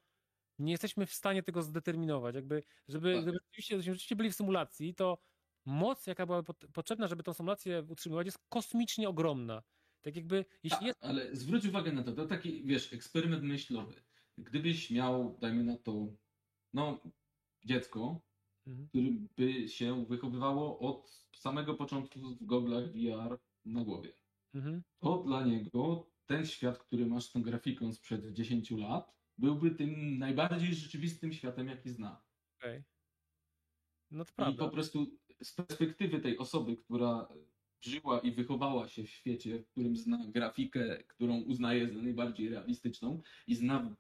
nie 0.60 0.72
jesteśmy 0.72 1.06
w 1.06 1.14
stanie 1.14 1.44
tego 1.44 1.62
zdeterminować. 1.64 2.36
Jakby, 2.36 2.64
żeby, 2.88 3.14
Tak. 3.14 3.24
gdyby 3.24 3.38
rzeczywiście, 3.46 3.76
żebyśmy 3.76 3.94
rzeczywiście 3.94 4.16
byli 4.16 4.32
w 4.32 4.36
symulacji, 4.36 4.96
to 4.96 5.18
moc, 5.66 6.08
jaka 6.08 6.26
była 6.26 6.44
pot- 6.44 6.66
potrzebna, 6.74 7.08
żeby 7.08 7.24
tą 7.24 7.34
symulację 7.34 7.86
utrzymywać, 7.90 8.26
jest 8.26 8.38
kosmicznie 8.50 9.10
ogromna. 9.10 9.64
Tak 10.02 10.16
jakby, 10.16 10.46
jeśli 10.64 10.78
A, 10.84 10.88
jest 10.88 11.04
ale 11.04 11.36
zwróć 11.36 11.66
uwagę 11.66 11.92
na 11.92 12.04
to, 12.04 12.12
to 12.14 12.26
taki, 12.26 12.64
wiesz, 12.66 12.94
eksperyment 12.94 13.44
myślowy. 13.44 14.04
Gdybyś 14.38 14.92
miał, 14.92 15.38
dajmy 15.42 15.64
na 15.64 15.78
to, 15.78 16.08
no, 16.74 17.00
dziecko, 17.66 18.22
Mhm. 18.68 18.88
które 18.90 19.06
by 19.38 19.70
się 19.70 20.06
wychowywało 20.06 20.80
od 20.80 21.26
samego 21.36 21.74
początku 21.74 22.20
w 22.20 22.46
goglach 22.46 22.92
VR 22.92 23.40
na 23.66 23.84
głowie. 23.84 24.14
Mhm. 24.54 24.84
to 25.00 25.24
dla 25.24 25.46
niego 25.46 26.12
ten 26.26 26.46
świat, 26.46 26.78
który 26.78 27.06
masz 27.06 27.26
z 27.26 27.32
tą 27.32 27.42
grafiką 27.42 27.94
sprzed 27.94 28.34
10 28.34 28.78
lat, 28.78 29.16
byłby 29.38 29.72
tym 29.72 30.18
najbardziej 30.18 30.76
rzeczywistym 30.76 31.34
światem, 31.34 31.68
jaki 31.68 31.90
zna. 31.90 32.24
Okej. 32.60 32.84
No 34.12 34.26
to 34.26 34.32
I 34.32 34.36
prawda. 34.36 34.66
po 34.66 34.70
prostu 34.72 35.18
z 35.44 35.54
perspektywy 35.54 36.20
tej 36.22 36.38
osoby, 36.38 36.78
która 36.78 37.28
żyła 37.86 38.20
i 38.20 38.32
wychowała 38.32 38.88
się 38.88 39.04
w 39.04 39.10
świecie, 39.10 39.60
w 39.64 39.68
którym 39.72 39.96
zna 39.96 40.28
grafikę, 40.28 41.04
którą 41.04 41.42
uznaje 41.42 41.90
za 41.94 42.02
najbardziej 42.02 42.50
realistyczną 42.50 43.22
i 43.48 43.56
zna, 43.56 43.96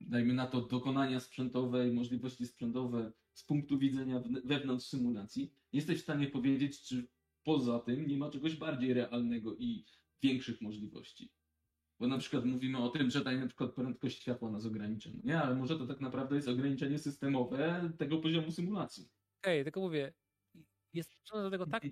dajmy 0.00 0.34
na 0.34 0.46
to, 0.46 0.60
dokonania 0.60 1.20
sprzętowe 1.20 1.88
i 1.88 1.92
możliwości 1.92 2.46
sprzętowe 2.46 3.12
z 3.34 3.44
punktu 3.44 3.78
widzenia 3.78 4.20
wn- 4.20 4.42
wewnątrz 4.44 4.86
symulacji, 4.86 5.52
jesteś 5.72 5.98
w 5.98 6.02
stanie 6.02 6.26
powiedzieć, 6.26 6.82
czy 6.82 7.08
poza 7.44 7.78
tym 7.80 8.06
nie 8.06 8.16
ma 8.18 8.30
czegoś 8.30 8.56
bardziej 8.56 8.94
realnego 8.94 9.56
i 9.56 9.84
większych 10.22 10.60
możliwości. 10.60 11.32
Bo 12.00 12.06
na 12.06 12.18
przykład 12.18 12.44
mówimy 12.44 12.78
o 12.78 12.88
tym, 12.88 13.10
że 13.10 13.24
daj 13.24 13.38
na 13.38 13.46
przykład 13.46 13.74
prędkość 13.74 14.22
światła 14.22 14.50
nas 14.50 14.66
ogranicza. 14.66 15.10
No 15.14 15.20
Nie, 15.24 15.42
ale 15.42 15.54
może 15.54 15.78
to 15.78 15.86
tak 15.86 16.00
naprawdę 16.00 16.36
jest 16.36 16.48
ograniczenie 16.48 16.98
systemowe 16.98 17.90
tego 17.98 18.18
poziomu 18.18 18.50
symulacji. 18.52 19.08
Okej, 19.42 19.64
tylko 19.64 19.80
mówię, 19.80 20.12
jest 20.92 21.10
do 21.32 21.50
tego 21.50 21.66
tak 21.66 21.82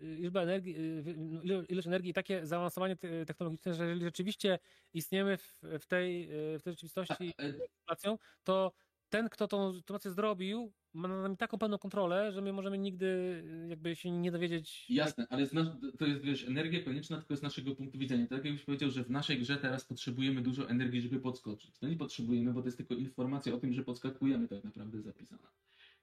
liczba 0.00 0.42
energii, 0.42 0.76
y, 0.76 1.02
ilo- 1.42 1.64
ilość 1.68 1.86
energii 1.86 2.10
i 2.10 2.14
takie 2.14 2.46
zaawansowanie 2.46 2.96
te- 2.96 3.26
technologiczne, 3.26 3.74
że 3.74 3.84
jeżeli 3.86 4.04
rzeczywiście 4.04 4.58
istniemy 4.94 5.36
w, 5.78 5.86
tej, 5.86 6.32
y, 6.54 6.58
w 6.58 6.62
tej 6.62 6.72
rzeczywistości 6.72 7.34
e, 7.38 7.52
to 8.44 8.72
ten, 9.08 9.28
kto 9.28 9.48
tą 9.48 9.72
sytuację 9.74 10.10
zrobił, 10.10 10.72
ma 10.94 11.08
nad 11.08 11.22
nami 11.22 11.36
taką 11.36 11.58
pełną 11.58 11.78
kontrolę, 11.78 12.32
że 12.32 12.40
my 12.40 12.52
możemy 12.52 12.78
nigdy 12.78 13.06
y, 13.06 13.66
jakby 13.68 13.96
się 13.96 14.10
nie 14.10 14.30
dowiedzieć. 14.30 14.86
Jasne, 14.88 15.26
ale 15.30 15.46
z 15.46 15.52
nas, 15.52 15.68
to 15.98 16.06
jest 16.06 16.22
wiesz, 16.24 16.48
energia 16.48 16.82
konieczna 16.82 17.16
tylko 17.16 17.36
z 17.36 17.42
naszego 17.42 17.74
punktu 17.74 17.98
widzenia. 17.98 18.26
Tak 18.26 18.44
jakbyś 18.44 18.64
powiedział, 18.64 18.90
że 18.90 19.04
w 19.04 19.10
naszej 19.10 19.38
grze 19.38 19.56
teraz 19.56 19.84
potrzebujemy 19.84 20.42
dużo 20.42 20.68
energii, 20.68 21.00
żeby 21.00 21.20
podskoczyć. 21.20 21.80
No 21.80 21.88
nie 21.88 21.96
potrzebujemy, 21.96 22.52
bo 22.52 22.60
to 22.60 22.68
jest 22.68 22.76
tylko 22.76 22.94
informacja 22.94 23.54
o 23.54 23.58
tym, 23.58 23.72
że 23.72 23.84
podskakujemy 23.84 24.48
tak 24.48 24.64
naprawdę 24.64 25.02
zapisana. 25.02 25.48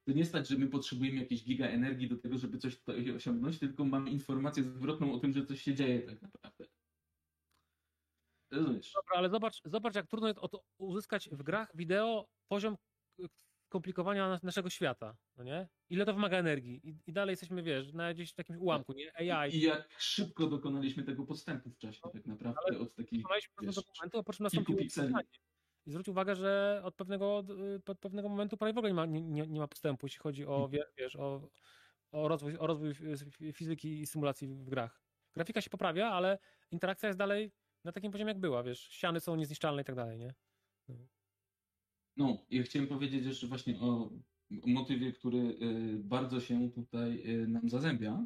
To 0.05 0.11
nie 0.11 0.25
stać, 0.25 0.47
że 0.47 0.57
my 0.57 0.67
potrzebujemy 0.67 1.19
jakiejś 1.19 1.43
giga 1.43 1.67
energii 1.67 2.09
do 2.09 2.17
tego, 2.17 2.37
żeby 2.37 2.57
coś 2.57 2.77
tutaj 2.77 3.11
osiągnąć, 3.11 3.59
tylko 3.59 3.85
mamy 3.85 4.11
informację 4.11 4.63
zwrotną 4.63 5.13
o 5.13 5.19
tym, 5.19 5.33
że 5.33 5.45
coś 5.45 5.61
się 5.61 5.75
dzieje 5.75 6.01
tak 6.01 6.21
naprawdę. 6.21 6.65
Rozumiesz? 8.51 8.91
Dobra, 8.95 9.17
ale 9.17 9.29
zobacz, 9.29 9.61
zobacz 9.65 9.95
jak 9.95 10.07
trudno 10.07 10.27
jest 10.27 10.39
to 10.51 10.63
uzyskać 10.77 11.29
w 11.29 11.43
grach 11.43 11.71
wideo 11.75 12.27
poziom 12.47 12.75
k- 13.21 13.27
skomplikowania 13.65 14.29
nas- 14.29 14.43
naszego 14.43 14.69
świata, 14.69 15.17
no 15.37 15.43
nie? 15.43 15.67
Ile 15.89 16.05
to 16.05 16.13
wymaga 16.13 16.37
energii? 16.37 16.81
I, 16.89 16.95
i 17.07 17.13
dalej 17.13 17.33
jesteśmy, 17.33 17.63
wiesz, 17.63 17.93
na 17.93 18.13
gdzieś 18.13 18.31
w 18.31 18.35
takim 18.35 18.61
ułamku, 18.61 18.93
nie? 18.93 19.11
AI. 19.17 19.55
I 19.55 19.61
jak 19.61 19.89
szybko 19.97 20.47
dokonaliśmy 20.47 21.03
tego 21.03 21.25
postępu 21.25 21.69
w 21.69 21.77
czasie 21.77 22.01
tak 22.13 22.25
naprawdę 22.25 22.79
od 22.79 22.95
takich 22.95 23.23
wiesz, 23.61 23.75
do 23.75 23.81
momentu, 23.99 24.17
a 24.19 24.23
po 24.23 24.33
czym 24.33 24.43
nastąpiło. 24.43 24.79
I 25.85 25.91
zwróć 25.91 26.07
uwagę, 26.07 26.35
że 26.35 26.81
od 26.83 26.95
pewnego, 26.95 27.43
od 27.87 27.99
pewnego 27.99 28.29
momentu 28.29 28.57
prawie 28.57 28.73
w 28.73 28.77
ogóle 28.77 28.91
nie 28.91 28.95
ma, 28.95 29.05
nie, 29.05 29.47
nie, 29.47 29.59
ma 29.59 29.67
postępu, 29.67 30.05
jeśli 30.05 30.19
chodzi 30.19 30.45
o, 30.45 30.67
wie- 30.69 30.85
wiesz, 30.97 31.15
o, 31.15 31.49
o, 32.11 32.27
rozwój, 32.27 32.57
o 32.57 32.67
rozwój 32.67 32.89
f- 32.89 33.55
fizyki 33.57 34.01
i 34.01 34.07
symulacji 34.07 34.47
w 34.47 34.69
grach. 34.69 35.03
Grafika 35.33 35.61
się 35.61 35.69
poprawia, 35.69 36.07
ale 36.11 36.37
interakcja 36.71 37.07
jest 37.09 37.19
dalej 37.19 37.51
na 37.83 37.91
takim 37.91 38.11
poziomie, 38.11 38.31
jak 38.31 38.39
była, 38.39 38.63
wiesz, 38.63 38.79
ściany 38.79 39.19
są 39.19 39.35
niezniszczalne 39.35 39.81
i 39.81 39.85
tak 39.85 39.95
dalej, 39.95 40.17
nie? 40.17 40.33
No, 40.87 40.95
ja 42.49 42.63
chciałem 42.63 42.87
powiedzieć 42.87 43.25
jeszcze 43.25 43.47
właśnie 43.47 43.79
o 43.79 44.11
motywie, 44.65 45.11
który 45.11 45.37
y, 45.37 45.99
bardzo 46.03 46.41
się 46.41 46.71
tutaj 46.71 47.23
y, 47.29 47.47
nam 47.47 47.69
zazębia. 47.69 48.25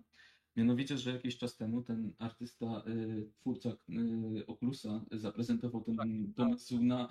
Mianowicie, 0.56 0.98
że 0.98 1.12
jakiś 1.12 1.38
czas 1.38 1.58
temu 1.58 1.82
ten 1.82 2.14
artysta, 2.18 2.84
y, 2.88 3.30
twórca 3.40 3.70
Oculusa 4.48 5.06
zaprezentował 5.12 5.84
ten 5.84 6.34
pomysł 6.36 6.84
na 6.84 7.08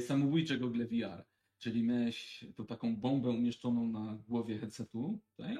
samobójcze 0.00 0.58
gogle 0.58 0.86
VR. 0.86 1.24
Czyli 1.58 1.82
miałeś 1.82 2.44
tu 2.56 2.64
taką 2.64 2.96
bombę 2.96 3.30
umieszczoną 3.30 3.88
na 3.88 4.18
głowie 4.28 4.58
headsetu, 4.58 5.18
tutaj. 5.30 5.56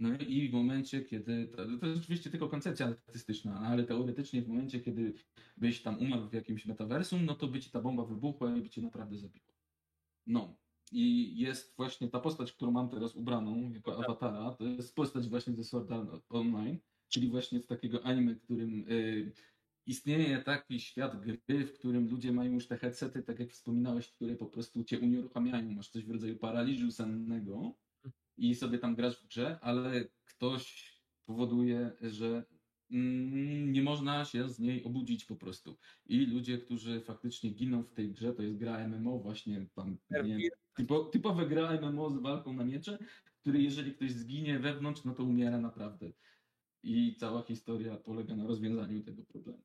No 0.00 0.16
i 0.18 0.48
w 0.48 0.52
momencie, 0.52 1.04
kiedy, 1.04 1.46
to, 1.46 1.78
to 1.80 1.86
jest 1.86 2.02
oczywiście 2.02 2.30
tylko 2.30 2.48
koncepcja 2.48 2.86
artystyczna, 2.86 3.60
ale 3.60 3.84
teoretycznie 3.84 4.42
w 4.42 4.48
momencie, 4.48 4.80
kiedy 4.80 5.14
byś 5.56 5.82
tam 5.82 5.98
umarł 5.98 6.28
w 6.28 6.32
jakimś 6.32 6.66
metaversum, 6.66 7.24
no 7.24 7.34
to 7.34 7.46
by 7.46 7.60
ci 7.60 7.70
ta 7.70 7.80
bomba 7.80 8.04
wybuchła 8.04 8.56
i 8.56 8.62
by 8.62 8.70
cię 8.70 8.82
naprawdę 8.82 9.18
zabiła. 9.18 9.51
No. 10.26 10.56
I 10.92 11.38
jest 11.38 11.76
właśnie 11.76 12.08
ta 12.08 12.20
postać, 12.20 12.52
którą 12.52 12.70
mam 12.70 12.88
teraz 12.88 13.16
ubraną 13.16 13.72
jako 13.74 14.04
awatara, 14.04 14.54
to 14.58 14.64
jest 14.64 14.94
postać 14.94 15.28
właśnie 15.28 15.54
ze 15.54 15.64
Sword 15.64 15.92
Art 15.92 16.24
Online, 16.28 16.78
czyli 17.08 17.28
właśnie 17.28 17.60
z 17.60 17.66
takiego 17.66 18.04
anime, 18.04 18.34
w 18.34 18.42
którym 18.42 18.84
y, 18.88 19.32
istnieje 19.86 20.42
taki 20.42 20.80
świat 20.80 21.20
gry, 21.20 21.66
w 21.66 21.72
którym 21.72 22.08
ludzie 22.08 22.32
mają 22.32 22.52
już 22.52 22.66
te 22.68 22.76
headsety, 22.76 23.22
tak 23.22 23.38
jak 23.38 23.50
wspominałeś, 23.50 24.08
które 24.08 24.36
po 24.36 24.46
prostu 24.46 24.84
cię 24.84 25.00
unieruchamiają, 25.00 25.70
masz 25.70 25.88
coś 25.88 26.04
w 26.04 26.10
rodzaju 26.10 26.38
paraliżu 26.38 26.90
sennego 26.90 27.74
i 28.36 28.54
sobie 28.54 28.78
tam 28.78 28.94
grasz 28.94 29.22
w 29.22 29.26
grze, 29.26 29.58
ale 29.60 30.08
ktoś 30.24 30.92
powoduje, 31.26 31.92
że 32.00 32.44
nie 33.66 33.82
można 33.82 34.24
się 34.24 34.48
z 34.48 34.58
niej 34.58 34.84
obudzić 34.84 35.24
po 35.24 35.36
prostu. 35.36 35.76
I 36.06 36.26
ludzie, 36.26 36.58
którzy 36.58 37.00
faktycznie 37.00 37.50
giną 37.50 37.82
w 37.82 37.92
tej 37.92 38.12
grze, 38.12 38.32
to 38.32 38.42
jest 38.42 38.56
gra 38.56 38.88
MMO 38.88 39.18
właśnie 39.18 39.66
tam, 39.74 39.98
nie, 40.24 40.50
typo, 40.74 41.04
typowe 41.04 41.46
gra 41.46 41.80
MMO 41.80 42.10
z 42.10 42.18
walką 42.18 42.52
na 42.52 42.64
miecze, 42.64 42.98
który 43.40 43.62
jeżeli 43.62 43.92
ktoś 43.92 44.12
zginie 44.12 44.58
wewnątrz, 44.58 45.04
no 45.04 45.14
to 45.14 45.24
umiera 45.24 45.58
naprawdę. 45.58 46.12
I 46.82 47.14
cała 47.18 47.42
historia 47.42 47.96
polega 47.96 48.36
na 48.36 48.46
rozwiązaniu 48.46 49.02
tego 49.02 49.22
problemu. 49.22 49.62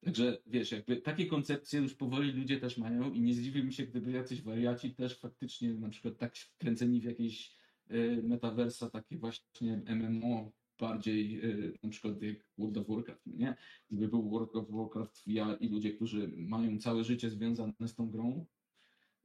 Także 0.00 0.38
wiesz, 0.46 0.72
jakby 0.72 0.96
takie 0.96 1.26
koncepcje 1.26 1.80
już 1.80 1.94
powoli 1.94 2.32
ludzie 2.32 2.60
też 2.60 2.78
mają 2.78 3.12
i 3.12 3.20
nie 3.20 3.34
zdziwi 3.34 3.64
mi 3.64 3.72
się, 3.72 3.86
gdyby 3.86 4.10
jacyś 4.10 4.42
wariaci 4.42 4.94
też 4.94 5.18
faktycznie 5.18 5.74
na 5.74 5.88
przykład 5.88 6.18
tak 6.18 6.36
wkręceni 6.36 7.00
w 7.00 7.04
jakieś 7.04 7.56
y, 7.90 8.22
metaversa, 8.22 8.90
takie 8.90 9.18
właśnie 9.18 9.82
MMO 9.86 10.52
bardziej 10.80 11.44
y, 11.44 11.78
na 11.82 11.90
przykład 11.90 12.22
jak 12.22 12.36
World 12.58 12.78
of 12.78 12.88
Warcraft, 12.88 13.26
no 13.26 13.36
nie? 13.36 13.56
Gdyby 13.90 14.08
był 14.08 14.30
World 14.30 14.56
of 14.56 14.70
Warcraft 14.70 15.22
ja 15.26 15.54
i 15.60 15.68
ludzie, 15.68 15.92
którzy 15.92 16.32
mają 16.36 16.78
całe 16.78 17.04
życie 17.04 17.30
związane 17.30 17.72
z 17.86 17.94
tą 17.94 18.10
grą, 18.10 18.46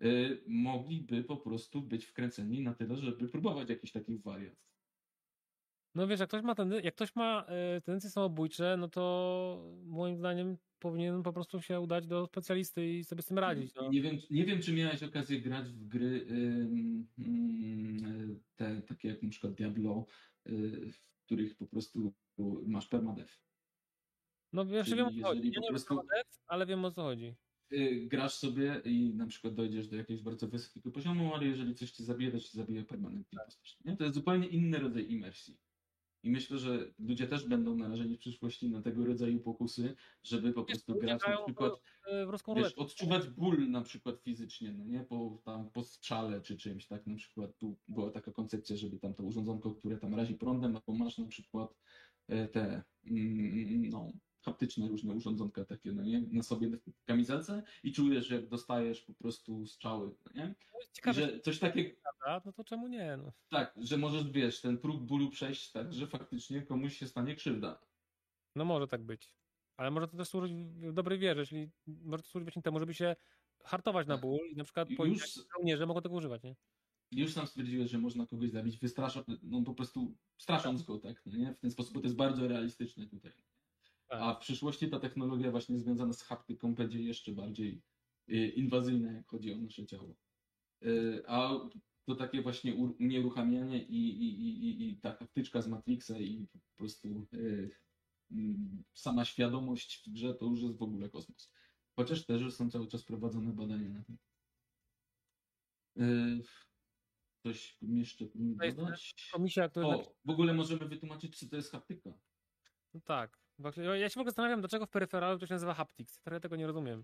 y, 0.04 0.44
mogliby 0.48 1.24
po 1.24 1.38
prostu 1.38 1.82
być 1.82 2.06
wkręceni 2.06 2.62
na 2.62 2.74
tyle, 2.74 2.98
żeby 2.98 3.28
próbować 3.28 3.70
jakichś 3.70 3.92
takich 3.92 4.22
wariat. 4.22 4.64
No 5.96 6.08
wiesz, 6.08 6.20
jak 6.20 6.30
ktoś 6.30 6.44
ma, 6.44 6.56
tendy- 6.56 6.84
jak 6.84 6.96
ktoś 6.96 7.16
ma 7.16 7.46
e, 7.48 7.82
tendencje 7.82 8.10
samobójcze, 8.10 8.78
no 8.78 8.88
to 8.88 9.74
moim 9.86 10.18
zdaniem 10.18 10.58
powinien 10.80 11.24
po 11.24 11.34
prostu 11.34 11.62
się 11.62 11.80
udać 11.80 12.08
do 12.08 12.26
specjalisty 12.26 12.94
i 12.94 13.04
sobie 13.04 13.22
z 13.22 13.26
tym 13.26 13.40
radzić. 13.40 13.76
No. 13.76 13.90
Nie 13.90 14.02
wiem, 14.02 14.18
nie 14.32 14.46
wiem, 14.46 14.62
czy 14.62 14.74
miałeś 14.74 15.04
okazję 15.04 15.42
grać 15.42 15.70
w 15.70 15.88
gry 15.88 16.28
te, 18.56 18.82
takie 18.82 19.08
jak 19.08 19.24
na 19.24 19.30
przykład 19.30 19.54
Diablo, 19.54 20.06
y, 20.50 20.92
których 21.26 21.58
po 21.58 21.68
prostu 21.68 22.14
masz 22.66 22.88
permadeath. 22.88 23.34
No 24.54 24.66
wiesz, 24.66 24.86
Czyli 24.86 24.98
wiem 24.98 25.08
o 25.08 25.12
co 25.12 25.28
chodzi. 25.28 25.52
Ja 25.52 25.60
nie 25.62 25.68
prostu- 25.70 25.96
prostu... 25.96 26.18
ale 26.48 26.66
wiem 26.66 26.86
o 26.86 26.92
co 26.92 27.02
chodzi. 27.04 27.34
Grasz 28.08 28.34
sobie 28.34 28.82
i 28.86 29.14
na 29.16 29.28
przykład 29.28 29.56
dojdziesz 29.56 29.88
do 29.88 29.96
jakiegoś 29.96 30.24
bardzo 30.24 30.48
wysokiego 30.48 30.92
poziomu, 30.92 31.34
ale 31.36 31.46
jeżeli 31.46 31.76
coś 31.76 31.92
cię 31.92 32.04
zabije, 32.04 32.32
to 32.32 32.40
cię 32.40 32.50
zabije 32.54 32.84
permanentnie. 32.84 33.40
postać, 33.46 33.78
Nie? 33.86 33.98
To 33.98 34.04
jest 34.04 34.16
zupełnie 34.16 34.48
inny 34.48 34.80
rodzaj 34.80 35.12
imersji. 35.12 35.58
I 36.24 36.32
myślę, 36.32 36.58
że 36.58 36.92
ludzie 37.00 37.28
też 37.28 37.48
będą 37.48 37.76
narażeni 37.76 38.18
w 38.18 38.20
przyszłości 38.20 38.70
na 38.70 38.82
tego 38.82 39.06
rodzaju 39.06 39.40
pokusy, 39.40 39.96
żeby 40.24 40.54
po 40.54 40.64
prostu 40.64 40.96
grać 40.96 41.22
na 41.28 41.38
przykład 41.38 41.74
E, 42.08 42.28
wiesz, 42.56 42.74
odczuwać 42.74 43.28
ból 43.28 43.70
na 43.70 43.82
przykład 43.82 44.20
fizycznie, 44.20 44.74
no 44.74 44.86
nie, 44.86 45.00
po, 45.00 45.42
tam, 45.44 45.70
po 45.70 45.84
strzale 45.84 46.42
czy 46.42 46.58
czymś, 46.58 46.88
tak, 46.88 47.08
na 47.08 47.16
przykład 47.16 47.58
tu 47.58 47.76
była 47.88 48.12
taka 48.12 48.32
koncepcja, 48.32 48.76
żeby 48.76 49.00
tam 49.00 49.14
to 49.14 49.24
urządzonko, 49.24 49.76
które 49.76 49.98
tam 49.98 50.16
razi 50.16 50.36
prądem, 50.36 50.76
albo 50.76 51.04
masz 51.04 51.18
na 51.18 51.26
przykład 51.26 51.76
e, 52.28 52.48
te, 52.48 52.84
mm, 53.06 53.90
no, 53.90 54.12
haptyczne 54.44 54.88
różne 54.88 55.14
urządzonka 55.14 55.66
takie, 55.66 55.92
no 55.92 56.04
nie, 56.04 56.22
na 56.22 56.44
sobie 56.44 56.70
w 56.70 57.04
kamizelce 57.06 57.64
i 57.84 57.92
czujesz, 57.94 58.30
jak 58.30 58.48
dostajesz 58.50 59.02
po 59.02 59.14
prostu 59.14 59.66
strzały, 59.66 60.16
no 60.26 60.32
nie, 60.36 60.56
jest 60.80 60.92
I 60.92 60.94
ciekawe, 60.96 61.14
że 61.22 61.40
coś 61.40 61.60
takiego, 61.60 61.96
no 62.46 62.54
to 62.54 62.64
czemu 62.64 62.88
nie? 62.88 63.18
No. 63.18 63.32
tak, 63.50 63.74
że 63.78 63.98
możesz, 63.98 64.32
wiesz, 64.32 64.62
ten 64.62 64.78
próg 64.78 65.02
bólu 65.02 65.30
przejść 65.30 65.72
tak, 65.72 65.94
że 65.94 66.08
faktycznie 66.08 66.62
komuś 66.62 66.98
się 66.98 67.08
stanie 67.08 67.36
krzywda. 67.36 67.82
no 68.56 68.66
może 68.66 68.88
tak 68.88 69.04
być. 69.04 69.36
Ale 69.78 69.92
może 69.92 70.08
to 70.08 70.18
też 70.18 70.28
służyć 70.30 70.54
w 70.54 70.94
dobrej 70.94 71.20
wierze, 71.20 71.40
jeśli 71.40 71.70
może 71.88 72.24
to 72.24 72.30
służyć 72.30 72.46
właśnie 72.46 72.62
temu, 72.62 72.80
żeby 72.80 72.94
się 72.94 73.16
hartować 73.64 74.08
na 74.08 74.14
Tak. 74.14 74.22
ból 74.22 74.40
i 74.52 74.56
na 74.56 74.64
przykład 74.64 74.90
Już- 74.90 74.98
policjanci, 74.98 75.40
żołnierze 75.58 75.86
mogą 75.86 76.02
tego 76.02 76.16
używać, 76.16 76.44
nie? 76.44 76.56
już 77.12 77.34
sam 77.34 77.48
stwierdziłeś, 77.48 77.92
że 77.92 77.98
można 77.98 78.26
kogoś 78.28 78.50
zabić, 78.52 78.78
wystrasza, 78.78 79.24
no 79.44 79.62
po 79.62 79.74
prostu 79.74 80.16
strasząc 80.38 80.84
go, 80.84 81.00
tak, 81.00 81.22
no 81.26 81.38
nie? 81.38 81.54
W 81.54 81.60
ten 81.60 81.72
sposób, 81.72 81.94
bo 81.94 82.00
to 82.00 82.06
jest 82.06 82.16
bardzo 82.16 82.48
realistyczne 82.48 83.08
tutaj. 83.08 83.32
Tak. 84.08 84.22
A 84.22 84.34
w 84.34 84.40
przyszłości 84.40 84.90
ta 84.90 85.00
technologia 85.00 85.52
właśnie 85.52 85.80
związana 85.80 86.14
z 86.14 86.22
haptyką 86.22 86.76
będzie 86.76 87.02
jeszcze 87.02 87.32
bardziej 87.32 87.82
y, 88.30 88.48
inwazyjna, 88.48 89.12
jak 89.12 89.28
chodzi 89.28 89.54
o 89.54 89.58
nasze 89.58 89.86
ciało. 89.86 90.16
Y, 90.86 91.24
A 91.28 91.60
to 92.06 92.16
takie 92.16 92.42
właśnie 92.42 92.76
unieruchamianie 92.76 93.84
i, 93.84 94.10
i, 94.10 94.42
i, 94.42 94.90
i, 94.90 94.98
ta 94.98 95.16
haptyczka 95.16 95.62
z 95.62 95.68
Matrixa 95.68 96.20
i 96.20 96.48
po 96.52 96.78
prostu 96.78 97.28
y, 97.34 97.70
mm, 98.32 98.84
sama 98.94 99.26
świadomość 99.26 100.04
w 100.08 100.14
grze 100.14 100.34
to 100.34 100.46
już 100.46 100.62
jest 100.62 100.78
w 100.78 100.84
ogóle 100.84 101.10
kosmos. 101.10 101.52
Chociaż 101.96 102.26
też 102.26 102.54
są 102.54 102.70
cały 102.70 102.88
czas 102.88 103.04
prowadzone 103.04 103.54
badania 103.54 103.90
na 103.90 104.04
tym. 104.04 104.18
Y, 105.98 106.44
Coś 107.44 107.78
jeszcze 107.82 108.26
dodać? 108.36 109.16
Komisja, 109.34 109.70
która... 109.70 109.88
O, 109.88 110.16
w 110.26 110.30
ogóle 110.30 110.54
możemy 110.54 110.88
wytłumaczyć, 110.88 111.40
co 111.40 111.50
to 111.50 111.56
jest 111.56 111.72
haptyka. 111.72 112.14
No 112.94 113.02
tak. 113.02 113.43
Ja 113.60 114.10
się 114.10 114.14
w 114.14 114.18
ogóle 114.18 114.30
zastanawiam, 114.32 114.60
dlaczego 114.60 114.86
w 114.86 114.90
peryferalu 114.90 115.40
to 115.40 115.48
się 115.48 115.54
nazywa 115.54 115.74
haptics. 115.74 116.20
Trochę 116.22 116.40
tego 116.40 116.56
nie 116.56 116.68
rozumiem. 116.68 117.04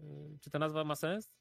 Yy, 0.00 0.38
Czy 0.40 0.50
ta 0.50 0.58
nazwa 0.58 0.84
ma 0.84 0.94
sens? 0.96 1.32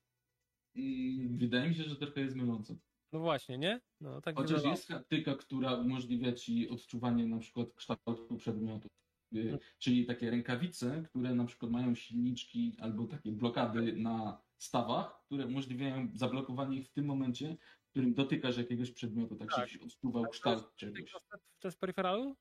Wydaje 1.29 1.69
mi 1.69 1.75
się, 1.75 1.83
że 1.83 1.95
trochę 1.95 2.21
jest 2.21 2.35
mylące. 2.35 2.75
No 3.11 3.19
właśnie, 3.19 3.57
nie? 3.57 3.81
No 4.01 4.21
tak 4.21 4.35
Chociaż 4.35 4.47
wyglądało. 4.49 4.75
jest 4.75 4.87
haptyka, 4.87 5.35
która 5.35 5.73
umożliwia 5.75 6.33
ci 6.33 6.69
odczuwanie 6.69 7.25
na 7.27 7.39
przykład 7.39 7.73
kształtu 7.73 8.37
przedmiotów. 8.37 8.91
Y. 9.35 9.59
Czyli 9.79 10.05
takie 10.05 10.29
rękawice, 10.31 11.03
które 11.09 11.35
na 11.35 11.45
przykład 11.45 11.71
mają 11.71 11.95
silniczki 11.95 12.75
albo 12.79 13.07
takie 13.07 13.31
blokady 13.31 13.93
na 13.93 14.41
stawach, 14.57 15.21
które 15.25 15.45
umożliwiają 15.45 16.09
zablokowanie 16.13 16.77
ich 16.77 16.87
w 16.87 16.91
tym 16.93 17.05
momencie, 17.05 17.57
w 17.87 17.89
którym 17.89 18.13
dotykasz 18.13 18.57
jakiegoś 18.57 18.91
przedmiotu, 18.91 19.35
tak, 19.35 19.49
Tak. 19.49 19.67
żebyś 19.69 19.77
odczuwał 19.85 20.27
kształt 20.29 20.75
czegoś. 20.75 21.11
To 21.59 21.67
jest 21.67 21.79
peryferalu? 21.79 22.35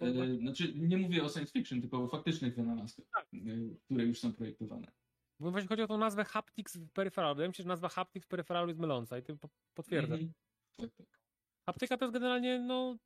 E, 0.00 0.36
Znaczy, 0.36 0.72
nie 0.74 0.96
mówię 0.98 1.24
o 1.24 1.28
science 1.28 1.52
fiction, 1.52 1.80
tylko 1.80 2.02
o 2.04 2.08
faktycznych 2.08 2.54
wynalazkach, 2.56 3.06
Tak. 3.14 3.26
e, 3.34 3.38
które 3.84 4.04
już 4.04 4.20
są 4.20 4.32
projektowane. 4.32 4.86
Bo 5.40 5.50
właśnie 5.50 5.68
chodzi 5.68 5.82
o 5.82 5.86
tą 5.86 5.98
nazwę 5.98 6.24
Haptics 6.24 6.78
Peripheral. 6.92 7.34
Wydaje 7.34 7.48
mi 7.48 7.54
się, 7.54 7.62
że 7.62 7.68
nazwa 7.68 7.88
Haptics 7.88 8.26
Peripheral 8.26 8.68
jest 8.68 8.80
myląca 8.80 9.18
i 9.18 9.22
ty 9.22 9.36
po- 9.36 9.48
potwierdzasz. 9.74 10.20
Mhm. 10.20 10.32
Tak, 10.76 10.90
tak. 10.96 11.20
Haptyka 11.66 11.96
to 11.96 12.04
jest 12.04 12.12
generalnie, 12.12 12.58
no, 12.60 12.96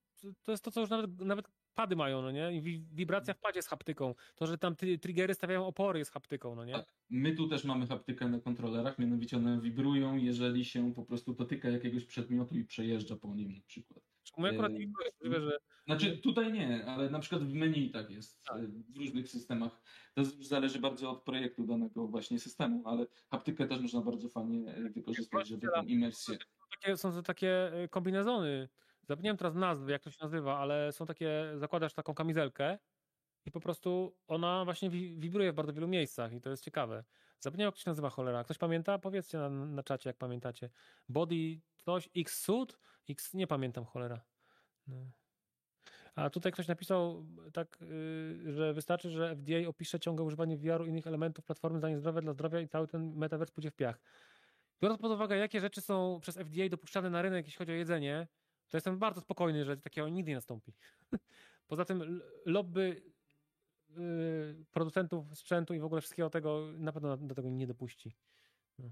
to 0.43 0.53
jest 0.53 0.65
to, 0.65 0.71
co 0.71 0.81
już 0.81 0.91
nawet, 0.91 1.21
nawet 1.21 1.49
pady 1.75 1.97
mają, 1.97 2.23
no 2.23 2.31
nie? 2.31 2.63
Wibracja 2.93 3.35
w 3.35 3.39
padzie 3.41 3.59
jest 3.59 3.69
haptyką. 3.69 4.15
To, 4.35 4.47
że 4.47 4.59
tam 4.59 4.75
tri- 4.77 4.99
triggery 4.99 5.35
stawiają 5.35 5.67
opory 5.67 5.99
jest 5.99 6.11
haptyką, 6.13 6.55
no 6.55 6.65
nie? 6.65 6.73
Tak. 6.73 6.95
My 7.11 7.35
tu 7.35 7.49
też 7.49 7.65
mamy 7.65 7.87
haptykę 7.87 8.29
na 8.29 8.41
kontrolerach, 8.41 8.99
mianowicie 8.99 9.37
one 9.37 9.61
wibrują, 9.61 10.17
jeżeli 10.17 10.65
się 10.65 10.95
po 10.95 11.05
prostu 11.05 11.35
dotyka 11.35 11.69
jakiegoś 11.69 12.05
przedmiotu 12.05 12.59
i 12.59 12.65
przejeżdża 12.65 13.17
po 13.17 13.35
nim 13.35 13.53
na 13.53 13.61
przykład. 13.67 14.05
U 14.37 14.41
mnie 14.41 14.51
akurat 14.51 14.73
nie 14.73 14.87
możliwe, 15.21 15.41
że 15.41 15.59
Znaczy 15.87 16.19
tutaj 16.19 16.53
nie, 16.53 16.87
ale 16.87 17.11
na 17.11 17.19
przykład 17.19 17.43
w 17.45 17.55
menu 17.55 17.91
tak 17.91 18.11
jest 18.11 18.43
Tak. 18.45 18.57
e, 18.57 18.67
w 18.67 18.97
różnych 18.97 19.29
systemach. 19.29 19.83
To 20.15 20.21
już 20.21 20.47
zależy 20.47 20.79
bardzo 20.79 21.11
od 21.11 21.23
projektu 21.23 21.67
danego 21.67 22.07
właśnie 22.09 22.39
systemu, 22.39 22.83
ale 22.89 23.07
haptykę 23.31 23.67
też 23.67 23.81
można 23.81 24.01
bardzo 24.01 24.29
fajnie 24.29 24.75
e, 24.75 24.83
wykorzystać, 24.91 25.49
żeby 25.49 25.67
tą 25.75 25.83
imersję. 25.83 26.39
takie, 26.71 26.97
są 26.97 27.13
to 27.13 27.23
takie 27.23 27.73
y, 27.85 27.89
kombinezony. 27.89 28.69
Zapomniałem 29.03 29.37
teraz 29.37 29.55
nazwy, 29.55 29.93
jak 29.93 30.03
to 30.03 30.11
się 30.11 30.19
nazywa, 30.23 30.59
ale 30.59 30.93
są 30.93 31.07
takie, 31.07 31.45
zakładasz 31.57 31.95
taką 31.95 32.15
kamizelkę 32.15 32.79
i 33.47 33.51
po 33.51 33.61
prostu 33.61 34.17
ona 34.27 34.65
właśnie 34.65 34.91
wi- 34.91 35.17
wibruje 35.19 35.53
w 35.53 35.55
bardzo 35.55 35.73
wielu 35.73 35.89
miejscach 35.89 36.33
i 36.33 36.41
to 36.41 36.51
jest 36.51 36.65
ciekawe. 36.65 37.05
Zapomniałem, 37.41 37.69
jak 37.69 37.75
to 37.75 37.81
się 37.81 37.91
nazywa 37.91 38.11
cholera. 38.11 38.45
Ktoś 38.45 38.59
pamięta? 38.59 38.99
Powiedzcie 38.99 39.39
na, 39.39 39.49
na 39.51 39.83
czacie, 39.83 40.11
jak 40.11 40.17
pamiętacie. 40.17 40.71
Body 41.09 41.61
coś, 41.85 42.09
X-Suit? 42.17 42.79
X, 43.09 43.35
nie 43.35 43.47
pamiętam 43.47 43.85
cholera. 43.85 44.25
No. 44.87 45.11
A 46.15 46.31
tutaj 46.31 46.53
ktoś 46.53 46.69
napisał 46.69 47.27
tak, 47.53 47.79
y, 47.83 48.53
że 48.53 48.75
wystarczy, 48.75 49.11
że 49.11 49.37
FDA 49.37 49.69
opisze 49.69 50.01
ciągle 50.01 50.25
używanie 50.25 50.57
VR-u 50.57 50.85
innych 50.85 51.07
elementów 51.07 51.45
platformy 51.45 51.79
zdanie 51.79 51.99
zdrowia 51.99 52.21
dla 52.21 52.33
zdrowia 52.33 52.61
i 52.61 52.69
cały 52.69 52.87
ten 52.87 53.17
metaverse 53.17 53.53
pójdzie 53.53 53.71
w 53.71 53.75
piach. 53.75 54.01
Biorąc 54.83 55.01
pod 55.01 55.13
uwagę, 55.13 55.37
jakie 55.37 55.61
rzeczy 55.61 55.81
są 55.81 56.19
przez 56.23 56.37
FDA 56.37 56.69
dopuszczane 56.69 57.11
na 57.11 57.23
rynek, 57.23 57.47
jeśli 57.47 57.59
chodzi 57.59 57.73
o 57.73 57.75
jedzenie, 57.75 58.27
to 58.69 58.77
jestem 58.77 58.99
bardzo 58.99 59.21
spokojny, 59.21 59.65
że 59.65 59.77
takiego 59.77 60.09
nigdy 60.09 60.31
nie 60.31 60.35
nastąpi. 60.35 60.75
Poza 61.69 61.85
tym 61.85 62.23
lobby 62.45 63.03
y, 63.91 64.65
producentów 64.71 65.39
sprzętu 65.39 65.75
i 65.75 65.81
w 65.81 65.85
ogóle 65.85 66.01
wszystkiego 66.01 66.31
tego 66.31 66.73
na 66.77 66.93
pewno 66.93 67.17
do 67.17 67.35
tego 67.35 67.51
nie 67.51 67.67
dopuści. 67.67 68.17
No, 68.79 68.91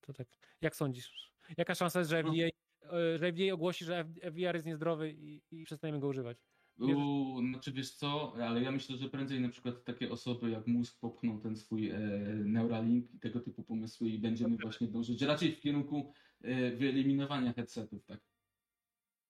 to 0.00 0.12
tak. 0.12 0.28
Jak 0.60 0.76
sądzisz? 0.76 1.31
Jaka 1.56 1.74
szansa 1.74 1.98
jest, 1.98 2.10
że 2.10 2.22
No. 2.22 2.32
FDA, 2.32 2.46
y, 2.46 3.18
że 3.18 3.26
FDA 3.32 3.54
ogłosi, 3.54 3.84
że 3.84 4.04
VR 4.04 4.54
jest 4.54 4.66
niezdrowy 4.66 5.12
i, 5.12 5.42
i 5.50 5.64
przestaniemy 5.64 6.00
go 6.00 6.08
używać? 6.08 6.38
U, 6.78 7.40
znaczy 7.40 7.72
wiesz 7.72 7.94
co, 7.94 8.34
ale 8.44 8.62
ja 8.62 8.70
myślę, 8.72 8.96
że 8.96 9.08
prędzej 9.08 9.40
na 9.40 9.48
przykład 9.48 9.84
takie 9.84 10.10
osoby 10.10 10.50
jak 10.50 10.66
mózg 10.66 11.00
popchną 11.00 11.40
ten 11.40 11.56
swój 11.56 11.90
e, 11.90 11.98
Neuralink 12.44 13.14
i 13.14 13.18
tego 13.18 13.40
typu 13.40 13.62
pomysły 13.62 14.08
i 14.08 14.18
będziemy 14.18 14.56
właśnie 14.56 14.88
dążyć 14.88 15.22
raczej 15.22 15.52
w 15.52 15.60
kierunku 15.60 16.12
e, 16.42 16.70
wyeliminowania 16.70 17.52
headsetów, 17.52 18.04
tak 18.06 18.20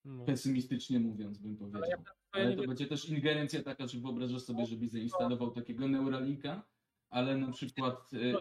No. 0.05 0.25
pesymistycznie 0.25 0.99
mówiąc 0.99 1.37
bym 1.37 1.57
powiedział. 1.57 1.81
To 1.81 1.89
ja 1.89 1.97
Ale 2.31 2.49
nie 2.49 2.55
to 2.55 2.61
wiem. 2.61 2.69
będzie 2.69 2.87
też 2.87 3.09
ingerencja 3.09 3.63
taka, 3.63 3.87
że 3.87 3.99
wyobrażasz 3.99 4.41
sobie, 4.41 4.65
żebyś 4.65 4.89
zainstalował 4.89 5.51
takiego 5.51 5.87
Neuralinka, 5.87 6.63
ale 7.09 7.37
na 7.37 7.51
przykład 7.51 8.13
e, 8.13 8.33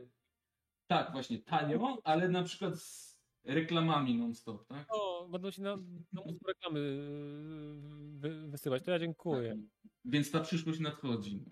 tak, 0.86 1.12
właśnie 1.12 1.38
tanio, 1.38 1.98
ale 2.04 2.28
na 2.28 2.42
przykład 2.42 2.80
z 2.80 3.11
reklamami 3.44 4.14
non-stop, 4.14 4.66
tak? 4.66 4.86
No, 4.90 5.28
będą 5.28 5.50
ci 5.50 5.62
na, 5.62 5.76
mnóstwo 6.12 6.48
reklamy 6.48 6.80
y, 6.80 8.18
wy, 8.18 8.48
wysyłać. 8.48 8.82
To 8.82 8.90
ja 8.90 8.98
dziękuję. 8.98 9.56
Więc 10.04 10.30
ta 10.30 10.40
przyszłość 10.40 10.80
nadchodzi. 10.80 11.44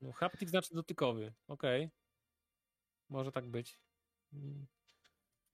No. 0.00 0.12
Haptik 0.12 0.48
znaczy 0.48 0.74
dotykowy. 0.74 1.34
Okej. 1.48 1.90
Może 3.08 3.32
tak 3.32 3.50
być. 3.50 3.80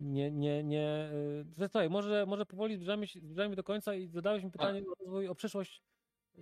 Nie, 0.00 0.30
nie, 0.30 0.64
nie. 0.64 1.10
y, 1.58 1.68
Słuchaj, 1.68 1.90
może, 1.90 2.26
może 2.26 2.46
powoli 2.46 2.74
zbliżamy 2.74 3.06
się 3.06 3.20
zbliżamy 3.20 3.56
do 3.56 3.64
końca 3.64 3.94
i 3.94 4.08
zadałeś 4.08 4.44
mi 4.44 4.50
pytanie 4.50 4.82
o 4.82 4.94
rozwój, 5.00 5.28
o 5.28 5.34
przyszłość. 5.34 5.82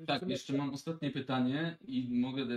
Tak, 0.07 0.29
jeszcze 0.29 0.53
mam 0.53 0.71
ostatnie 0.71 1.11
pytanie 1.11 1.79
i 1.81 2.21
mogę 2.21 2.43
e, 2.43 2.49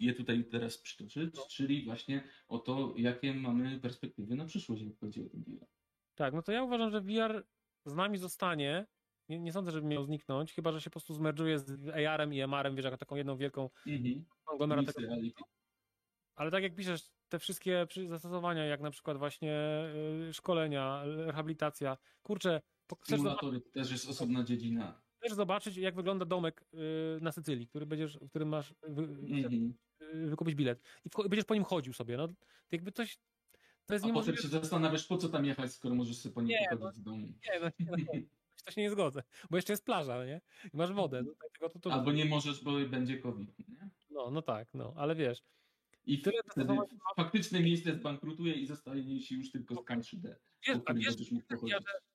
je 0.00 0.14
tutaj 0.14 0.44
teraz 0.44 0.78
przytoczyć, 0.78 1.34
No. 1.34 1.42
czyli 1.50 1.84
właśnie 1.84 2.28
o 2.48 2.58
to, 2.58 2.94
jakie 2.96 3.34
mamy 3.34 3.80
perspektywy 3.80 4.34
na 4.36 4.44
przyszłość, 4.44 4.82
jak 4.82 4.98
chodzi 5.00 5.26
o 5.26 5.28
ten 5.28 5.42
VR. 5.44 5.66
Tak, 6.14 6.34
no 6.34 6.42
to 6.42 6.52
ja 6.52 6.62
uważam, 6.62 6.90
że 6.90 7.00
VR 7.00 7.46
z 7.86 7.94
nami 7.94 8.18
zostanie. 8.18 8.86
Nie, 9.28 9.40
nie 9.40 9.52
sądzę, 9.52 9.70
żeby 9.70 9.86
miał 9.86 10.04
zniknąć, 10.04 10.52
chyba 10.54 10.72
że 10.72 10.80
się 10.80 10.90
po 10.90 10.94
prostu 10.94 11.14
zmerdżuje 11.14 11.58
z 11.58 11.88
AR-em 11.88 12.34
i 12.34 12.40
MR-em, 12.40 12.76
wiesz, 12.76 12.84
jako 12.84 12.96
taką 12.96 13.16
jedną 13.16 13.36
wielką 13.36 13.70
Mhm. 13.86 14.24
konglomeratę. 14.44 14.92
Ale 16.36 16.50
tak 16.50 16.62
jak 16.62 16.74
piszesz, 16.74 17.02
te 17.28 17.38
wszystkie 17.38 17.86
zastosowania, 18.08 18.64
jak 18.64 18.80
na 18.80 18.90
przykład 18.90 19.18
właśnie 19.18 19.54
y, 20.28 20.32
szkolenia, 20.32 21.02
rehabilitacja, 21.04 21.96
kurczę, 22.22 22.60
Symulatory 23.04 23.60
to 23.60 23.70
też 23.70 23.90
jest 23.90 24.08
osobna 24.08 24.44
dziedzina. 24.44 25.02
chcesz 25.18 25.32
zobaczyć, 25.32 25.76
jak 25.76 25.94
wygląda 25.94 26.24
domek 26.24 26.64
y, 26.74 27.20
na 27.20 27.32
Sycylii, 27.32 27.66
który 27.68 27.86
będziesz, 27.86 28.18
w 28.18 28.28
którym 28.28 28.48
masz 28.48 28.74
wy, 28.82 29.02
Mhm. 29.02 29.54
y, 29.54 29.74
wykupić 30.14 30.54
bilet 30.54 30.82
i 31.04 31.08
będziesz 31.28 31.44
po 31.44 31.54
nim 31.54 31.64
chodził 31.64 31.92
sobie, 31.92 32.16
no 32.16 32.28
jakby 32.70 32.92
coś, 32.92 33.18
to 33.86 33.94
jest 33.94 34.04
A 34.04 34.08
potem 34.08 34.08
niemożliwe. 34.08 34.42
się 34.42 34.48
zastanawiasz, 34.48 35.06
po 35.06 35.16
co 35.18 35.28
tam 35.28 35.44
jechać, 35.44 35.72
skoro 35.72 35.94
możesz 35.94 36.16
sobie 36.18 36.34
po 36.34 36.42
nim 36.42 36.48
Nie, 36.48 36.66
pochodzić 36.78 37.00
z 37.00 37.02
domu. 37.04 37.26
Nie, 37.26 37.60
no, 37.60 37.70
nie, 37.80 38.06
no, 38.06 38.20
to 38.64 38.70
się 38.70 38.80
nie 38.80 38.90
zgodzę, 38.90 39.22
bo 39.50 39.56
jeszcze 39.56 39.72
jest 39.72 39.84
plaża, 39.84 40.16
no 40.18 40.24
nie? 40.24 40.40
I 40.74 40.76
masz 40.76 40.92
wodę, 40.92 41.22
no, 41.22 41.32
tak, 41.40 41.50
tego 41.52 41.68
to, 41.68 41.78
to, 41.78 41.92
Albo 41.92 42.12
nie 42.12 42.24
możesz, 42.24 42.64
bo 42.64 42.72
będzie 42.88 43.18
COVID. 43.18 43.58
Nie? 43.68 43.90
no, 44.10 44.30
no 44.30 44.42
tak, 44.42 44.74
no, 44.74 44.94
ale 44.96 45.14
wiesz, 45.14 45.42
I 46.04 46.22
Tyle 46.22 46.40
wtedy 46.50 46.66
zastosowań- 46.66 46.96
faktyczne 47.16 47.60
miejsce 47.60 47.94
zbankrutuje 47.94 48.54
i 48.54 48.66
zostaje 48.66 49.20
ci 49.20 49.34
już 49.34 49.50
tylko 49.52 49.82
skan 49.82 50.00
3D, 50.00 50.34
wiesz, 50.68 50.78
po 50.78 50.82
a 50.90 50.94
wiesz, 50.94 51.04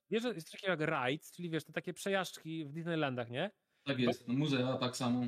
wiesz, 0.09 0.23
że 0.23 0.33
jest 0.33 0.49
coś 0.51 0.61
takiego 0.61 0.83
jak 0.83 0.89
rides, 1.09 1.31
czyli 1.31 1.49
wiesz, 1.49 1.63
te 1.65 1.73
takie 1.73 1.93
przejażdżki 1.93 2.65
w 2.65 2.71
Disneylandach, 2.71 3.29
nie? 3.29 3.51
Tak 3.83 3.99
jest, 3.99 4.27
no, 4.27 4.33
muzea 4.33 4.77
tak 4.77 4.97
samo. 4.97 5.21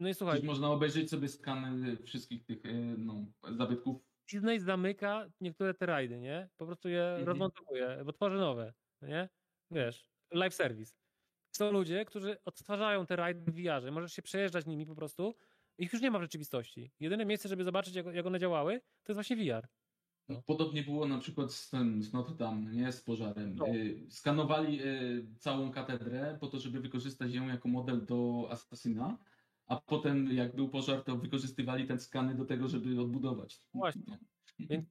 No 0.00 0.08
i 0.08 0.14
słuchaj, 0.14 0.34
Przecież 0.34 0.48
można 0.48 0.70
obejrzeć 0.70 1.10
sobie 1.10 1.28
skany 1.28 1.96
wszystkich 1.96 2.44
tych 2.44 2.66
e, 2.66 2.72
no, 2.98 3.26
zabytków. 3.56 4.02
Disney 4.32 4.60
zamyka 4.60 5.26
niektóre 5.40 5.74
te 5.74 5.86
rajdy, 5.86 6.20
nie? 6.20 6.48
Po 6.56 6.66
prostu 6.66 6.88
je 6.88 7.04
Mhm. 7.08 7.26
rozmontowuje, 7.26 8.02
bo 8.04 8.12
tworzy 8.12 8.36
nowe, 8.36 8.74
nie? 9.02 9.28
Wiesz, 9.70 10.08
live 10.32 10.54
service. 10.54 10.94
Są 11.56 11.72
ludzie, 11.72 12.04
którzy 12.04 12.36
odtwarzają 12.44 13.06
te 13.06 13.16
rajdy 13.16 13.52
w 13.52 13.54
VR-ze, 13.54 13.90
możesz 13.90 14.12
się 14.12 14.22
przejeżdżać 14.22 14.66
nimi 14.66 14.86
po 14.86 14.94
prostu, 14.94 15.34
ich 15.78 15.92
już 15.92 16.02
nie 16.02 16.10
ma 16.10 16.18
w 16.18 16.22
rzeczywistości. 16.22 16.92
Jedyne 17.00 17.24
miejsce, 17.26 17.48
żeby 17.48 17.64
zobaczyć, 17.64 17.94
jak, 17.94 18.06
jak 18.06 18.26
one 18.26 18.38
działały, 18.38 18.80
to 19.02 19.12
jest 19.12 19.16
właśnie 19.16 19.36
VR. 19.36 19.68
No. 20.28 20.42
Podobnie 20.46 20.82
było 20.82 21.08
na 21.08 21.18
przykład 21.18 21.52
z, 21.52 21.70
tym, 21.70 22.02
z 22.02 22.12
Notre 22.12 22.34
Dame, 22.34 22.72
nie? 22.72 22.92
Z 22.92 23.00
pożarem. 23.02 23.54
No. 23.54 23.66
E, 23.66 23.72
Skanowali 24.10 24.80
e, 24.82 24.86
całą 25.38 25.70
katedrę 25.72 26.38
po 26.40 26.46
to, 26.46 26.58
żeby 26.58 26.80
wykorzystać 26.80 27.34
ją 27.34 27.48
jako 27.48 27.68
model 27.68 28.06
do 28.06 28.48
Assassina, 28.50 29.18
a 29.66 29.80
potem 29.80 30.32
jak 30.32 30.56
był 30.56 30.68
pożar, 30.68 31.04
to 31.04 31.16
wykorzystywali 31.16 31.86
te 31.86 31.98
skany 31.98 32.34
do 32.34 32.44
tego, 32.44 32.68
żeby 32.68 33.00
odbudować. 33.00 33.62
Właśnie. 33.74 34.18
Więc 34.58 34.86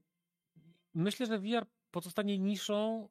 myślę, 0.94 1.26
że 1.26 1.40
VR 1.40 1.66
pozostanie 1.92 2.40
niszą, 2.40 3.10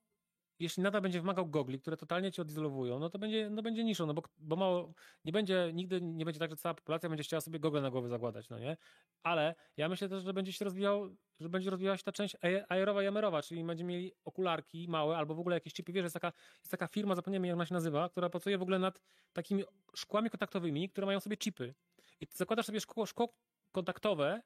jeśli 0.59 0.83
nadal 0.83 1.03
będzie 1.03 1.21
wymagał 1.21 1.47
gogli, 1.47 1.81
które 1.81 1.97
totalnie 1.97 2.33
cię 2.33 2.43
odizolowują, 2.43 2.99
no 2.99 3.11
to 3.11 3.19
będzie, 3.19 3.51
no 3.51 3.63
będzie 3.63 3.85
niszą, 3.85 4.07
no 4.07 4.15
bo, 4.15 4.23
bo 4.39 4.57
mało, 4.57 4.93
nie 5.25 5.33
będzie, 5.33 5.71
nigdy 5.75 6.01
nie 6.01 6.25
będzie 6.25 6.41
tak, 6.41 6.51
że 6.51 6.57
cała 6.57 6.75
populacja 6.75 7.09
będzie 7.09 7.25
chciała 7.25 7.41
sobie 7.41 7.61
gogle 7.61 7.81
na 7.81 7.91
głowę 7.91 8.09
zakładać, 8.09 8.49
no 8.49 8.59
nie? 8.59 8.77
Ale 9.23 9.55
ja 9.77 9.89
myślę 9.89 10.09
też, 10.09 10.25
że 10.25 10.35
będzie 10.35 10.53
się 10.53 10.65
rozwijał, 10.65 11.17
że 11.41 11.49
będzie 11.49 11.71
rozwijała 11.71 11.97
się 11.97 12.03
ta 12.03 12.13
część 12.13 12.37
ae- 12.37 12.65
aerowa 12.69 13.03
i 13.03 13.43
czyli 13.43 13.65
będziemy 13.65 13.93
mieli 13.93 14.13
okularki 14.25 14.89
małe 14.89 15.17
albo 15.17 15.35
w 15.35 15.41
ogóle 15.41 15.57
jakieś 15.57 15.73
chipy, 15.73 15.93
wiesz, 15.93 16.03
jest 16.03 16.15
taka, 16.15 16.33
jest 16.59 16.71
taka 16.71 16.87
firma, 16.87 17.15
zapomniałem 17.15 17.45
jak 17.45 17.55
ona 17.55 17.67
się 17.67 17.75
nazywa, 17.75 18.09
która 18.09 18.31
pracuje 18.31 18.59
w 18.59 18.63
ogóle 18.63 18.79
nad 18.79 19.01
takimi 19.33 19.65
szkłami 19.97 20.31
kontaktowymi, 20.31 20.89
które 20.89 21.07
mają 21.07 21.21
sobie 21.21 21.37
chipy. 21.37 21.75
I 22.21 22.27
zakładasz 22.31 22.67
sobie 22.67 22.81
szkło, 22.81 23.07
szkło 23.07 23.35
kontaktowe 23.73 24.43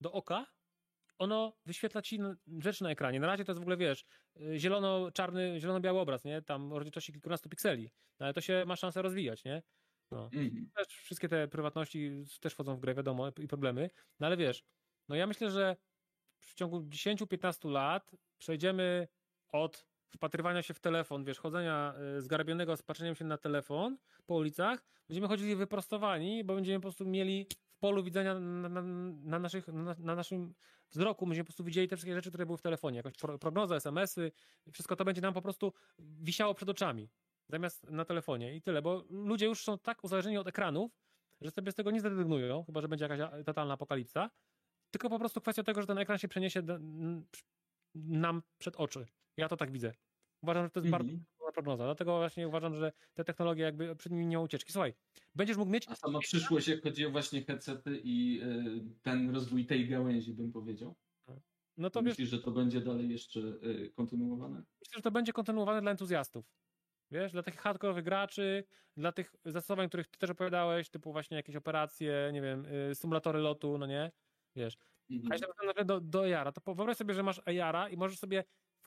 do 0.00 0.12
oka 0.12 0.46
ono 1.18 1.56
wyświetla 1.66 2.02
ci 2.02 2.18
rzeczy 2.58 2.84
na 2.84 2.90
ekranie. 2.90 3.20
Na 3.20 3.26
razie 3.26 3.44
to 3.44 3.52
jest 3.52 3.58
w 3.58 3.62
ogóle, 3.62 3.76
wiesz, 3.76 4.04
y, 4.40 4.58
zielono-czarny, 4.58 5.60
zielono-biały 5.60 5.98
obraz, 6.00 6.24
nie? 6.24 6.42
Tam 6.42 6.72
o 6.72 6.78
rozdzielczości 6.78 7.12
kilkunastu 7.12 7.48
pikseli. 7.48 7.90
No, 8.20 8.26
ale 8.26 8.34
to 8.34 8.40
się 8.40 8.64
ma 8.66 8.76
szansę 8.76 9.02
rozwijać, 9.02 9.44
nie? 9.44 9.62
No. 10.10 10.30
Też 10.76 10.86
wszystkie 10.88 11.28
te 11.28 11.48
prywatności 11.48 12.10
też 12.40 12.52
wchodzą 12.54 12.76
w 12.76 12.80
grę, 12.80 12.94
wiadomo, 12.94 13.28
i 13.38 13.48
problemy. 13.48 13.90
No 14.20 14.26
ale 14.26 14.36
wiesz, 14.36 14.64
no 15.08 15.16
ja 15.16 15.26
myślę, 15.26 15.50
że 15.50 15.76
w 16.40 16.54
ciągu 16.54 16.80
10-15 16.88 17.70
lat 17.70 18.10
przejdziemy 18.38 19.08
od 19.48 19.86
wpatrywania 20.14 20.62
się 20.62 20.74
w 20.74 20.80
telefon, 20.80 21.24
wiesz, 21.24 21.38
chodzenia 21.38 21.94
y, 22.18 22.20
zgarabionego 22.22 22.76
z 22.76 22.82
patrzeniem 22.82 23.14
się 23.14 23.24
na 23.24 23.38
telefon 23.38 23.98
po 24.26 24.34
ulicach, 24.34 24.84
będziemy 25.08 25.28
chodzili 25.28 25.56
wyprostowani, 25.56 26.44
bo 26.44 26.54
będziemy 26.54 26.78
po 26.78 26.82
prostu 26.82 27.06
mieli 27.06 27.46
polu 27.84 28.02
widzenia 28.02 28.34
na, 28.34 28.68
na, 28.68 28.82
na, 28.82 29.38
naszych, 29.38 29.68
na, 29.68 29.94
na 29.98 30.14
naszym 30.14 30.54
wzroku, 30.90 31.26
będziemy 31.26 31.44
po 31.44 31.48
prostu 31.48 31.64
widzieli 31.64 31.88
te 31.88 31.96
wszystkie 31.96 32.14
rzeczy, 32.14 32.28
które 32.28 32.46
były 32.46 32.58
w 32.58 32.62
telefonie, 32.62 32.96
jakąś 32.96 33.12
pro, 33.12 33.38
prognoza, 33.38 33.76
SMS-y, 33.76 34.32
wszystko 34.72 34.96
to 34.96 35.04
będzie 35.04 35.20
nam 35.20 35.34
po 35.34 35.42
prostu 35.42 35.72
wisiało 35.98 36.54
przed 36.54 36.68
oczami, 36.68 37.10
zamiast 37.48 37.90
na 37.90 38.04
telefonie 38.04 38.56
i 38.56 38.62
tyle, 38.62 38.82
bo 38.82 39.04
ludzie 39.10 39.46
już 39.46 39.64
są 39.64 39.78
tak 39.78 40.04
uzależnieni 40.04 40.38
od 40.38 40.48
ekranów, 40.48 40.92
że 41.40 41.50
sobie 41.50 41.72
z 41.72 41.74
tego 41.74 41.90
nie 41.90 42.00
zrezygnują, 42.00 42.64
chyba 42.64 42.80
że 42.80 42.88
będzie 42.88 43.04
jakaś 43.08 43.44
totalna 43.46 43.74
apokalipsa, 43.74 44.30
tylko 44.90 45.10
po 45.10 45.18
prostu 45.18 45.40
kwestia 45.40 45.62
tego, 45.62 45.80
że 45.80 45.86
ten 45.86 45.98
ekran 45.98 46.18
się 46.18 46.28
przeniesie 46.28 46.62
nam 47.94 48.42
przed 48.58 48.76
oczy. 48.76 49.06
Ja 49.36 49.48
to 49.48 49.56
tak 49.56 49.72
widzę. 49.72 49.92
Uważam, 50.42 50.64
że 50.64 50.70
to 50.70 50.80
jest 50.80 50.90
bardzo 50.90 51.10
Mhm. 51.10 51.24
Prognoza. 51.54 51.84
Dlatego 51.84 52.18
właśnie 52.18 52.48
uważam, 52.48 52.74
że 52.76 52.92
te 53.14 53.24
technologie 53.24 53.64
jakby 53.64 53.96
przed 53.96 54.12
nimi 54.12 54.26
nie 54.26 54.36
ma 54.36 54.42
ucieczki. 54.42 54.72
Słuchaj, 54.72 54.94
będziesz 55.34 55.56
mógł 55.56 55.70
mieć 55.72 55.86
A 55.86 55.94
sama 55.94 56.22
przyszłość, 56.22 56.68
jak 56.68 56.82
chodzi 56.82 57.06
o 57.06 57.10
właśnie 57.10 57.44
headsety 57.44 58.00
i 58.04 58.40
y, 58.42 59.00
ten 59.02 59.30
rozwój 59.34 59.66
tej 59.66 59.88
gałęzi, 59.88 60.32
bym 60.34 60.52
powiedział. 60.52 60.94
no 61.76 61.90
to 61.90 62.00
To 62.00 62.02
wiesz, 62.02 62.16
myślisz, 62.16 62.28
że 62.30 62.38
to 62.42 62.50
będzie 62.50 62.80
dalej 62.80 63.10
jeszcze 63.10 63.40
y, 63.40 63.92
kontynuowane? 63.96 64.64
myślę, 64.80 64.98
że 64.98 65.02
to 65.02 65.10
będzie 65.10 65.32
kontynuowane 65.32 65.80
dla 65.82 65.90
entuzjastów. 65.90 66.46
Wiesz, 67.12 67.32
dla 67.32 67.42
takich 67.42 67.60
hardkorowych 67.60 68.04
graczy, 68.04 68.64
dla 68.96 69.12
tych 69.12 69.34
zastosowań, 69.46 69.88
których 69.88 70.08
ty 70.08 70.18
też 70.18 70.30
opowiadałeś, 70.30 70.90
typu 70.90 71.12
właśnie 71.12 71.36
jakieś 71.36 71.56
operacje, 71.56 72.30
nie 72.34 72.42
wiem, 72.42 72.66
y, 72.92 72.94
symulatory 72.94 73.40
lotu, 73.40 73.78
no 73.78 73.86
nie? 73.86 74.12
Wiesz. 74.56 74.78
A 75.30 75.34
Mhm. 75.34 75.34
jeśli 75.34 75.48
na 75.48 75.74
przykład 75.74 75.88
do, 75.88 76.00
do 76.00 76.20
AR-a, 76.38 76.52
to 76.52 76.74
wyobraź 76.74 76.96
sobie, 76.96 77.14
że 77.14 77.22
masz 77.22 77.40
AR-a 77.46 77.88
i 77.88 77.96
możesz 77.96 78.18
sobie 78.18 78.44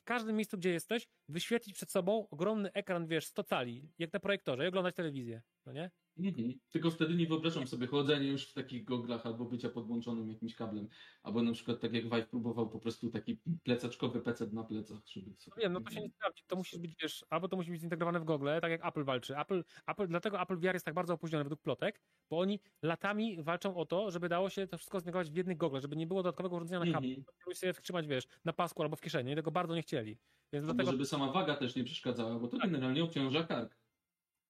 każdym 0.08 0.36
miejscu, 0.36 0.58
gdzie 0.58 0.72
jesteś, 0.72 1.08
wyświetlić 1.30 1.76
przed 1.76 1.92
sobą 1.92 2.28
ogromny 2.30 2.74
ekran, 2.74 3.08
wiesz, 3.08 3.26
100 3.28 3.44
cali, 3.44 3.90
jak 4.00 4.14
na 4.14 4.20
projektorze 4.20 4.66
i 4.66 4.68
oglądać 4.68 4.96
telewizję, 4.96 5.42
no 5.66 5.74
nie? 5.74 5.92
Mhm. 6.20 6.54
Tylko 6.72 6.92
wtedy 6.92 7.16
nie 7.16 7.28
wyobrażam 7.28 7.68
sobie 7.68 7.88
chodzenia 7.88 8.32
już 8.32 8.50
w 8.50 8.54
takich 8.54 8.86
goglach 8.86 9.26
albo 9.26 9.46
bycia 9.46 9.70
podłączonym 9.70 10.30
jakimś 10.30 10.56
kablem. 10.56 10.88
Albo 11.24 11.42
na 11.42 11.52
przykład 11.52 11.80
tak 11.80 11.94
jak 11.94 12.04
Vive 12.04 12.28
próbował 12.30 12.70
po 12.70 12.80
prostu 12.80 13.10
taki 13.10 13.40
plecaczkowy 13.64 14.22
PC 14.22 14.48
na 14.48 14.64
plecach, 14.64 14.98
żeby 15.06 15.36
sobie... 15.38 15.56
No 15.58 15.62
wiem, 15.62 15.74
no 15.74 15.82
to 15.82 15.92
się 15.92 16.02
nie 16.02 16.10
sprawdzi. 16.10 16.44
To 16.48 16.56
musi 16.56 16.80
być, 16.80 16.96
wiesz, 17.02 17.26
albo 17.30 17.48
to 17.48 17.56
musi 17.56 17.72
być 17.72 17.82
zintegrowane 17.82 18.20
w 18.20 18.24
Google, 18.24 18.50
tak 18.62 18.72
jak 18.72 18.86
Apple 18.86 19.04
walczy. 19.04 19.38
Apple, 19.38 19.64
Apple, 19.88 20.08
dlatego 20.08 20.42
Apple 20.42 20.58
VR 20.58 20.74
jest 20.74 20.86
tak 20.86 20.94
bardzo 20.94 21.14
opóźniony 21.14 21.44
według 21.44 21.62
plotek, 21.62 22.02
bo 22.30 22.40
oni 22.40 22.60
latami 22.82 23.44
walczą 23.44 23.76
o 23.76 23.86
to, 23.86 24.12
żeby 24.12 24.30
dało 24.30 24.50
się 24.50 24.68
to 24.68 24.78
wszystko 24.78 25.00
zintegrować 25.00 25.32
w 25.32 25.36
jednych 25.36 25.58
goglach, 25.58 25.82
żeby 25.82 25.96
nie 25.96 26.08
było 26.08 26.24
dodatkowego 26.24 26.56
urządzenia 26.56 26.86
na 26.86 26.92
kablu. 26.92 27.10
Mhm. 27.10 27.56
Sobie 27.56 27.74
trzymać, 27.74 28.08
wiesz, 28.08 28.28
na 28.46 28.54
pasku 28.54 28.84
albo 28.84 28.96
w 28.96 29.02
kieszeni. 29.02 29.30
Oni 29.30 29.36
tego 29.36 29.52
bardzo 29.52 29.76
nie 29.76 29.82
chcieli. 29.82 30.18
Więc 30.54 30.64
Albo 30.64 30.74
dlatego, 30.74 30.92
żeby 30.92 31.06
sama 31.06 31.32
waga 31.32 31.56
też 31.56 31.76
nie 31.76 31.84
przeszkadzała, 31.84 32.40
bo 32.40 32.48
to 32.48 32.58
generalnie 32.58 33.04
obciąża 33.04 33.44
kark. 33.44 33.78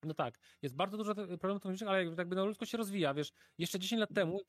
No 0.04 0.14
tak, 0.14 0.40
jest 0.62 0.76
bardzo 0.76 0.98
dużo 0.98 1.16
problemów 1.16 1.62
technicznych, 1.62 1.90
ale 1.90 2.06
jakby 2.06 2.36
no, 2.36 2.46
ludzkość 2.46 2.72
się 2.72 2.78
rozwija, 2.78 3.14
wiesz. 3.14 3.32
Jeszcze 3.58 3.80
10 3.80 4.00
lat 4.00 4.10
temu 4.14 4.40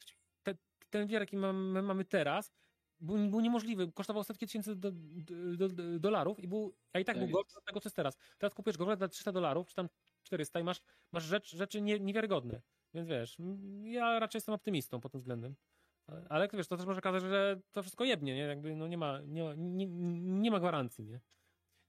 te, 0.43 0.55
ten 0.91 1.07
VR, 1.07 1.13
jaki 1.13 1.37
mamy, 1.37 1.83
mamy 1.83 2.05
teraz, 2.05 2.53
był, 3.01 3.31
był 3.31 3.41
niemożliwy. 3.41 3.93
Kosztował 3.93 4.25
setki 4.25 4.47
tysięcy 4.47 4.77
do, 4.77 4.91
do, 4.93 5.69
do, 5.69 5.99
dolarów, 5.99 6.39
i 6.39 6.49
był, 6.49 6.77
a 6.93 6.99
i 6.99 7.05
tak 7.05 7.17
Tak 7.17 7.25
był 7.25 7.33
gorszy 7.33 7.59
od 7.59 7.65
tego, 7.65 7.81
co 7.81 7.87
jest 7.89 7.97
teraz. 7.97 8.17
Teraz 8.39 8.55
kupujesz 8.55 8.77
gogle 8.77 8.97
za 8.97 9.09
300 9.09 9.33
dolarów, 9.33 9.69
czy 9.69 9.75
tam 9.75 9.89
400 10.23 10.61
i 10.61 10.65
masz, 10.65 10.81
masz 11.13 11.25
rzecz, 11.25 11.57
rzeczy 11.57 11.81
nie, 11.81 12.01
niewiarygodne. 12.01 12.63
Więc 12.95 13.09
wiesz, 13.09 13.37
ja 13.83 14.19
raczej 14.19 14.39
jestem 14.39 14.55
optymistą 14.55 15.01
pod 15.01 15.13
tym 15.13 15.19
względem. 15.19 15.57
Ale 16.29 16.49
wiesz, 16.53 16.69
to 16.69 16.77
też 16.77 16.87
może 16.87 16.99
okazać, 16.99 17.23
że 17.23 17.61
to 17.73 17.83
wszystko 17.83 18.05
jebnie, 18.05 18.35
nie? 18.35 18.43
Jakby 18.43 18.77
no 18.77 18.89
nie 18.89 18.99
ma, 18.99 19.21
nie, 19.21 19.55
nie, 19.57 19.87
nie 20.21 20.51
ma 20.51 20.59
gwarancji, 20.59 21.05
nie? 21.05 21.21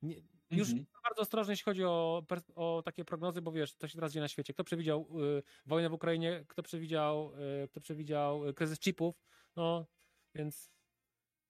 nie 0.02 0.16
już 0.52 0.70
Mhm. 0.70 0.86
bardzo 1.04 1.22
ostrożny, 1.22 1.54
jeśli 1.54 1.64
chodzi 1.66 1.84
o, 1.84 2.24
o 2.56 2.82
takie 2.86 3.06
prognozy, 3.06 3.42
bo 3.42 3.52
wiesz, 3.52 3.74
co 3.74 3.88
się 3.88 3.96
teraz 3.96 4.14
dzieje 4.14 4.22
na 4.22 4.28
świecie. 4.28 4.54
Kto 4.54 4.64
przewidział 4.64 5.08
y, 5.38 5.44
wojnę 5.66 5.90
w 5.90 5.94
Ukrainie, 5.94 6.46
kto 6.48 6.64
przewidział, 6.64 7.32
y, 7.64 7.68
kto 7.68 7.82
przewidział 7.82 8.48
y, 8.48 8.54
kryzys 8.54 8.80
chipów, 8.80 9.16
no, 9.56 9.86
więc 10.36 10.72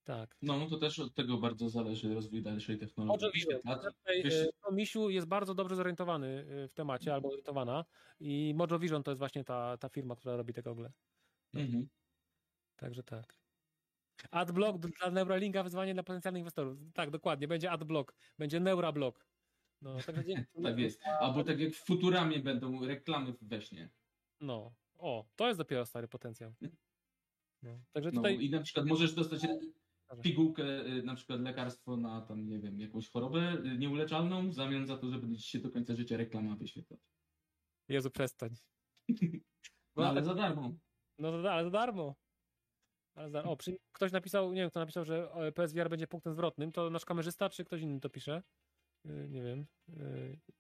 tak. 0.04 0.38
No, 0.42 0.58
no 0.58 0.68
to 0.70 0.78
też 0.78 1.00
od 1.00 1.14
tego 1.14 1.38
bardzo 1.38 1.70
zależy 1.70 2.14
rozwój 2.14 2.42
dalszej 2.42 2.78
technologii. 2.78 3.32
Vision. 3.34 3.60
A, 3.66 3.76
Tutaj, 3.76 4.24
wiesz- 4.24 4.34
y, 4.34 4.50
no, 4.66 4.72
Misiu 4.72 5.10
jest 5.10 5.28
bardzo 5.28 5.54
dobrze 5.56 5.76
zorientowany 5.76 6.28
y, 6.66 6.68
w 6.68 6.74
temacie, 6.74 7.14
albo 7.14 7.30
orientowana 7.30 7.86
i 8.20 8.54
Mojo 8.56 8.80
Vision 8.80 9.04
to 9.04 9.12
jest 9.12 9.20
właśnie 9.20 9.44
ta, 9.44 9.78
ta 9.78 9.90
firma, 9.90 10.16
która 10.16 10.36
robi 10.38 10.54
te 10.54 10.62
gogle. 10.64 10.92
Mhm. 11.54 11.90
Także 12.76 13.04
tak. 13.04 13.39
Adblock 14.32 14.80
dla 14.80 15.12
Neuralinka, 15.12 15.64
wyzwanie 15.64 15.94
dla 15.94 16.04
potencjalnych 16.04 16.40
inwestorów. 16.40 16.78
Tak, 16.94 17.12
dokładnie, 17.12 17.48
będzie 17.48 17.72
adblock, 17.72 18.16
będzie 18.38 18.60
Neurablock. 18.60 19.26
No, 19.82 19.98
także 20.06 20.26
dzięki. 20.26 20.44
Tak 20.64 20.80
jest. 20.80 21.02
Albo 21.20 21.44
tak 21.44 21.60
jak 21.60 21.74
w 21.74 21.86
Futuramie 21.86 22.40
będą 22.40 22.86
reklamy 22.86 23.34
we 23.42 23.62
śnie. 23.62 23.90
No, 24.42 24.76
o, 24.98 25.26
to 25.36 25.48
jest 25.48 25.60
dopiero 25.60 25.86
stary 25.86 26.08
potencjał. 26.08 26.54
No, 27.64 27.80
także 27.92 28.12
No, 28.12 28.16
tutaj. 28.16 28.44
I 28.46 28.50
na 28.50 28.62
przykład 28.62 28.86
możesz 28.86 29.14
dostać 29.14 29.42
pigułkę, 30.24 30.86
y, 30.86 31.04
na 31.04 31.16
przykład 31.16 31.42
lekarstwo 31.42 31.98
na 31.98 32.22
tam, 32.22 32.48
nie 32.48 32.60
wiem, 32.60 32.80
jakąś 32.80 33.10
chorobę 33.10 33.54
y, 33.54 33.78
nieuleczalną 33.78 34.50
w 34.50 34.54
zamian 34.54 34.88
za 34.88 34.98
to, 34.98 35.12
żeby 35.12 35.38
ci 35.38 35.50
się 35.50 35.60
do 35.60 35.72
końca 35.72 35.96
życia 35.96 36.18
reklama 36.18 36.56
wyświetlać. 36.56 37.00
Jezu, 37.88 38.12
przestań. 38.12 38.56
No 39.96 40.08
ale 40.08 40.24
za 40.24 40.36
darmo. 40.36 40.74
No 41.18 41.28
ale 41.50 41.64
za 41.64 41.70
darmo. 41.70 42.16
Ale 43.20 43.30
za. 43.30 43.44
O, 43.44 43.58
przy... 43.58 43.78
ktoś 43.92 44.12
napisał, 44.12 44.54
nie 44.54 44.62
wiem, 44.62 44.70
kto 44.70 44.80
napisał, 44.80 45.06
że 45.06 45.32
e, 45.34 45.52
PSVR 45.52 45.90
będzie 45.90 46.08
punktem 46.08 46.34
zwrotnym. 46.34 46.72
To 46.72 46.90
nasz 46.90 47.06
kamerzysta, 47.06 47.50
czy 47.50 47.66
ktoś 47.66 47.82
inny 47.82 48.00
to 48.00 48.10
pisze? 48.10 48.44
Yy, 49.06 49.30
Nie 49.30 49.44
wiem. 49.44 49.66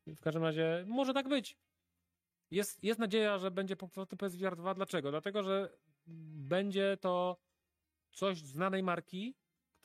Yy, 0.07 0.15
W 0.15 0.21
każdym 0.21 0.43
razie 0.43 0.85
może 0.87 1.13
tak 1.13 1.29
być. 1.29 1.57
Jest, 2.51 2.83
jest 2.83 2.99
nadzieja, 2.99 3.37
że 3.37 3.51
będzie 3.51 3.75
punkt 3.75 3.93
zwrotny 3.95 4.17
PSVR 4.17 4.55
2. 4.55 4.73
Dlaczego? 4.73 5.11
Dlatego, 5.11 5.43
że 5.43 5.77
będzie 6.51 6.97
to 7.01 7.37
coś 8.11 8.37
znanej 8.37 8.83
marki, 8.83 9.35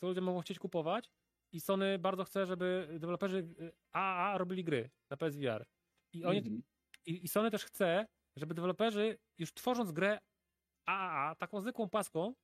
co 0.01 0.07
ludzie 0.07 0.21
mogą 0.21 0.41
chcieć 0.41 0.59
kupować 0.59 1.11
i 1.53 1.61
Sony 1.61 1.99
bardzo 1.99 2.25
chce, 2.25 2.47
żeby 2.47 2.89
deweloperzy 3.01 3.55
AAA 3.93 4.39
robili 4.39 4.65
gry 4.65 4.91
na 5.11 5.17
PSVR. 5.17 5.67
I 6.13 6.25
oni 6.25 6.39
Mhm. 6.39 6.63
i, 7.07 7.25
I 7.25 7.29
Sony 7.29 7.51
też 7.51 7.65
chce, 7.65 8.07
żeby 8.37 8.55
deweloperzy 8.55 9.19
już 9.39 9.55
tworząc 9.55 9.93
grę 9.93 10.19
AAA, 10.87 11.35
taką 11.35 11.61
zwykłą 11.61 11.89
paską, 11.91 12.35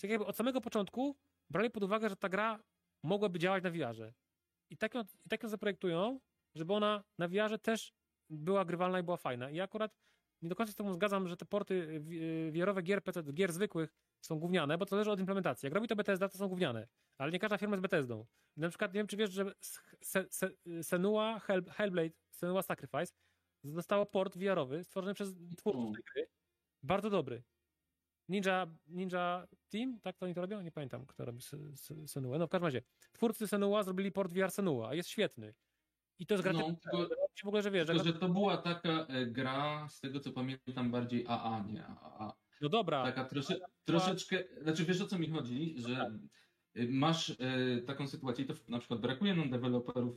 tak 0.00 0.10
jakby 0.10 0.26
od 0.26 0.36
samego 0.36 0.60
początku 0.60 1.16
brali 1.50 1.70
pod 1.70 1.82
uwagę, 1.82 2.08
że 2.08 2.16
ta 2.16 2.28
gra 2.28 2.62
mogłaby 3.02 3.38
działać 3.38 3.64
na 3.64 3.70
VR-ze. 3.70 4.12
I 4.70 4.76
tak 4.76 4.94
ją, 4.94 5.00
i 5.24 5.28
tak 5.28 5.42
ją 5.42 5.48
zaprojektują, 5.48 6.20
żeby 6.54 6.72
ona 6.72 7.04
na 7.18 7.28
VR-ze 7.28 7.58
też 7.58 7.92
była 8.30 8.64
grywalna 8.64 9.00
i 9.00 9.02
była 9.02 9.16
fajna. 9.16 9.50
I 9.50 9.60
akurat 9.60 9.96
nie 10.42 10.48
do 10.48 10.54
końca 10.56 10.72
z 10.72 10.76
tobą 10.76 10.92
zgadzam, 10.94 11.28
że 11.28 11.36
te 11.36 11.44
porty 11.44 12.00
wi- 12.00 12.20
VR-owe 12.52 12.82
gier, 12.82 13.02
PC, 13.04 13.22
gier 13.32 13.52
zwykłych 13.52 13.94
są 14.20 14.38
gówniane, 14.38 14.78
bo 14.78 14.86
to 14.86 14.90
zależy 14.90 15.10
od 15.10 15.20
implementacji. 15.20 15.66
Jak 15.66 15.74
robi 15.74 15.88
to 15.88 15.96
Bethesda, 15.96 16.28
to 16.28 16.38
są 16.38 16.48
gówniane. 16.48 16.88
Ale 17.18 17.32
nie 17.32 17.38
każda 17.38 17.58
firma 17.58 17.74
jest 17.74 17.82
Bethesdą. 17.82 18.26
Na 18.56 18.68
przykład, 18.68 18.94
nie 18.94 18.98
wiem, 19.00 19.06
czy 19.06 19.16
wiesz, 19.16 19.30
że 19.32 19.52
Se- 20.00 20.26
Se- 20.30 20.82
Senua 20.82 21.38
Hell, 21.38 21.64
Hellblade, 21.64 22.10
Senua 22.30 22.62
Sacrifice 22.62 23.12
zostało 23.64 24.06
port 24.06 24.36
VR-owy 24.36 24.84
stworzony 24.84 25.14
przez 25.14 25.34
twórców 25.56 25.84
tej 25.94 26.04
gry. 26.14 26.26
Bardzo 26.82 27.10
dobry. 27.10 27.42
Ninja, 28.28 28.66
Ninja 28.86 29.46
Team, 29.68 30.00
tak 30.00 30.16
to 30.16 30.26
oni 30.26 30.34
to 30.34 30.40
robią? 30.40 30.60
Nie 30.60 30.72
pamiętam, 30.72 31.06
kto 31.06 31.24
robi 31.24 31.42
Se- 31.42 31.76
Se- 31.76 32.08
Senua. 32.08 32.38
No 32.38 32.46
w 32.46 32.50
każdym 32.50 32.64
razie, 32.66 32.82
twórcy 33.12 33.48
Senua 33.48 33.82
zrobili 33.82 34.12
port 34.12 34.32
VR 34.32 34.50
Senua, 34.50 34.94
jest 34.94 35.08
świetny. 35.08 35.54
I 36.18 36.26
to 36.26 36.34
jest 36.34 36.44
gra 36.44 36.52
No, 36.52 36.62
tylko- 36.62 37.08
w 37.44 37.46
ogóle, 37.48 37.62
że 37.62 37.70
wiesz, 37.70 37.86
Tylko, 37.86 38.04
że 38.04 38.12
to 38.12 38.28
była 38.28 38.56
taka 38.56 39.06
e, 39.06 39.26
gra, 39.26 39.88
z 39.88 40.00
tego 40.00 40.20
co 40.20 40.32
pamiętam, 40.32 40.90
bardziej 40.90 41.24
AA, 41.28 41.64
nie 41.68 41.86
AA. 41.86 42.32
no 42.60 42.68
dobra, 42.68 43.02
Taka 43.02 43.24
trosze, 43.24 43.60
troszeczkę, 43.84 44.44
znaczy 44.62 44.84
wiesz 44.84 45.00
o 45.00 45.06
co 45.06 45.18
mi 45.18 45.30
chodzi, 45.30 45.74
że 45.78 46.18
y, 46.76 46.88
masz 46.90 47.28
y, 47.30 47.82
taką 47.86 48.08
sytuację, 48.08 48.44
i 48.44 48.48
to 48.48 48.54
na 48.68 48.78
przykład 48.78 49.00
brakuje 49.00 49.34
nam 49.34 49.50
deweloperów 49.50 50.16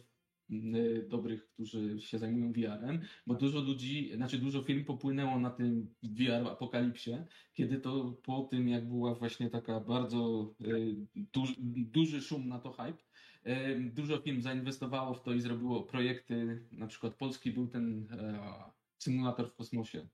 dobrych, 1.09 1.47
którzy 1.47 2.01
się 2.01 2.19
zajmują 2.19 2.51
VR-em, 2.51 2.99
bo 3.27 3.33
dużo 3.35 3.59
ludzi, 3.59 4.11
znaczy 4.15 4.37
dużo 4.37 4.61
firm 4.61 4.85
popłynęło 4.85 5.39
na 5.39 5.49
tym 5.49 5.95
VR 6.03 6.47
apokalipsie, 6.47 7.11
kiedy 7.53 7.79
to 7.79 8.17
po 8.23 8.41
tym, 8.41 8.69
jak 8.69 8.87
była 8.87 9.15
właśnie 9.15 9.49
taka 9.49 9.79
bardzo 9.79 10.53
y, 10.61 10.95
duży, 11.15 11.55
duży 11.59 12.21
szum 12.21 12.47
na 12.47 12.59
to 12.59 12.71
hype, 12.71 13.03
y, 13.51 13.91
dużo 13.93 14.17
firm 14.17 14.41
zainwestowało 14.41 15.13
w 15.13 15.23
to 15.23 15.33
i 15.33 15.41
zrobiło 15.41 15.83
projekty, 15.83 16.65
na 16.71 16.87
przykład 16.87 17.15
polski 17.15 17.51
był 17.51 17.67
ten 17.67 18.07
e, 18.11 18.71
symulator 18.97 19.49
w 19.49 19.55
kosmosie, 19.55 20.07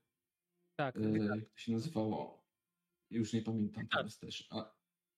tak. 0.76 0.96
E, 0.96 1.00
jak 1.00 1.48
to 1.48 1.58
się 1.58 1.72
nazywało? 1.72 2.44
Już 3.10 3.32
nie 3.32 3.42
pamiętam 3.42 3.86
teraz 3.88 4.18
też. 4.18 4.48
A, 4.50 4.74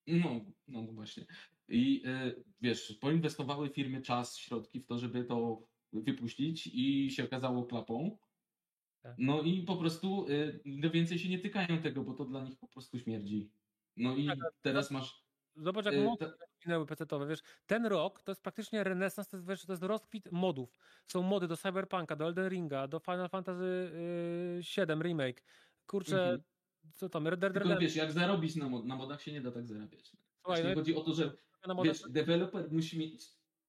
no, 0.07 0.41
no 0.69 0.83
właśnie. 0.83 1.27
I 1.69 2.03
e, 2.07 2.33
wiesz, 2.61 2.93
poinwestowały 3.01 3.69
firmy 3.71 4.03
czas, 4.03 4.37
środki 4.37 4.81
w 4.81 4.87
to, 4.87 4.99
żeby 4.99 5.25
to 5.25 5.63
wypuścić 5.93 6.67
i 6.73 7.11
się 7.11 7.25
okazało 7.25 7.65
klapą. 7.67 8.19
Tak. 9.03 9.15
No 9.19 9.43
i 9.43 9.63
po 9.63 9.77
prostu 9.77 10.27
e, 10.29 10.53
no 10.65 10.91
więcej 10.91 11.19
się 11.19 11.29
nie 11.29 11.39
tykają 11.39 11.83
tego, 11.83 12.03
bo 12.05 12.15
to 12.15 12.25
dla 12.25 12.43
nich 12.45 12.59
po 12.59 12.69
prostu 12.69 12.99
śmierdzi. 12.99 13.51
No 13.97 14.17
i 14.17 14.27
Tak, 14.27 14.39
ale- 14.43 14.51
teraz 14.63 14.91
masz. 14.91 15.27
Zobacz, 15.57 15.85
jak 15.85 15.95
mody 16.05 16.27
ta- 16.27 16.33
minęły 16.67 16.87
PC-owe, 16.87 17.27
wiesz, 17.27 17.41
ten 17.67 17.87
rok 17.87 18.23
to 18.23 18.31
jest 18.31 18.43
praktycznie 18.43 18.85
renesans, 18.85 19.29
to 19.29 19.37
jest, 19.37 19.49
wiesz, 19.49 19.65
to 19.67 19.73
jest 19.73 19.83
rozkwit 19.83 20.33
modów. 20.33 20.79
Są 21.07 21.23
mody 21.23 21.49
do 21.49 21.57
Cyberpunka, 21.57 22.17
do 22.17 22.25
Elden 22.27 22.49
Ringa, 22.49 22.89
do 22.89 22.99
Final 23.01 23.29
Fantasy 23.29 23.65
y, 23.65 24.61
VII 24.87 25.03
Remake. 25.03 25.43
Kurczę, 25.87 26.23
Mhm. 26.23 26.43
co 26.95 27.09
tam, 27.09 27.29
Red 27.29 27.41
Dead 27.41 27.53
Redemption. 27.53 27.81
wiesz, 27.81 27.97
jak 27.97 28.13
zarobić 28.13 28.57
na, 28.57 28.69
mod- 28.69 28.85
na 28.87 28.97
modach 28.97 29.23
się 29.23 29.33
nie 29.33 29.41
da 29.41 29.51
tak 29.53 29.67
zarabiać. 29.67 30.13
Słuchaj, 30.45 30.65
no, 30.65 30.75
chodzi 30.75 30.95
o 30.97 31.01
to, 31.01 31.15
że 31.15 31.33
Wiesz, 31.85 32.03
deweloper 32.11 32.73
musi 32.73 32.99
mieć, 32.99 33.25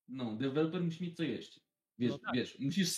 no, 0.08 0.36
deweloper 0.36 0.84
musi 0.84 1.04
mieć 1.04 1.18
co 1.18 1.24
jeść. 1.24 1.60
Wiesz, 2.00 2.12
No 2.12 2.18
tak. 2.20 2.36
wiesz, 2.36 2.60
musisz 2.60 2.90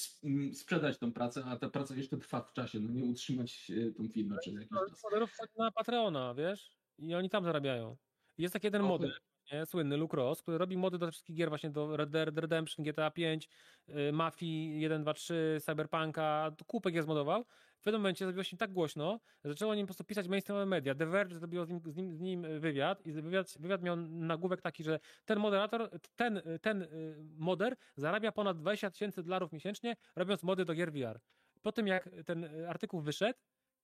sprzedać 0.54 0.98
tą 0.98 1.14
pracę, 1.14 1.46
a 1.46 1.58
ta 1.58 1.70
praca 1.70 1.96
jeszcze 1.96 2.18
trwa 2.18 2.42
w 2.42 2.54
czasie, 2.54 2.80
no 2.80 2.92
nie 2.92 3.06
utrzymać 3.06 3.72
e, 3.88 3.92
tą 3.92 4.08
firmę 4.10 4.38
przez 4.42 4.54
jakiś 4.54 4.70
czas. 4.70 5.04
modelów 5.04 5.32
wchodzi 5.32 5.54
na 5.58 5.72
Patreona, 5.72 6.34
wiesz, 6.36 6.78
i 6.98 7.16
oni 7.16 7.30
tam 7.30 7.44
zarabiają. 7.44 7.98
Jest 8.38 8.54
taki 8.54 8.68
jeden 8.68 8.82
O, 8.82 8.88
model, 8.88 9.14
nie? 9.52 9.66
słynny 9.66 9.98
Luke 9.98 10.18
Ross, 10.18 10.42
który 10.42 10.58
robi 10.58 10.78
mody 10.78 10.98
do 10.98 11.12
wszystkich 11.12 11.36
gier, 11.36 11.50
właśnie 11.50 11.70
do 11.70 11.98
Red 11.98 12.10
Dead 12.10 12.38
Redemption, 12.38 12.86
GTA 12.86 13.12
5, 13.12 13.50
y, 13.90 14.12
Mafii 14.12 14.82
1, 14.82 15.02
2, 15.02 15.14
3, 15.14 15.58
Cyberpunka, 15.66 16.52
kupek 16.68 16.96
je 16.96 17.04
zmodował. 17.04 17.46
W 17.80 17.84
pewnym 17.84 18.02
momencie 18.02 18.26
zrobiło 18.26 18.44
się 18.44 18.58
tak 18.58 18.74
głośno, 18.74 19.20
że 19.44 19.52
zaczęło 19.52 19.72
o 19.72 19.76
nim 19.76 19.86
po 19.86 19.88
prostu 19.88 20.04
pisać 20.04 20.28
mainstreamowe 20.28 20.66
media. 20.66 20.96
The 20.96 21.06
Verge 21.06 21.36
zrobiło 21.36 21.66
z 21.66 21.70
nim, 21.70 21.82
z 21.86 21.96
nim, 21.96 22.16
z 22.16 22.20
nim 22.20 22.60
wywiad 22.60 23.06
i 23.06 23.12
wywiad, 23.12 23.54
wywiad 23.60 23.82
miał 23.84 23.96
nagłówek 23.98 24.62
taki, 24.62 24.84
że 24.84 25.00
ten 25.26 25.40
moderator, 25.40 25.90
ten, 26.16 26.42
ten 26.62 26.82
y, 26.82 27.16
moder 27.38 27.76
zarabia 27.96 28.32
ponad 28.32 28.58
20 28.58 28.92
tysięcy 28.92 29.24
dolarów 29.24 29.52
miesięcznie, 29.52 29.96
robiąc 30.16 30.44
mody 30.44 30.66
do 30.66 30.74
gier 30.74 30.92
VR. 30.92 31.20
Po 31.62 31.72
tym 31.72 31.88
jak 31.88 32.10
ten 32.26 32.44
y, 32.44 32.70
artykuł 32.70 33.02
wyszedł, 33.02 33.40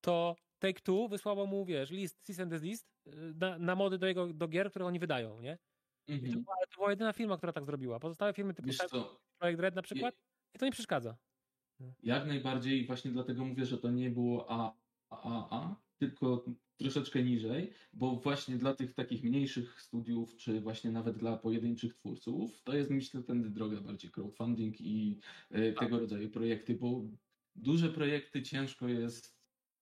to 0.05 0.35
Take-Two 0.59 1.07
wysłało 1.09 1.45
mu, 1.45 1.65
wiesz, 1.65 1.91
list, 1.91 2.21
cease 2.23 2.41
and 2.43 2.51
desist 2.51 2.87
y, 3.07 3.11
na, 3.35 3.59
na 3.59 3.75
mody 3.75 3.97
do, 3.97 4.07
jego, 4.07 4.33
do 4.33 4.47
gier, 4.47 4.69
które 4.69 4.85
oni 4.85 4.99
wydają, 4.99 5.41
nie? 5.41 5.57
I 6.07 6.19
to, 6.19 6.25
Mhm. 6.25 6.43
była, 6.43 6.55
to 6.69 6.75
była 6.77 6.89
jedyna 6.89 7.13
firma, 7.13 7.37
która 7.37 7.53
tak 7.53 7.65
zrobiła. 7.65 7.99
Pozostałe 7.99 8.33
firmy 8.33 8.53
typu 8.53 8.69
Projekt 9.39 9.59
Red 9.59 9.75
na 9.75 9.81
przykład, 9.81 10.15
i 10.55 10.59
to 10.59 10.65
nie 10.65 10.71
przeszkadza. 10.71 11.17
jak 12.03 12.27
najbardziej 12.27 12.85
właśnie 12.87 13.11
dlatego 13.11 13.45
mówię, 13.45 13.65
że 13.65 13.77
to 13.77 13.91
nie 13.91 14.09
było 14.09 14.45
A, 14.51 14.77
A, 15.09 15.47
A, 15.61 15.75
tylko 15.97 16.45
troszeczkę 16.77 17.23
niżej, 17.23 17.73
bo 17.93 18.15
właśnie 18.15 18.55
dla 18.57 18.75
tych 18.75 18.93
takich 18.93 19.23
mniejszych 19.23 19.81
studiów, 19.81 20.35
czy 20.37 20.61
właśnie 20.61 20.91
nawet 20.91 21.17
dla 21.17 21.37
pojedynczych 21.37 21.93
twórców, 21.95 22.63
to 22.63 22.75
jest 22.75 22.89
myślę 22.89 23.23
tędy 23.23 23.49
droga 23.49 23.81
bardziej 23.81 24.11
crowdfunding 24.11 24.81
i 24.81 25.19
e, 25.51 25.73
tego 25.73 25.99
rodzaju 25.99 26.29
projekty, 26.29 26.75
bo 26.75 27.01
duże 27.55 27.89
projekty 27.89 28.41
ciężko 28.43 28.87
jest 28.87 29.34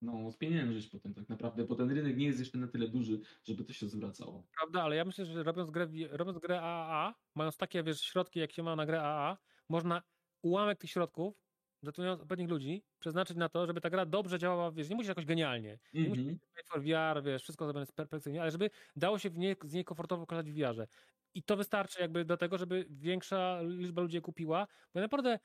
no, 0.03 0.31
spieniężyć 0.31 0.88
potem 0.88 1.13
tak 1.13 1.30
naprawdę, 1.30 1.65
bo 1.65 1.75
ten 1.75 1.91
rynek 1.91 2.17
nie 2.17 2.25
jest 2.25 2.39
jeszcze 2.39 2.57
na 2.57 2.67
tyle 2.67 2.88
duży, 2.88 3.19
żeby 3.43 3.63
to 3.63 3.73
się 3.73 3.88
zwracało. 3.89 4.47
Prawda, 4.57 4.84
ale 4.84 4.95
ja 4.95 5.05
myślę, 5.05 5.25
że 5.25 5.43
robiąc 5.43 5.71
grę, 5.71 5.88
robiąc 6.11 6.38
grę 6.39 6.61
AAA, 6.61 7.15
mając 7.35 7.57
takie, 7.57 7.84
wiesz, 7.84 8.01
środki, 8.01 8.39
jak 8.39 8.51
się 8.51 8.63
ma 8.63 8.75
na 8.75 8.85
grę 8.85 9.01
AAA, 9.01 9.38
można 9.69 10.01
ułamek 10.41 10.80
tych 10.80 10.89
środków, 10.91 11.35
zatrudniając 11.81 12.21
odpowiednich 12.21 12.49
ludzi, 12.49 12.84
przeznaczyć 12.99 13.38
na 13.38 13.49
to, 13.49 13.67
żeby 13.67 13.81
ta 13.81 13.89
gra 13.89 14.05
dobrze 14.05 14.39
działała, 14.39 14.71
wiesz, 14.71 14.89
nie 14.89 14.95
musisz 14.95 15.09
jakoś 15.09 15.25
genialnie. 15.25 15.80
Nie 15.99 16.09
musisz 16.09 16.23
Mhm. 16.23 16.39
Made 16.57 16.67
for 16.71 16.81
VR, 16.81 17.23
wiesz, 17.23 17.43
wszystko 17.43 17.65
zrobione 17.65 17.85
perfekcyjnie, 17.95 18.41
ale 18.41 18.51
żeby 18.51 18.69
dało 18.95 19.19
się 19.19 19.30
w 19.30 19.38
niej, 19.38 19.55
z 19.63 19.73
niej 19.73 19.84
komfortowo 19.85 20.25
korzystać 20.27 20.51
w 20.53 20.55
VR-ze. 20.57 20.88
I 21.34 21.43
to 21.43 21.57
wystarczy 21.57 22.01
jakby 22.01 22.25
do 22.25 22.38
tego, 22.38 22.57
żeby 22.57 22.85
większa 22.89 23.61
liczba 23.61 24.01
ludzi 24.01 24.15
je 24.15 24.21
kupiła, 24.21 24.67
bo 24.93 24.99
ja 24.99 25.05
naprawdę, 25.05 25.39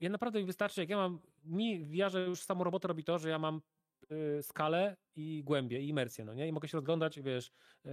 ja 0.00 0.10
naprawdę 0.10 0.40
mi 0.40 0.46
wystarczy, 0.46 0.80
jak 0.80 0.90
ja 0.90 0.96
mam, 0.96 1.20
mi 1.44 1.84
w 1.84 1.88
VR-ze 1.96 2.20
już 2.22 2.42
samą 2.42 2.64
robotę 2.64 2.88
robi 2.88 3.04
to, 3.04 3.18
że 3.18 3.28
ja 3.28 3.38
mam 3.38 3.60
skalę 4.42 4.96
i 5.16 5.42
głębię 5.44 5.80
i 5.80 5.88
imersję, 5.88 6.24
no 6.24 6.34
nie? 6.34 6.48
I 6.48 6.52
mogę 6.52 6.68
się 6.68 6.78
rozglądać, 6.78 7.20
wiesz, 7.20 7.50
y, 7.86 7.90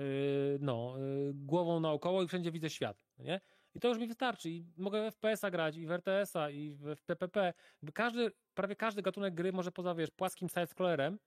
no, 0.61 0.95
y, 1.30 1.31
głową 1.34 1.80
naokoło 1.80 2.23
i 2.23 2.27
wszędzie 2.27 2.52
widzę 2.52 2.69
świat, 2.69 3.03
no 3.18 3.26
nie? 3.26 3.41
I 3.76 3.80
to 3.80 3.88
już 3.88 3.98
mi 3.98 4.07
wystarczy. 4.07 4.49
I 4.49 4.65
mogę 4.77 5.11
w 5.11 5.14
FPS-a 5.14 5.52
grać, 5.52 5.77
i 5.77 5.88
w 5.88 5.91
RTS-a, 5.91 6.49
i 6.49 6.72
w. 6.72 6.95
Jakby 7.10 7.91
Każdy, 7.94 8.31
prawie 8.53 8.76
każdy 8.76 9.02
gatunek 9.02 9.34
gry 9.34 9.52
może 9.53 9.72
poza, 9.72 9.95
wiesz, 9.95 10.11
płaskim 10.11 10.48
side-scrollerem 10.48 11.18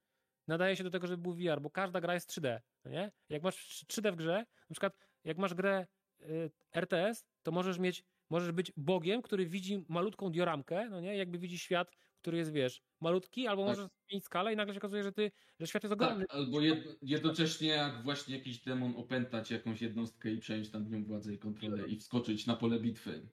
nadaje 0.49 0.77
się 0.77 0.85
do 0.85 0.91
tego, 0.91 1.07
żeby 1.07 1.23
był 1.23 1.35
VR, 1.35 1.61
bo 1.61 1.71
każda 1.71 2.01
gra 2.01 2.15
jest 2.15 2.31
3D, 2.31 2.61
no 2.85 2.91
nie? 2.91 3.12
Jak 3.29 3.43
masz 3.43 3.85
3D 3.85 4.12
w 4.12 4.17
grze, 4.17 4.47
na 4.71 4.75
przykład 4.75 4.97
jak 5.25 5.39
masz 5.39 5.55
grę 5.55 5.87
y, 6.21 6.51
RTS, 6.73 7.25
to 7.43 7.53
możesz 7.53 7.79
mieć, 7.79 8.05
możesz 8.31 8.53
być 8.53 8.73
bogiem, 8.77 9.23
który 9.23 9.47
widzi 9.47 9.85
malutką 9.89 10.31
dioramkę, 10.31 10.89
no 10.91 11.01
nie? 11.01 11.17
Jakby 11.17 11.39
widzi 11.39 11.59
świat, 11.59 11.91
który 12.20 12.38
jest, 12.38 12.52
wiesz, 12.52 12.82
malutki, 13.01 13.47
albo 13.47 13.66
Tak. 13.66 13.76
możesz 13.76 13.90
zmienić 14.09 14.24
skalę 14.24 14.52
i 14.52 14.56
nagle 14.56 14.74
się 14.74 14.80
okazuje, 14.80 15.02
że 15.02 15.12
ty, 15.12 15.30
że 15.60 15.66
świat 15.66 15.82
jest 15.82 15.92
ogromny. 15.92 16.26
Tak, 16.26 16.36
albo 16.36 16.60
jed, 16.60 16.98
jednocześnie 17.02 17.68
jak 17.68 18.02
właśnie 18.05 18.36
jakiś 18.36 18.60
demon 18.60 18.94
opętać 18.97 19.51
jakąś 19.51 19.82
jednostkę 19.82 20.30
i 20.30 20.38
przejąć 20.38 20.72
nad 20.72 20.90
nią 20.90 21.05
władzę 21.05 21.34
i 21.34 21.38
kontrolę 21.38 21.88
i 21.88 21.97
wskoczyć 21.97 22.47
na 22.47 22.56
pole 22.56 22.80
bitwy 22.80 23.28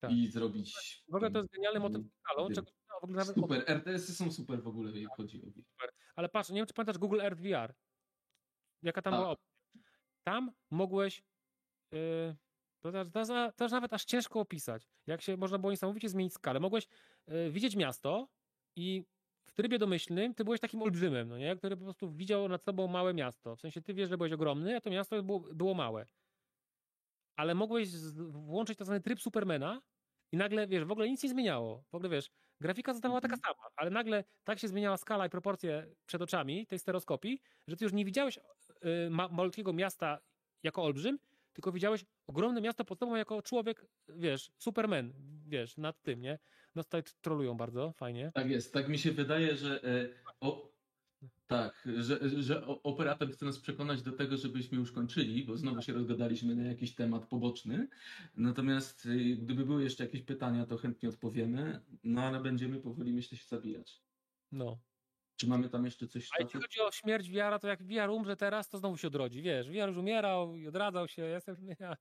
Tak. 0.00 0.12
i 0.12 0.30
zrobić... 0.30 1.02
W 1.08 1.14
ogóle 1.14 1.30
to 1.30 1.38
jest 1.38 1.50
genialny 1.52 1.80
motyw 1.80 1.96
Mm, 1.96 2.10
skalą, 2.20 2.48
wiem. 2.48 2.54
czego 2.54 2.70
Super, 3.34 3.64
RTS-y 3.66 4.14
są 4.14 4.32
super 4.32 4.62
w 4.62 4.66
ogóle, 4.68 5.00
jak 5.00 5.16
chodzi 5.16 5.42
o 5.42 5.46
VR. 5.50 5.92
Ale 6.16 6.28
patrz, 6.28 6.50
nie 6.50 6.56
wiem, 6.56 6.66
czy 6.66 6.74
pamiętasz 6.74 6.98
Google 6.98 7.20
Earth 7.20 7.40
VR. 7.42 7.74
Jaka 8.82 9.02
tam 9.02 9.12
Tak. 9.12 9.20
była 9.20 9.30
opcja. 9.30 9.50
Tam 10.24 10.52
mogłeś. 10.70 11.22
Yy, 11.92 12.36
to, 12.82 12.92
też- 12.92 13.28
to 13.56 13.64
już 13.64 13.72
nawet 13.72 13.92
aż 13.92 14.04
ciężko 14.04 14.40
opisać. 14.40 14.88
Jak 15.06 15.22
się 15.22 15.36
można 15.36 15.58
było 15.58 15.70
niesamowicie 15.70 16.08
zmienić 16.08 16.32
skalę. 16.32 16.60
Mogłeś 16.60 16.88
yy, 17.28 17.50
widzieć 17.50 17.76
miasto 17.76 18.28
i 18.76 19.04
w 19.44 19.52
trybie 19.52 19.78
domyślnym 19.78 20.34
ty 20.34 20.44
byłeś 20.44 20.60
takim 20.60 20.82
olbrzymem, 20.82 21.28
no 21.28 21.38
nie? 21.38 21.56
który 21.56 21.76
po 21.76 21.84
prostu 21.84 22.12
widział 22.12 22.48
nad 22.48 22.64
sobą 22.64 22.88
małe 22.88 23.14
miasto. 23.14 23.56
W 23.56 23.60
sensie 23.60 23.82
ty 23.82 23.94
wiesz, 23.94 24.08
że 24.08 24.16
byłeś 24.16 24.32
ogromny, 24.32 24.76
a 24.76 24.80
to 24.80 24.90
miasto 24.90 25.22
było, 25.22 25.40
było 25.40 25.74
małe. 25.74 26.06
Ale 27.36 27.54
mogłeś 27.54 27.88
włączyć 28.30 28.78
tak 28.78 28.84
zwany 28.84 29.00
tryb 29.00 29.20
Supermana 29.20 29.82
i 30.32 30.36
nagle, 30.36 30.66
wiesz, 30.66 30.84
w 30.84 30.90
ogóle 30.90 31.08
nic 31.08 31.22
nie 31.22 31.28
zmieniało. 31.28 31.84
W 31.92 31.94
ogóle, 31.94 32.10
wiesz, 32.10 32.30
grafika 32.60 32.92
zostawała 32.92 33.20
taka 33.20 33.36
sama, 33.36 33.68
ale 33.76 33.90
nagle 33.90 34.24
tak 34.44 34.58
się 34.58 34.68
zmieniała 34.68 34.96
skala 34.96 35.26
i 35.26 35.30
proporcje 35.30 35.94
przed 36.06 36.22
oczami 36.22 36.66
tej 36.66 36.78
stereoskopii, 36.78 37.42
że 37.68 37.76
ty 37.76 37.84
już 37.84 37.92
nie 37.92 38.04
widziałeś 38.04 38.38
y, 38.38 39.10
ma, 39.10 39.28
malutkiego 39.28 39.72
miasta 39.72 40.18
jako 40.62 40.82
olbrzym, 40.82 41.18
tylko 41.52 41.72
widziałeś 41.72 42.04
ogromne 42.26 42.60
miasto 42.60 42.84
pod 42.84 42.98
tobą 42.98 43.16
jako 43.16 43.42
człowiek, 43.42 43.86
wiesz, 44.08 44.52
Superman, 44.58 45.12
wiesz, 45.46 45.76
nad 45.76 46.02
tym, 46.02 46.20
nie? 46.20 46.38
No 46.74 46.84
tutaj 46.84 47.02
trolują 47.20 47.56
bardzo, 47.56 47.92
fajnie. 47.92 48.30
Tak 48.34 48.50
jest, 48.50 48.72
tak 48.72 48.88
mi 48.88 48.98
się 48.98 49.12
wydaje, 49.12 49.56
że 49.56 49.84
e, 49.84 50.08
o, 50.40 50.72
tak, 51.46 51.88
że, 51.96 52.42
że 52.42 52.66
operator 52.66 53.32
chce 53.32 53.46
nas 53.46 53.58
przekonać 53.58 54.02
do 54.02 54.12
tego, 54.12 54.36
żebyśmy 54.36 54.78
już 54.78 54.92
kończyli, 54.92 55.44
bo 55.44 55.56
znowu 55.56 55.82
się 55.82 55.92
rozgadaliśmy 55.92 56.56
na 56.56 56.62
jakiś 56.62 56.94
temat 56.94 57.26
poboczny. 57.26 57.88
Natomiast 58.36 59.06
e, 59.06 59.16
gdyby 59.18 59.66
były 59.66 59.82
jeszcze 59.82 60.04
jakieś 60.04 60.22
pytania, 60.22 60.66
to 60.66 60.76
chętnie 60.76 61.08
odpowiemy, 61.08 61.80
no 62.04 62.22
ale 62.22 62.40
będziemy 62.40 62.80
powoli 62.80 63.12
myślę 63.12 63.38
się 63.38 63.46
zabijać. 63.48 64.02
No. 64.52 64.78
Czy 65.36 65.46
mamy 65.48 65.68
tam 65.68 65.84
jeszcze 65.84 66.08
coś? 66.08 66.28
A 66.38 66.42
jeśli 66.42 66.60
chodzi 66.60 66.80
o 66.80 66.90
śmierć 66.90 67.30
wiara, 67.30 67.58
to 67.58 67.68
jak 67.68 67.86
wiar 67.86 68.10
umrze 68.10 68.36
teraz, 68.36 68.68
to 68.68 68.78
znowu 68.78 68.96
się 68.96 69.08
odrodzi, 69.08 69.42
wiesz, 69.42 69.70
wiar 69.70 69.88
już 69.88 69.98
umierał 69.98 70.56
i 70.56 70.68
odradzał 70.68 71.08
się, 71.08 71.22
jestem, 71.22 71.56
ja 71.80 71.96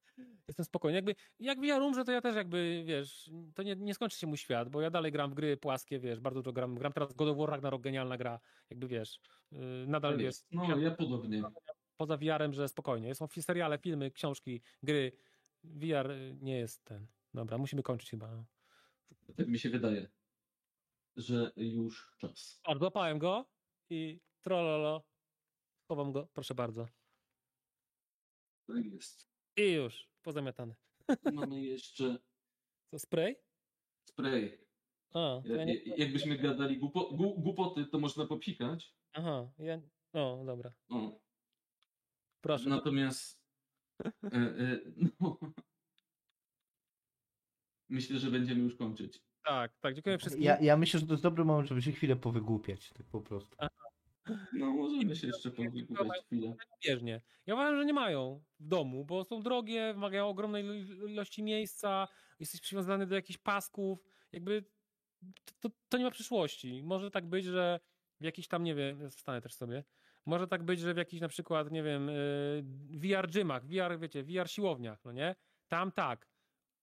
jestem 0.47 0.65
spokojny. 0.65 0.95
Jakby, 0.95 1.15
jak 1.39 1.61
wiar 1.61 1.81
umrze, 1.81 2.05
to 2.05 2.11
ja 2.11 2.21
też 2.21 2.35
jakby, 2.35 2.83
wiesz, 2.85 3.31
to 3.55 3.63
nie, 3.63 3.75
nie 3.75 3.93
skończy 3.93 4.19
się 4.19 4.27
mój 4.27 4.37
świat, 4.37 4.69
bo 4.69 4.81
ja 4.81 4.89
dalej 4.89 5.11
gram 5.11 5.31
w 5.31 5.33
gry 5.33 5.57
płaskie, 5.57 5.99
wiesz, 5.99 6.19
bardzo 6.19 6.41
dużo 6.41 6.53
gram, 6.53 6.75
gram 6.75 6.93
teraz 6.93 7.13
God 7.13 7.29
of 7.29 7.37
War 7.37 7.49
Ragnarok, 7.49 7.81
genialna 7.81 8.17
gra, 8.17 8.39
jakby, 8.69 8.87
wiesz, 8.87 9.19
yy, 9.51 9.59
nadal, 9.87 10.11
Tak 10.11 10.21
jest. 10.21 10.47
No, 10.51 10.77
ja 10.77 10.91
podobnie. 10.91 11.43
poza 11.97 12.17
VR-em, 12.17 12.53
że 12.53 12.67
spokojnie, 12.67 13.15
są 13.15 13.27
seriale, 13.27 13.77
filmy, 13.77 14.11
książki, 14.11 14.61
gry, 14.83 15.11
VR 15.63 16.11
y, 16.11 16.37
nie 16.41 16.57
jest 16.57 16.83
ten, 16.83 17.07
dobra, 17.33 17.57
musimy 17.57 17.83
kończyć 17.83 18.09
chyba. 18.09 18.43
Tak 19.35 19.47
mi 19.47 19.59
się 19.59 19.69
wydaje, 19.69 20.07
że 21.21 21.51
już 21.55 22.15
czas. 22.17 22.61
A, 22.63 22.75
złapałem 22.77 23.19
go 23.19 23.45
i 23.89 24.19
trololo, 24.41 25.03
chowam 25.87 26.11
go, 26.11 26.27
proszę 26.33 26.55
bardzo. 26.55 26.87
Tak 28.67 28.85
jest. 28.85 29.29
I 29.57 29.71
już, 29.71 30.09
pozamiatane. 30.21 30.75
Mamy 31.33 31.61
jeszcze 31.61 32.17
To 32.89 32.99
spray? 32.99 33.35
spray. 34.09 34.67
A, 35.13 35.41
to 35.47 35.55
ja 35.55 35.63
nie... 35.65 35.83
Ja- 35.83 35.95
Jakbyśmy 35.95 36.37
gadali 36.37 36.77
głupo, 36.77 37.09
gu- 37.13 37.41
głupoty, 37.41 37.85
to 37.85 37.99
można 37.99 38.25
popsikać. 38.25 38.95
Aha, 39.13 39.51
ja... 39.57 39.81
No, 40.13 40.43
dobra. 40.45 40.73
O, 40.89 41.19
Proszę. 42.41 42.69
Natomiast 42.69 43.41
e, 44.05 44.11
e, 44.33 44.79
no, 45.19 45.39
myślę, 47.89 48.19
że 48.19 48.31
będziemy 48.31 48.61
już 48.61 48.75
kończyć. 48.75 49.21
Tak, 49.45 49.77
tak, 49.79 49.93
dziękuję 49.93 50.17
wszystkim. 50.17 50.43
Ja, 50.43 50.59
ja 50.59 50.77
myślę, 50.77 50.99
że 50.99 51.05
to 51.05 51.13
jest 51.13 51.23
dobry 51.23 51.45
moment, 51.45 51.69
żeby 51.69 51.81
się 51.81 51.91
chwilę 51.91 52.15
powygłupiać, 52.15 52.89
tak 52.89 53.05
po 53.07 53.21
prostu. 53.21 53.55
No, 54.53 54.71
możemy 54.71 55.15
się 55.15 55.27
jeszcze 55.27 55.51
powygłupiać 55.51 56.25
chwilę. 56.25 56.55
Bieżnie. 56.87 57.21
Ja 57.45 57.53
uważam, 57.53 57.77
że 57.77 57.85
nie 57.85 57.93
mają 57.93 58.43
w 58.59 58.67
domu, 58.67 59.05
bo 59.05 59.23
są 59.23 59.41
drogie, 59.41 59.93
wymagają 59.93 60.27
ogromnej 60.27 60.63
ilo- 60.63 61.09
ilości 61.09 61.43
miejsca, 61.43 62.07
jesteś 62.39 62.61
przywiązany 62.61 63.07
do 63.07 63.15
jakichś 63.15 63.37
pasków, 63.39 63.99
jakby 64.31 64.63
to, 65.45 65.53
to, 65.69 65.75
to 65.89 65.97
nie 65.97 66.03
ma 66.03 66.11
przyszłości. 66.11 66.83
Może 66.83 67.11
tak 67.11 67.25
być, 67.29 67.45
że 67.45 67.79
w 68.19 68.23
jakiś 68.23 68.47
tam, 68.47 68.63
nie 68.63 68.75
wiem, 68.75 69.09
wstanę 69.09 69.41
też 69.41 69.53
sobie, 69.53 69.83
może 70.25 70.47
tak 70.47 70.63
być, 70.63 70.79
że 70.79 70.93
w 70.93 70.97
jakiś 70.97 71.21
na 71.21 71.27
przykład, 71.27 71.71
nie 71.71 71.83
wiem, 71.83 72.09
y, 72.09 72.63
VR 72.89 73.31
gymach, 73.31 73.65
VR, 73.65 73.99
wiecie, 73.99 74.23
VR 74.23 74.49
siłowniach, 74.49 75.05
no 75.05 75.11
nie? 75.11 75.35
Tam 75.67 75.91
tak, 75.91 76.27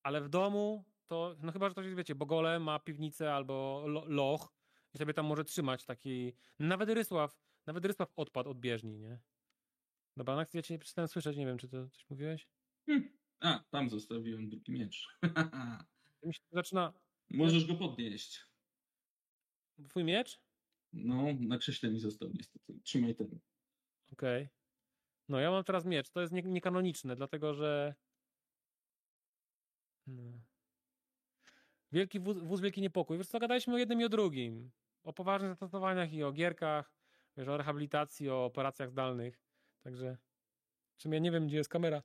ale 0.03 0.21
w 0.21 0.29
domu 0.29 0.85
to, 1.09 1.37
no 1.43 1.53
chyba, 1.53 1.69
że 1.69 1.73
ktoś 1.73 1.85
jest, 1.85 1.97
wiecie, 1.97 2.15
Bogole 2.15 2.61
ma 2.61 2.79
piwnicę 2.79 3.35
albo 3.35 3.85
lo, 3.87 4.05
loch 4.09 4.53
i 4.95 4.99
sobie 4.99 5.15
tam 5.15 5.27
może 5.27 5.45
trzymać 5.45 5.85
taki, 5.85 6.33
nawet 6.59 6.89
Rysław, 6.91 7.41
nawet 7.67 7.85
Rysław 7.85 8.13
odpadł 8.17 8.51
od 8.51 8.61
bieżni, 8.61 8.99
nie? 8.99 9.19
Dobra, 10.17 10.37
Nax, 10.37 10.55
ja 10.55 10.63
cię 10.63 10.79
przestałem 10.79 11.09
słyszeć, 11.09 11.37
nie 11.37 11.47
wiem, 11.47 11.59
czy 11.59 11.69
to 11.69 11.89
coś 11.89 12.11
mówiłeś? 12.11 12.49
A, 13.41 13.59
tam 13.71 13.91
zostawiłem 13.91 14.49
drugi 14.49 14.73
miecz. 14.73 15.09
Mi 16.23 16.35
się 16.35 16.41
zaczyna, 16.53 16.93
Możesz 17.31 17.67
go 17.67 17.75
podnieść. 17.75 18.45
twój 19.89 20.05
miecz? 20.05 20.41
No, 20.93 21.25
na 21.41 21.59
krześle 21.59 21.91
mi 21.91 21.99
został 22.01 22.31
niestety. 22.35 22.81
Trzymaj 22.83 23.15
ten. 23.15 23.39
Okej. 24.13 24.49
No, 25.29 25.39
ja 25.41 25.51
mam 25.51 25.65
teraz 25.65 25.85
miecz. 25.85 26.11
To 26.11 26.21
jest 26.21 26.33
nie- 26.33 26.43
niekanoniczne, 26.43 27.17
dlatego 27.17 27.55
że. 27.55 27.95
No. 30.07 30.33
Wielki 31.93 32.21
wóz, 32.21 32.39
wóz 32.39 32.61
Wielki 32.61 32.81
Niepokój. 32.81 33.19
Wiesz 33.19 33.29
co, 33.29 33.39
gadaliśmy 33.39 33.75
o 33.75 33.79
jednym 33.79 34.01
i 34.01 34.05
o 34.05 34.09
drugim. 34.09 34.71
O 35.03 35.13
poważnych 35.13 35.51
zastosowaniach 35.51 36.13
i 36.13 36.23
o 36.23 36.33
gierkach, 36.33 36.93
wiesz, 37.37 37.49
o 37.49 37.57
rehabilitacji, 37.57 38.31
o 38.31 38.45
operacjach 38.45 38.91
zdalnych. 38.91 39.41
Także. 39.83 40.19
W 40.97 41.03
sumie 41.03 41.21
nie 41.21 41.31
wiem, 41.31 41.47
gdzie 41.47 41.57
jest 41.57 41.71
kamera. 41.71 42.03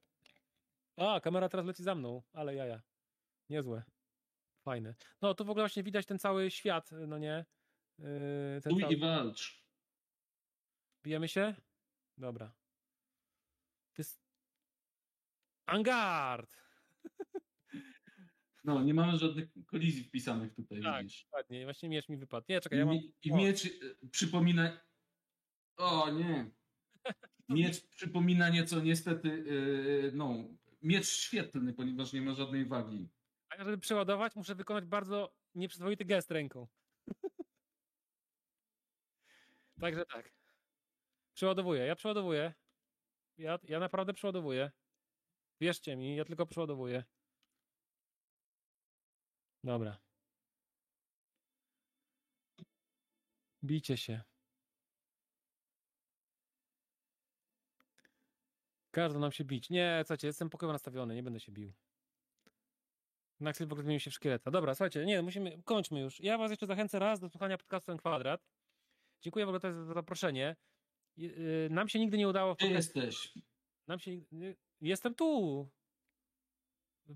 A, 0.97 1.19
kamera 1.19 1.49
teraz 1.49 1.65
leci 1.65 1.83
za 1.83 1.95
mną, 1.95 2.21
ale 2.33 2.55
jaja. 2.55 2.81
Niezłe. 3.49 3.83
Fajne. 4.65 4.95
No, 5.21 5.33
tu 5.33 5.45
w 5.45 5.49
ogóle 5.49 5.63
właśnie 5.63 5.83
widać 5.83 6.05
ten 6.05 6.19
cały 6.19 6.51
świat, 6.51 6.91
no 7.07 7.17
nie? 7.17 7.45
Yy, 7.99 8.61
ten 8.63 8.79
cały... 8.79 8.93
i 8.93 8.97
walcz. 8.97 9.63
Bijemy 11.03 11.27
się? 11.27 11.55
Dobra. 12.17 12.53
To 13.93 14.01
jest... 14.01 14.21
Angard! 15.65 16.62
No, 18.63 18.83
nie 18.83 18.93
mamy 18.93 19.17
żadnych 19.17 19.49
kolizji 19.65 20.03
wpisanych 20.03 20.55
tutaj, 20.55 20.81
Tak. 20.81 21.03
widzisz. 21.03 21.27
Ładnie, 21.33 21.63
właśnie 21.63 21.89
miecz 21.89 22.09
mi 22.09 22.17
wypadł. 22.17 22.45
Nie, 22.49 22.61
czekaj, 22.61 22.77
I, 22.77 22.79
ja 22.79 22.85
mam... 22.85 22.97
I 23.23 23.31
o, 23.31 23.37
miecz 23.37 23.65
y, 23.65 23.97
przypomina... 24.11 24.81
O, 25.77 26.09
nie. 26.11 26.51
Miecz 27.49 27.87
przypomina 27.87 28.49
nieco 28.49 28.79
niestety, 28.79 29.29
y, 29.29 30.11
no, 30.13 30.35
miecz 30.81 31.07
świetlny, 31.07 31.73
ponieważ 31.73 32.13
nie 32.13 32.21
ma 32.21 32.33
żadnej 32.33 32.65
wagi. 32.65 33.09
A 33.49 33.63
żeby 33.63 33.77
przeładować, 33.77 34.35
muszę 34.35 34.55
wykonać 34.55 34.85
bardzo 34.85 35.35
nieprzyzwoity 35.55 36.05
gest 36.05 36.31
ręką. 36.31 36.67
Także 39.81 40.05
tak. 40.05 40.33
Przeładowuję, 41.33 41.85
ja 41.85 41.95
przeładowuję. 41.95 42.53
Ja, 43.37 43.59
ja 43.63 43.79
naprawdę 43.79 44.13
przeładowuję. 44.13 44.71
Wierzcie 45.61 45.95
mi, 45.95 46.15
ja 46.15 46.25
tylko 46.25 46.45
przeładowuję. 46.45 47.03
Dobra. 49.63 49.97
Bijcie 53.63 53.97
się. 53.97 54.21
Każdy 58.91 59.19
nam 59.19 59.31
się 59.31 59.43
bić. 59.43 59.69
Nie, 59.69 60.01
słuchajcie, 60.03 60.27
jestem 60.27 60.49
pokojowo 60.49 60.73
nastawiony, 60.73 61.15
nie 61.15 61.23
będę 61.23 61.39
się 61.39 61.51
bił. 61.51 61.73
W 63.39 63.61
ogóle 63.61 63.83
zmienił 63.83 63.99
się 63.99 64.11
w 64.11 64.13
szkieleta. 64.13 64.51
Dobra, 64.51 64.75
słuchajcie, 64.75 65.05
nie, 65.05 65.21
musimy, 65.21 65.63
kończmy 65.63 65.99
już. 65.99 66.19
Ja 66.19 66.37
was 66.37 66.51
jeszcze 66.51 66.65
zachęcę 66.65 66.99
raz 66.99 67.19
do 67.19 67.29
słuchania 67.29 67.57
podcastu 67.57 67.85
Ten 67.85 67.97
Kwadrat. 67.97 68.41
Dziękuję 69.21 69.45
w 69.45 69.49
ogóle 69.49 69.73
za 69.73 69.93
zaproszenie. 69.93 70.55
Y, 71.17 71.67
Nam 71.71 71.89
się 71.89 71.99
nigdy 71.99 72.17
nie 72.17 72.27
udało... 72.27 72.55
w 72.55 72.57
Gdzie 72.57 72.71
jesteś? 72.71 73.33
Nam 73.87 73.99
się... 73.99 74.11
Jestem 74.81 75.15
tu! 75.15 75.69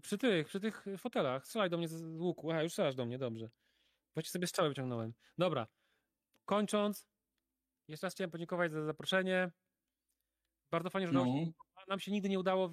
Przy 0.01 0.17
tych, 0.17 0.47
przy 0.47 0.59
tych 0.59 0.85
fotelach. 0.97 1.45
Strzelaj 1.45 1.69
do 1.69 1.77
mnie 1.77 1.87
z 1.87 2.19
łuku. 2.19 2.51
Aha, 2.51 2.63
już 2.63 2.71
strzelasz 2.71 2.95
do 2.95 3.05
mnie, 3.05 3.17
dobrze. 3.17 3.49
Właściwie 4.13 4.31
sobie 4.31 4.47
strzałę 4.47 4.69
wyciągnąłem. 4.69 5.13
Dobra. 5.37 5.67
Kończąc, 6.45 7.07
jeszcze 7.87 8.07
raz 8.07 8.13
chciałem 8.13 8.31
podziękować 8.31 8.71
za 8.71 8.85
zaproszenie. 8.85 9.51
Bardzo 10.71 10.89
fajnie, 10.89 11.07
że 11.07 11.13
No, 11.13 11.25
nam 11.87 11.99
się 11.99 12.11
nigdy 12.11 12.29
nie 12.29 12.39
udało, 12.39 12.71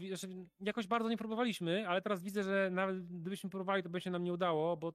jakoś 0.61 0.87
bardzo 0.87 1.09
nie 1.09 1.17
próbowaliśmy, 1.17 1.89
ale 1.89 2.03
teraz 2.03 2.23
widzę, 2.23 2.43
że 2.43 2.69
nawet 2.73 3.07
gdybyśmy 3.07 3.51
próbowali, 3.51 3.83
to 3.83 3.89
by 3.89 4.01
się 4.01 4.11
nam 4.11 4.25
nie 4.25 4.33
udało, 4.33 4.77
bo, 4.77 4.93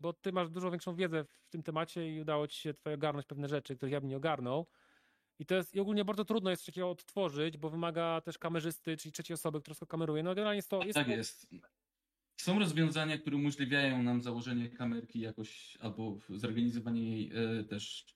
bo 0.00 0.12
ty 0.12 0.32
masz 0.32 0.50
dużo 0.50 0.70
większą 0.70 0.94
wiedzę 0.94 1.24
w 1.24 1.48
tym 1.50 1.62
temacie 1.62 2.14
i 2.14 2.20
udało 2.20 2.48
ci 2.48 2.60
się 2.60 2.74
twoje 2.74 2.94
ogarnąć 2.94 3.26
pewne 3.26 3.48
rzeczy, 3.48 3.76
których 3.76 3.92
ja 3.92 4.00
bym 4.00 4.10
nie 4.10 4.16
ogarnął. 4.16 4.66
I 5.38 5.46
to 5.46 5.54
jest 5.54 5.74
i 5.74 5.80
ogólnie 5.80 6.04
bardzo 6.04 6.24
trudno 6.24 6.50
jest 6.50 6.62
coś 6.62 6.74
takiego 6.74 6.90
odtworzyć, 6.90 7.58
bo 7.58 7.70
wymaga 7.70 8.20
też 8.20 8.38
kamerzysty, 8.38 8.96
czyli 8.96 9.12
trzeciej 9.12 9.34
osoby, 9.34 9.60
która 9.60 9.74
wszystko 9.74 9.86
kameruje. 9.86 10.22
No 10.22 10.34
generalnie 10.34 10.56
jest 10.56 10.70
to... 10.70 10.82
Jest 10.84 10.94
tak 10.94 11.06
to, 11.06 11.12
jest. 11.12 11.46
Są 12.40 12.58
rozwiązania, 12.58 13.18
które 13.18 13.36
umożliwiają 13.36 14.02
nam 14.02 14.22
założenie 14.22 14.70
kamerki 14.70 15.20
jakoś, 15.20 15.76
albo 15.80 16.18
zorganizowanie 16.28 17.10
jej 17.10 17.32
e, 17.34 17.64
też, 17.64 18.06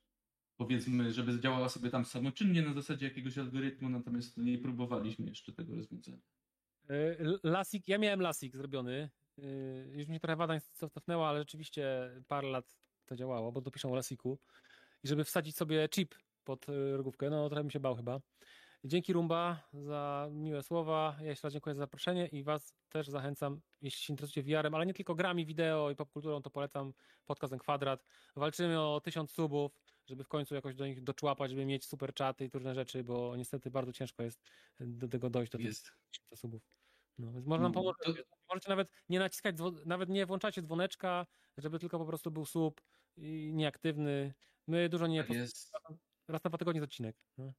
powiedzmy, 0.57 1.13
żeby 1.13 1.41
działała 1.41 1.69
sobie 1.69 1.91
tam 1.91 2.05
samoczynnie 2.05 2.63
na 2.63 2.73
zasadzie 2.75 3.07
jakiegoś 3.07 3.39
algorytmu, 3.39 3.89
natomiast 3.89 4.37
nie 4.37 4.59
próbowaliśmy 4.59 5.29
jeszcze 5.29 5.53
tego 5.53 5.75
rozwiązania. 5.75 6.19
Y, 6.91 7.39
Lasik, 7.43 7.89
ja 7.89 7.99
miałem 7.99 8.21
lasik 8.21 8.57
zrobiony. 8.57 9.11
y, 9.39 9.93
Już 9.93 10.09
mi 10.09 10.15
się 10.15 10.21
trochę 10.21 10.37
wada 10.37 10.61
cofnęła, 10.91 11.29
ale 11.29 11.39
rzeczywiście 11.39 12.11
parę 12.29 12.49
lat 12.49 12.67
to 13.07 13.17
działało, 13.17 13.53
bo 13.53 13.61
dopiszą 13.61 13.93
o 13.93 13.95
lasiku. 13.97 14.39
I 15.05 15.09
żeby 15.09 15.25
wsadzić 15.25 15.57
sobie 15.57 15.89
chip 15.89 16.15
pod 16.51 16.69
y, 16.69 16.97
rogówkę, 16.97 17.31
no 17.31 17.49
trochę 17.49 17.65
mi 17.65 17.73
się 17.73 17.81
bał 17.81 17.97
chyba. 17.97 18.21
Dzięki 18.85 19.13
Rumba 19.13 19.69
za 19.73 20.29
miłe 20.33 20.63
słowa. 20.63 21.17
Ja 21.21 21.27
jeszcze 21.27 21.47
raz 21.47 21.53
dziękuję 21.53 21.75
za 21.75 21.79
zaproszenie 21.79 22.27
i 22.27 22.43
Was 22.45 22.75
też 22.89 23.09
zachęcam, 23.09 23.61
jeśli 23.83 24.01
się 24.03 24.13
interesujecie 24.13 24.43
VR-em, 24.43 24.75
ale 24.75 24.87
nie 24.87 24.95
tylko 24.95 25.15
grami, 25.15 25.47
wideo 25.47 25.91
i 25.91 25.97
popkulturą, 25.97 26.43
to 26.43 26.51
polecam 26.51 26.93
podcast 27.27 27.51
Ten 27.51 27.59
Kwadrat. 27.59 28.05
Walczymy 28.37 28.81
o 28.81 29.01
tysiąc 29.01 29.31
subów, 29.33 29.73
żeby 30.07 30.25
w 30.25 30.29
końcu 30.29 30.55
jakoś 30.55 30.75
do 30.75 30.87
nich 30.87 31.03
doczłapać, 31.03 31.51
żeby 31.51 31.65
mieć 31.67 31.85
super 31.87 32.15
czaty 32.15 32.45
i 32.45 32.51
różne 32.55 32.75
rzeczy, 32.75 33.05
bo 33.05 33.37
niestety 33.37 33.71
bardzo 33.71 33.93
ciężko 33.93 34.23
jest 34.23 34.43
do 34.81 35.09
tego 35.09 35.31
dojść, 35.31 35.53
do 35.53 35.59
tych 35.59 35.73
subów. 36.35 36.63
No, 37.19 37.33
więc 37.33 37.47
można 37.47 37.63
nam 37.63 37.73
No, 37.73 37.81
pomóc. 37.81 37.97
to- 38.05 38.13
Możecie 38.49 38.69
nawet 38.69 38.89
nie 39.09 39.19
naciskać, 39.19 39.57
nawet 39.87 40.09
nie 40.09 40.27
włączacie 40.27 40.63
dzwoneczka, 40.63 41.27
żeby 41.59 41.79
tylko 41.79 41.99
po 41.99 42.07
prostu 42.07 42.31
był 42.31 42.45
sub 42.45 42.81
i 43.17 43.51
nieaktywny. 43.55 44.35
My 44.67 44.89
dużo 44.89 45.07
nie. 45.07 45.25
Tak 45.25 45.37
jest. 45.37 45.70
Raz 46.31 46.45
na 46.45 46.51
dwa 46.51 46.59
tygodnie 46.59 46.83
odcinek. 46.83 47.17
No. 47.39 47.53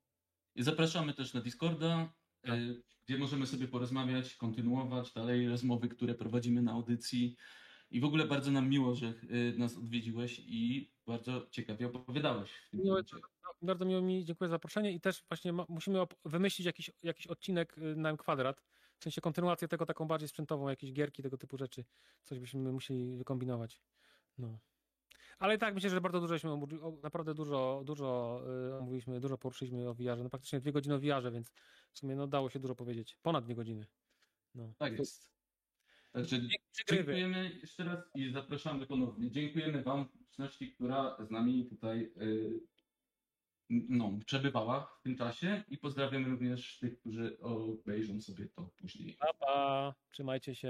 Zapraszamy 0.56 1.14
też 1.14 1.34
na 1.34 1.42
Discorda, 1.42 2.14
Tak. 2.42 2.54
e, 2.54 2.76
gdzie 3.06 3.18
możemy 3.18 3.48
sobie 3.48 3.68
porozmawiać, 3.68 4.36
kontynuować 4.36 5.14
dalej 5.14 5.50
rozmowy, 5.50 5.90
które 5.90 6.16
prowadzimy 6.16 6.62
na 6.62 6.72
audycji. 6.72 7.36
I 7.92 8.00
w 8.00 8.06
ogóle 8.06 8.28
bardzo 8.28 8.52
nam 8.52 8.70
miło, 8.70 8.96
że 8.96 9.08
e, 9.08 9.58
nas 9.58 9.78
odwiedziłeś 9.78 10.40
i 10.46 10.92
bardzo 11.08 11.48
ciekawie 11.52 11.88
opowiadałeś 11.88 12.52
Miło, 12.74 12.98
no, 13.14 13.20
bardzo 13.62 13.86
miło 13.86 14.02
mi, 14.02 14.26
dziękuję 14.26 14.48
za 14.48 14.52
zaproszenie 14.56 14.92
i 14.92 15.02
też 15.02 15.24
właśnie 15.30 15.54
ma, 15.54 15.66
musimy 15.70 16.00
wymyślić 16.26 16.66
jakiś, 16.66 16.92
jakiś 17.04 17.28
odcinek 17.28 17.78
y, 17.78 17.96
na 17.96 18.10
M 18.10 18.18
kwadrat, 18.18 18.64
w 19.00 19.04
sensie 19.04 19.22
kontynuację 19.22 19.68
tego 19.68 19.86
taką 19.86 20.08
bardziej 20.08 20.30
sprzętową, 20.30 20.70
jakieś 20.70 20.94
gierki, 20.94 21.24
tego 21.24 21.38
typu 21.38 21.58
rzeczy, 21.58 21.86
coś 22.24 22.40
byśmy 22.40 22.72
musieli 22.72 23.18
wykombinować. 23.18 23.82
No. 24.38 24.60
Ale 25.42 25.56
i 25.56 25.60
tak 25.60 25.74
myślę, 25.76 25.90
że 25.90 26.02
bardzo 26.02 26.20
dużo 26.20 26.34
żeśmy 26.34 26.50
omówi- 26.50 26.82
o- 26.84 26.98
naprawdę 27.04 27.34
dużo, 27.34 27.82
dużo 27.86 28.42
y, 28.70 28.76
omówiliśmy, 28.76 29.20
dużo 29.20 29.38
poruszyliśmy 29.38 29.90
o 29.90 29.94
VR-ze, 29.94 30.24
no 30.24 30.30
praktycznie 30.30 30.60
dwie 30.60 30.72
godziny 30.72 30.96
o 30.96 31.00
VR-ze, 31.00 31.32
więc 31.32 31.52
w 31.92 32.00
sumie 32.00 32.16
no, 32.16 32.28
dało 32.28 32.50
się 32.50 32.60
dużo 32.60 32.76
powiedzieć. 32.76 33.18
Ponad 33.22 33.46
dwie 33.46 33.56
godziny. 33.56 33.86
No. 34.56 34.74
Tak 34.78 35.00
jest. 35.00 35.32
Dziękujemy 36.90 37.52
jeszcze 37.62 37.84
raz 37.84 38.00
i 38.16 38.32
zapraszamy 38.32 38.86
ponownie. 38.88 39.32
Dziękujemy 39.32 39.84
Wam, 39.84 40.10
publiczności, 40.10 40.72
która 40.72 41.18
z 41.20 41.32
nami 41.32 41.66
tutaj 41.70 42.14
y, 42.22 42.60
no, 43.70 44.20
przebywała 44.26 44.96
w 45.00 45.04
tym 45.04 45.18
czasie 45.18 45.64
i 45.68 45.78
pozdrawiamy 45.78 46.30
również 46.30 46.80
tych, 46.80 47.00
którzy 47.00 47.40
obejrzą 47.40 48.22
sobie 48.22 48.46
to 48.46 48.70
później. 48.78 49.18
Pa, 49.20 49.34
pa. 49.34 49.94
Trzymajcie 50.12 50.56
się. 50.56 50.70